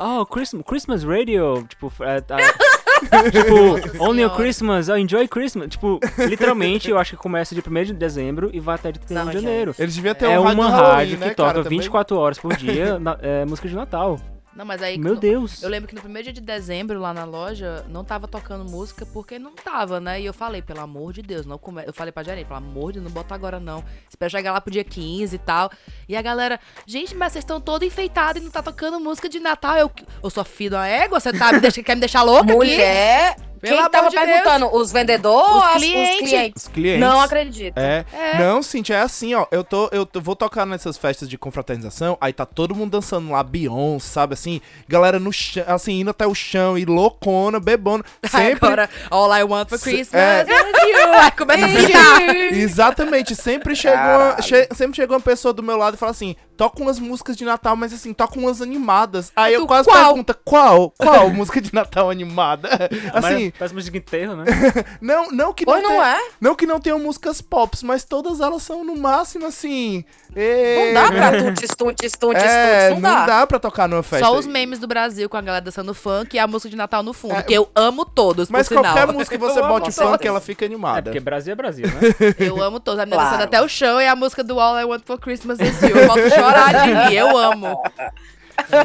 Oh, 0.00 0.26
Christmas, 0.26 0.64
Christmas 0.66 1.04
Radio. 1.04 1.64
Tipo, 1.68 1.92
é, 2.00 2.20
tá- 2.20 2.36
tipo, 3.30 4.02
Only 4.02 4.24
on 4.24 4.28
Senhora. 4.28 4.34
Christmas, 4.36 4.88
oh, 4.88 4.96
Enjoy 4.96 5.28
Christmas. 5.28 5.68
Tipo, 5.68 6.00
literalmente, 6.18 6.90
eu 6.90 6.98
acho 6.98 7.12
que 7.12 7.22
começa 7.22 7.54
de 7.54 7.62
1 7.66 7.84
de 7.84 7.92
dezembro 7.94 8.50
e 8.52 8.58
vai 8.58 8.74
até 8.74 8.90
de 8.90 8.98
31 8.98 9.24
Não, 9.24 9.30
de 9.32 9.38
janeiro. 9.40 9.74
Eles 9.78 9.94
deviam 9.94 10.14
ter 10.16 10.26
É 10.26 10.38
um 10.38 10.42
uma 10.42 10.68
Halloween, 10.68 10.92
rádio 10.96 11.18
né, 11.18 11.28
que 11.30 11.34
toca 11.36 11.52
cara, 11.52 11.62
também. 11.62 11.78
24 11.78 12.16
horas 12.18 12.38
por 12.40 12.56
dia, 12.56 12.98
na- 12.98 13.18
é, 13.22 13.44
música 13.44 13.68
de 13.68 13.74
Natal. 13.76 14.18
Não, 14.58 14.64
mas 14.64 14.82
aí. 14.82 14.98
Meu 14.98 15.14
no- 15.14 15.20
Deus. 15.20 15.62
Eu 15.62 15.68
lembro 15.70 15.88
que 15.88 15.94
no 15.94 16.00
primeiro 16.00 16.24
dia 16.24 16.32
de 16.32 16.40
dezembro, 16.40 16.98
lá 16.98 17.14
na 17.14 17.24
loja, 17.24 17.86
não 17.88 18.02
tava 18.02 18.26
tocando 18.26 18.68
música 18.68 19.06
porque 19.06 19.38
não 19.38 19.52
tava, 19.54 20.00
né? 20.00 20.20
E 20.20 20.26
eu 20.26 20.34
falei, 20.34 20.60
pelo 20.60 20.80
amor 20.80 21.12
de 21.12 21.22
Deus, 21.22 21.46
não 21.46 21.56
come... 21.56 21.84
Eu 21.86 21.92
falei 21.92 22.10
pra 22.10 22.24
gerente, 22.24 22.46
pelo 22.46 22.58
amor 22.58 22.90
de 22.90 22.98
Deus, 22.98 23.04
não 23.04 23.12
bota 23.12 23.36
agora 23.36 23.60
não. 23.60 23.84
Espera 24.10 24.28
chegar 24.28 24.50
lá 24.52 24.60
pro 24.60 24.72
dia 24.72 24.82
15 24.82 25.36
e 25.36 25.38
tal. 25.38 25.70
E 26.08 26.16
a 26.16 26.20
galera, 26.20 26.58
gente, 26.84 27.14
mas 27.14 27.34
vocês 27.34 27.44
estão 27.44 27.60
todos 27.60 27.86
enfeitados 27.86 28.42
e 28.42 28.44
não 28.44 28.50
tá 28.50 28.60
tocando 28.60 28.98
música 28.98 29.28
de 29.28 29.38
Natal. 29.38 29.76
Eu, 29.76 29.92
eu 30.24 30.28
sou 30.28 30.44
filho 30.44 30.72
da 30.72 30.84
égua, 30.88 31.20
você 31.20 31.32
tá 31.32 31.52
me 31.52 31.60
deixa... 31.60 31.80
quer 31.80 31.94
me 31.94 32.00
deixar 32.00 32.22
louca 32.24 32.46
aqui? 32.46 32.54
Mulher. 32.56 33.36
Pelo 33.60 33.76
Quem 33.82 33.90
tava 33.90 34.08
de 34.10 34.16
Deus. 34.16 34.26
perguntando? 34.26 34.74
Os 34.76 34.92
vendedores 34.92 35.48
ou 35.50 35.58
Os 35.58 35.72
clientes. 35.74 36.22
os 36.22 36.28
clientes? 36.28 36.62
Os 36.64 36.68
clientes. 36.68 37.00
Não 37.00 37.20
acredito. 37.20 37.78
É. 37.78 38.04
É. 38.12 38.38
Não, 38.38 38.62
Cintia, 38.62 38.96
é 38.96 39.00
assim, 39.02 39.34
ó. 39.34 39.46
Eu 39.50 39.64
tô, 39.64 39.88
eu 39.92 40.04
tô- 40.06 40.20
vou 40.20 40.36
tocar 40.36 40.64
nessas 40.66 40.96
festas 40.96 41.28
de 41.28 41.36
confraternização, 41.38 42.16
aí 42.20 42.32
tá 42.32 42.44
todo 42.46 42.74
mundo 42.74 42.92
dançando 42.92 43.30
lá, 43.30 43.42
Beyoncé, 43.42 44.06
sabe 44.08 44.34
assim? 44.34 44.60
Galera 44.88 45.18
no 45.18 45.32
chão, 45.32 45.64
assim, 45.66 46.00
indo 46.00 46.10
até 46.10 46.26
o 46.26 46.34
chão 46.34 46.76
e 46.78 46.84
loucona, 46.84 47.58
bebona. 47.60 48.04
Sempre. 48.30 48.66
Agora, 48.66 48.90
all 49.10 49.32
I 49.34 49.42
want 49.42 49.68
for 49.68 49.78
Christmas 49.78 50.14
é. 50.22 50.42
is 50.44 50.48
you. 50.48 51.12
Aí 51.14 51.30
começa 51.32 51.66
a. 51.66 51.68
Exatamente, 52.54 53.34
sempre 53.34 53.74
chega, 53.74 53.96
uma, 54.18 54.42
che- 54.42 54.68
sempre 54.74 54.96
chega 54.96 55.12
uma 55.12 55.20
pessoa 55.20 55.52
do 55.52 55.62
meu 55.62 55.76
lado 55.76 55.94
e 55.94 55.96
fala 55.96 56.10
assim: 56.12 56.36
toca 56.58 56.82
umas 56.82 56.98
músicas 56.98 57.36
de 57.36 57.44
Natal, 57.44 57.76
mas 57.76 57.92
assim, 57.92 58.12
toca 58.12 58.38
umas 58.38 58.60
animadas. 58.60 59.32
Aí 59.34 59.54
eu 59.54 59.60
Tu, 59.62 59.66
quase 59.68 59.88
qual? 59.88 60.06
pergunto: 60.08 60.36
qual? 60.44 60.90
Qual 60.98 61.30
música 61.32 61.60
de 61.60 61.72
Natal 61.72 62.10
animada? 62.10 62.68
Assim, 63.14 63.44
Mas 63.44 63.52
parece 63.58 63.74
música 63.74 63.92
de 63.92 63.98
enterro, 63.98 64.36
né? 64.36 64.44
não, 65.00 65.30
não 65.30 65.54
que 65.54 65.64
não, 65.64 65.80
não 65.80 65.88
tenha- 65.90 66.16
é? 66.16 66.28
não 66.40 66.54
que 66.54 66.66
não 66.66 66.80
tenham 66.80 66.98
músicas 66.98 67.40
pops, 67.40 67.82
mas 67.82 68.04
todas 68.04 68.40
elas 68.40 68.62
são 68.62 68.84
no 68.84 68.96
máximo 68.96 69.46
assim. 69.46 70.04
Ê- 70.36 70.92
Não 70.92 71.02
dá 71.02 71.10
pra 71.12 71.42
tuntes, 71.42 71.68
tuntes, 71.76 72.12
tuntes, 72.12 72.42
É, 72.44 72.88
tuntes. 72.88 73.02
não 73.02 73.10
Não, 73.10 73.18
dá. 73.20 73.26
dá. 73.40 73.46
pra 73.46 73.58
tocar 73.58 73.88
numa 73.88 74.02
festa. 74.02 74.26
Só 74.26 74.36
os 74.36 74.46
memes 74.46 74.78
do 74.78 74.86
Brasil 74.86 75.28
com 75.28 75.36
a 75.36 75.40
galera 75.40 75.64
dançando 75.64 75.94
funk 75.94 76.34
e 76.36 76.38
a 76.38 76.46
música 76.46 76.68
de 76.70 76.76
Natal 76.76 77.02
no 77.02 77.12
fundo, 77.12 77.36
É, 77.36 77.42
que 77.42 77.54
eu 77.54 77.68
amo 77.74 78.04
todos, 78.04 78.48
Mas 78.50 78.68
por 78.68 78.76
sinal. 78.78 78.94
qualquer 78.94 79.12
música 79.12 79.36
que 79.36 79.42
você 79.44 79.58
Eu 79.60 79.68
bote 79.68 79.90
funk, 79.92 80.26
ela 80.26 80.40
fica 80.40 80.64
É, 80.64 80.66
animada. 80.66 81.02
porque 81.02 81.20
Brasil 81.20 81.52
é 81.52 81.56
Brasil, 81.56 81.86
né? 81.86 81.94
Eu 82.38 82.62
amo 82.62 82.78
todos. 82.80 82.98
A 83.00 83.04
menina 83.06 83.16
Claro. 83.22 83.30
dançando 83.38 83.44
até 83.46 83.62
o 83.62 83.68
chão 83.68 84.00
e 84.00 84.06
a 84.06 84.14
música 84.16 84.42
do 84.44 84.58
All 84.60 84.78
I 84.78 84.84
Want 84.84 85.02
for 85.04 85.18
Christmas 85.18 85.58
is 85.60 85.80
You. 85.82 85.96
Eu 85.96 86.06
volto 86.06 86.28
chorar 86.30 86.72
de 86.84 86.92
rir. 87.10 87.16
Eu 87.16 87.36
amo. 87.36 87.80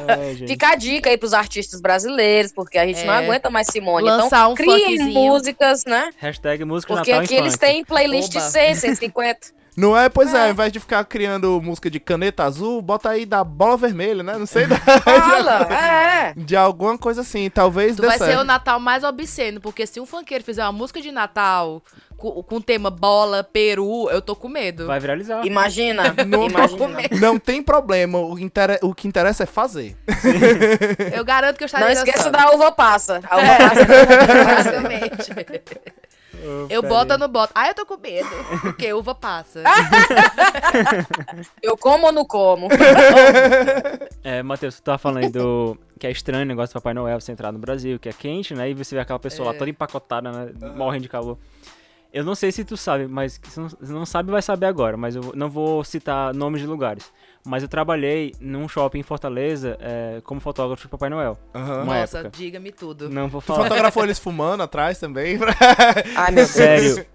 É, 0.08 0.34
gente. 0.36 0.48
Fica 0.50 0.70
a 0.70 0.76
dica 0.76 1.10
aí 1.10 1.18
pros 1.18 1.34
artistas 1.34 1.82
brasileiros, 1.82 2.52
porque 2.52 2.78
a 2.78 2.86
gente 2.86 3.02
É. 3.02 3.06
não 3.06 3.14
aguenta 3.14 3.50
mais 3.50 3.68
Simone. 3.68 4.06
Lançar 4.06 4.28
então, 4.42 4.52
um 4.52 4.56
criem 4.56 4.98
funkzinho. 4.98 5.14
músicas, 5.14 5.84
né? 5.86 6.10
Hashtag 6.18 6.64
música 6.64 6.94
de 6.94 6.98
Porque 7.00 7.12
Natal 7.12 7.26
aqui 7.26 7.36
eles 7.36 7.54
funk. 7.54 7.66
têm 7.66 7.84
playlist 7.84 8.30
de 8.32 8.38
Oba. 8.38 8.50
100, 8.50 8.76
150. 8.76 9.48
Não 9.76 9.98
é? 9.98 10.08
Pois 10.10 10.34
é. 10.34 10.38
É. 10.38 10.44
ao 10.46 10.50
invés 10.52 10.72
de 10.72 10.80
ficar 10.80 11.04
criando 11.06 11.62
música 11.62 11.90
de 11.90 12.00
caneta 12.00 12.44
azul, 12.44 12.82
bota 12.82 13.10
aí 13.10 13.26
da 13.26 13.44
bola 13.44 13.76
vermelha, 13.78 14.22
né? 14.24 14.38
Não 14.38 14.46
sei, 14.46 14.68
da, 14.68 14.78
Fala, 15.02 15.62
é. 15.74 16.34
de 16.36 16.56
alguma 16.56 16.98
coisa 16.98 17.22
assim. 17.22 17.50
Talvez 17.50 17.96
Tu 17.96 18.02
dê 18.02 18.08
vai 18.08 18.18
ser 18.18 18.26
certo. 18.26 18.42
o 18.42 18.44
Natal 18.44 18.80
mais 18.80 19.04
obsceno, 19.04 19.60
porque 19.60 19.86
se 19.88 20.00
um 20.00 20.06
funkeiro 20.06 20.44
fizer 20.44 20.64
uma 20.64 20.72
música 20.72 21.02
de 21.02 21.12
Natal 21.12 21.82
com, 22.18 22.44
com 22.44 22.56
o 22.58 22.62
tema 22.62 22.90
bola, 22.90 23.44
peru, 23.44 24.10
eu 24.10 24.22
tô 24.22 24.36
com 24.36 24.48
medo. 24.48 24.86
Vai 24.88 25.00
viralizar. 25.00 25.46
Imagina, 25.46 26.14
Não- 26.28 26.46
imagina. 26.48 27.00
Não 27.20 27.40
tem 27.40 27.62
problema, 27.62 28.20
o, 28.20 28.38
inter... 28.40 28.80
o 28.82 28.94
que 28.94 29.08
interessa 29.08 29.44
é 29.44 29.48
fazer. 29.48 29.96
Eu 31.16 31.26
garanto 31.26 31.58
que 31.58 31.64
eu 31.64 31.66
estarei 31.66 31.88
Não 31.96 32.04
esqueça 32.04 32.30
da 32.30 32.52
uva 32.52 32.72
passa. 32.72 33.22
A 33.30 33.38
uva 33.38 33.46
É. 33.46 33.58
passa. 33.58 33.86
Basicamente. 34.46 35.32
Eu 36.70 36.82
peraí. 36.82 36.90
boto 36.90 37.14
ou 37.14 37.20
não 37.20 37.28
boto? 37.28 37.54
Ah, 37.56 37.68
eu 37.68 37.74
tô 37.74 37.86
com 37.86 37.98
medo. 37.98 38.30
Porque 38.62 38.92
uva 38.94 39.16
passa. 39.16 39.64
Eu 41.62 41.78
como 41.78 42.08
ou 42.08 42.12
não 42.12 42.26
como? 42.26 42.68
É, 44.26 44.42
Matheus, 44.42 44.76
tu 44.76 44.84
tava 44.84 44.98
falando 44.98 45.26
aí 45.26 45.30
do. 45.30 45.78
Que 46.00 46.08
é 46.08 46.12
estranho 46.12 46.44
o 46.44 46.48
negócio 46.48 46.74
do 46.74 46.80
Papai 46.80 46.94
Noel 46.94 47.20
você 47.20 47.34
entrar 47.34 47.52
no 47.52 47.60
Brasil, 47.60 48.00
que 48.00 48.08
é 48.08 48.14
quente, 48.14 48.54
né? 48.54 48.70
E 48.70 48.74
você 48.74 48.96
vê 48.96 49.02
aquela 49.02 49.20
pessoa 49.20 49.52
lá 49.52 49.58
toda 49.58 49.70
empacotada, 49.70 50.32
né? 50.32 50.54
Morrendo 50.76 51.04
de 51.04 51.10
calor. 51.10 51.38
Eu 52.14 52.24
não 52.24 52.34
sei 52.34 52.52
se 52.52 52.64
tu 52.64 52.78
sabe, 52.78 53.06
mas 53.08 53.40
se 53.44 53.60
não, 53.60 53.70
se 53.70 53.92
não 53.92 54.06
sabe, 54.06 54.32
vai 54.32 54.42
saber 54.42 54.68
agora. 54.68 54.96
Mas 54.96 55.16
eu 55.16 55.34
não 55.36 55.50
vou 55.50 55.84
citar 55.84 56.34
nomes 56.34 56.62
de 56.62 56.68
lugares. 56.68 57.12
Mas 57.46 57.62
eu 57.62 57.68
trabalhei 57.70 58.34
num 58.40 58.70
shopping 58.70 59.00
em 59.00 59.04
Fortaleza 59.04 59.78
é, 59.82 60.22
como 60.24 60.40
fotógrafo 60.40 60.84
de 60.84 60.88
Papai 60.88 61.10
Noel. 61.10 61.38
Uma 61.54 61.84
Nossa, 62.00 62.30
diga-me 62.30 62.72
tudo. 62.72 63.10
Não 63.10 63.28
vou 63.28 63.42
Tu 63.42 63.46
falar. 63.48 63.64
fotografou 63.64 64.04
eles 64.04 64.18
fumando 64.18 64.64
atrás 64.64 64.98
também? 64.98 65.38
Ai, 66.16 66.32
meu 66.32 66.44
Deus. 66.46 66.50
Sério. 66.52 67.06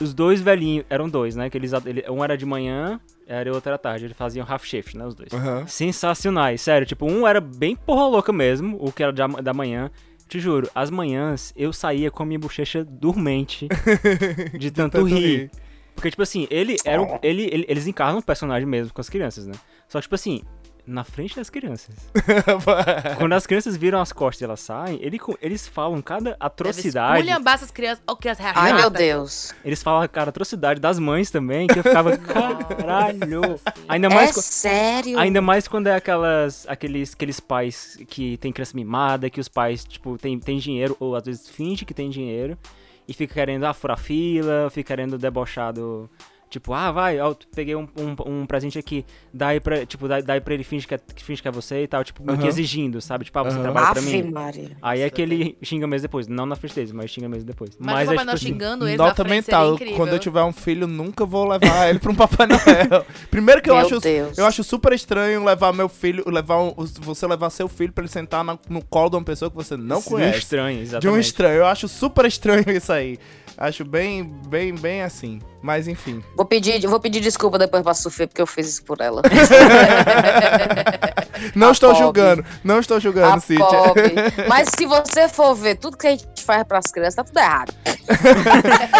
Os 0.00 0.12
dois 0.14 0.40
velhinhos, 0.40 0.84
eram 0.90 1.08
dois, 1.08 1.36
né? 1.36 1.48
Que 1.50 1.56
eles, 1.58 1.72
ele- 1.86 2.04
um 2.08 2.22
era 2.22 2.36
de 2.36 2.44
manhã, 2.46 3.00
era 3.26 3.50
o 3.50 3.54
outro 3.54 3.68
era 3.70 3.78
tarde. 3.78 4.04
Eles 4.04 4.16
faziam 4.16 4.46
half 4.48 4.64
shift, 4.64 4.96
né? 4.96 5.06
Os 5.06 5.14
dois. 5.14 5.32
Aham. 5.32 5.66
Sensacionais, 5.66 6.60
sério. 6.60 6.86
Tipo, 6.86 7.06
um 7.10 7.26
era 7.26 7.40
bem 7.40 7.74
porra 7.76 8.06
louca 8.06 8.32
mesmo, 8.32 8.76
o 8.80 8.92
que 8.92 9.02
era 9.02 9.12
da, 9.12 9.26
da 9.26 9.52
manhã. 9.54 9.90
Te 10.28 10.40
juro, 10.40 10.68
as 10.74 10.88
manhãs 10.90 11.52
eu 11.54 11.72
saía 11.72 12.10
com 12.10 12.22
a 12.22 12.26
minha 12.26 12.38
bochecha 12.38 12.82
dormente 12.84 13.68
de 14.58 14.70
tanto, 14.70 14.92
Tanto 14.98 15.06
rir. 15.06 15.20
rir. 15.20 15.50
Porque, 15.94 16.10
tipo 16.10 16.22
assim, 16.22 16.46
ele 16.50 16.76
era 16.84 17.00
um- 17.00 17.18
ele, 17.22 17.44
ele- 17.52 17.64
eles 17.68 17.86
encarnam 17.86 18.18
um 18.18 18.22
personagem 18.22 18.66
mesmo 18.68 18.92
com 18.92 19.00
as 19.00 19.08
crianças, 19.08 19.46
né? 19.46 19.54
Só 19.88 19.98
que, 19.98 20.02
tipo 20.02 20.14
assim, 20.14 20.42
na 20.86 21.02
frente 21.04 21.34
das 21.36 21.48
crianças. 21.48 21.94
Quando 23.18 23.32
as 23.32 23.46
crianças 23.46 23.76
viram 23.76 24.00
as 24.00 24.12
costas 24.12 24.40
e 24.42 24.44
elas 24.44 24.60
saem, 24.60 24.98
ele, 25.00 25.18
eles 25.40 25.66
falam 25.66 26.02
cada 26.02 26.36
atrocidade. 26.38 27.20
Esculhambar 27.20 27.54
essas 27.54 27.70
crianças. 27.70 28.02
Ó, 28.06 28.14
criança 28.16 28.42
Ai, 28.54 28.72
meu. 28.74 28.90
Deus. 28.90 29.54
Eles 29.64 29.82
falam, 29.82 30.06
cara, 30.08 30.28
atrocidade 30.30 30.80
das 30.80 30.98
mães 30.98 31.30
também, 31.30 31.66
que 31.66 31.78
eu 31.78 31.82
ficava, 31.82 32.16
caralho. 32.18 33.58
Ainda 33.88 34.08
mais, 34.10 34.30
É 34.30 34.32
co- 34.34 34.42
sério? 34.42 35.18
ainda 35.18 35.40
mais 35.40 35.66
quando 35.68 35.86
é 35.86 35.94
aquelas, 35.94 36.66
aqueles, 36.68 37.12
aqueles 37.14 37.40
pais 37.40 37.98
que 38.08 38.36
tem 38.38 38.52
criança 38.52 38.76
mimada, 38.76 39.30
que 39.30 39.40
os 39.40 39.48
pais, 39.48 39.84
tipo, 39.84 40.18
tem, 40.18 40.38
tem 40.38 40.58
dinheiro, 40.58 40.96
ou 41.00 41.16
às 41.16 41.24
vezes 41.24 41.48
finge 41.48 41.84
que 41.84 41.94
tem 41.94 42.10
dinheiro, 42.10 42.58
e 43.06 43.12
fica 43.12 43.34
querendo, 43.34 43.64
ah, 43.64 43.74
furar 43.74 43.98
fila, 43.98 44.68
fica 44.70 44.88
querendo 44.88 45.18
debochar 45.18 45.72
do... 45.72 46.08
Tipo, 46.50 46.72
ah, 46.72 46.92
vai, 46.92 47.18
ó, 47.18 47.34
peguei 47.52 47.74
um, 47.74 47.88
um, 47.98 48.42
um 48.42 48.46
presente 48.46 48.78
aqui, 48.78 49.04
dá 49.32 49.48
aí 49.48 49.58
pra, 49.58 49.84
tipo, 49.84 50.06
dá, 50.06 50.20
dá 50.20 50.34
aí 50.34 50.40
pra 50.40 50.54
ele, 50.54 50.62
finge 50.62 50.86
que 50.86 50.94
é, 50.94 51.00
finge 51.16 51.42
que 51.42 51.48
é 51.48 51.50
você 51.50 51.82
e 51.82 51.86
tal, 51.88 52.04
tipo, 52.04 52.22
meio 52.24 52.38
que 52.38 52.46
exigindo, 52.46 53.00
sabe? 53.00 53.24
Tipo, 53.24 53.40
ah, 53.40 53.42
você 53.42 53.56
Aham. 53.56 53.62
trabalha 53.64 53.92
pra 53.92 54.02
mim. 54.02 54.22
Maria. 54.30 54.70
Aí 54.80 55.00
é 55.00 55.10
que 55.10 55.20
ele 55.20 55.58
xinga 55.62 55.84
meses 55.88 56.02
depois, 56.02 56.28
não 56.28 56.46
na 56.46 56.54
frente 56.54 56.76
deles, 56.76 56.92
mas 56.92 57.10
xinga 57.10 57.28
meses 57.28 57.44
depois. 57.44 57.70
Mas, 57.76 57.94
Mas 57.94 58.08
o 58.08 58.12
é 58.12 58.14
Papai 58.14 58.16
tipo 58.16 58.24
Noel 58.26 58.34
assim, 58.36 58.46
xingando 58.46 58.86
ele 58.88 58.96
Nota 58.96 59.24
mental, 59.24 59.78
quando 59.96 60.12
eu 60.12 60.18
tiver 60.20 60.42
um 60.44 60.52
filho, 60.52 60.86
nunca 60.86 61.26
vou 61.26 61.48
levar 61.48 61.88
ele 61.90 61.98
pra 61.98 62.12
um 62.12 62.14
Papai 62.14 62.46
Noel. 62.46 63.04
Primeiro 63.32 63.60
que 63.60 63.68
eu 63.70 63.74
Meu 63.74 63.86
acho, 63.86 63.98
Deus. 63.98 64.38
eu 64.38 64.46
acho 64.46 64.62
super 64.62 64.92
estranho 64.92 65.44
levar 65.44 65.72
meu 65.72 65.88
filho, 65.88 66.22
levar 66.28 66.58
um- 66.62 66.72
você 67.00 67.26
levar 67.26 67.50
seu 67.50 67.68
filho 67.68 67.92
pra 67.92 68.02
ele 68.04 68.12
sentar 68.12 68.44
na- 68.44 68.58
no 68.68 68.84
colo 68.84 69.10
de 69.10 69.16
uma 69.16 69.24
pessoa 69.24 69.50
que 69.50 69.56
você 69.56 69.76
não 69.76 69.98
de 69.98 70.06
um 70.06 70.10
conhece. 70.10 70.38
estranho, 70.38 70.76
De 70.76 70.80
um 70.80 70.82
exatamente. 70.84 71.24
estranho. 71.24 71.54
Eu 71.56 71.66
acho 71.66 71.88
super 71.88 72.24
estranho 72.26 72.64
isso 72.70 72.92
aí. 72.92 73.18
Acho 73.56 73.84
bem, 73.84 74.24
bem, 74.48 74.74
bem 74.74 75.02
assim. 75.02 75.40
Mas 75.62 75.88
enfim. 75.88 76.22
Vou 76.36 76.44
pedir, 76.44 76.86
vou 76.86 77.00
pedir 77.00 77.20
desculpa 77.20 77.58
depois 77.58 77.82
pra 77.82 77.94
Sofia, 77.94 78.26
porque 78.26 78.42
eu 78.42 78.46
fiz 78.46 78.68
isso 78.68 78.84
por 78.84 79.00
ela. 79.00 79.22
Não 81.54 81.68
A 81.68 81.72
estou 81.72 81.90
pobre. 81.90 82.04
julgando, 82.04 82.44
não 82.62 82.78
estou 82.80 82.98
julgando, 83.00 83.36
A 83.36 83.40
Cíntia. 83.40 83.66
Mas 84.48 84.68
se 84.76 84.86
você 84.86 85.28
for 85.28 85.54
ver 85.54 85.76
tudo 85.76 85.96
que 85.96 86.06
a 86.06 86.10
gente 86.10 86.24
faz 86.44 86.64
pras 86.64 86.90
crianças, 86.90 87.14
tá 87.16 87.24
tudo 87.24 87.38
errado. 87.38 87.72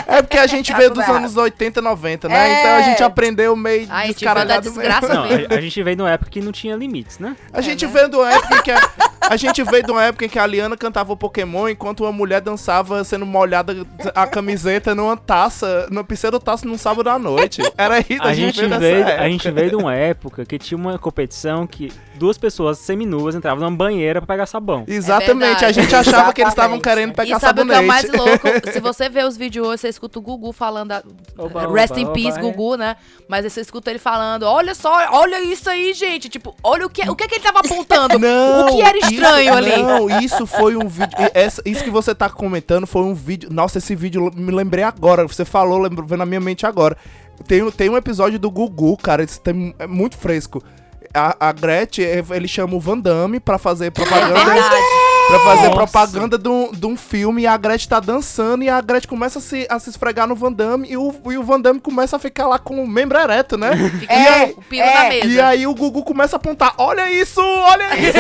É 0.07 0.23
porque 0.23 0.39
a 0.39 0.47
gente 0.47 0.71
Tá 0.71 0.79
veio 0.79 0.91
dos 0.91 1.03
errado. 1.03 1.17
anos 1.17 1.37
80, 1.37 1.83
90, 1.83 2.29
né? 2.29 2.37
É. 2.49 2.61
Então 2.61 2.73
a 2.77 2.83
gente 2.83 3.03
aprendeu 3.03 3.57
meio 3.57 3.87
a 3.91 4.07
gente 4.07 4.25
veio 4.25 4.35
da 4.35 4.43
descaralhado 4.55 4.65
mesmo. 4.71 4.81
desgraça 4.83 5.15
Não, 5.15 5.29
mesmo. 5.29 5.47
a, 5.53 5.57
a 5.57 5.61
gente 5.61 5.83
veio 5.83 5.97
numa 5.97 6.11
época 6.11 6.31
que 6.31 6.41
não 6.41 6.53
tinha 6.53 6.77
limites, 6.77 7.19
né? 7.19 7.37
A 7.53 7.61
gente 7.61 7.85
né? 7.87 7.93
veio 7.93 8.09
de 8.09 8.17
uma 8.17 8.33
época 8.33 8.63
que 8.63 8.71
a, 8.71 8.91
a 9.29 9.37
gente 9.37 9.63
veio 9.63 9.83
de 9.85 9.91
uma 9.91 10.03
época 10.05 10.25
em 10.25 10.29
que 10.29 10.39
a 10.39 10.47
Liana 10.47 10.77
cantava 10.77 11.13
o 11.13 11.17
Pokémon 11.17 11.69
enquanto 11.69 12.01
uma 12.05 12.13
mulher 12.13 12.41
dançava 12.41 13.03
sendo 13.05 13.25
molhada 13.27 13.75
a 14.15 14.27
camiseta 14.27 14.95
numa 14.95 15.17
taça, 15.17 15.87
numa 15.91 16.05
pseudo 16.05 16.39
taça 16.39 16.67
num 16.67 16.77
sábado 16.79 17.09
à 17.11 17.19
noite. 17.19 17.63
Era 17.77 17.99
isso, 18.01 18.23
A 18.23 18.33
gente, 18.35 18.57
veio 18.57 18.69
dessa 18.69 18.81
veio, 18.81 18.97
época. 19.07 19.23
a 19.23 19.29
gente 19.29 19.51
veio 19.51 19.71
de 19.71 19.77
uma 19.77 19.95
época 19.95 20.45
que 20.45 20.59
tinha 20.59 20.77
uma 20.79 20.99
competição 20.99 21.67
que 21.67 21.93
duas 22.17 22.39
pessoas 22.39 22.79
seminuas 22.79 23.35
entravam 23.35 23.65
numa 23.65 23.77
banheira 23.77 24.21
pra 24.21 24.35
pegar 24.35 24.47
sabão. 24.47 24.85
Exatamente, 24.87 25.65
É 25.65 25.69
a 25.69 25.73
gente 25.73 25.95
achava 25.95 26.33
que 26.33 26.41
eles 26.41 26.53
estavam 26.53 26.77
Exatamente. 26.77 26.83
querendo 26.83 27.15
pegar 27.15 27.37
E 27.37 27.41
sabe 27.41 27.63
o 27.63 27.67
que 27.67 27.73
é 27.73 27.81
o 27.81 27.87
mais 27.87 28.07
sabonete. 28.07 28.41
louco? 28.45 28.73
Se 28.73 28.81
você 28.81 29.09
vê 29.09 29.25
os 29.25 29.37
vídeos 29.37 29.67
hoje, 29.67 29.81
você 29.83 29.89
escuta 29.89 30.19
o 30.19 30.23
Gugu 30.23 30.53
falando. 30.53 30.93
a- 30.93 31.03
Oba, 31.39 31.73
Rest 31.73 31.93
oba, 31.93 32.01
in 32.01 32.07
peace, 32.13 32.39
oba, 32.39 32.39
é. 32.39 32.43
Gugu, 32.43 32.77
né? 32.77 32.97
Mas 33.29 33.45
aí 33.45 33.51
você 33.51 33.61
escuta 33.61 33.91
ele 33.91 33.99
falando: 33.99 34.45
olha 34.45 34.75
só, 34.75 34.93
olha 35.13 35.41
isso 35.43 35.69
aí, 35.69 35.93
gente. 35.93 36.29
Tipo, 36.29 36.55
olha 36.63 36.87
o 36.87 36.91
que, 36.91 37.03
o 37.09 37.17
que, 37.17 37.25
é 37.25 37.29
que 37.29 37.35
ele 37.37 37.43
tava 37.45 37.61
apontando. 37.61 38.19
Não, 38.19 38.67
o 38.69 38.77
que 38.77 38.83
era 38.83 38.99
estranho 39.15 39.49
isso, 39.49 39.53
ali. 39.55 39.83
Não, 39.83 40.21
isso 40.21 40.47
foi 40.47 40.77
um 40.77 40.89
vídeo. 40.89 41.17
essa- 41.35 41.63
isso 41.65 41.83
que 41.85 41.91
você 41.91 42.15
tá 42.15 42.29
comentando 42.31 42.87
foi 42.87 43.03
um 43.03 43.15
vídeo. 43.15 43.49
Nossa, 43.53 43.79
esse 43.79 43.95
vídeo 43.95 44.31
me 44.35 44.53
lembrei 44.53 44.85
agora. 44.85 45.27
Você 45.27 45.45
falou, 45.45 45.79
lembrou, 45.79 46.07
veio 46.07 46.19
na 46.19 46.27
minha 46.27 46.41
mente 46.41 46.67
agora. 46.67 46.97
Tem, 47.49 47.69
tem 47.73 47.89
um 47.91 47.97
episódio 47.97 48.39
do 48.39 48.51
Gugu, 48.51 48.97
cara. 48.97 49.23
Isso 49.23 49.41
tem, 49.41 49.75
é 49.79 49.87
muito 49.87 50.17
fresco. 50.17 50.63
A, 51.13 51.49
a 51.49 51.53
Gretchen, 51.53 52.05
ele 52.31 52.49
chama 52.49 52.75
o 52.75 52.81
Van 52.81 52.99
Damme 52.99 53.39
pra 53.39 53.57
fazer 53.59 53.91
propaganda. 53.93 54.41
É 54.41 54.45
Verdade. 54.45 55.04
Pra 55.29 55.39
fazer 55.41 55.63
Nossa. 55.69 55.71
propaganda 55.75 56.39
de 56.39 56.49
um, 56.49 56.71
de 56.73 56.87
um 56.87 56.97
filme 56.97 57.43
e 57.43 57.47
a 57.47 57.57
Gretchen 57.57 57.89
tá 57.89 58.01
dançando 58.01 58.63
e 58.65 58.69
a 58.69 58.81
Gretchen 58.81 59.09
começa 59.09 59.39
a 59.39 59.43
se, 59.43 59.67
a 59.71 59.79
se 59.79 59.91
esfregar 59.91 60.27
no 60.27 60.35
Van 60.35 60.53
Damme 60.53 60.89
e 60.91 60.97
o, 60.97 61.15
e 61.31 61.39
o 61.39 61.43
Van 61.43 61.61
Damme 61.61 61.81
começa 61.81 62.17
a 62.17 62.19
ficar 62.19 62.47
lá 62.47 62.59
com 62.59 62.83
o 62.83 62.87
membro 62.87 63.19
ereto, 63.19 63.57
né? 63.57 63.71
Fica 63.99 64.13
E 64.15 64.27
aí- 64.27 64.55
o 64.57 64.63
pino 64.63 64.87
na 64.87 65.05
mesa. 65.05 65.27
E 65.27 65.41
aí 65.41 65.67
o 65.67 65.75
Gugu 65.75 66.03
começa 66.05 66.37
a 66.37 66.39
apontar, 66.39 66.75
olha 66.79 67.11
isso, 67.11 67.41
olha 67.41 67.85
isso! 67.99 68.19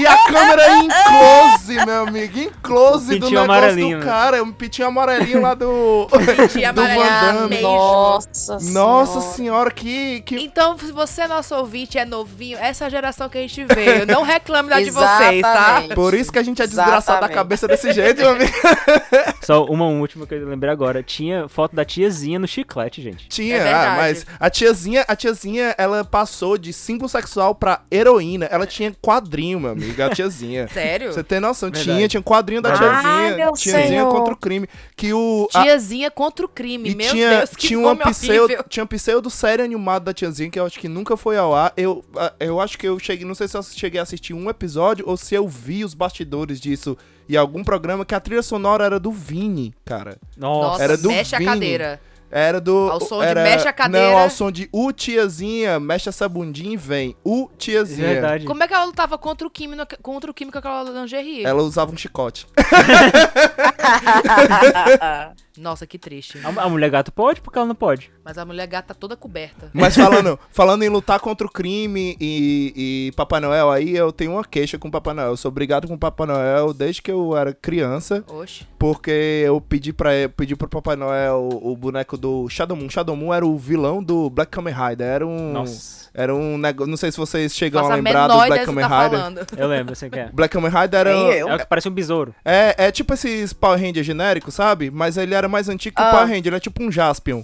e 0.00 0.06
a 0.06 0.16
câmera 0.26 0.76
em 0.78 0.88
close, 0.88 1.86
meu 1.86 2.02
amigo, 2.06 2.38
em 2.38 2.50
close 2.62 3.18
do 3.18 3.30
negócio 3.30 3.38
amarelinho, 3.40 3.98
do 4.00 4.04
né? 4.04 4.10
cara, 4.12 4.42
um 4.42 4.52
pitinho 4.52 4.88
amarelinho 4.88 5.40
lá 5.40 5.54
do, 5.54 6.08
Pitinho 6.36 6.72
do 6.72 6.82
Van 6.82 6.92
amarelinho, 6.92 7.48
Damme. 7.48 7.60
Nossa 7.60 8.58
Nossa 8.60 9.20
senhora. 9.20 9.34
senhora, 9.34 9.70
que... 9.70 10.20
que... 10.22 10.36
Então, 10.36 10.76
se 10.78 10.92
você 10.92 11.22
é 11.22 11.28
nosso 11.28 11.54
ouvinte, 11.54 11.98
é 11.98 12.04
novinho, 12.04 12.58
essa 12.58 12.84
é 12.84 12.86
a 12.86 12.90
geração 12.90 13.28
que 13.28 13.38
a 13.38 13.40
gente 13.40 13.64
veio. 13.64 14.06
Não 14.06 14.22
reclame 14.22 14.68
da 14.68 14.80
de 14.80 14.90
vocês, 14.90 15.13
tá? 15.18 15.34
Exatamente. 15.34 15.94
Por 15.94 16.14
isso 16.14 16.32
que 16.32 16.38
a 16.38 16.42
gente 16.42 16.60
é 16.62 16.66
desgraçado 16.66 17.20
da 17.20 17.28
cabeça 17.28 17.66
desse 17.68 17.92
jeito, 17.92 18.18
meu 18.20 18.30
amigo. 18.30 18.52
Só 19.42 19.64
uma 19.64 19.86
última 19.86 20.26
que 20.26 20.34
eu 20.34 20.46
lembrei 20.48 20.70
agora. 20.72 21.02
Tinha 21.02 21.48
foto 21.48 21.74
da 21.76 21.84
tiazinha 21.84 22.38
no 22.38 22.46
chiclete, 22.46 23.02
gente. 23.02 23.28
Tinha, 23.28 23.56
É 23.56 23.72
ah, 23.72 23.94
mas 23.98 24.26
a 24.38 24.48
tiazinha, 24.50 25.04
a 25.06 25.14
tiazinha, 25.16 25.74
ela 25.78 26.04
passou 26.04 26.56
de 26.56 26.72
símbolo 26.72 27.08
sexual 27.08 27.54
pra 27.54 27.82
heroína. 27.90 28.46
Ela 28.50 28.66
tinha 28.66 28.94
quadrinho, 29.02 29.60
meu 29.60 29.70
amigo, 29.72 30.02
a 30.02 30.10
tiazinha. 30.10 30.68
Sério? 30.72 31.12
Você 31.12 31.22
tem 31.22 31.40
noção? 31.40 31.70
Verdade. 31.70 31.84
Tinha, 31.96 32.08
tinha 32.08 32.20
um 32.20 32.24
quadrinho 32.24 32.62
da 32.62 32.70
Ai, 32.72 32.78
tiazinha. 32.78 33.36
meu 33.36 33.52
tiazinha 33.52 33.86
senhor. 33.88 34.10
contra 34.10 34.32
o 34.34 34.36
crime. 34.36 34.68
Que 34.96 35.12
o. 35.12 35.48
a- 35.54 35.62
Tiazinha 35.62 36.10
contra 36.10 36.44
o 36.46 36.48
crime. 36.48 36.90
e 36.90 36.94
Meu 36.94 37.10
tinha, 37.10 37.38
Deus, 37.38 37.50
que 37.50 37.66
tinha 37.68 37.78
uma 37.78 37.96
pseudo, 37.96 38.44
horrível. 38.44 38.64
tinha 38.68 38.82
uma 38.82 38.88
pseudo 38.88 39.30
série 39.30 39.62
animada 39.62 40.06
da 40.06 40.14
tiazinha 40.14 40.50
que 40.50 40.58
eu 40.58 40.66
acho 40.66 40.78
que 40.78 40.88
nunca 40.88 41.16
foi 41.16 41.36
ao 41.36 41.54
ar. 41.54 41.72
Eu, 41.76 42.04
eu 42.40 42.60
acho 42.60 42.78
que 42.78 42.86
eu 42.86 42.98
cheguei, 42.98 43.26
não 43.26 43.34
sei 43.34 43.48
se 43.48 43.56
eu 43.56 43.62
cheguei 43.62 44.00
a 44.00 44.02
assistir 44.02 44.32
um 44.34 44.48
episódio 44.48 45.03
ou 45.06 45.16
se 45.16 45.34
eu 45.34 45.48
vi 45.48 45.84
os 45.84 45.94
bastidores 45.94 46.60
disso 46.60 46.96
em 47.28 47.36
algum 47.36 47.64
programa 47.64 48.04
que 48.04 48.14
a 48.14 48.20
trilha 48.20 48.42
sonora 48.42 48.84
era 48.84 49.00
do 49.00 49.10
Vini, 49.10 49.74
cara. 49.84 50.18
Nossa. 50.36 50.82
Era 50.82 50.96
do 50.96 51.08
mexe 51.08 51.36
Vini. 51.36 51.48
a 51.48 51.52
cadeira. 51.52 52.00
Era 52.30 52.60
do. 52.60 52.90
Ao 52.90 53.00
som 53.00 53.20
de 53.20 53.26
era, 53.26 53.42
mexe 53.44 53.68
a 53.68 53.72
cadeira. 53.72 54.10
Não, 54.10 54.18
ao 54.18 54.28
som 54.28 54.50
de 54.50 54.68
U 54.72 54.92
tiazinha, 54.92 55.78
mexe 55.78 56.08
essa 56.08 56.28
bundinha 56.28 56.72
e 56.72 56.76
vem. 56.76 57.14
U 57.24 57.48
tiazinha. 57.56 58.08
Verdade. 58.08 58.44
Como 58.44 58.60
é 58.62 58.66
que 58.66 58.74
ela 58.74 58.84
lutava 58.86 59.16
contra 59.16 59.46
o 59.46 59.50
Kimi, 59.50 59.76
no- 59.76 59.86
contra 60.02 60.30
o 60.30 60.34
Kimi 60.34 60.50
com 60.50 60.58
aquela 60.58 60.82
lingerie? 60.82 61.44
Ela 61.44 61.62
usava 61.62 61.92
um 61.92 61.96
chicote. 61.96 62.46
Nossa, 65.58 65.86
que 65.86 65.98
triste. 65.98 66.38
A, 66.44 66.62
a 66.62 66.68
mulher 66.68 66.90
gato 66.90 67.12
pode? 67.12 67.40
Porque 67.40 67.58
ela 67.58 67.66
não 67.66 67.74
pode. 67.74 68.10
Mas 68.24 68.38
a 68.38 68.44
mulher 68.44 68.66
gata 68.66 68.88
tá 68.88 68.94
toda 68.94 69.16
coberta. 69.16 69.70
Mas 69.72 69.94
falando, 69.94 70.38
falando 70.50 70.82
em 70.82 70.88
lutar 70.88 71.20
contra 71.20 71.46
o 71.46 71.50
crime 71.50 72.16
e, 72.20 73.08
e 73.08 73.12
Papai 73.12 73.40
Noel, 73.40 73.70
aí 73.70 73.96
eu 73.96 74.12
tenho 74.12 74.32
uma 74.32 74.44
queixa 74.44 74.78
com 74.78 74.88
o 74.88 74.90
Papai 74.90 75.14
Noel. 75.14 75.28
Eu 75.28 75.36
sou 75.36 75.50
obrigado 75.50 75.86
com 75.86 75.94
o 75.94 75.98
Papai 75.98 76.26
Noel 76.26 76.72
desde 76.74 77.00
que 77.00 77.10
eu 77.10 77.36
era 77.36 77.52
criança, 77.52 78.24
Oxe. 78.26 78.66
porque 78.78 79.42
eu 79.46 79.60
pedi 79.60 79.92
para 79.92 80.10
pedi 80.36 80.56
pro 80.56 80.68
Papai 80.68 80.96
Noel 80.96 81.36
o, 81.36 81.72
o 81.72 81.76
boneco 81.76 82.16
do 82.16 82.48
Shadow 82.48 82.76
Moon. 82.76 82.90
Shadow 82.90 83.16
Moon 83.16 83.32
era 83.32 83.46
o 83.46 83.56
vilão 83.56 84.02
do 84.02 84.28
Black 84.30 84.50
Kamen 84.50 84.74
Rider. 84.74 85.06
Era 85.06 85.26
um. 85.26 85.52
Nossa. 85.52 86.03
Era 86.16 86.32
um 86.32 86.56
negócio. 86.56 86.88
Não 86.88 86.96
sei 86.96 87.10
se 87.10 87.18
vocês 87.18 87.52
chegam 87.56 87.84
a 87.84 87.94
lembrar 87.96 88.28
do 88.28 88.36
Black 88.46 88.64
Kamen 88.66 88.88
tá 88.88 89.02
Rider. 89.04 89.18
falando. 89.18 89.46
Eu 89.58 89.66
lembro, 89.66 89.92
assim 89.94 90.08
que 90.08 90.18
é. 90.20 90.30
Black 90.32 90.52
Kamen 90.52 90.70
Rider 90.70 91.00
era. 91.00 91.10
É 91.10 91.44
o 91.44 91.58
que 91.58 91.66
parece 91.66 91.88
um 91.88 91.92
besouro. 91.92 92.32
É, 92.44 92.86
é 92.86 92.92
tipo 92.92 93.12
esses 93.14 93.52
Power 93.52 93.80
Ranger 93.80 94.04
genéricos, 94.04 94.54
sabe? 94.54 94.90
Mas 94.92 95.16
ele 95.16 95.34
era 95.34 95.48
mais 95.48 95.68
antigo 95.68 95.96
que 95.96 96.02
o 96.02 96.04
Ah. 96.04 96.10
Power 96.12 96.28
Ranger, 96.28 96.46
ele 96.46 96.56
é 96.56 96.60
tipo 96.60 96.80
um 96.82 96.92
Jaspion, 96.92 97.42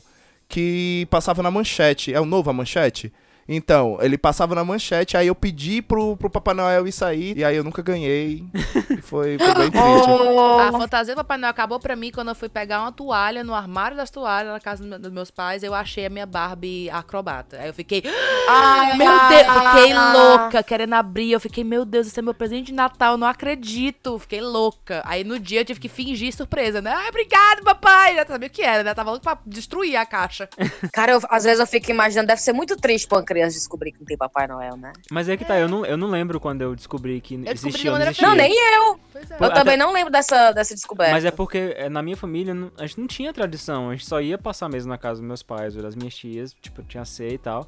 que 0.49 1.07
passava 1.11 1.43
na 1.43 1.51
manchete. 1.51 2.15
É 2.15 2.21
o 2.21 2.25
novo 2.25 2.49
a 2.49 2.53
manchete? 2.53 3.13
Então, 3.53 3.99
ele 4.01 4.17
passava 4.17 4.55
na 4.55 4.65
manchete, 4.65 5.17
aí 5.17 5.27
eu 5.27 5.35
pedi 5.35 5.83
pro, 5.83 6.17
pro 6.17 6.31
Papai 6.31 6.55
Noel 6.55 6.87
isso 6.87 7.05
aí, 7.05 7.35
e 7.37 7.43
aí 7.45 7.57
eu 7.57 7.65
nunca 7.65 7.83
ganhei. 7.83 8.45
E 8.91 9.03
foi, 9.03 9.37
foi 9.39 9.55
bem 9.55 9.71
triste. 9.73 10.09
A 10.09 10.71
Oh, 10.73 10.79
fantasia 10.79 11.15
do 11.15 11.19
Papai 11.19 11.37
Noel 11.37 11.51
acabou 11.51 11.81
pra 11.81 11.97
mim 11.97 12.13
quando 12.13 12.29
eu 12.29 12.35
fui 12.37 12.49
pegar 12.49 12.81
uma 12.83 12.93
toalha 12.93 13.43
no 13.43 13.53
armário 13.53 13.97
das 13.97 14.09
toalhas 14.09 14.53
na 14.53 14.61
casa 14.61 14.85
dos 15.01 15.11
meus 15.13 15.33
pais. 15.33 15.65
Eu 15.65 15.75
achei 15.75 16.07
a 16.07 16.11
minha 16.11 16.27
Barbie 16.27 16.89
acrobata. 16.91 17.59
Aí 17.59 17.67
eu 17.69 17.75
fiquei, 17.75 18.05
ai, 18.49 18.97
meu 18.97 19.11
Deus, 19.29 19.49
ai, 19.49 19.67
fiquei 19.77 19.93
ai. 19.97 20.13
louca, 20.17 20.63
querendo 20.63 20.95
abrir. 20.95 21.33
Eu 21.33 21.41
fiquei, 21.41 21.65
meu 21.65 21.85
Deus, 21.85 22.07
esse 22.07 22.21
é 22.21 22.23
meu 22.23 22.35
presente 22.35 22.67
de 22.67 22.73
Natal, 22.75 23.15
eu 23.15 23.19
não 23.19 23.27
acredito. 23.27 24.17
Fiquei 24.21 24.41
louca. 24.41 25.03
Aí 25.05 25.25
no 25.25 25.41
dia 25.41 25.63
eu 25.63 25.65
tive 25.65 25.81
que 25.81 25.89
fingir 25.89 26.33
surpresa, 26.33 26.81
né? 26.81 26.93
Ai, 26.95 27.09
obrigado, 27.09 27.65
papai. 27.65 28.15
Já 28.15 28.25
sabia 28.27 28.47
o 28.47 28.51
que 28.51 28.63
era, 28.63 28.85
né? 28.85 28.95
Tava 28.95 29.11
louco 29.11 29.25
pra 29.25 29.39
destruir 29.45 29.97
a 29.97 30.07
caixa. 30.07 30.49
Cara, 30.93 31.13
eu- 31.13 31.21
às 31.29 31.43
vezes 31.43 31.59
eu 31.59 31.67
fico 31.67 31.91
imaginando, 31.91 32.29
deve 32.29 32.41
ser 32.41 32.53
muito 32.53 32.77
triste 32.77 33.09
pra 33.09 33.19
uma 33.19 33.25
criança 33.25 33.40
descobrir 33.49 33.93
que 33.93 33.99
não 34.01 34.07
tem 34.07 34.17
Papai 34.17 34.47
Noel, 34.47 34.77
né? 34.77 34.93
Mas 35.11 35.29
é 35.29 35.37
que 35.37 35.45
tá, 35.45 35.59
eu 35.59 35.69
não, 35.69 35.85
eu 35.87 35.97
não 35.97 36.09
lembro 36.09 36.39
quando 36.41 36.63
eu 36.63 36.75
descobri 36.75 37.21
que 37.21 37.37
descobri 37.37 37.69
existia 37.71 37.91
ou 37.91 37.99
não 37.99 38.05
maneira 38.05 38.11
existia. 38.11 38.29
Não, 38.29 38.35
nem 38.37 38.53
eu. 38.89 39.01
Pois 39.13 39.31
é. 39.31 39.35
Eu 39.35 39.45
até- 39.47 39.55
também 39.55 39.77
não 39.77 39.93
lembro 39.93 40.11
dessa, 40.13 40.53
dessa 40.53 40.75
descoberta. 40.75 41.13
Mas 41.13 41.25
é 41.25 41.31
porque 41.31 41.75
é, 41.77 41.89
na 41.89 42.03
minha 42.03 42.17
família 42.17 42.55
a 42.79 42.87
gente 42.87 42.99
não 43.01 43.07
tinha 43.07 43.33
tradição, 43.33 43.89
a 43.91 43.93
gente 43.93 44.07
só 44.07 44.21
ia 44.21 44.37
passar 44.39 44.69
mesmo 44.69 44.89
na 44.91 44.99
casa 44.99 45.21
dos 45.21 45.27
meus 45.29 45.43
pais 45.43 45.77
ou 45.77 45.83
das 45.83 45.95
minhas 45.95 46.15
tias, 46.15 46.55
tipo, 46.61 46.83
tinha 46.83 47.05
ceia 47.05 47.35
e 47.35 47.39
tal. 47.39 47.67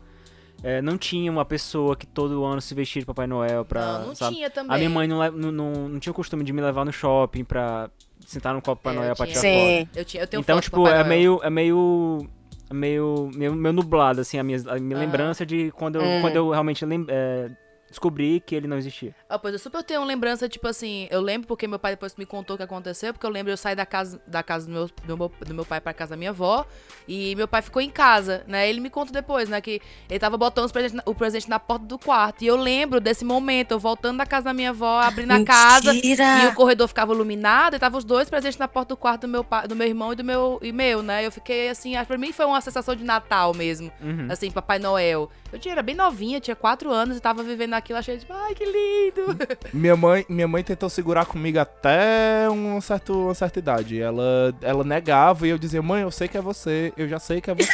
É, 0.64 0.80
não 0.80 0.96
tinha 0.96 1.30
uma 1.32 1.44
pessoa 1.44 1.96
que 1.96 2.06
todo 2.06 2.44
ano 2.44 2.60
se 2.60 2.72
vestia 2.72 3.00
de 3.02 3.06
Papai 3.06 3.26
Noel 3.26 3.64
pra. 3.64 3.98
Não, 3.98 4.06
não 4.08 4.14
sabe? 4.14 4.36
tinha 4.36 4.48
também. 4.48 4.72
A 4.74 4.78
minha 4.78 4.90
mãe 4.90 5.08
não, 5.08 5.18
não, 5.32 5.50
não, 5.52 5.72
não 5.88 5.98
tinha 5.98 6.12
o 6.12 6.14
costume 6.14 6.44
de 6.44 6.52
me 6.52 6.60
levar 6.62 6.84
no 6.84 6.92
shopping 6.92 7.42
pra 7.42 7.90
sentar 8.24 8.54
no 8.54 8.62
copo 8.62 8.80
Papai 8.80 8.92
É, 8.94 8.96
eu 8.98 9.02
Noel 9.02 9.16
pra 9.16 9.26
tirar 9.26 9.40
foto. 9.40 9.50
Sim. 9.50 9.88
Eu, 9.96 10.04
tinha, 10.04 10.22
eu 10.22 10.26
tenho 10.28 10.40
Então, 10.40 10.60
tipo, 10.60 10.76
Papai 10.76 10.92
é 10.92 10.96
Noel. 10.98 11.08
meio, 11.08 11.40
é 11.42 11.50
meio. 11.50 12.28
Meio, 12.72 13.30
meio, 13.34 13.54
meio 13.54 13.72
nublado, 13.72 14.20
assim, 14.20 14.38
a 14.38 14.42
minha, 14.42 14.58
a 14.68 14.78
minha 14.78 14.96
Ah. 14.96 15.00
lembrança 15.00 15.44
de 15.46 15.70
quando 15.72 15.96
eu, 15.96 16.02
Hum. 16.02 16.20
quando 16.20 16.36
eu 16.36 16.50
realmente 16.50 16.84
lem- 16.84 17.06
é, 17.08 17.50
descobri 17.92 18.40
que 18.44 18.54
ele 18.54 18.66
não 18.66 18.76
existia. 18.76 19.14
Ah, 19.28 19.38
pois 19.38 19.54
eu 19.54 19.58
super 19.60 19.82
tenho 19.84 20.04
lembrança, 20.04 20.48
tipo 20.48 20.66
assim, 20.66 21.06
eu 21.10 21.20
lembro 21.20 21.46
porque 21.46 21.68
meu 21.68 21.78
pai 21.78 21.92
depois 21.92 22.16
me 22.16 22.26
contou 22.26 22.54
o 22.54 22.56
que 22.56 22.62
aconteceu, 22.64 23.12
porque 23.12 23.24
eu 23.24 23.30
lembro 23.30 23.52
eu 23.52 23.56
saí 23.56 23.76
da 23.76 23.86
casa, 23.86 24.20
da 24.26 24.42
casa 24.42 24.66
do, 24.66 24.72
meu, 24.72 24.90
do, 25.04 25.16
meu, 25.16 25.32
do 25.46 25.54
meu 25.54 25.64
pai 25.64 25.80
pra 25.80 25.92
casa 25.92 26.10
da 26.10 26.16
minha 26.16 26.30
avó, 26.30 26.66
e 27.06 27.36
meu 27.36 27.46
pai 27.46 27.62
ficou 27.62 27.80
em 27.80 27.90
casa, 27.90 28.42
né? 28.48 28.68
Ele 28.68 28.80
me 28.80 28.90
conta 28.90 29.12
depois, 29.12 29.48
né, 29.48 29.60
que 29.60 29.80
ele 30.10 30.18
tava 30.18 30.36
botando 30.36 30.64
os 30.66 30.72
presentes 30.72 31.00
o 31.06 31.14
presente 31.14 31.48
na 31.48 31.58
porta 31.60 31.84
do 31.86 31.98
quarto, 31.98 32.42
e 32.42 32.46
eu 32.46 32.56
lembro 32.56 33.00
desse 33.00 33.24
momento, 33.24 33.72
eu 33.72 33.78
voltando 33.78 34.18
da 34.18 34.26
casa 34.26 34.46
da 34.46 34.52
minha 34.52 34.70
avó, 34.70 34.98
abrindo 35.00 35.30
a 35.32 35.44
casa, 35.44 35.92
e 35.92 36.46
o 36.46 36.54
corredor 36.54 36.88
ficava 36.88 37.12
iluminado, 37.12 37.76
e 37.76 37.78
tava 37.78 37.98
os 37.98 38.04
dois 38.04 38.28
presentes 38.28 38.58
na 38.58 38.66
porta 38.66 38.94
do 38.94 38.96
quarto 38.96 39.22
do 39.22 39.28
meu, 39.28 39.44
pai, 39.44 39.68
do 39.68 39.76
meu 39.76 39.86
irmão 39.86 40.12
e 40.12 40.16
do 40.16 40.24
meu, 40.24 40.58
e 40.62 40.72
meu, 40.72 41.02
né? 41.02 41.24
Eu 41.24 41.30
fiquei 41.30 41.68
assim, 41.68 41.92
pra 42.04 42.16
mim 42.18 42.32
foi 42.32 42.46
uma 42.46 42.60
sensação 42.60 42.94
de 42.94 43.04
Natal 43.04 43.54
mesmo 43.54 43.92
Uhum. 44.00 44.28
assim, 44.30 44.50
Papai 44.50 44.78
Noel. 44.78 45.30
Eu 45.52 45.58
tinha, 45.58 45.72
era 45.72 45.82
bem 45.82 45.94
novinha, 45.94 46.40
tinha 46.40 46.56
quatro 46.56 46.90
anos 46.90 47.16
e 47.16 47.20
tava 47.20 47.42
vivendo 47.42 47.74
aquilo, 47.82 47.98
achei 47.98 48.16
tipo, 48.16 48.32
ai, 48.32 48.54
que 48.54 48.64
lindo. 48.64 49.36
Minha 49.72 49.96
mãe, 49.96 50.24
minha 50.28 50.48
mãe 50.48 50.62
tentou 50.62 50.88
segurar 50.88 51.24
comigo 51.26 51.58
até 51.58 52.48
um 52.50 52.80
certo, 52.80 53.12
uma 53.26 53.34
certa 53.34 53.58
idade. 53.58 54.00
Ela, 54.00 54.54
ela 54.62 54.84
negava 54.84 55.46
e 55.46 55.50
eu 55.50 55.58
dizia, 55.58 55.82
mãe, 55.82 56.02
eu 56.02 56.10
sei 56.10 56.28
que 56.28 56.36
é 56.38 56.40
você, 56.40 56.92
eu 56.96 57.08
já 57.08 57.18
sei 57.18 57.40
que 57.40 57.50
é 57.50 57.54
você. 57.54 57.72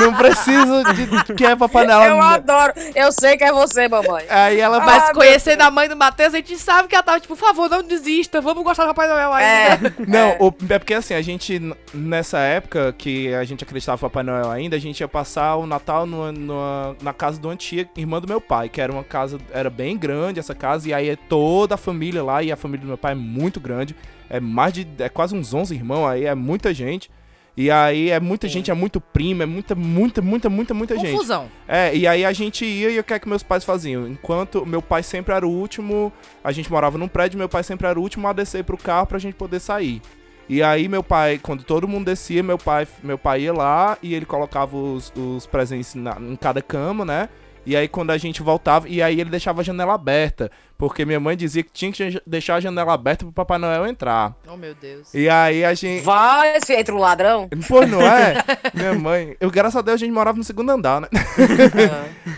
não 0.10 0.14
preciso 0.14 0.82
de 0.94 1.34
que 1.34 1.44
é 1.44 1.54
Papai 1.56 1.86
Noel. 1.86 2.10
Eu 2.16 2.20
adoro. 2.22 2.72
Eu 2.94 3.12
sei 3.12 3.36
que 3.36 3.44
é 3.44 3.52
você, 3.52 3.88
mamãe. 3.88 4.24
Aí 4.28 4.60
ela 4.60 4.80
Mas 4.80 5.04
meu 5.06 5.14
conhecendo 5.14 5.62
a 5.62 5.70
mãe 5.70 5.88
do 5.88 5.96
Matheus, 5.96 6.34
a 6.34 6.38
gente 6.38 6.56
sabe 6.58 6.88
que 6.88 6.94
ela 6.94 7.02
tava 7.02 7.20
tipo, 7.20 7.36
por 7.36 7.40
favor, 7.46 7.68
não 7.68 7.82
desista, 7.82 8.40
vamos 8.40 8.62
gostar 8.64 8.84
do 8.84 8.88
Papai 8.94 9.08
Noel 9.08 9.32
ainda. 9.32 9.50
É. 9.88 9.92
Não, 10.06 10.18
é. 10.30 10.36
o- 10.40 10.52
é 10.68 10.78
porque 10.78 10.94
assim, 10.94 11.14
a 11.14 11.22
gente, 11.22 11.60
nessa 11.94 12.38
época 12.38 12.92
que 12.96 13.32
a 13.34 13.44
gente 13.44 13.62
acreditava 13.64 13.96
no 13.96 14.00
Papai 14.10 14.22
Noel 14.22 14.50
ainda, 14.50 14.76
a 14.76 14.78
gente 14.80 15.00
ia 15.00 15.08
passar 15.08 15.56
o 15.56 15.66
Natal 15.66 16.06
numa- 16.06 16.32
numa- 16.32 16.96
na 17.02 17.12
casa 17.12 17.40
de 17.40 17.46
uma 17.46 17.56
tia, 17.56 17.88
irmã 17.96 18.20
do 18.20 18.28
meu 18.28 18.40
pai, 18.40 18.68
que 18.68 18.80
era 18.80 18.92
uma 18.92 19.04
casa, 19.04 19.38
era 19.52 19.68
bem 19.70 19.96
grande 19.96 20.38
essa 20.40 20.54
casa, 20.54 20.88
e 20.88 20.94
aí 20.94 21.08
é 21.08 21.16
toda 21.16 21.74
a 21.74 21.78
família 21.78 22.22
lá, 22.22 22.42
e 22.42 22.50
a 22.52 22.56
família 22.56 22.82
do 22.82 22.88
meu 22.88 22.98
pai 22.98 23.12
é 23.12 23.16
muito 23.16 23.58
grande, 23.60 23.94
é 24.28 24.38
mais 24.40 24.72
de, 24.72 24.86
é 24.98 25.08
quase 25.08 25.34
uns 25.34 25.52
11 25.52 25.74
irmãos 25.74 26.06
aí, 26.06 26.24
é 26.24 26.34
muita 26.34 26.72
gente. 26.72 27.10
E 27.56 27.70
aí 27.70 28.10
é 28.10 28.20
muita 28.20 28.46
Sim. 28.46 28.54
gente, 28.54 28.70
é 28.70 28.74
muito 28.74 29.00
primo, 29.00 29.42
é 29.42 29.46
muita, 29.46 29.74
muita, 29.74 30.22
muita, 30.22 30.48
muita, 30.48 30.72
muita 30.72 30.96
gente. 30.96 31.10
Confusão. 31.12 31.48
É, 31.68 31.94
e 31.94 32.06
aí 32.06 32.24
a 32.24 32.32
gente 32.32 32.64
ia 32.64 32.90
e 32.90 32.98
o 32.98 33.04
que 33.04 33.12
é 33.12 33.18
que 33.18 33.28
meus 33.28 33.42
pais 33.42 33.64
faziam? 33.64 34.06
Enquanto 34.06 34.64
meu 34.64 34.80
pai 34.80 35.02
sempre 35.02 35.34
era 35.34 35.46
o 35.46 35.50
último, 35.50 36.12
a 36.44 36.52
gente 36.52 36.70
morava 36.70 36.96
num 36.96 37.08
prédio, 37.08 37.36
meu 37.38 37.48
pai 37.48 37.62
sempre 37.64 37.86
era 37.88 37.98
o 37.98 38.02
último 38.02 38.26
a 38.28 38.32
descer 38.32 38.64
pro 38.64 38.78
carro 38.78 39.06
pra 39.08 39.18
gente 39.18 39.34
poder 39.34 39.60
sair. 39.60 40.00
E 40.48 40.62
aí 40.62 40.88
meu 40.88 41.02
pai, 41.02 41.38
quando 41.42 41.62
todo 41.62 41.86
mundo 41.86 42.06
descia, 42.06 42.42
meu 42.42 42.56
pai, 42.56 42.86
meu 43.02 43.18
pai 43.18 43.42
ia 43.42 43.52
lá 43.52 43.98
e 44.00 44.14
ele 44.14 44.24
colocava 44.24 44.76
os, 44.76 45.12
os 45.14 45.44
presentes 45.44 45.94
na- 45.94 46.16
em 46.20 46.36
cada 46.36 46.62
cama, 46.62 47.04
né? 47.04 47.28
E 47.64 47.76
aí 47.76 47.86
quando 47.86 48.10
a 48.10 48.18
gente 48.18 48.42
voltava, 48.42 48.88
e 48.88 49.02
aí 49.02 49.20
ele 49.20 49.30
deixava 49.30 49.60
a 49.60 49.64
janela 49.64 49.94
aberta, 49.94 50.50
porque 50.78 51.04
minha 51.04 51.20
mãe 51.20 51.36
dizia 51.36 51.62
que 51.62 51.70
tinha 51.70 51.92
que 51.92 52.22
deixar 52.26 52.56
a 52.56 52.60
janela 52.60 52.94
aberta 52.94 53.24
pro 53.24 53.32
Papai 53.32 53.58
Noel 53.58 53.86
entrar. 53.86 54.34
Oh, 54.48 54.56
meu 54.56 54.74
Deus. 54.74 55.12
E 55.12 55.28
aí 55.28 55.64
a 55.64 55.74
gente... 55.74 56.02
Vai, 56.02 56.58
se 56.64 56.74
entra 56.74 56.94
o 56.94 56.98
ladrão. 56.98 57.48
Pô, 57.68 57.86
não 57.86 58.00
é? 58.00 58.42
minha 58.72 58.94
mãe... 58.94 59.36
Eu, 59.38 59.50
graças 59.50 59.76
a 59.76 59.82
Deus, 59.82 59.96
a 59.96 60.04
gente 60.04 60.12
morava 60.12 60.38
no 60.38 60.44
segundo 60.44 60.70
andar, 60.70 61.02
né? 61.02 61.08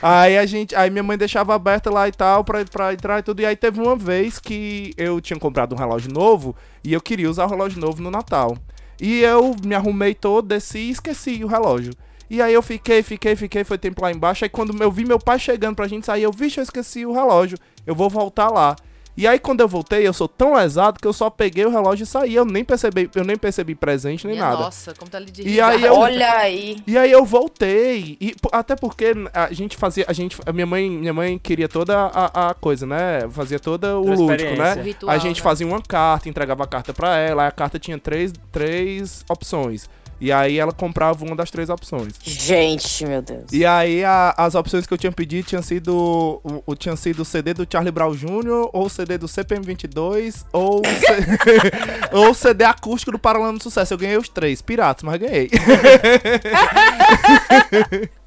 Ah. 0.02 0.22
Aí 0.24 0.36
a 0.36 0.44
gente, 0.44 0.74
aí 0.74 0.90
minha 0.90 1.02
mãe 1.02 1.16
deixava 1.16 1.54
aberta 1.54 1.88
lá 1.88 2.08
e 2.08 2.12
tal 2.12 2.42
pra, 2.42 2.64
pra 2.64 2.92
entrar 2.92 3.20
e 3.20 3.22
tudo. 3.22 3.40
E 3.40 3.46
aí 3.46 3.54
teve 3.54 3.80
uma 3.80 3.94
vez 3.94 4.40
que 4.40 4.92
eu 4.96 5.20
tinha 5.20 5.38
comprado 5.38 5.74
um 5.74 5.78
relógio 5.78 6.12
novo 6.12 6.56
e 6.82 6.92
eu 6.92 7.00
queria 7.00 7.30
usar 7.30 7.44
o 7.44 7.48
relógio 7.48 7.80
novo 7.80 8.02
no 8.02 8.10
Natal. 8.10 8.56
E 9.00 9.20
eu 9.20 9.54
me 9.64 9.74
arrumei 9.74 10.14
todo, 10.14 10.48
desci 10.48 10.78
e 10.78 10.90
esqueci 10.90 11.44
o 11.44 11.46
relógio. 11.46 11.92
E 12.32 12.40
aí 12.40 12.54
eu 12.54 12.62
fiquei, 12.62 13.02
fiquei, 13.02 13.36
fiquei, 13.36 13.62
foi 13.62 13.76
tempo 13.76 14.00
lá 14.00 14.10
embaixo. 14.10 14.42
Aí 14.42 14.48
quando 14.48 14.82
eu 14.82 14.90
vi 14.90 15.04
meu 15.04 15.18
pai 15.18 15.38
chegando 15.38 15.76
pra 15.76 15.86
gente 15.86 16.06
sair, 16.06 16.22
eu, 16.22 16.32
vixe, 16.32 16.58
eu 16.58 16.62
esqueci 16.64 17.04
o 17.04 17.12
relógio. 17.12 17.58
Eu 17.86 17.94
vou 17.94 18.08
voltar 18.08 18.48
lá. 18.48 18.74
E 19.14 19.26
aí 19.26 19.38
quando 19.38 19.60
eu 19.60 19.68
voltei, 19.68 20.08
eu 20.08 20.14
sou 20.14 20.26
tão 20.26 20.54
lesado 20.54 20.98
que 20.98 21.06
eu 21.06 21.12
só 21.12 21.28
peguei 21.28 21.66
o 21.66 21.70
relógio 21.70 22.04
e 22.04 22.06
saí. 22.06 22.34
Eu 22.34 22.46
nem 22.46 22.64
percebi, 22.64 23.10
eu 23.14 23.22
nem 23.22 23.36
percebi 23.36 23.74
presente 23.74 24.26
nem 24.26 24.36
Minha 24.36 24.48
nada. 24.48 24.62
Nossa, 24.62 24.94
como 24.94 25.10
tá 25.10 25.18
ali 25.18 25.30
de 25.30 25.46
E 25.46 25.60
aí 25.60 25.82
eu- 25.84 25.92
Olha 25.92 26.32
aí. 26.38 26.78
E 26.86 26.96
aí 26.96 27.12
eu 27.12 27.22
voltei. 27.22 28.16
E, 28.18 28.34
até 28.50 28.76
porque 28.76 29.12
a 29.34 29.52
gente 29.52 29.76
fazia. 29.76 30.06
A 30.08 30.14
gente, 30.14 30.38
a 30.46 30.54
minha, 30.54 30.64
mãe, 30.64 30.88
minha 30.88 31.12
mãe 31.12 31.38
queria 31.38 31.68
toda 31.68 31.94
a, 31.94 32.48
a 32.48 32.54
coisa, 32.54 32.86
né? 32.86 33.28
Fazia 33.30 33.60
toda 33.60 33.98
o 33.98 34.06
lúdico, 34.06 34.56
né? 34.56 34.76
O 34.76 34.82
ritual, 34.82 35.14
a 35.14 35.18
gente 35.18 35.36
né? 35.36 35.44
fazia 35.44 35.66
uma 35.66 35.82
carta, 35.82 36.30
entregava 36.30 36.64
a 36.64 36.66
carta 36.66 36.94
pra 36.94 37.14
ela, 37.18 37.42
aí 37.42 37.48
a 37.48 37.52
carta 37.52 37.78
tinha 37.78 37.98
três, 37.98 38.32
três 38.50 39.22
opções. 39.28 39.86
E 40.24 40.30
aí 40.30 40.56
ela 40.56 40.70
comprava 40.72 41.24
uma 41.24 41.34
das 41.34 41.50
três 41.50 41.68
opções. 41.68 42.12
Gente, 42.22 43.04
meu 43.04 43.20
Deus. 43.20 43.46
E 43.52 43.66
aí 43.66 44.04
a- 44.04 44.32
as 44.38 44.54
opções 44.54 44.86
que 44.86 44.94
eu 44.94 44.98
tinha 44.98 45.10
pedido 45.10 45.48
tinham 45.48 45.60
sido 45.62 46.40
o, 46.44 46.62
o- 46.64 46.76
tinha 46.76 46.94
sido 46.94 47.22
o 47.22 47.24
CD 47.24 47.52
do 47.52 47.66
Charlie 47.68 47.90
Brown 47.90 48.14
Jr., 48.14 48.68
ou 48.72 48.86
o 48.86 48.88
CD 48.88 49.18
do 49.18 49.26
CPM22, 49.26 50.44
ou 50.52 50.80
o 50.80 50.84
C- 50.84 52.12
ou 52.12 52.30
o 52.30 52.34
CD 52.34 52.62
acústico 52.64 53.10
do 53.10 53.18
Paralama 53.18 53.58
do 53.58 53.62
Sucesso. 53.64 53.94
Eu 53.94 53.98
ganhei 53.98 54.16
os 54.16 54.28
três, 54.28 54.62
piratas, 54.62 55.02
mas 55.02 55.18
ganhei. 55.20 55.50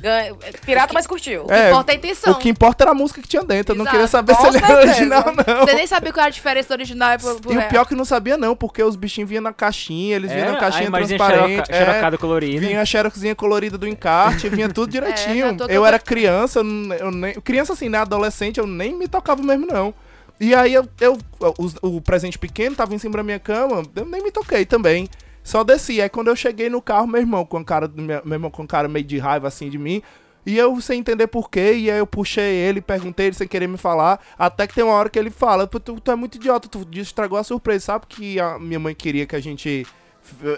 Ganha- 0.00 0.34
Pirata, 0.64 0.92
mas 0.94 1.06
curtiu. 1.06 1.46
É, 1.50 1.68
importa 1.68 1.92
a 1.92 1.94
intenção. 1.94 2.32
O 2.32 2.36
que 2.36 2.48
importa 2.48 2.84
era 2.84 2.90
a 2.92 2.94
música 2.94 3.20
que 3.20 3.28
tinha 3.28 3.42
dentro. 3.44 3.74
Eu 3.74 3.78
não 3.78 3.84
Exato. 3.84 3.96
queria 3.96 4.08
saber 4.08 4.34
Com 4.34 4.42
se 4.42 4.48
ele 4.48 4.64
era 4.64 4.78
original, 4.80 5.24
não. 5.26 5.66
Você 5.66 5.74
nem 5.74 5.86
sabia 5.86 6.12
qual 6.12 6.22
era 6.22 6.28
a 6.28 6.32
diferença 6.32 6.68
do 6.68 6.72
original 6.72 7.12
e 7.14 7.18
pro, 7.18 7.40
pro 7.40 7.52
E 7.52 7.56
o 7.56 7.58
real. 7.58 7.70
pior 7.70 7.82
é 7.82 7.84
que 7.84 7.92
eu 7.94 7.98
não 7.98 8.04
sabia, 8.04 8.36
não, 8.36 8.56
porque 8.56 8.82
os 8.82 8.96
bichinhos 8.96 9.28
vinham 9.28 9.42
na 9.42 9.52
caixinha, 9.52 10.16
eles 10.16 10.30
vinham 10.32 10.48
É, 10.48 10.50
na 10.52 10.56
a 10.56 10.60
caixinha 10.60 10.90
transparente. 10.90 11.50
xeroca- 11.52 11.72
é, 11.72 11.78
xerocada 11.86 12.18
colorida. 12.18 12.66
vinha 12.66 12.80
a 12.80 12.84
xeroxinha 12.84 13.34
colorida 13.34 13.76
do 13.78 13.86
encarte, 13.86 14.48
vinha 14.48 14.68
tudo 14.68 14.90
direitinho. 14.92 15.46
É, 15.46 15.52
tô- 15.52 15.66
tô- 15.66 15.72
eu 15.72 15.80
tô- 15.80 15.86
era 15.86 15.98
criança, 15.98 16.60
eu, 16.60 16.64
eu 16.94 17.10
nem. 17.10 17.34
Criança 17.34 17.72
assim, 17.72 17.88
né? 17.88 17.98
Adolescente, 17.98 18.58
eu 18.58 18.66
nem 18.66 18.94
me 18.96 19.06
tocava 19.08 19.42
mesmo, 19.42 19.66
não. 19.66 19.92
E 20.40 20.54
aí 20.54 20.72
eu. 20.72 20.88
eu 21.00 21.18
os- 21.58 21.74
o, 21.82 22.00
presente 22.00 22.38
pequeno 22.38 22.74
tava 22.74 22.94
em 22.94 22.98
cima 22.98 23.16
da 23.18 23.22
minha 23.22 23.38
cama, 23.38 23.82
eu 23.94 24.06
nem 24.06 24.22
me 24.22 24.30
toquei 24.30 24.64
também. 24.64 25.08
Só 25.42 25.64
desci. 25.64 26.00
Aí 26.00 26.08
quando 26.08 26.28
eu 26.28 26.36
cheguei 26.36 26.68
no 26.68 26.82
carro, 26.82 27.06
meu 27.06 27.20
irmão, 27.20 27.44
com 27.44 27.64
cara, 27.64 27.90
meu, 27.94 28.22
irmão 28.26 28.50
com 28.50 28.66
cara 28.66 28.88
meio 28.88 29.04
de 29.04 29.18
raiva 29.18 29.48
assim 29.48 29.68
de 29.68 29.78
mim. 29.78 30.02
E 30.44 30.56
eu 30.56 30.80
sem 30.80 31.00
entender 31.00 31.26
porquê, 31.26 31.74
e 31.74 31.90
aí 31.90 31.98
eu 31.98 32.06
puxei 32.06 32.54
ele, 32.54 32.80
perguntei 32.80 33.26
ele 33.26 33.36
sem 33.36 33.46
querer 33.46 33.66
me 33.66 33.76
falar, 33.76 34.18
até 34.38 34.66
que 34.66 34.74
tem 34.74 34.82
uma 34.82 34.94
hora 34.94 35.10
que 35.10 35.18
ele 35.18 35.30
fala, 35.30 35.66
"Pô, 35.66 35.78
tu, 35.78 36.00
tu 36.00 36.10
é 36.10 36.14
muito 36.16 36.36
idiota, 36.36 36.66
tu 36.66 36.86
estragou 36.94 37.38
a 37.38 37.44
surpresa, 37.44 37.84
sabe 37.84 38.06
que 38.08 38.40
a 38.40 38.58
minha 38.58 38.78
mãe 38.78 38.94
queria 38.94 39.26
que 39.26 39.36
a 39.36 39.40
gente 39.40 39.86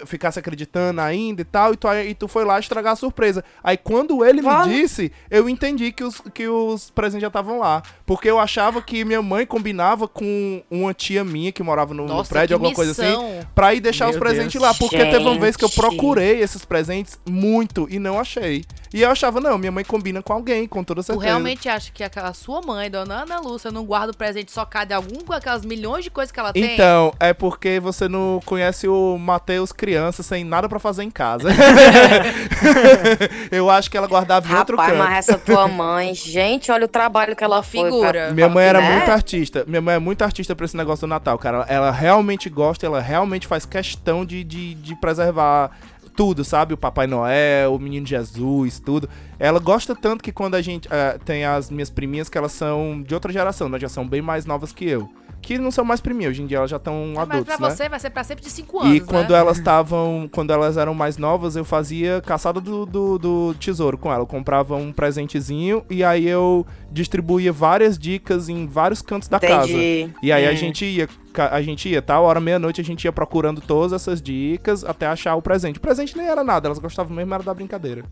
ficasse 0.05 0.39
acreditando 0.39 1.01
ainda 1.01 1.41
e 1.41 1.45
tal, 1.45 1.73
e 1.73 1.77
tu, 1.77 1.87
e 1.93 2.13
tu 2.13 2.27
foi 2.27 2.43
lá 2.45 2.59
estragar 2.59 2.93
a 2.93 2.95
surpresa. 2.95 3.43
Aí 3.63 3.77
quando 3.77 4.23
ele 4.23 4.41
me 4.41 4.63
disse, 4.65 5.11
eu 5.29 5.47
entendi 5.49 5.91
que 5.91 6.03
os, 6.03 6.21
que 6.33 6.47
os 6.47 6.89
presentes 6.91 7.21
já 7.21 7.27
estavam 7.27 7.59
lá. 7.59 7.81
Porque 8.05 8.29
eu 8.29 8.39
achava 8.39 8.81
que 8.81 9.03
minha 9.05 9.21
mãe 9.21 9.45
combinava 9.45 10.07
com 10.07 10.61
uma 10.69 10.93
tia 10.93 11.23
minha 11.23 11.51
que 11.51 11.63
morava 11.63 11.93
no, 11.93 12.03
no 12.03 12.13
Nossa, 12.13 12.29
prédio, 12.29 12.55
alguma 12.55 12.73
coisa 12.73 12.91
assim, 12.91 13.01
missão. 13.09 13.39
pra 13.55 13.73
ir 13.73 13.79
deixar 13.79 14.05
os 14.07 14.11
Meu 14.15 14.19
presentes 14.21 14.53
Deus. 14.53 14.63
lá. 14.63 14.73
Porque 14.73 14.97
teve 14.97 15.17
uma 15.25 15.39
vez 15.39 15.55
que 15.55 15.63
eu 15.63 15.69
Gente. 15.69 15.79
procurei 15.79 16.41
esses 16.41 16.63
presentes 16.65 17.19
muito 17.27 17.87
e 17.89 17.99
não 17.99 18.19
achei. 18.19 18.63
E 18.93 19.01
eu 19.01 19.09
achava, 19.09 19.41
não, 19.41 19.57
minha 19.57 19.71
mãe 19.71 19.83
combina 19.83 20.21
com 20.21 20.33
alguém, 20.33 20.67
com 20.67 20.83
toda 20.83 21.01
Tu 21.01 21.05
certeza. 21.07 21.25
realmente 21.25 21.67
acha 21.67 21.91
que 21.91 22.03
aquela 22.03 22.31
sua 22.33 22.61
mãe, 22.61 22.91
dona 22.91 23.23
Ana 23.23 23.39
Lúcia, 23.39 23.71
não 23.71 23.83
guarda 23.83 24.11
o 24.11 24.15
presente 24.15 24.51
só 24.51 24.63
cada 24.65 24.95
algum 24.95 25.21
com 25.21 25.33
aquelas 25.33 25.65
milhões 25.65 26.03
de 26.03 26.11
coisas 26.11 26.31
que 26.31 26.39
ela 26.39 26.53
tem? 26.53 26.63
Então, 26.75 27.11
é 27.19 27.33
porque 27.33 27.79
você 27.79 28.07
não 28.07 28.39
conhece 28.45 28.87
o 28.87 29.17
Matheus 29.17 29.62
criança 29.71 30.21
sem 30.23 30.43
nada 30.43 30.67
pra 30.67 30.79
fazer 30.79 31.03
em 31.03 31.11
casa. 31.11 31.49
eu 33.51 33.69
acho 33.69 33.89
que 33.89 33.97
ela 33.97 34.07
guardava 34.07 34.51
em 34.51 34.55
outro 34.55 34.75
Rapaz, 34.77 34.97
canto. 34.97 35.07
mas 35.07 35.17
essa 35.29 35.37
tua 35.37 35.67
mãe, 35.67 36.13
gente, 36.13 36.71
olha 36.71 36.85
o 36.85 36.87
trabalho 36.87 37.35
que 37.35 37.43
ela 37.43 37.61
figura. 37.63 38.25
pra- 38.25 38.31
Minha 38.33 38.49
mãe 38.49 38.65
era 38.65 38.81
né? 38.81 38.97
muito 38.97 39.09
artista. 39.11 39.63
Minha 39.67 39.81
mãe 39.81 39.95
é 39.95 39.99
muito 39.99 40.21
artista 40.23 40.55
pra 40.55 40.65
esse 40.65 40.75
negócio 40.77 41.07
do 41.07 41.09
Natal, 41.09 41.37
cara. 41.37 41.65
Ela 41.67 41.91
realmente 41.91 42.49
gosta, 42.49 42.85
ela 42.85 42.99
realmente 42.99 43.47
faz 43.47 43.65
questão 43.65 44.25
de, 44.25 44.43
de, 44.43 44.73
de 44.75 44.95
preservar 44.95 45.71
tudo, 46.15 46.43
sabe? 46.43 46.73
O 46.73 46.77
Papai 46.77 47.07
Noel, 47.07 47.73
o 47.73 47.79
Menino 47.79 48.05
Jesus, 48.05 48.79
tudo. 48.79 49.09
Ela 49.39 49.59
gosta 49.59 49.95
tanto 49.95 50.23
que 50.23 50.31
quando 50.31 50.55
a 50.55 50.61
gente 50.61 50.87
eh, 50.91 51.17
tem 51.25 51.43
as 51.43 51.71
minhas 51.71 51.89
priminhas 51.89 52.29
que 52.29 52.37
elas 52.37 52.51
são 52.51 53.01
de 53.01 53.13
outra 53.13 53.31
geração, 53.33 53.67
né? 53.67 53.79
Já 53.79 53.89
são 53.89 54.07
bem 54.07 54.21
mais 54.21 54.45
novas 54.45 54.71
que 54.71 54.87
eu. 54.87 55.09
Que 55.43 55.57
não 55.57 55.69
são 55.71 55.83
mais 55.83 55.99
priminhas, 55.99 56.31
hoje 56.31 56.41
em 56.41 56.47
dia 56.47 56.57
elas 56.57 56.69
já 56.71 56.77
estão 56.77 57.11
Mas 57.13 57.29
adultas, 57.29 57.57
pra 57.57 57.67
né? 57.69 57.75
você 57.75 57.89
vai 57.89 57.99
ser 57.99 58.09
pra 58.09 58.23
sempre 58.23 58.43
de 58.43 58.49
5 58.49 58.79
anos, 58.79 58.95
E 58.95 58.99
quando 59.01 59.31
né? 59.31 59.37
elas 59.39 59.57
estavam. 59.57 60.29
Quando 60.31 60.53
elas 60.53 60.77
eram 60.77 60.93
mais 60.93 61.17
novas, 61.17 61.57
eu 61.57 61.65
fazia 61.65 62.21
caçada 62.25 62.61
do, 62.61 62.85
do, 62.85 63.17
do 63.19 63.53
tesouro 63.59 63.97
com 63.97 64.09
ela. 64.11 64.21
Eu 64.21 64.25
comprava 64.27 64.75
um 64.77 64.93
presentezinho 64.93 65.83
e 65.89 66.01
aí 66.01 66.27
eu 66.27 66.65
distribuía 66.89 67.51
várias 67.51 67.97
dicas 67.99 68.47
em 68.47 68.65
vários 68.65 69.01
cantos 69.01 69.27
da 69.27 69.37
casa. 69.39 69.69
Entendi. 69.71 70.13
E 70.23 70.31
aí 70.31 70.47
a 70.47 70.51
Hum. 70.51 70.55
gente 70.55 70.85
ia, 70.85 71.09
a 71.51 71.61
gente 71.61 71.89
ia, 71.89 72.01
tal 72.01 72.23
hora, 72.23 72.39
meia-noite, 72.39 72.79
a 72.79 72.83
gente 72.83 73.03
ia 73.03 73.11
procurando 73.11 73.59
todas 73.59 73.91
essas 73.91 74.21
dicas 74.21 74.83
até 74.85 75.07
achar 75.07 75.35
o 75.35 75.41
presente. 75.41 75.77
O 75.77 75.81
presente 75.81 76.15
nem 76.17 76.25
era 76.27 76.41
nada, 76.43 76.69
elas 76.69 76.79
gostavam 76.79 77.13
mesmo, 77.13 77.33
era 77.33 77.43
da 77.43 77.53
brincadeira. 77.53 78.05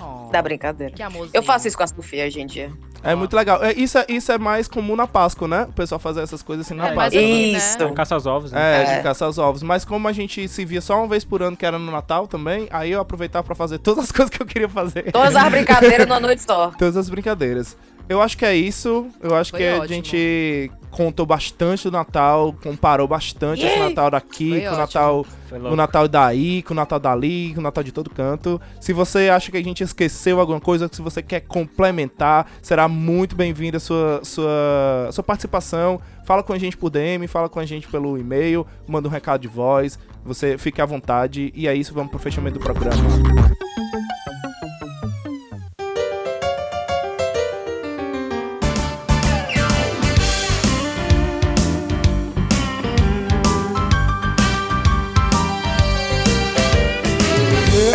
Oh, 0.00 0.30
Da 0.30 0.42
brincadeira. 0.42 0.92
que 0.94 1.02
amorzinho. 1.02 1.30
Eu 1.34 1.42
faço 1.42 1.68
isso 1.68 1.76
com 1.76 1.82
a 1.82 1.86
Sofia 1.86 2.26
hoje 2.26 2.40
em 2.40 2.46
dia. 2.46 2.72
É 3.02 3.12
Ah. 3.12 3.16
muito 3.16 3.36
legal. 3.36 3.62
É, 3.62 3.72
isso, 3.74 3.98
é, 3.98 4.06
isso 4.08 4.32
é 4.32 4.38
mais 4.38 4.66
comum 4.66 4.96
na 4.96 5.06
Páscoa, 5.06 5.46
né? 5.46 5.62
O 5.68 5.72
pessoal 5.72 5.98
fazer 5.98 6.22
essas 6.22 6.42
coisas 6.42 6.66
assim 6.66 6.74
na 6.74 6.88
É, 6.88 6.94
Páscoa. 6.94 7.20
né? 7.20 7.26
Isso. 7.26 7.92
Caça 7.92 8.14
aos 8.14 8.24
ovos, 8.26 8.50
né? 8.52 8.60
É, 8.60 8.82
É. 8.94 8.96
de 8.96 9.02
caçar 9.02 9.28
os 9.28 9.36
ovos. 9.38 9.62
Mas 9.62 9.84
como 9.84 10.08
a 10.08 10.12
gente 10.12 10.48
se 10.48 10.64
via 10.64 10.80
só 10.80 10.96
uma 10.98 11.06
vez 11.06 11.22
por 11.24 11.42
ano, 11.42 11.56
que 11.56 11.66
era 11.66 11.78
no 11.78 11.92
Natal 11.92 12.26
também, 12.26 12.66
aí 12.70 12.90
eu 12.92 13.00
aproveitava 13.00 13.44
pra 13.44 13.54
fazer 13.54 13.78
todas 13.78 14.04
as 14.04 14.10
coisas 14.12 14.30
que 14.30 14.40
eu 14.42 14.46
queria 14.46 14.68
fazer. 14.68 15.12
Todas 15.12 15.36
as 15.36 15.48
brincadeiras 15.50 16.06
numa 16.08 16.18
noite 16.20 16.42
só. 16.42 16.70
Todas 16.78 16.96
as 16.96 17.08
brincadeiras. 17.10 17.76
Eu 18.08 18.20
acho 18.20 18.36
que 18.36 18.44
é 18.44 18.54
isso. 18.54 19.06
Eu 19.20 19.34
acho 19.34 19.50
Foi 19.50 19.60
que 19.60 19.66
a 19.66 19.76
ótimo. 19.76 19.88
gente 19.88 20.70
contou 20.90 21.26
bastante 21.26 21.84
do 21.84 21.90
Natal, 21.90 22.54
comparou 22.62 23.08
bastante 23.08 23.64
esse! 23.64 23.78
Natal 23.78 24.10
daqui 24.10 24.50
Foi 24.50 24.60
com 24.60 24.74
o. 24.74 24.78
Natal 24.78 25.26
o. 25.50 25.76
Natal 25.76 26.08
daí, 26.08 26.62
com 26.62 26.72
o 26.72 26.76
Natal 26.76 27.00
dali, 27.00 27.52
com 27.54 27.60
o 27.60 27.62
Natal 27.62 27.82
de 27.82 27.92
todo 27.92 28.10
canto. 28.10 28.60
Se 28.80 28.92
você 28.92 29.28
acha 29.28 29.50
que 29.50 29.56
a 29.56 29.64
gente 29.64 29.82
esqueceu 29.82 30.38
alguma 30.38 30.60
coisa, 30.60 30.88
se 30.92 31.02
você 31.02 31.22
quer 31.22 31.40
complementar, 31.40 32.46
será 32.62 32.86
muito 32.88 33.34
bem-vinda 33.34 33.78
a 33.78 33.80
sua, 33.80 34.20
sua, 34.22 35.08
sua 35.10 35.24
participação. 35.24 36.00
Fala 36.24 36.42
com 36.42 36.52
a 36.52 36.58
gente 36.58 36.76
por 36.76 36.90
DM, 36.90 37.26
fala 37.26 37.48
com 37.48 37.58
a 37.58 37.66
gente 37.66 37.88
pelo 37.88 38.16
e-mail, 38.16 38.66
manda 38.86 39.08
um 39.08 39.10
recado 39.10 39.40
de 39.40 39.48
voz. 39.48 39.98
Você 40.24 40.56
fique 40.56 40.80
à 40.80 40.86
vontade. 40.86 41.52
E 41.54 41.66
é 41.66 41.74
isso, 41.74 41.92
vamos 41.92 42.10
pro 42.10 42.18
fechamento 42.18 42.58
do 42.58 42.64
programa. 42.64 43.02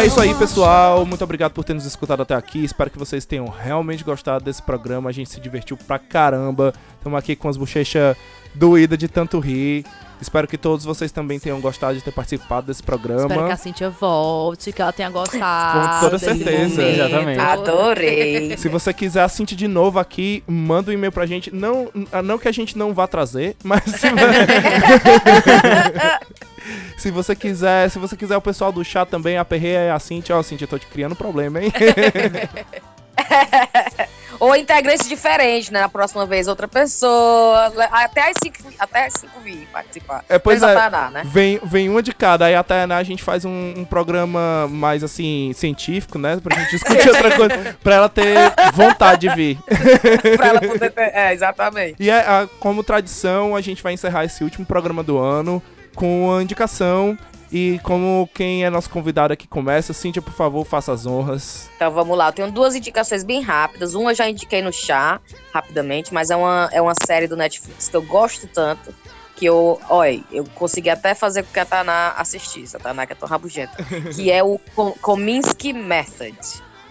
Isso 0.10 0.20
aí, 0.20 0.34
pessoal. 0.34 1.06
Muito 1.06 1.24
obrigado 1.24 1.52
por 1.52 1.64
ter 1.64 1.76
nos 1.76 1.86
escutado 1.86 2.24
até 2.24 2.34
aqui. 2.34 2.64
Espero 2.66 2.90
que 2.90 2.98
vocês 2.98 3.28
tenham 3.28 3.48
realmente 3.48 4.04
gostado 4.04 4.44
desse 4.44 4.60
programa. 4.60 5.08
A 5.08 5.14
gente 5.14 5.30
se 5.30 5.40
divertiu 5.40 5.78
pra 5.78 6.00
caramba. 6.00 6.74
Estamos 6.98 7.20
aqui 7.20 7.36
com 7.36 7.48
as 7.48 7.56
bochechas 7.56 8.18
doídas 8.56 8.98
de 8.98 9.08
tanto 9.08 9.38
rir. 9.40 9.86
Espero 10.22 10.48
que 10.48 10.58
todos 10.58 10.84
vocês 10.84 11.12
também 11.12 11.40
tenham 11.40 11.60
gostado 11.62 11.96
de 11.96 12.02
ter 12.02 12.12
participado 12.12 12.68
desse 12.68 12.84
programa. 12.84 13.22
Espero 13.22 13.46
que 13.46 13.52
a 13.52 13.58
Cintia 13.58 13.90
volte, 13.90 14.74
que 14.74 14.82
ela 14.82 14.92
tenha 14.92 15.10
gostado. 15.10 16.00
Com 16.00 16.06
toda 16.06 16.20
certeza. 16.20 16.84
Exatamente. 16.84 17.40
Adorei. 17.40 18.58
Se 18.58 18.68
você 18.68 18.94
quiser 18.94 19.24
a 19.24 19.30
Cintia 19.30 19.58
de 19.58 19.68
novo 19.68 19.98
aqui, 19.98 20.44
manda 20.46 20.92
um 20.92 20.94
e-mail 20.94 21.12
pra 21.12 21.26
gente. 21.26 21.54
Não, 21.54 21.90
não 22.24 22.38
que 22.38 22.48
a 22.48 22.52
gente 22.52 22.78
não 22.78 22.94
vá 22.94 23.08
trazer, 23.08 23.56
mas 23.64 23.84
se, 23.84 24.08
se 26.98 27.12
você 27.12 27.36
quiser, 27.36 27.90
se 27.90 27.98
você 27.98 28.18
quiser 28.18 28.36
o 28.36 28.42
pessoal 28.42 28.72
do 28.72 28.84
chat 28.84 29.08
também, 29.08 29.38
a 29.38 29.46
Perreia 29.46 29.88
e 29.88 29.90
a 29.90 30.00
Cintia, 30.00 30.36
ó, 30.36 30.44
Cintia, 30.44 30.66
eu 30.66 30.70
tô 30.70 30.78
te 30.78 30.88
criando 30.88 31.16
problema, 31.16 31.64
hein? 31.64 31.72
Ou 34.40 34.56
integrantes 34.56 35.08
diferentes, 35.08 35.70
né? 35.70 35.82
Na 35.82 35.90
próxima 35.90 36.26
vez, 36.26 36.48
outra 36.48 36.68
pessoa. 36.68 37.74
Até 37.92 38.30
as 38.30 38.38
cinco, 38.42 38.58
até 38.80 39.06
as 39.08 39.14
cinco 39.14 39.40
vir 39.42 39.68
participar. 39.72 40.24
É, 40.30 40.40
pois 40.40 40.62
é. 40.62 40.66
a 40.72 40.76
Tainá, 40.76 41.12
né? 41.12 41.22
Vem, 41.26 41.60
vem 41.64 41.90
uma 41.90 42.02
de 42.02 42.14
cada, 42.14 42.46
aí 42.46 42.56
a 42.56 42.64
Tainá 42.64 42.98
a 42.98 43.04
gente 43.04 43.22
faz 43.24 43.44
um, 43.46 43.74
um 43.78 43.86
programa 43.86 44.68
mais 44.70 45.04
assim, 45.04 45.52
científico, 45.54 46.18
né? 46.18 46.38
Pra 46.42 46.58
gente 46.58 46.72
discutir 46.72 47.10
outra 47.10 47.36
coisa, 47.36 47.78
pra 47.84 47.96
ela 47.96 48.10
ter 48.10 48.36
vontade 48.74 49.28
de 49.28 49.36
vir. 49.36 49.58
pra 50.38 50.48
ela 50.48 50.62
poder 50.62 50.92
ter. 50.92 51.12
É, 51.14 51.34
exatamente. 51.34 51.96
E 52.00 52.10
é, 52.10 52.20
a- 52.20 52.48
como 52.60 52.84
tradição, 52.84 53.56
a 53.56 53.62
gente 53.62 53.84
vai 53.84 53.94
encerrar 53.94 54.24
esse 54.26 54.44
último 54.44 54.66
programa 54.66 55.04
do 55.04 55.18
ano 55.18 55.62
com 55.96 56.34
a 56.34 56.42
indicação. 56.42 57.18
E 57.52 57.80
como 57.84 58.30
quem 58.34 58.64
é 58.64 58.70
nosso 58.70 58.90
convidado 58.90 59.34
aqui 59.34 59.48
começa, 59.48 59.92
Cíntia, 59.92 60.22
por 60.22 60.34
favor, 60.34 60.64
faça 60.66 60.92
as 60.94 61.06
honras. 61.06 61.70
Então 61.76 61.90
vamos 61.92 62.16
lá. 62.18 62.28
Eu 62.30 62.34
tenho 62.34 62.52
duas 62.52 62.76
indicações 62.76 63.24
bem 63.24 63.42
rápidas. 63.42 63.96
Uma 63.96 64.12
eu 64.12 64.16
já 64.16 64.30
indiquei 64.30 64.62
no 64.62 64.72
chá, 64.72 65.20
rapidamente, 65.52 66.14
mas 66.14 66.30
é 66.30 66.36
uma, 66.36 66.70
é 66.72 66.80
uma 66.82 66.94
série 67.06 67.28
do 67.28 67.36
Netflix 67.36 67.88
que 67.90 67.96
eu 67.96 68.04
gosto 68.04 68.46
tanto. 68.48 68.94
Que 69.36 69.46
eu, 69.46 69.80
olha, 69.90 70.22
eu 70.32 70.44
consegui 70.54 70.90
até 70.90 71.16
fazer 71.16 71.44
com 71.44 71.54
que 71.54 71.60
a 71.60 71.66
Taná 71.66 72.14
assistisse, 72.18 72.76
a 72.76 72.80
Taná 72.80 73.06
que 73.08 73.14
é 73.14 73.16
tão 73.16 73.28
rabugenta. 73.28 73.82
que 74.14 74.30
é 74.30 74.44
o 74.44 74.60
Ko- 74.76 74.96
Kominsky 75.02 75.72
Method. 75.74 76.38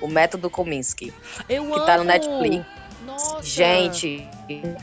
O 0.00 0.08
método 0.08 0.48
Kominsky. 0.48 1.12
Eu 1.48 1.64
Que 1.66 1.80
tá 1.86 1.94
no 1.96 2.02
amo. 2.02 2.04
Netflix. 2.04 2.64
Nossa. 3.04 3.42
Gente, 3.42 4.26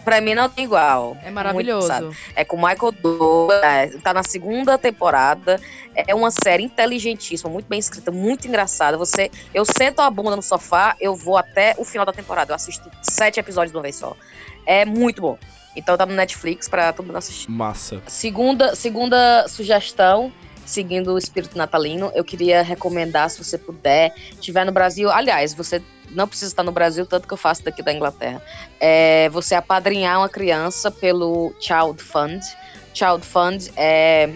pra 0.04 0.22
mim 0.22 0.36
não 0.36 0.50
tem 0.50 0.66
igual. 0.66 1.18
É 1.24 1.32
maravilhoso. 1.32 1.92
Muito? 1.92 2.18
É 2.36 2.46
com 2.46 2.56
o 2.56 2.60
Michael 2.60 2.92
Douglas, 2.92 3.64
é, 3.64 3.88
tá 3.98 4.14
na 4.14 4.24
segunda 4.24 4.78
temporada. 4.78 5.60
É 5.96 6.14
uma 6.14 6.30
série 6.32 6.64
inteligentíssima, 6.64 7.50
muito 7.50 7.68
bem 7.68 7.80
escrita, 7.80 8.12
muito 8.12 8.48
engraçada. 8.48 8.98
Você, 8.98 9.32
eu 9.54 9.64
sento 9.66 10.02
a 10.02 10.10
bunda 10.10 10.36
no 10.36 10.42
sofá, 10.42 10.96
eu 11.00 11.16
vou 11.16 11.38
até 11.38 11.74
o 11.78 11.86
final 11.86 12.06
da 12.06 12.12
temporada. 12.12 12.52
Eu 12.52 12.56
assisto 12.56 12.90
sete 13.02 13.40
episódios 13.40 13.72
de 13.72 13.78
uma 13.78 13.84
vez 13.84 13.96
só. 13.96 14.16
É 14.66 14.86
muito 14.86 15.22
bom. 15.22 15.38
Então 15.76 15.98
tá 15.98 16.06
no 16.06 16.14
Netflix 16.14 16.70
pra 16.70 16.94
todo 16.94 17.06
mundo 17.06 17.18
assistir. 17.18 17.50
Massa. 17.50 18.02
Segunda, 18.08 18.76
segunda 18.76 19.48
sugestão, 19.48 20.32
seguindo 20.66 21.14
o 21.14 21.18
espírito 21.18 21.58
natalino, 21.58 22.12
eu 22.16 22.24
queria 22.24 22.62
recomendar, 22.62 23.30
se 23.30 23.44
você 23.44 23.58
puder, 23.58 24.14
tiver 24.40 24.66
no 24.66 24.72
Brasil. 24.72 25.10
Aliás, 25.12 25.54
você 25.54 25.82
não 26.16 26.28
precisa 26.28 26.52
estar 26.52 26.64
no 26.64 26.72
Brasil, 26.72 27.06
tanto 27.06 27.28
que 27.28 27.34
eu 27.34 27.38
faço 27.38 27.64
daqui 27.64 27.82
da 27.82 27.94
Inglaterra. 27.94 28.42
É 28.80 29.30
você 29.30 29.54
apadrinhar 29.56 30.20
uma 30.20 30.30
criança 30.30 30.90
pelo 30.90 31.54
Child 31.60 32.02
Fund. 32.02 32.42
Child 32.94 33.26
Fund 33.26 33.72
é. 33.76 34.32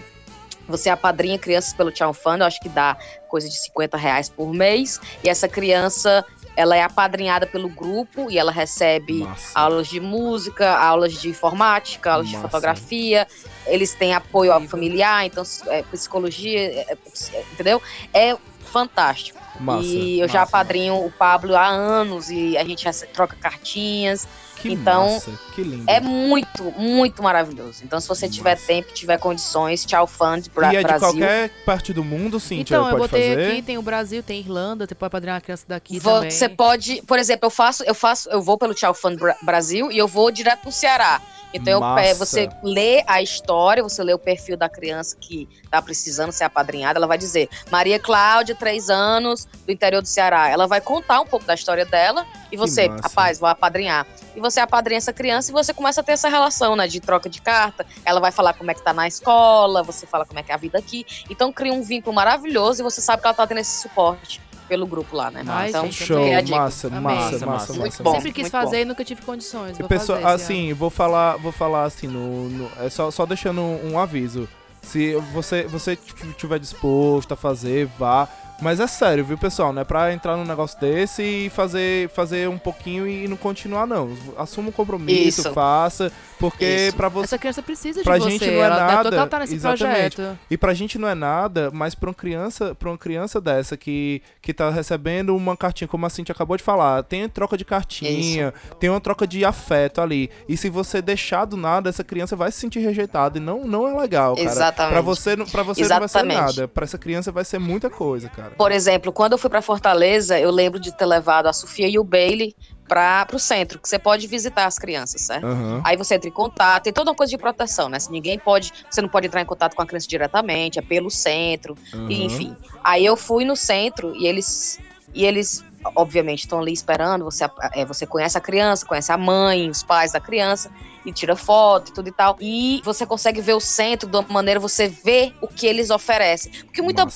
Você 0.68 0.88
apadrinha 0.88 1.36
crianças 1.36 1.72
pelo 1.72 1.90
Child 1.94 2.16
Fund, 2.16 2.40
eu 2.40 2.46
acho 2.46 2.60
que 2.60 2.68
dá 2.68 2.96
coisa 3.28 3.48
de 3.48 3.58
50 3.58 3.96
reais 3.96 4.28
por 4.28 4.52
mês. 4.52 5.00
E 5.24 5.28
essa 5.28 5.48
criança, 5.48 6.24
ela 6.56 6.76
é 6.76 6.82
apadrinhada 6.82 7.44
pelo 7.44 7.68
grupo 7.68 8.30
e 8.30 8.38
ela 8.38 8.52
recebe 8.52 9.24
Massa. 9.24 9.58
aulas 9.58 9.88
de 9.88 9.98
música, 9.98 10.76
aulas 10.76 11.14
de 11.14 11.28
informática, 11.28 12.12
aulas 12.12 12.28
de 12.28 12.36
Massa. 12.36 12.48
fotografia. 12.48 13.26
Eles 13.66 13.94
têm 13.94 14.14
apoio 14.14 14.52
familiar, 14.68 15.26
então 15.26 15.42
é, 15.66 15.82
psicologia, 15.82 16.60
é, 16.60 16.96
é, 17.32 17.44
entendeu? 17.52 17.82
É 18.14 18.36
fantástico. 18.70 19.38
Massa. 19.58 19.84
e 19.84 20.18
eu 20.20 20.26
já 20.28 20.40
massa. 20.40 20.56
apadrinho 20.56 21.04
o 21.04 21.10
Pablo 21.10 21.54
há 21.54 21.66
anos 21.68 22.30
e 22.30 22.56
a 22.56 22.64
gente 22.64 22.82
já 22.84 22.92
troca 23.12 23.36
cartinhas. 23.36 24.26
Que 24.56 24.72
então, 24.72 25.14
massa, 25.14 25.30
que 25.54 25.62
lindo. 25.62 25.84
É 25.90 26.00
muito, 26.00 26.64
muito 26.78 27.22
maravilhoso. 27.22 27.82
Então, 27.82 27.98
se 27.98 28.06
você 28.06 28.28
tiver 28.28 28.50
Massa. 28.56 28.66
tempo, 28.66 28.92
tiver 28.92 29.16
condições, 29.18 29.86
tchau 29.86 30.06
Fund 30.06 30.48
Bra 30.54 30.70
e 30.72 30.76
é 30.76 30.80
de 30.80 30.84
Brasil. 30.84 31.08
qualquer 31.08 31.48
parte 31.64 31.94
do 31.94 32.04
mundo, 32.04 32.38
Cíntia, 32.38 32.74
Então, 32.76 32.90
eu 32.90 32.98
botei 32.98 33.30
fazer. 33.36 33.50
aqui, 33.52 33.62
tem 33.62 33.78
o 33.78 33.82
Brasil, 33.82 34.22
tem 34.22 34.38
Irlanda, 34.40 34.86
você 34.86 34.94
pode 34.94 35.06
apadrinhar 35.08 35.36
uma 35.36 35.40
criança 35.40 35.64
daqui 35.66 35.98
também. 35.98 36.30
Você 36.30 36.46
pode, 36.48 37.00
por 37.06 37.18
exemplo, 37.18 37.46
eu 37.46 37.50
faço, 37.50 37.82
eu 37.84 37.94
faço, 37.94 38.28
eu 38.28 38.42
vou 38.42 38.58
pelo 38.58 38.74
Tchau 38.74 38.92
Fund 38.92 39.18
Bra- 39.18 39.36
Brasil 39.42 39.90
e 39.90 39.96
eu 39.96 40.06
vou 40.06 40.30
direto 40.30 40.60
pro 40.60 40.72
Ceará. 40.72 41.22
Então 41.52 41.74
eu, 41.74 41.80
Massa. 41.80 42.06
é, 42.06 42.14
você 42.14 42.48
lê 42.62 43.02
a 43.06 43.20
história, 43.20 43.82
você 43.82 44.02
lê 44.02 44.12
o 44.12 44.18
perfil 44.18 44.56
da 44.56 44.68
criança 44.68 45.16
que 45.20 45.48
tá 45.70 45.80
precisando 45.82 46.32
ser 46.32 46.44
apadrinhada, 46.44 46.98
ela 46.98 47.06
vai 47.06 47.18
dizer 47.18 47.48
Maria 47.70 47.98
Cláudia, 47.98 48.54
três 48.54 48.88
anos, 48.88 49.46
do 49.66 49.72
interior 49.72 50.02
do 50.02 50.08
Ceará. 50.08 50.48
Ela 50.48 50.66
vai 50.66 50.80
contar 50.80 51.20
um 51.20 51.26
pouco 51.26 51.44
da 51.44 51.54
história 51.54 51.84
dela 51.84 52.26
e 52.52 52.56
você, 52.56 52.86
rapaz, 52.86 53.38
vou 53.38 53.48
apadrinhar. 53.48 54.06
E 54.34 54.40
você 54.40 54.60
apadrinha 54.60 54.98
essa 54.98 55.12
criança 55.12 55.50
e 55.50 55.52
você 55.52 55.74
começa 55.74 56.00
a 56.00 56.04
ter 56.04 56.12
essa 56.12 56.28
relação, 56.28 56.76
né, 56.76 56.86
de 56.86 57.00
troca 57.00 57.28
de 57.28 57.40
carta. 57.40 57.86
Ela 58.04 58.20
vai 58.20 58.30
falar 58.30 58.52
como 58.54 58.70
é 58.70 58.74
que 58.74 58.82
tá 58.82 58.92
na 58.92 59.08
escola, 59.08 59.82
você 59.82 60.06
fala 60.06 60.24
como 60.24 60.38
é 60.38 60.42
que 60.42 60.52
é 60.52 60.54
a 60.54 60.58
vida 60.58 60.78
aqui. 60.78 61.04
Então 61.28 61.52
cria 61.52 61.72
um 61.72 61.82
vínculo 61.82 62.14
maravilhoso 62.14 62.82
e 62.82 62.84
você 62.84 63.00
sabe 63.00 63.22
que 63.22 63.26
ela 63.26 63.34
tá 63.34 63.46
tendo 63.46 63.58
esse 63.58 63.80
suporte 63.80 64.40
pelo 64.70 64.86
grupo 64.86 65.16
lá, 65.16 65.32
né? 65.32 65.42
Ai, 65.48 65.70
então, 65.70 65.84
gente, 65.86 66.04
Show, 66.04 66.24
massa, 66.48 66.88
massa, 66.88 67.00
Massa, 67.00 67.46
massa, 67.46 67.74
massa. 67.74 68.02
bom. 68.04 68.14
Sempre 68.14 68.32
quis 68.32 68.48
fazer 68.48 68.82
e 68.82 68.84
nunca 68.84 69.04
tive 69.04 69.20
condições. 69.22 69.76
Vou 69.76 69.88
Pessoal, 69.88 70.20
fazer 70.20 70.44
assim, 70.44 70.72
vou 70.72 70.88
falar, 70.90 71.36
vou 71.38 71.50
falar 71.50 71.82
assim 71.82 72.06
no, 72.06 72.48
no- 72.48 72.70
é 72.80 72.88
só, 72.88 73.10
só 73.10 73.26
deixando 73.26 73.60
um, 73.60 73.94
um 73.94 73.98
aviso. 73.98 74.48
Se 74.80 75.14
você 75.34 75.64
você 75.64 75.98
tiver 76.38 76.60
disposto 76.60 77.32
a 77.32 77.36
fazer, 77.36 77.86
vá. 77.98 78.28
Mas 78.60 78.78
é 78.78 78.86
sério, 78.86 79.24
viu, 79.24 79.38
pessoal? 79.38 79.72
Não 79.72 79.82
é 79.82 79.84
pra 79.84 80.12
entrar 80.12 80.36
num 80.36 80.44
negócio 80.44 80.78
desse 80.78 81.22
e 81.22 81.50
fazer, 81.50 82.08
fazer 82.10 82.48
um 82.48 82.58
pouquinho 82.58 83.06
e 83.08 83.26
não 83.26 83.36
continuar, 83.36 83.86
não. 83.86 84.14
Assuma 84.36 84.68
um 84.68 84.72
compromisso, 84.72 85.40
Isso. 85.40 85.52
faça, 85.52 86.12
porque 86.38 86.64
Isso. 86.88 86.96
pra 86.96 87.08
você. 87.08 87.24
Essa 87.24 87.38
criança 87.38 87.62
precisa 87.62 88.00
de 88.00 88.04
pra 88.04 88.18
você. 88.18 88.30
gente 88.30 88.46
não 88.46 88.52
é 88.52 88.58
ela, 88.66 88.76
nada, 88.86 89.26
tá 89.26 89.38
nesse 89.38 89.54
exatamente. 89.54 90.16
projeto. 90.16 90.38
E 90.50 90.58
pra 90.58 90.74
gente 90.74 90.98
não 90.98 91.08
é 91.08 91.14
nada, 91.14 91.70
mas 91.72 91.94
pra 91.94 92.10
uma 92.10 92.14
criança, 92.14 92.74
pra 92.74 92.90
uma 92.90 92.98
criança 92.98 93.40
dessa 93.40 93.76
que, 93.76 94.20
que 94.42 94.52
tá 94.52 94.68
recebendo 94.70 95.34
uma 95.34 95.56
cartinha, 95.56 95.88
como 95.88 96.04
a 96.04 96.10
Cintia 96.10 96.32
acabou 96.34 96.56
de 96.56 96.62
falar, 96.62 97.02
tem 97.02 97.26
troca 97.28 97.56
de 97.56 97.64
cartinha, 97.64 98.52
tem 98.78 98.90
uma 98.90 99.00
troca 99.00 99.26
de 99.26 99.44
afeto 99.44 100.00
ali. 100.02 100.30
E 100.48 100.56
se 100.56 100.68
você 100.68 101.00
deixar 101.00 101.46
do 101.46 101.56
nada, 101.56 101.88
essa 101.88 102.04
criança 102.04 102.36
vai 102.36 102.52
se 102.52 102.58
sentir 102.58 102.80
rejeitada 102.80 103.38
e 103.38 103.40
não, 103.40 103.64
não 103.66 103.88
é 103.88 104.00
legal, 104.00 104.36
cara. 104.36 104.48
Exatamente. 104.48 104.92
Pra 104.92 105.00
você, 105.00 105.34
não- 105.36 105.46
pra 105.46 105.62
você 105.62 105.80
não 105.82 105.98
vai 105.98 106.08
ser 106.08 106.22
nada. 106.24 106.68
Pra 106.68 106.84
essa 106.84 106.98
criança 106.98 107.32
vai 107.32 107.44
ser 107.44 107.58
muita 107.58 107.88
coisa, 107.88 108.28
cara. 108.28 108.49
Por 108.56 108.72
exemplo, 108.72 109.12
quando 109.12 109.32
eu 109.32 109.38
fui 109.38 109.50
pra 109.50 109.62
Fortaleza, 109.62 110.38
eu 110.38 110.50
lembro 110.50 110.78
de 110.78 110.92
ter 110.92 111.06
levado 111.06 111.46
a 111.46 111.52
Sofia 111.52 111.88
e 111.88 111.98
o 111.98 112.04
Bailey 112.04 112.54
para 112.90 113.24
pro 113.24 113.38
centro, 113.38 113.78
que 113.78 113.88
você 113.88 114.00
pode 114.00 114.26
visitar 114.26 114.66
as 114.66 114.76
crianças, 114.76 115.22
certo? 115.22 115.46
Aham. 115.46 115.80
Aí 115.84 115.96
você 115.96 116.16
entra 116.16 116.28
em 116.28 116.32
contato, 116.32 116.82
tem 116.82 116.92
toda 116.92 117.10
uma 117.10 117.16
coisa 117.16 117.30
de 117.30 117.38
proteção, 117.38 117.88
né? 117.88 118.00
Se 118.00 118.10
ninguém 118.10 118.36
pode, 118.36 118.72
você 118.90 119.00
não 119.00 119.08
pode 119.08 119.28
entrar 119.28 119.40
em 119.40 119.46
contato 119.46 119.76
com 119.76 119.82
a 119.82 119.86
criança 119.86 120.08
diretamente, 120.08 120.80
é 120.80 120.82
pelo 120.82 121.08
centro, 121.08 121.76
e 121.94 121.96
aham. 121.96 122.24
enfim. 122.24 122.56
Aí 122.82 123.06
eu 123.06 123.16
fui 123.16 123.44
no 123.44 123.54
centro 123.54 124.12
e 124.16 124.26
eles 124.26 124.80
e 125.14 125.24
eles 125.24 125.64
obviamente 125.96 126.40
estão 126.40 126.60
ali 126.60 126.72
esperando, 126.72 127.24
você 127.24 127.44
é, 127.72 127.84
você 127.84 128.06
conhece 128.06 128.36
a 128.36 128.40
criança, 128.40 128.84
conhece 128.84 129.12
a 129.12 129.16
mãe, 129.16 129.70
os 129.70 129.84
pais 129.84 130.12
da 130.12 130.20
criança 130.20 130.68
e 131.04 131.12
tira 131.12 131.36
foto 131.36 131.90
e 131.90 131.92
tudo 131.92 132.08
e 132.08 132.12
tal. 132.12 132.36
E 132.40 132.80
você 132.84 133.06
consegue 133.06 133.40
ver 133.40 133.54
o 133.54 133.60
centro 133.60 134.08
de 134.08 134.16
uma 134.16 134.26
maneira 134.28 134.60
você 134.60 134.88
vê 134.88 135.32
o 135.40 135.48
que 135.48 135.66
eles 135.66 135.90
oferecem. 135.90 136.52
Porque 136.64 136.82
muita 136.82 137.06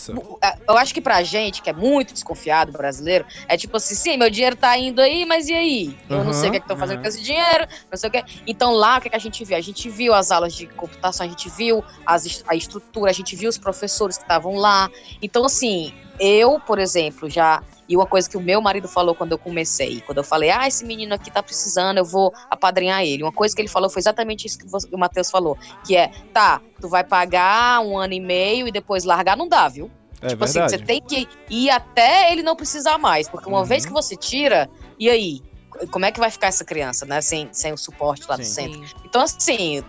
eu 0.69 0.77
acho 0.77 0.95
que 0.95 1.01
pra 1.01 1.23
gente 1.23 1.63
que 1.63 1.71
é 1.71 1.73
muito 1.73 2.13
desconfiado 2.13 2.73
brasileiro, 2.73 3.25
é 3.49 3.57
tipo 3.57 3.77
assim, 3.77 3.95
sim, 3.95 4.17
meu 4.17 4.31
dinheiro 4.31 4.57
tá 4.57 4.77
indo 4.77 5.01
aí, 5.01 5.25
mas 5.25 5.49
e 5.49 5.55
aí? 5.55 5.97
Eu 6.09 6.25
não 6.25 6.33
sei 6.33 6.49
o 6.49 6.51
que 6.53 6.57
é 6.57 6.61
que 6.61 6.65
estão 6.65 6.77
fazendo 6.77 6.97
Aham. 6.97 7.03
com 7.03 7.09
esse 7.09 7.23
dinheiro, 7.23 7.67
não 7.91 7.99
sei 7.99 8.09
o 8.09 8.13
que. 8.13 8.25
Então 8.47 8.73
lá, 8.73 8.99
o 8.99 9.01
que, 9.01 9.09
é 9.09 9.11
que 9.11 9.17
a 9.17 9.21
gente 9.21 9.45
viu? 9.45 9.57
A 9.57 9.61
gente 9.61 9.89
viu 9.89 10.15
as 10.15 10.31
aulas 10.31 10.55
de 10.55 10.67
computação, 10.67 11.27
a 11.27 11.29
gente 11.29 11.49
viu 11.51 11.85
as, 12.07 12.45
a 12.47 12.55
estrutura, 12.55 13.11
a 13.11 13.15
gente 13.15 13.37
viu 13.37 13.49
os 13.49 13.59
professores 13.59 14.17
que 14.17 14.25
estavam 14.25 14.57
lá. 14.57 14.91
Então, 15.23 15.45
assim, 15.45 15.93
eu, 16.19 16.61
por 16.61 16.79
exemplo, 16.79 17.29
já. 17.29 17.63
E 17.87 17.97
uma 17.97 18.07
coisa 18.07 18.31
que 18.31 18.37
o 18.37 18.41
meu 18.41 18.63
marido 18.63 18.89
falou 18.89 19.15
quando 19.15 19.33
eu 19.33 19.39
comecei, 19.39 20.01
quando 20.01 20.17
eu 20.17 20.25
falei, 20.25 20.51
ah, 20.51 20.67
esse 20.67 20.87
menino 20.87 21.15
aqui 21.15 21.31
tá 21.31 21.43
precisando, 21.43 21.99
eu 21.99 22.05
vou 22.05 22.33
apadrinhar 22.49 23.03
ele. 23.05 23.23
Uma 23.23 23.33
coisa 23.33 23.55
que 23.55 23.61
ele 23.61 23.69
falou 23.75 23.91
foi 23.91 24.01
exatamente 24.01 24.47
isso 24.47 24.59
que 24.59 24.67
você- 24.67 24.89
o 24.91 24.97
Matheus 24.97 25.29
falou, 25.31 25.59
que 25.85 25.95
é, 25.97 26.09
tá, 26.33 26.63
tu 26.81 26.89
vai 26.89 27.05
pagar 27.05 27.81
um 27.81 27.99
ano 27.99 28.15
e 28.15 28.21
meio 28.21 28.67
e 28.67 28.73
depois 28.73 29.05
largar, 29.05 29.37
não 29.37 29.47
dá, 29.49 29.69
viu? 29.69 29.91
É 30.23 30.29
tipo 30.29 30.43
assim, 30.45 30.55
verdade. 30.61 30.79
você 30.81 30.87
tem 30.87 31.03
que 31.03 31.29
ir 31.51 31.69
até 31.69 32.33
ele 32.33 32.43
não 32.43 32.57
precisar 32.57 32.97
mais, 32.97 33.29
porque 33.29 33.49
uma 33.49 33.59
Uhum. 33.59 33.65
vez 33.67 33.85
que 33.85 33.93
você 33.93 34.17
tira, 34.17 34.71
e 34.99 35.11
aí? 35.11 35.43
Como 35.91 36.05
é 36.05 36.13
que 36.13 36.21
vai 36.21 36.31
ficar 36.31 36.49
essa 36.49 36.65
criança, 36.65 37.05
né? 37.05 37.21
Sem, 37.21 37.49
sem 37.53 37.73
o 37.73 37.77
suporte 37.77 38.25
lá 38.29 38.37
do 38.37 38.45
Sim. 38.45 38.53
centro. 38.53 38.89
Sim. 38.89 38.95
Então, 39.05 39.23
assim, 39.23 39.83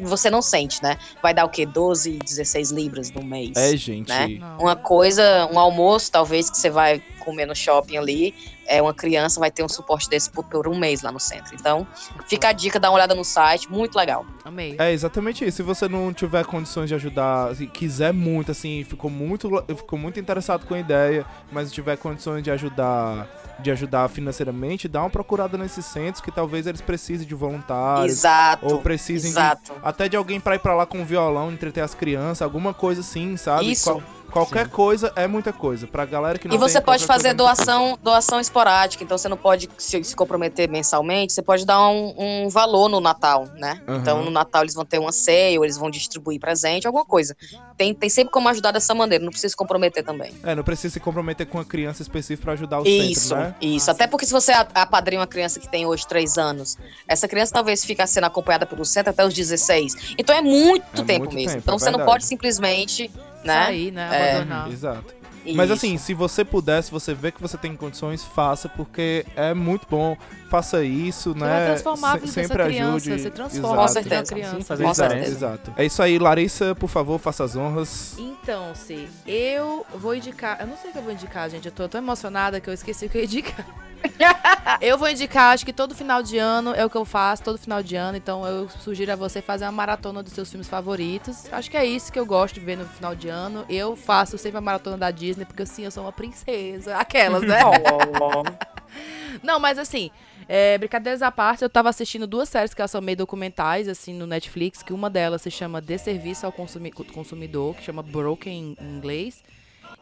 você 0.00 0.30
não 0.30 0.42
sente, 0.42 0.82
né? 0.82 0.98
Vai 1.22 1.34
dar 1.34 1.44
o 1.44 1.48
quê? 1.48 1.66
12, 1.66 2.18
16 2.18 2.70
libras 2.70 3.10
no 3.10 3.22
mês. 3.22 3.56
É, 3.56 3.76
gente. 3.76 4.08
Né? 4.08 4.38
Uma 4.58 4.76
coisa, 4.76 5.48
um 5.52 5.58
almoço, 5.58 6.10
talvez, 6.10 6.50
que 6.50 6.56
você 6.56 6.70
vai 6.70 7.02
comer 7.20 7.46
no 7.46 7.54
shopping 7.54 7.96
ali, 7.96 8.34
é 8.66 8.80
uma 8.80 8.94
criança 8.94 9.38
vai 9.38 9.50
ter 9.50 9.62
um 9.62 9.68
suporte 9.68 10.08
desse 10.08 10.30
por, 10.30 10.44
por 10.44 10.66
um 10.68 10.78
mês 10.78 11.02
lá 11.02 11.12
no 11.12 11.20
centro. 11.20 11.54
Então, 11.54 11.86
fica 12.26 12.48
a 12.48 12.52
dica, 12.52 12.80
dá 12.80 12.90
uma 12.90 12.96
olhada 12.96 13.14
no 13.14 13.24
site, 13.24 13.70
muito 13.70 13.96
legal. 13.96 14.24
Amei. 14.44 14.76
É 14.78 14.92
exatamente 14.92 15.44
isso. 15.44 15.58
Se 15.58 15.62
você 15.62 15.88
não 15.88 16.12
tiver 16.12 16.44
condições 16.44 16.88
de 16.88 16.94
ajudar, 16.94 17.54
se 17.54 17.66
quiser 17.66 18.12
muito, 18.12 18.50
assim, 18.50 18.84
ficou 18.84 19.10
muito, 19.10 19.48
ficou 19.68 19.98
muito 19.98 20.18
interessado 20.18 20.66
com 20.66 20.74
a 20.74 20.78
ideia, 20.78 21.24
mas 21.50 21.70
tiver 21.70 21.96
condições 21.96 22.42
de 22.42 22.50
ajudar, 22.50 23.28
de 23.60 23.70
ajudar 23.70 24.08
financeiramente, 24.08 24.88
dá 24.88 25.00
uma 25.02 25.10
procurada 25.10 25.56
nesses 25.58 25.84
centros 25.86 26.20
que 26.24 26.30
talvez 26.30 26.66
eles 26.66 26.80
precisem 26.80 27.26
de 27.26 27.34
voluntários 27.34 28.18
Exato. 28.18 28.66
ou 28.66 28.80
precisem 28.80 29.30
de, 29.30 29.36
Exato. 29.38 29.72
até 29.82 30.08
de 30.08 30.16
alguém 30.16 30.40
pra 30.40 30.54
ir 30.56 30.58
pra 30.58 30.74
lá 30.74 30.86
com 30.86 30.98
um 30.98 31.04
violão, 31.04 31.52
entreter 31.52 31.82
as 31.82 31.94
crianças, 31.94 32.42
alguma 32.42 32.72
coisa 32.74 33.00
assim, 33.00 33.36
sabe? 33.36 33.70
Isso. 33.70 33.90
Qual- 33.90 34.02
qualquer 34.32 34.68
coisa 34.68 35.12
é 35.14 35.26
muita 35.26 35.52
coisa. 35.52 35.86
Pra 35.86 36.04
galera 36.04 36.38
que 36.38 36.48
não 36.48 36.54
E 36.54 36.58
você 36.58 36.74
tem, 36.78 36.82
pode 36.86 37.04
fazer 37.06 37.28
é 37.28 37.30
muita 37.34 37.44
coisa. 37.44 37.64
doação, 37.64 37.98
doação 38.02 38.40
esporádica, 38.40 39.04
então 39.04 39.16
você 39.18 39.28
não 39.28 39.36
pode 39.36 39.68
se, 39.78 40.02
se 40.02 40.16
comprometer 40.16 40.68
mensalmente, 40.68 41.32
você 41.32 41.42
pode 41.42 41.64
dar 41.66 41.80
um, 41.88 42.14
um 42.44 42.48
valor 42.48 42.88
no 42.88 43.00
Natal, 43.00 43.46
né? 43.56 43.80
Aham. 43.86 43.98
Então 44.00 44.24
no 44.24 44.30
Natal 44.30 44.62
eles 44.62 44.74
vão 44.74 44.84
ter 44.84 44.98
uma 44.98 45.12
ceia, 45.12 45.58
ou 45.58 45.64
eles 45.64 45.76
vão 45.76 45.90
distribuir 45.90 46.40
presente, 46.40 46.86
alguma 46.86 47.04
coisa. 47.04 47.36
Tem, 47.76 47.94
tem 47.94 48.08
sempre 48.10 48.32
como 48.32 48.48
ajudar 48.48 48.72
dessa 48.72 48.94
maneira, 48.94 49.22
não 49.24 49.30
precisa 49.30 49.50
se 49.50 49.56
comprometer 49.56 50.04
também. 50.04 50.32
É, 50.42 50.54
não 50.54 50.62
precisa 50.64 50.92
se 50.94 51.00
comprometer 51.00 51.46
com 51.46 51.58
uma 51.58 51.64
criança 51.64 52.02
específica 52.02 52.44
pra 52.44 52.52
ajudar 52.54 52.80
o 52.80 52.86
Isso, 52.88 53.28
centro, 53.28 53.36
né? 53.44 53.54
isso. 53.60 53.90
Até 53.90 54.06
porque 54.06 54.26
se 54.26 54.32
você 54.32 54.52
a- 54.52 54.66
apadrinha 54.74 55.20
uma 55.20 55.26
criança 55.26 55.60
que 55.60 55.68
tem 55.68 55.84
hoje 55.86 56.06
três 56.06 56.38
anos, 56.38 56.78
essa 57.06 57.28
criança 57.28 57.52
talvez 57.52 57.84
fique 57.84 58.04
sendo 58.06 58.24
acompanhada 58.24 58.66
pelo 58.66 58.84
centro 58.84 59.10
até 59.10 59.24
os 59.26 59.34
16. 59.34 60.14
Então 60.18 60.34
é 60.34 60.40
muito 60.40 61.02
É 61.02 61.04
tempo 61.04 61.18
muito 61.20 61.34
mesmo. 61.34 61.50
tempo, 61.50 61.62
então 61.62 61.74
é 61.74 61.78
você 61.78 61.90
não 61.90 62.04
pode 62.04 62.24
simplesmente, 62.24 63.10
né? 63.46 63.64
Sair, 63.64 63.90
né? 63.90 64.08
É. 64.12 64.30
Abandonar. 64.36 64.70
Exato. 64.70 65.22
Mas 65.44 65.64
Isso. 65.64 65.72
assim, 65.72 65.98
se 65.98 66.14
você 66.14 66.44
puder, 66.44 66.80
se 66.84 66.90
você 66.92 67.12
vê 67.12 67.32
que 67.32 67.42
você 67.42 67.56
tem 67.58 67.74
condições, 67.74 68.22
faça, 68.24 68.68
porque 68.68 69.26
é 69.34 69.52
muito 69.52 69.88
bom. 69.90 70.16
Faça 70.48 70.84
isso, 70.84 71.32
Você 71.32 71.38
né? 71.40 71.48
vai 71.48 71.66
transformar 71.66 72.14
a 72.14 72.20
Se- 72.20 72.28
sempre 72.28 72.62
criança. 72.64 72.94
ajude. 73.10 73.22
Você 73.22 73.30
transforma 73.30 73.68
Exato. 73.68 73.80
a 73.82 73.86
Com 73.86 73.92
certeza. 74.08 74.34
criança. 74.34 74.56
Sim, 74.56 74.62
fazer 74.62 74.84
Com 74.84 74.92
diferença. 74.92 75.30
Exato. 75.30 75.72
É 75.76 75.84
isso 75.84 76.00
aí, 76.00 76.16
Larissa, 76.18 76.76
por 76.76 76.88
favor, 76.88 77.18
faça 77.18 77.42
as 77.42 77.56
honras. 77.56 78.14
Então, 78.20 78.72
se 78.76 79.08
eu 79.26 79.84
vou 79.96 80.14
indicar. 80.14 80.60
Eu 80.60 80.68
não 80.68 80.76
sei 80.76 80.90
o 80.90 80.92
que 80.92 80.98
eu 81.00 81.02
vou 81.02 81.12
indicar, 81.12 81.50
gente. 81.50 81.66
Eu 81.66 81.72
tô 81.72 81.88
tão 81.88 82.00
emocionada 82.00 82.60
que 82.60 82.70
eu 82.70 82.74
esqueci 82.74 83.06
o 83.06 83.08
que 83.08 83.18
eu 83.18 83.22
ia 83.22 83.26
indicar. 83.26 83.66
eu 84.80 84.98
vou 84.98 85.08
indicar, 85.08 85.52
acho 85.54 85.64
que 85.64 85.72
todo 85.72 85.94
final 85.94 86.22
de 86.22 86.38
ano 86.38 86.74
é 86.74 86.84
o 86.84 86.90
que 86.90 86.96
eu 86.96 87.04
faço, 87.04 87.42
todo 87.42 87.58
final 87.58 87.82
de 87.82 87.96
ano. 87.96 88.16
Então 88.16 88.46
eu 88.46 88.68
sugiro 88.68 89.12
a 89.12 89.16
você 89.16 89.40
fazer 89.42 89.64
uma 89.64 89.72
maratona 89.72 90.22
dos 90.22 90.32
seus 90.32 90.50
filmes 90.50 90.68
favoritos. 90.68 91.52
Acho 91.52 91.70
que 91.70 91.76
é 91.76 91.84
isso 91.84 92.12
que 92.12 92.18
eu 92.18 92.26
gosto 92.26 92.54
de 92.54 92.60
ver 92.60 92.76
no 92.76 92.84
final 92.86 93.14
de 93.14 93.28
ano. 93.28 93.64
Eu 93.68 93.96
faço 93.96 94.36
sempre 94.38 94.58
a 94.58 94.60
maratona 94.60 94.96
da 94.98 95.10
Disney, 95.10 95.44
porque 95.44 95.62
assim, 95.62 95.84
eu 95.84 95.90
sou 95.90 96.04
uma 96.04 96.12
princesa. 96.12 96.96
Aquelas, 97.02 97.42
né? 97.42 97.58
Não, 99.42 99.58
mas 99.58 99.78
assim, 99.78 100.10
é, 100.48 100.76
brincadeiras 100.76 101.22
à 101.22 101.30
parte, 101.30 101.62
eu 101.62 101.70
tava 101.70 101.88
assistindo 101.88 102.26
duas 102.26 102.48
séries 102.48 102.74
que 102.74 102.80
elas 102.80 102.90
são 102.90 103.00
meio 103.00 103.16
documentais, 103.16 103.88
assim, 103.88 104.12
no 104.12 104.26
Netflix, 104.26 104.82
que 104.82 104.92
uma 104.92 105.08
delas 105.08 105.42
se 105.42 105.50
chama 105.50 105.80
Desserviço 105.80 106.44
ao 106.44 106.52
Consumi- 106.52 106.92
Consumidor, 106.92 107.74
que 107.74 107.82
chama 107.82 108.02
Broken 108.02 108.76
em 108.78 108.84
inglês. 108.96 109.42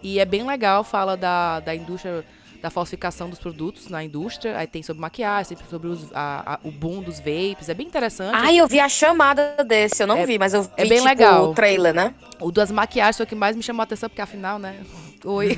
E 0.02 0.18
é 0.18 0.24
bem 0.24 0.46
legal, 0.46 0.82
fala 0.82 1.16
da, 1.16 1.60
da 1.60 1.74
indústria, 1.74 2.24
da 2.62 2.70
falsificação 2.70 3.28
dos 3.30 3.38
produtos 3.38 3.88
na 3.88 4.02
indústria. 4.04 4.56
Aí 4.58 4.66
tem 4.66 4.82
sobre 4.82 5.00
maquiagem, 5.00 5.56
tem 5.56 5.66
sobre 5.68 5.88
os- 5.88 6.12
a- 6.12 6.54
a- 6.54 6.60
o 6.62 6.70
boom 6.70 7.02
dos 7.02 7.18
vapes, 7.18 7.68
é 7.68 7.74
bem 7.74 7.86
interessante. 7.86 8.34
Ai, 8.34 8.56
eu 8.58 8.66
vi 8.68 8.78
a 8.80 8.88
chamada 8.88 9.56
desse, 9.64 10.02
eu 10.02 10.06
não 10.06 10.18
É- 10.18 10.26
vi, 10.26 10.38
mas 10.38 10.52
eu 10.54 10.62
vi 10.62 10.68
é 10.76 10.84
bem 10.84 10.98
tipo, 10.98 11.04
legal. 11.04 11.50
o 11.50 11.54
trailer, 11.54 11.94
né? 11.94 12.14
O 12.40 12.50
das 12.52 12.70
maquiagens 12.70 13.16
foi 13.16 13.24
o 13.24 13.28
que 13.28 13.34
mais 13.34 13.56
me 13.56 13.62
chamou 13.62 13.80
a 13.80 13.84
atenção, 13.84 14.08
porque 14.08 14.20
afinal, 14.22 14.58
né? 14.58 14.76
Oi. 15.24 15.48
Uhum. 15.50 15.56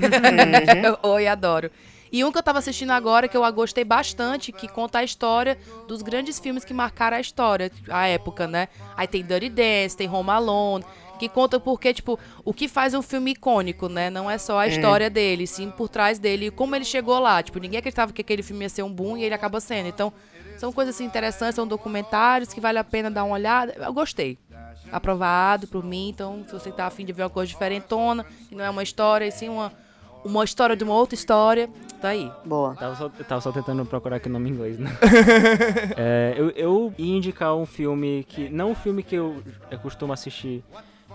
Oi, 1.12 1.26
adoro. 1.26 1.70
E 2.14 2.22
um 2.24 2.30
que 2.30 2.36
eu 2.36 2.42
tava 2.42 2.58
assistindo 2.58 2.90
agora, 2.90 3.26
que 3.26 3.34
eu 3.34 3.52
gostei 3.54 3.84
bastante, 3.84 4.52
que 4.52 4.68
conta 4.68 4.98
a 4.98 5.04
história 5.04 5.56
dos 5.88 6.02
grandes 6.02 6.38
filmes 6.38 6.62
que 6.62 6.74
marcaram 6.74 7.16
a 7.16 7.20
história, 7.20 7.72
a 7.88 8.06
época, 8.06 8.46
né? 8.46 8.68
Aí 8.94 9.06
tem 9.06 9.22
Dirty 9.24 9.48
Dance, 9.48 9.96
tem 9.96 10.10
Home 10.10 10.28
Alone, 10.28 10.84
que 11.23 11.28
conta 11.28 11.61
porque, 11.61 11.94
tipo, 11.94 12.19
o 12.44 12.53
que 12.53 12.66
faz 12.66 12.94
um 12.94 13.03
filme 13.03 13.31
icônico, 13.31 13.89
né? 13.89 14.11
Não 14.11 14.28
é 14.28 14.39
só 14.39 14.59
a 14.59 14.66
história 14.66 15.09
dele, 15.09 15.47
sim 15.47 15.70
por 15.70 15.89
trás 15.89 16.19
dele 16.19 16.47
e 16.47 16.51
como 16.51 16.74
ele 16.74 16.85
chegou 16.85 17.16
lá. 17.20 17.40
Tipo, 17.40 17.61
ninguém 17.61 17.78
acreditava 17.78 18.12
que 18.12 18.20
aquele 18.20 18.43
filme 18.43 18.65
ia 18.65 18.69
ser 18.69 18.82
um 18.82 18.93
boom 18.93 19.16
e 19.16 19.23
ele 19.23 19.32
acaba 19.32 19.61
sendo. 19.61 19.89
Então, 19.89 20.12
são 20.59 20.73
coisas 20.73 20.97
assim, 20.97 21.05
interessantes, 21.05 21.55
são 21.55 21.65
documentários 21.65 22.53
que 22.53 22.61
vale 22.61 22.77
a 22.77 22.82
pena 22.82 23.09
dar 23.09 23.23
uma 23.23 23.35
olhada. 23.35 23.73
Eu 23.78 23.93
gostei. 23.93 24.36
Aprovado 24.90 25.69
por 25.69 25.85
mim, 25.85 26.09
então 26.09 26.44
se 26.44 26.53
você 26.53 26.73
tá 26.73 26.86
afim 26.86 27.05
de 27.05 27.12
ver 27.12 27.23
uma 27.23 27.31
coisa 27.31 27.49
diferentona, 27.49 28.27
que 28.49 28.55
não 28.57 28.65
é 28.65 28.69
uma 28.69 28.82
história, 28.82 29.24
e 29.24 29.31
sim 29.31 29.49
uma, 29.49 29.73
uma 30.24 30.44
história 30.44 30.77
de 30.77 30.85
uma 30.85 30.94
outra 30.94 31.15
história, 31.15 31.70
tá 32.01 32.09
aí. 32.09 32.31
Boa. 32.44 32.74
Tava 32.74 32.97
só, 32.97 33.05
eu 33.16 33.24
tava 33.24 33.40
só 33.40 33.53
tentando 33.53 33.85
procurar 33.86 34.16
aqui 34.16 34.28
o 34.28 34.32
nome 34.32 34.51
em 34.51 34.53
inglês, 34.53 34.77
né? 34.77 34.90
É, 35.97 36.35
eu, 36.36 36.51
eu 36.51 36.94
ia 36.99 37.16
indicar 37.16 37.55
um 37.55 37.65
filme 37.65 38.24
que. 38.28 38.49
Não 38.49 38.73
um 38.73 38.74
filme 38.74 39.03
que 39.03 39.15
eu, 39.15 39.43
eu 39.70 39.78
costumo 39.78 40.12
assistir 40.12 40.62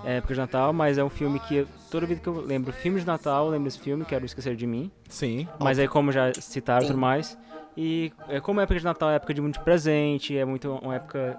é, 0.05 0.17
época 0.17 0.33
de 0.33 0.39
Natal, 0.39 0.71
mas 0.73 0.97
é 0.97 1.03
um 1.03 1.09
filme 1.09 1.39
que 1.39 1.55
eu- 1.57 1.67
toda 1.91 2.05
vida 2.05 2.19
que 2.21 2.27
eu 2.27 2.39
lembro 2.41 2.71
filmes 2.73 3.01
de 3.01 3.07
Natal, 3.07 3.45
eu 3.45 3.51
lembro 3.51 3.65
desse 3.65 3.79
filme, 3.79 4.05
Quero 4.05 4.25
Esquecer 4.25 4.55
de 4.55 4.65
Mim. 4.67 4.91
Sim. 5.09 5.47
Mas 5.59 5.79
aí, 5.79 5.87
como 5.87 6.11
já 6.11 6.33
citaram 6.33 6.83
e 6.83 6.87
tudo 6.87 6.99
mais. 6.99 7.37
E 7.75 8.11
é, 8.27 8.39
como 8.39 8.59
é 8.59 8.63
época 8.63 8.79
de 8.79 8.85
Natal 8.85 9.09
é 9.11 9.15
época 9.15 9.33
de 9.33 9.41
muito 9.41 9.59
presente, 9.61 10.35
é 10.37 10.43
muito 10.45 10.71
uma 10.81 10.95
época. 10.95 11.37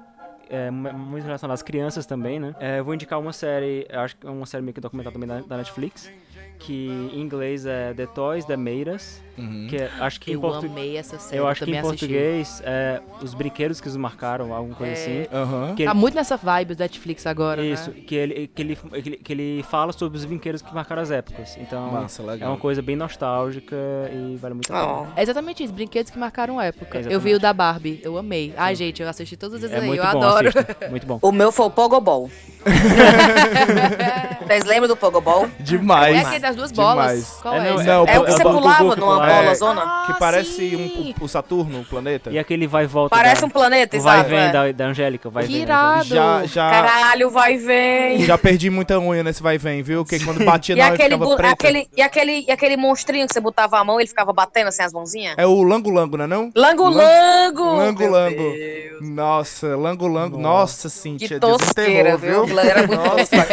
É, 0.51 0.71
mu- 0.71 0.91
muito 0.95 1.25
relacionada 1.25 1.53
às 1.53 1.63
crianças 1.63 2.07
também, 2.07 2.41
né? 2.41 2.55
É, 2.59 2.79
eu 2.79 2.85
vou 2.85 2.95
indicar 2.95 3.21
uma 3.21 3.35
série, 3.35 3.87
acho 3.93 4.17
que 4.17 4.27
é 4.27 4.31
uma 4.31 4.47
série 4.47 4.63
meio 4.63 4.73
que 4.73 4.81
documental 4.81 5.13
também 5.13 5.29
da, 5.29 5.41
da 5.41 5.57
Netflix, 5.59 6.11
que 6.59 6.89
em 7.13 7.21
inglês 7.21 7.67
é 7.67 7.93
The 7.93 8.07
Toys 8.07 8.47
Made 8.57 8.89
Us, 8.89 9.23
Uhum. 9.39 9.67
que 9.69 9.77
é- 9.77 9.91
acho 10.01 10.21
que 10.21 10.31
em 10.31 10.35
Eu 10.35 10.41
português. 10.41 10.73
amei 10.73 10.97
essa 10.97 11.19
série, 11.19 11.41
Eu 11.41 11.47
acho 11.47 11.65
que 11.65 11.71
em 11.71 11.81
português 11.81 12.61
é 12.65 13.01
os 13.23 13.35
brinquedos 13.35 13.81
que 13.81 13.89
os 13.89 13.97
marcaram, 13.97 14.53
alguma 14.53 14.75
coisa 14.75 14.93
assim. 14.93 15.27
Aham. 15.33 15.75
Que 15.77 15.85
Tá 15.85 15.91
ele, 15.93 15.99
muito 16.01 16.15
nessa 16.15 16.37
vibe 16.37 16.75
do 16.75 16.79
Netflix 16.81 17.27
agora, 17.27 17.65
isso, 17.65 17.91
né? 17.91 17.97
que 18.07 18.15
ele, 18.15 18.47
que, 18.49 18.63
ele, 18.63 18.77
que, 18.77 18.97
ele, 18.97 19.17
que 19.17 19.33
ele 19.33 19.63
fala 19.69 19.93
sobre 19.93 20.19
os 20.19 20.25
brinquedos 20.25 20.63
que 20.63 20.75
marcaram 20.75 21.03
as 21.03 21.11
épocas. 21.11 21.57
Então 21.59 21.91
Massa, 21.93 22.23
é 22.41 22.47
uma 22.47 22.57
coisa 22.57 22.83
bem 22.83 22.97
nostálgica 22.97 23.77
e 24.13 24.37
vale 24.37 24.55
muito 24.55 24.73
a 24.75 24.87
pena. 24.87 25.13
É 25.17 25.23
exatamente 25.23 25.63
isso, 25.63 25.73
brinquedos 25.73 26.11
que 26.11 26.19
marcaram 26.19 26.61
época. 26.61 26.97
Eu 26.99 27.01
Exatamente. 27.01 27.23
vi 27.25 27.35
o 27.35 27.39
da 27.41 27.53
Barbie, 27.53 28.01
eu 28.03 28.17
amei. 28.19 28.53
Ai, 28.57 28.75
gente, 28.75 29.03
eu 29.03 29.09
assisti 29.09 29.37
todas 29.37 29.57
as 29.57 29.61
vezes 29.63 29.77
É 29.77 29.81
aí, 29.81 29.87
muito 29.87 30.03
eu 30.05 30.11
bom, 30.13 30.19
adoro. 30.23 30.49
assista. 30.49 30.89
Muito 30.91 31.07
bom. 31.07 31.19
O 31.29 31.33
meu 31.33 31.53
foi 31.53 31.67
o 31.67 31.71
Pogobol. 31.71 32.31
Vocês 34.47 34.65
lembram 34.65 34.89
do 34.89 34.97
Pogobol? 34.97 35.49
Demais. 35.61 36.17
É 36.17 36.21
aquele 36.21 36.39
das 36.41 36.57
duas 36.57 36.73
bolas? 36.73 37.07
Demais. 37.07 37.39
Qual 37.43 37.55
É, 37.55 37.59
é, 37.59 37.71
não, 37.71 37.77
esse? 37.77 37.87
Não, 37.87 37.95
É 38.07 38.19
o 38.19 38.25
que 38.25 38.31
é 38.31 38.33
você 38.35 38.43
o 38.47 38.51
pulava 38.53 38.95
que 38.95 39.01
numa. 39.01 39.17
Bola 39.29 39.55
zona? 39.55 39.83
Ah, 39.83 40.05
Que 40.07 40.19
parece 40.19 40.51
sim. 40.51 40.77
um, 40.77 41.15
o, 41.21 41.25
o 41.25 41.29
Saturno, 41.29 41.81
o 41.81 41.85
planeta. 41.85 42.31
E 42.31 42.39
aquele 42.39 42.67
vai 42.67 42.85
e 42.85 42.87
volta. 42.87 43.15
Parece 43.15 43.41
da, 43.41 43.47
um 43.47 43.51
planeta, 43.51 43.97
o 43.97 44.01
vai 44.01 44.17
e 44.17 44.21
exato. 44.21 44.31
vem 44.31 44.39
é. 44.39 44.53
da, 44.53 44.73
da 44.73 44.85
Angélica. 44.87 45.31
Vai 45.31 45.45
e 45.45 45.47
vem 45.47 45.63
irado. 45.63 46.05
Já, 46.05 46.45
já, 46.45 46.71
Caralho, 46.71 47.31
vai 47.31 47.55
e 47.55 47.59
vem. 47.59 48.25
já 48.25 48.39
perdi 48.39 48.71
muita 48.71 48.99
unha 48.99 49.23
nesse 49.23 49.43
vai 49.43 49.55
e 49.57 49.59
vem, 49.59 49.83
viu? 49.83 50.05
Porque 50.05 50.25
quando 50.25 50.43
batia 50.45 50.75
E 50.75 50.79
na 50.79 50.89
unha 50.89 50.97
ficava 50.97 51.37
preta. 51.37 51.53
aquele, 51.53 51.89
e, 51.97 52.03
aquele, 52.03 52.45
e 52.47 52.51
aquele 52.51 52.77
monstrinho 52.77 53.27
que 53.27 53.33
você 53.33 53.41
botava 53.41 53.79
a 53.79 53.85
mão, 53.85 53.99
ele 54.01 54.09
ficava 54.09 54.33
batendo 54.33 54.69
assim 54.69 54.83
as 54.83 54.93
mãozinhas? 54.93 55.35
É 55.37 55.47
o 55.47 55.63
Lango 55.63 55.91
Lango, 55.91 56.17
não 56.17 56.25
é 56.25 56.29
não? 56.29 56.51
Lango 56.55 56.89
Lango! 56.89 57.65
Lango 57.77 58.01
Meu 58.01 58.11
Lango. 58.11 58.37
Deus. 58.53 59.09
Nossa, 59.11 59.77
Lango 59.77 60.07
Lango. 60.07 60.39
Nossa, 60.39 60.89
Cintia, 60.89 61.29
Que 61.29 61.41
tosqueira, 61.41 62.17
viu? 62.17 62.45
Era 62.59 62.87
muito 62.87 63.03
tosca. 63.03 63.47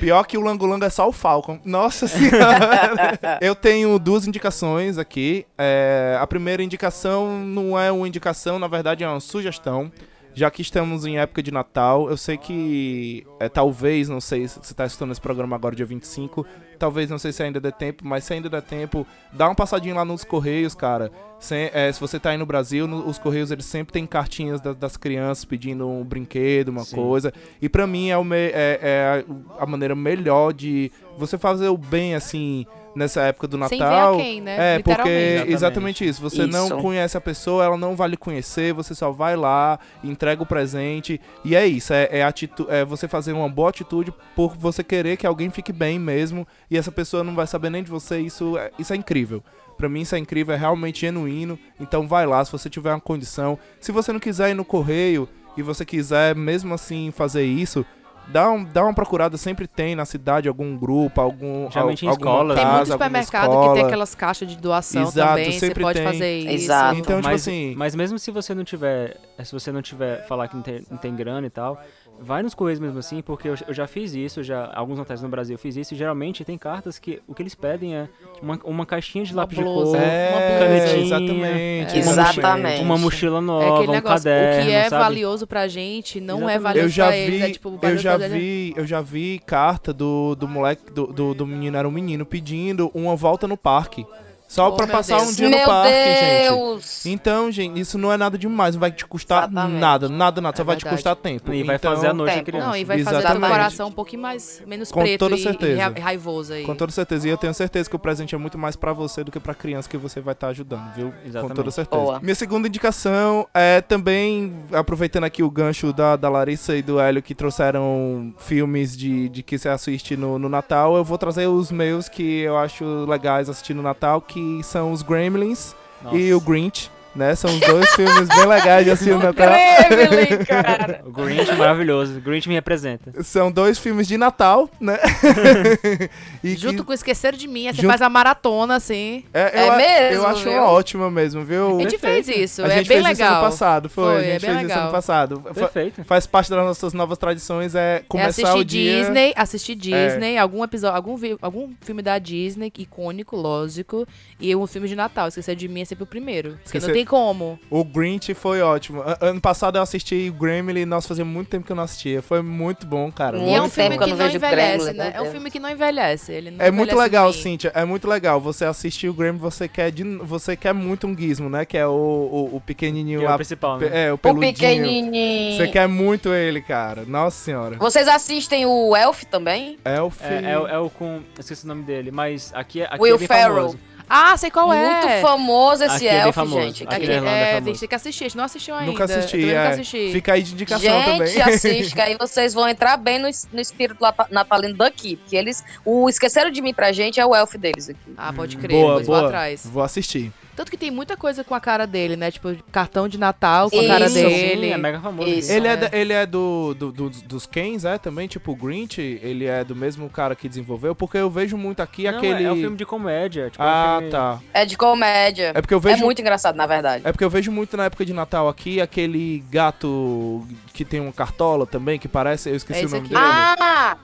Pior 0.00 0.26
que 0.26 0.36
o 0.36 0.40
Lango 0.40 0.66
Lango 0.66 0.84
é 0.84 0.90
só 0.90 1.08
o 1.08 1.12
Falcon. 1.12 1.58
Nossa 1.64 2.06
senhora. 2.08 3.18
Eu 3.40 3.54
tenho 3.54 3.98
duas 3.98 4.26
indicações 4.26 4.83
aqui. 4.98 5.46
É, 5.58 6.16
a 6.20 6.26
primeira 6.26 6.62
indicação 6.62 7.38
não 7.44 7.78
é 7.78 7.90
uma 7.90 8.06
indicação, 8.06 8.58
na 8.58 8.68
verdade 8.68 9.04
é 9.04 9.08
uma 9.08 9.20
sugestão. 9.20 9.90
Já 10.36 10.50
que 10.50 10.62
estamos 10.62 11.06
em 11.06 11.18
época 11.18 11.40
de 11.40 11.52
Natal, 11.52 12.10
eu 12.10 12.16
sei 12.16 12.36
que 12.36 13.24
é, 13.38 13.48
talvez, 13.48 14.08
não 14.08 14.20
sei 14.20 14.48
se 14.48 14.54
você 14.54 14.72
está 14.72 14.82
assistindo 14.82 15.12
esse 15.12 15.20
programa 15.20 15.54
agora, 15.54 15.76
dia 15.76 15.86
25, 15.86 16.44
talvez, 16.76 17.08
não 17.08 17.18
sei 17.18 17.30
se 17.30 17.40
ainda 17.44 17.60
dê 17.60 17.70
tempo, 17.70 18.04
mas 18.04 18.24
se 18.24 18.34
ainda 18.34 18.50
der 18.50 18.62
tempo, 18.62 19.06
dá 19.32 19.46
uma 19.46 19.54
passadinha 19.54 19.94
lá 19.94 20.04
nos 20.04 20.24
Correios, 20.24 20.74
cara. 20.74 21.12
Se, 21.44 21.70
é, 21.74 21.92
se 21.92 22.00
você 22.00 22.18
tá 22.18 22.30
aí 22.30 22.38
no 22.38 22.46
Brasil, 22.46 22.86
no- 22.86 23.06
os 23.06 23.18
Correios 23.18 23.50
eles 23.50 23.66
sempre 23.66 23.92
têm 23.92 24.06
cartinhas 24.06 24.60
da- 24.62 24.72
das 24.72 24.96
crianças 24.96 25.44
pedindo 25.44 25.86
um 25.86 26.02
brinquedo, 26.02 26.70
uma 26.70 26.84
Sim. 26.84 26.96
coisa. 26.96 27.32
E 27.60 27.68
pra 27.68 27.86
mim 27.86 28.08
é, 28.08 28.16
o 28.16 28.24
me- 28.24 28.36
é- 28.36 28.78
é 28.82 29.24
a, 29.58 29.62
a 29.64 29.66
maneira 29.66 29.94
melhor 29.94 30.52
de 30.54 30.90
você 31.18 31.36
fazer 31.36 31.68
o 31.68 31.76
bem, 31.76 32.14
assim, 32.14 32.64
nessa 32.96 33.20
época 33.22 33.46
do 33.48 33.58
Sem 33.68 33.78
ver 33.78 33.84
Natal. 33.84 34.14
a 34.14 34.16
quem, 34.16 34.40
né? 34.40 34.56
É, 34.76 34.78
porque 34.78 34.90
Literalmente. 34.90 35.52
exatamente 35.52 36.08
isso. 36.08 36.22
Você 36.22 36.46
não 36.46 36.66
Isso. 36.66 36.76
conhece 36.78 37.16
a 37.16 37.20
pessoa, 37.20 37.64
ela 37.64 37.76
não 37.76 37.94
vai 37.96 38.08
lhe 38.08 38.16
conhecer, 38.16 38.72
você 38.72 38.94
só 38.94 39.10
vai 39.10 39.36
lá, 39.36 39.78
entrega 40.02 40.42
o 40.42 40.46
presente. 40.46 41.20
E 41.44 41.54
é 41.56 41.66
isso, 41.66 41.92
é, 41.92 42.08
é, 42.10 42.22
atitu 42.24 42.66
é 42.70 42.84
você 42.84 43.06
fazer 43.06 43.32
uma 43.32 43.48
boa 43.48 43.68
atitude 43.68 44.12
por 44.34 44.56
você 44.56 44.82
querer 44.82 45.16
que 45.16 45.26
alguém 45.26 45.50
fique 45.50 45.72
bem 45.72 45.98
mesmo. 45.98 46.46
E 46.70 46.74
e 46.74 46.78
essa 46.78 46.90
pessoa 46.90 47.22
não 47.22 47.34
vai 47.36 47.46
saber 47.46 47.70
nem 47.70 47.82
de 47.84 47.90
você, 47.90 48.18
isso 48.18 48.56
é, 48.58 48.70
isso 48.78 48.92
é 48.92 48.96
incrível. 48.96 49.42
Pra 49.76 49.88
mim 49.88 50.02
isso 50.02 50.14
é 50.14 50.18
incrível, 50.18 50.54
é 50.54 50.58
realmente 50.58 51.00
genuíno. 51.02 51.58
Então 51.80 52.06
vai 52.06 52.26
lá, 52.26 52.44
se 52.44 52.52
você 52.52 52.70
tiver 52.70 52.90
uma 52.90 53.00
condição. 53.00 53.58
Se 53.80 53.92
você 53.92 54.12
não 54.12 54.20
quiser 54.20 54.50
ir 54.50 54.54
no 54.54 54.64
correio 54.64 55.28
e 55.56 55.62
você 55.62 55.84
quiser 55.84 56.34
mesmo 56.34 56.74
assim 56.74 57.10
fazer 57.10 57.44
isso, 57.44 57.84
dá, 58.28 58.50
um, 58.50 58.64
dá 58.64 58.82
uma 58.82 58.94
procurada, 58.94 59.36
sempre 59.36 59.66
tem 59.66 59.94
na 59.94 60.04
cidade 60.04 60.48
algum 60.48 60.76
grupo, 60.76 61.20
algum 61.20 61.70
Geralmente 61.70 62.04
em 62.04 62.08
alguma 62.08 62.30
escolas, 62.30 62.56
Tem 62.56 62.64
Casa, 62.64 62.76
muito 62.76 62.92
supermercado 62.92 63.44
que 63.44 63.56
escola. 63.56 63.74
tem 63.74 63.84
aquelas 63.84 64.14
caixas 64.14 64.48
de 64.48 64.56
doação 64.56 65.02
Exato, 65.02 65.28
também. 65.28 65.52
Você 65.52 65.58
sempre 65.58 65.82
pode 65.82 65.98
tem. 65.98 66.08
fazer 66.08 66.38
isso. 66.38 66.64
Exato. 66.64 66.98
Então, 66.98 67.16
tipo 67.16 67.28
mas, 67.28 67.42
assim, 67.42 67.74
mas 67.76 67.94
mesmo 67.94 68.18
se 68.18 68.30
você 68.30 68.54
não 68.54 68.64
tiver, 68.64 69.16
se 69.42 69.52
você 69.52 69.70
não 69.70 69.82
tiver 69.82 70.26
falar 70.26 70.48
que 70.48 70.56
não 70.56 70.62
tem, 70.62 70.84
não 70.90 70.96
tem 70.96 71.14
grana 71.14 71.46
e 71.46 71.50
tal, 71.50 71.80
vai 72.20 72.42
nos 72.42 72.54
correios 72.54 72.80
mesmo 72.80 72.98
assim, 72.98 73.20
porque 73.22 73.48
eu, 73.48 73.54
eu 73.66 73.74
já 73.74 73.86
fiz 73.86 74.14
isso, 74.14 74.42
já 74.42 74.70
alguns 74.74 74.98
hotéis 74.98 75.20
no 75.22 75.28
Brasil 75.28 75.54
eu 75.54 75.58
fiz 75.58 75.76
isso, 75.76 75.94
e 75.94 75.96
geralmente 75.96 76.44
tem 76.44 76.56
cartas 76.56 76.98
que 76.98 77.20
o 77.26 77.34
que 77.34 77.42
eles 77.42 77.54
pedem 77.54 77.94
é 77.96 78.08
uma, 78.42 78.58
uma 78.64 78.86
caixinha 78.86 79.24
de 79.24 79.32
Uma 79.32 79.42
lápis 79.42 79.58
de 79.58 79.64
blusa, 79.64 79.98
cor, 79.98 80.06
é, 80.06 80.30
uma 80.30 80.58
canetinha, 80.58 81.04
exatamente. 81.04 81.96
É. 81.96 81.98
Exatamente. 81.98 82.82
uma 82.82 82.98
mochila 82.98 83.38
É 83.38 83.40
nova, 83.40 83.74
aquele 83.74 83.88
um 83.88 83.92
negócio, 83.92 84.24
caderno, 84.24 84.62
o 84.62 84.66
que 84.66 84.72
é 84.72 84.88
sabe? 84.88 85.02
valioso 85.04 85.46
pra 85.46 85.68
gente 85.68 86.20
não 86.20 86.48
é 86.48 86.54
Exatamente. 86.56 86.62
valioso 86.62 86.86
eu 86.86 86.88
já 86.90 87.06
pra 87.06 87.16
vi, 87.16 87.22
eles. 87.22 87.42
É, 87.42 87.50
tipo, 87.50 87.78
eu 87.82 87.98
já 87.98 88.18
gente. 88.18 88.30
vi, 88.32 88.74
eu 88.76 88.86
já 88.86 89.00
vi 89.00 89.40
carta 89.44 89.92
do, 89.92 90.34
do 90.34 90.48
moleque, 90.48 90.90
do, 90.92 91.06
do, 91.08 91.34
do 91.34 91.46
menino, 91.46 91.76
era 91.76 91.86
um 91.88 91.90
menino, 91.92 92.24
pedindo 92.24 92.90
uma 92.94 93.16
volta 93.16 93.46
no 93.46 93.56
parque. 93.56 94.06
Só 94.46 94.68
Oh, 94.68 94.72
pra 94.76 94.86
passar 94.86 95.16
Deus. 95.18 95.30
um 95.30 95.34
dia 95.34 95.48
no 95.48 95.56
Meu 95.56 95.66
parque, 95.66 95.92
gente. 95.94 96.42
Deus! 96.48 97.06
Então, 97.06 97.50
gente, 97.50 97.80
isso 97.80 97.98
não 97.98 98.12
é 98.12 98.16
nada 98.16 98.38
demais, 98.38 98.74
não 98.74 98.80
vai 98.80 98.92
te 98.92 99.04
custar 99.04 99.44
Exatamente. 99.48 99.80
nada, 99.80 100.08
nada, 100.08 100.40
nada, 100.40 100.56
só 100.56 100.62
É 100.62 100.66
vai 100.66 100.76
te 100.76 100.84
custar 100.84 101.16
tempo. 101.16 101.52
E 101.52 101.62
vai 101.64 101.76
Então, 101.76 101.92
fazer 101.94 102.08
a 102.08 102.12
noite 102.14 102.30
a 102.30 102.34
tempo. 102.34 102.44
criança. 102.46 102.66
Não, 102.68 102.76
e 102.76 102.84
vai 102.84 102.98
fazer 103.02 103.16
Exatamente. 103.18 103.40
teu 103.40 103.50
coração 103.50 103.88
um 103.88 103.92
pouquinho 103.92 104.22
mais, 104.22 104.62
menos 104.66 104.92
Com 104.92 105.00
preto 105.00 105.18
toda 105.18 105.34
e- 105.34 105.42
certeza. 105.42 105.72
e 105.72 105.76
ra- 105.80 105.92
raivoso 106.04 106.52
aí. 106.52 106.62
Com 106.64 106.74
toda 106.74 106.92
certeza. 106.92 107.26
E 107.26 107.30
eu 107.30 107.36
tenho 107.36 107.52
certeza 107.54 107.90
que 107.90 107.96
o 107.96 107.98
presente 107.98 108.34
é 108.34 108.38
muito 108.38 108.56
mais 108.58 108.76
pra 108.76 108.92
você 108.92 109.24
do 109.24 109.32
que 109.32 109.40
pra 109.40 109.54
criança 109.54 109.88
que 109.88 109.96
você 109.96 110.20
vai 110.20 110.32
estar 110.34 110.48
ajudando, 110.48 110.92
viu? 110.94 111.10
Com 111.10 111.26
Exatamente. 111.28 111.56
toda 111.56 111.70
certeza. 111.70 112.02
Boa. 112.02 112.20
Minha 112.20 112.34
segunda 112.34 112.68
indicação 112.68 113.48
é 113.52 113.80
também, 113.80 114.54
aproveitando 114.72 115.24
aqui 115.24 115.42
o 115.42 115.50
gancho 115.50 115.92
da, 115.92 116.16
da 116.16 116.28
Larissa 116.28 116.76
e 116.76 116.82
do 116.82 117.00
Hélio 117.00 117.22
que 117.22 117.34
trouxeram 117.34 118.32
filmes 118.38 118.96
de, 118.96 119.28
de 119.30 119.42
que 119.42 119.58
você 119.58 119.68
assiste 119.68 120.16
no, 120.16 120.38
no 120.38 120.48
Natal, 120.48 120.96
eu 120.96 121.04
vou 121.04 121.18
trazer 121.18 121.46
os 121.46 121.72
meus 121.72 122.08
que 122.08 122.40
eu 122.40 122.56
acho 122.56 122.84
legais 123.08 123.48
assistir 123.48 123.74
no 123.74 123.82
Natal, 123.82 124.20
que 124.20 124.33
são 124.62 124.92
os 124.92 125.02
Gremlins 125.02 125.74
Nossa. 126.02 126.16
e 126.16 126.32
o 126.32 126.40
Grinch. 126.40 126.90
Né? 127.14 127.34
São 127.36 127.56
dois 127.60 127.88
filmes 127.94 128.28
bem 128.28 128.44
legais 128.46 128.84
de 128.84 128.90
assistir 128.90 129.12
no 129.14 129.20
Natal. 129.22 129.48
Gremlin, 129.88 130.44
cara! 130.44 131.02
O 131.06 131.12
Grinch 131.12 131.48
é 131.48 131.54
maravilhoso. 131.54 132.18
O 132.18 132.20
Grinch 132.20 132.48
me 132.48 132.54
representa. 132.56 133.22
São 133.22 133.52
dois 133.52 133.78
filmes 133.78 134.08
de 134.08 134.16
Natal, 134.18 134.68
né? 134.80 134.98
E 136.42 136.54
que- 136.54 136.60
Junto 136.60 136.84
com 136.84 136.92
Esquecer 136.92 137.34
de 137.36 137.46
Mim, 137.48 137.68
aí 137.68 137.74
você 137.74 137.82
Junto- 137.82 137.88
faz 137.90 138.02
a 138.02 138.08
maratona, 138.08 138.76
assim. 138.76 139.24
É, 139.32 139.60
É 139.60 139.68
eu, 139.68 139.72
a- 139.72 139.76
mesmo, 139.76 140.14
eu 140.22 140.26
acho 140.26 140.42
viu? 140.44 140.52
uma 140.52 140.70
ótima 140.70 141.10
mesmo, 141.10 141.44
viu? 141.44 141.78
A 141.78 141.82
gente 141.82 141.98
Perfeito. 141.98 142.26
fez 142.26 142.38
isso, 142.50 142.62
A 142.62 142.66
é 142.66 142.70
gente 142.78 142.88
bem 142.88 143.02
fez 143.02 143.10
isso 143.10 143.22
legal. 143.22 143.34
ano 143.34 143.42
passado, 143.50 143.88
foi. 143.88 144.04
Foi, 144.04 144.14
a 144.16 144.18
é 144.18 144.22
gente 144.32 144.40
bem 144.40 144.40
fez 144.40 144.56
isso 144.56 144.62
legal. 144.68 144.82
ano 144.82 144.90
passado. 144.92 145.40
Fa- 145.42 145.54
Perfeito. 145.54 146.04
Faz 146.04 146.26
parte 146.26 146.50
das 146.50 146.64
nossas 146.64 146.92
novas 146.92 147.16
tradições 147.18 147.74
é 147.74 147.96
É 147.96 148.02
começar 148.08 148.28
assistir 148.42 148.58
o 148.58 148.64
dia. 148.64 148.98
Disney, 149.04 149.32
assistir 149.36 149.74
Disney, 149.74 150.36
algum 150.38 150.62
episódio, 150.64 150.96
algum, 150.96 151.18
algum 151.40 151.70
filme 151.80 152.02
da 152.02 152.18
Disney, 152.18 152.72
icônico, 152.76 153.36
lógico, 153.36 154.06
e 154.40 154.54
um 154.54 154.66
filme 154.66 154.88
de 154.88 154.96
Natal. 154.96 155.28
Esquecer 155.28 155.54
de 155.56 155.68
mim 155.68 155.82
é 155.82 155.84
sempre 155.84 156.04
o 156.04 156.06
primeiro. 156.06 156.50
Porque 156.50 156.64
Esquecer- 156.66 156.88
não 156.88 156.94
tem 156.94 157.03
como. 157.04 157.58
O 157.70 157.84
Grinch 157.84 158.32
foi 158.34 158.60
ótimo. 158.62 159.02
Ano 159.20 159.40
passado 159.40 159.76
eu 159.78 159.82
assisti 159.82 160.28
o 160.30 160.32
Gremlin, 160.38 160.84
nossa, 160.84 161.08
fazia 161.08 161.24
muito 161.24 161.48
tempo 161.48 161.64
que 161.66 161.72
eu 161.72 161.76
não 161.76 161.82
assistia. 161.84 162.22
Foi 162.22 162.42
muito 162.42 162.86
bom, 162.86 163.10
cara. 163.12 163.36
Muito 163.38 163.50
E 163.50 163.54
é 163.54 163.58
um 163.58 163.60
muito 163.62 163.72
filme 163.74 163.98
que 163.98 164.12
não 164.12 164.26
envelhece, 164.30 164.84
Gremlin, 164.84 164.98
né? 164.98 165.12
É 165.14 165.22
um 165.22 165.30
filme 165.30 165.50
que 165.50 165.58
não 165.60 165.70
envelhece. 165.70 166.32
Ele 166.32 166.50
não 166.50 166.64
É 166.64 166.70
muito 166.70 166.90
envelhece 166.90 167.02
legal, 167.10 167.32
bem. 167.32 167.42
Cíntia. 167.42 167.72
É 167.74 167.84
muito 167.84 168.08
legal. 168.08 168.40
Você 168.40 168.64
assistir 168.64 169.08
o 169.08 169.14
Gremlin, 169.14 169.38
você 169.38 169.68
quer, 169.68 169.90
de, 169.90 170.02
você 170.18 170.56
quer 170.56 170.72
muito 170.74 171.06
um 171.06 171.16
gizmo, 171.16 171.48
né? 171.48 171.64
Que 171.64 171.76
é 171.78 171.86
o, 171.86 171.90
o, 171.90 172.56
o 172.56 172.60
pequenininho 172.60 173.20
Que 173.20 173.24
é 173.26 173.28
lá. 173.28 173.34
o 173.34 173.38
principal, 173.38 173.78
né? 173.78 173.90
É, 174.06 174.10
o 174.12 174.14
O 174.14 174.18
peludinho. 174.18 174.52
pequenininho. 174.52 175.56
Você 175.56 175.68
quer 175.68 175.88
muito 175.88 176.32
ele, 176.32 176.60
cara. 176.60 177.04
Nossa 177.06 177.36
senhora. 177.44 177.76
Vocês 177.78 178.06
assistem 178.08 178.66
o 178.66 178.96
Elf 178.96 179.24
também? 179.24 179.78
Elf. 179.84 180.20
É, 180.22 180.52
é, 180.52 180.58
o- 180.58 180.66
é 180.68 180.78
o 180.78 180.90
com. 180.90 181.16
eu 181.36 181.40
Esqueci 181.40 181.64
o 181.64 181.68
nome 181.68 181.82
dele, 181.82 182.10
mas 182.10 182.52
aqui, 182.54 182.80
é- 182.82 182.84
aqui 182.86 183.00
Will 183.00 183.16
é 183.16 183.18
bem 183.18 183.28
Ferrell. 183.28 183.74
Ah, 184.08 184.36
sei 184.36 184.50
qual 184.50 184.72
é. 184.72 184.86
Muito 184.86 185.22
famoso 185.22 185.84
esse 185.84 185.96
Aqui 185.96 186.08
é 186.08 186.12
bem 186.12 186.20
Elf, 186.22 186.34
famoso. 186.34 186.60
gente. 186.60 186.82
É 186.82 186.86
é, 186.86 186.98
famoso. 186.98 187.28
a 187.28 187.60
gente 187.60 187.80
tem 187.80 187.88
que 187.88 187.94
assistir, 187.94 188.24
a 188.24 188.28
gente 188.28 188.36
não 188.36 188.44
assistiu 188.44 188.74
ainda. 188.74 188.90
Nunca 188.90 189.04
assisti, 189.04 189.44
é. 189.44 189.46
nunca 189.46 189.68
assisti. 189.70 190.12
Fica 190.12 190.32
aí 190.34 190.42
de 190.42 190.52
indicação 190.52 191.02
Gente, 191.02 191.04
também. 191.04 191.42
assiste, 191.42 191.94
que 191.94 192.00
aí 192.00 192.16
vocês 192.18 192.54
vão 192.54 192.68
entrar 192.68 192.96
bem 192.96 193.18
no, 193.18 193.28
no 193.52 193.60
espírito 193.60 193.98
natalino 194.30 194.74
daqui. 194.74 195.16
Porque 195.16 195.36
eles. 195.36 195.64
O 195.84 196.08
Esqueceram 196.08 196.50
de 196.50 196.60
mim 196.60 196.74
pra 196.74 196.92
gente 196.92 197.18
é 197.18 197.26
o 197.26 197.34
elf 197.34 197.54
deles 197.54 197.88
aqui. 197.88 198.14
Ah, 198.16 198.32
pode 198.32 198.56
crer, 198.56 198.78
boa, 198.78 198.88
depois 198.92 199.06
vou 199.06 199.16
boa. 199.16 199.26
atrás. 199.26 199.66
Vou 199.66 199.82
assistir. 199.82 200.32
Tanto 200.56 200.70
que 200.70 200.76
tem 200.76 200.90
muita 200.90 201.16
coisa 201.16 201.42
com 201.42 201.54
a 201.54 201.60
cara 201.60 201.86
dele, 201.86 202.16
né? 202.16 202.30
Tipo, 202.30 202.54
cartão 202.70 203.08
de 203.08 203.18
Natal 203.18 203.70
com 203.70 203.80
a 203.80 203.86
cara 203.86 204.06
Isso, 204.06 204.14
dele. 204.14 204.66
Sim, 204.68 204.72
é 204.72 204.78
mega 204.78 205.00
famoso. 205.00 205.28
Isso. 205.28 205.50
Ele 205.52 205.66
é, 205.66 205.72
É. 205.72 205.76
da- 205.76 205.90
ele 205.92 206.12
é 206.12 206.24
do, 206.26 206.74
do- 206.74 206.92
do- 206.92 207.10
dos 207.10 207.46
Kens, 207.46 207.84
é? 207.84 207.98
Também, 207.98 208.28
tipo, 208.28 208.52
o 208.52 208.56
Grinch, 208.56 209.00
ele 209.22 209.46
é 209.46 209.64
do 209.64 209.74
mesmo 209.74 210.08
cara 210.08 210.34
que 210.36 210.48
desenvolveu, 210.48 210.94
porque 210.94 211.18
eu 211.18 211.28
vejo 211.30 211.56
muito 211.56 211.80
aqui 211.80 212.04
Não, 212.04 212.16
aquele... 212.18 212.44
é, 212.44 212.46
é 212.46 212.52
um 212.52 212.56
filme 212.56 212.76
de 212.76 212.86
comédia. 212.86 213.50
Tipo, 213.50 213.62
é 213.62 213.66
um 213.66 213.68
Ah, 213.68 213.96
filme- 213.98 214.10
tá. 214.10 214.40
É 214.52 214.64
de 214.64 214.76
comédia. 214.76 215.52
É 215.54 215.60
porque 215.60 215.74
eu 215.74 215.78
É, 215.78 215.80
vejo... 215.80 216.04
muito 216.04 216.20
engraçado, 216.20 216.54
na 216.56 216.66
verdade. 216.66 217.02
É 217.06 217.10
porque 217.12 217.24
eu 217.24 217.30
vejo 217.30 217.50
muito 217.50 217.76
na 217.76 217.86
época 217.86 218.04
de 218.04 218.12
Natal 218.12 218.48
aqui 218.48 218.80
aquele 218.80 219.42
gato 219.50 220.46
que 220.72 220.84
tem 220.84 221.00
uma 221.00 221.12
cartola 221.12 221.66
também, 221.66 221.98
que 221.98 222.06
parece. 222.08 222.48
Eu 222.50 222.56
esqueci 222.56 222.82
É 222.82 222.86
o 222.86 222.90
nome 222.90 222.98
aqui. 223.06 223.08
dele. 223.08 223.20
Ah! 223.20 223.96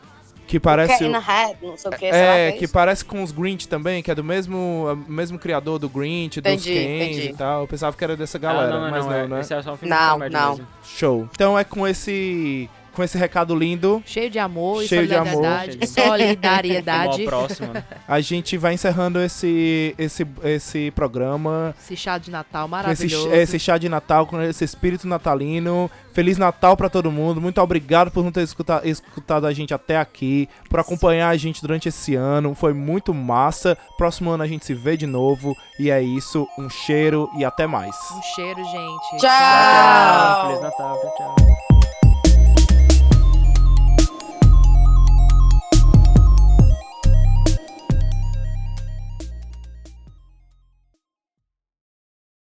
Que 0.50 0.58
parece. 0.60 1.04
O- 1.04 1.10
the 1.12 1.16
Hat, 1.18 1.56
não 1.62 1.76
sei 1.76 1.88
o 1.90 1.92
que, 1.94 1.98
sei 2.00 2.10
lá 2.10 2.16
É, 2.34 2.52
que 2.52 2.66
parece 2.66 3.04
com 3.04 3.22
os 3.22 3.30
Grinch 3.30 3.68
também, 3.68 4.02
que 4.02 4.10
é 4.10 4.14
do 4.14 4.24
mesmo, 4.24 4.86
é, 4.90 5.10
mesmo 5.10 5.38
criador 5.38 5.78
do 5.78 5.88
Grinch, 5.88 6.40
dos 6.40 6.52
Entendi, 6.52 6.72
Kens 6.74 7.16
entendi. 7.16 7.28
e 7.28 7.36
tal. 7.36 7.60
Eu 7.62 7.68
pensava 7.68 7.96
que 7.96 8.02
era 8.02 8.16
dessa 8.16 8.36
Ah, 8.36 8.40
galera, 8.40 8.70
não, 8.70 8.80
não, 8.82 8.90
mas 8.90 9.04
não, 9.04 9.12
não, 9.12 9.18
é, 9.18 9.26
né? 9.28 9.40
Esse 9.40 9.54
é 9.54 9.62
só 9.62 9.72
um 9.74 9.76
filme 9.76 9.94
de 9.94 10.00
Não, 10.00 10.18
não. 10.28 10.50
mesmo. 10.50 10.66
Show. 10.84 11.28
Então 11.32 11.58
é 11.58 11.62
com 11.64 11.86
esse 11.86 12.68
com 12.94 13.02
esse 13.02 13.16
recado 13.18 13.54
lindo, 13.54 14.02
Cheio 14.06 14.28
de 14.30 14.38
amor 14.38 14.82
Cheio 14.84 15.04
e 15.04 15.06
de 15.06 15.14
amor. 15.14 15.44
solidariedade. 15.86 17.24
Próximo. 17.24 17.72
né? 17.72 17.84
a 18.06 18.20
gente 18.20 18.56
vai 18.56 18.74
encerrando 18.74 19.20
esse 19.20 19.94
esse 19.98 20.26
esse 20.44 20.90
programa 20.92 21.74
Esse 21.80 21.96
chá 21.96 22.18
de 22.18 22.30
Natal 22.30 22.68
com 22.68 22.76
esse, 22.90 23.04
maravilhoso. 23.04 23.32
esse 23.32 23.58
chá 23.58 23.78
de 23.78 23.88
Natal, 23.88 24.26
com 24.26 24.40
esse 24.42 24.64
espírito 24.64 25.06
natalino. 25.08 25.90
Feliz 26.12 26.36
Natal 26.38 26.76
pra 26.76 26.88
todo 26.88 27.10
mundo. 27.10 27.40
Muito 27.40 27.60
obrigado 27.60 28.10
por 28.10 28.24
não 28.24 28.32
ter 28.32 28.42
escuta- 28.42 28.82
escutado 28.84 29.46
a 29.46 29.52
gente 29.52 29.72
até 29.72 29.96
aqui, 29.96 30.48
por 30.68 30.80
acompanhar 30.80 31.28
a 31.28 31.36
gente 31.36 31.62
durante 31.62 31.88
esse 31.88 32.16
ano. 32.16 32.54
Foi 32.54 32.72
muito 32.72 33.14
massa. 33.14 33.78
Próximo 33.96 34.30
ano 34.30 34.42
a 34.42 34.46
gente 34.46 34.64
se 34.66 34.74
vê 34.74 34.96
de 34.96 35.06
novo. 35.06 35.54
E 35.78 35.88
é 35.90 36.02
isso. 36.02 36.48
Um 36.58 36.68
cheiro 36.68 37.30
e 37.38 37.44
até 37.44 37.66
mais. 37.66 37.94
Um 38.12 38.22
cheiro, 38.34 38.62
gente. 38.64 39.18
Tchau! 39.18 39.30
Tchau, 39.30 39.30
tchau. 39.30 40.46
Feliz 40.48 40.62
Natal. 40.62 41.00
Tchau, 41.00 41.14
tchau. 41.36 41.69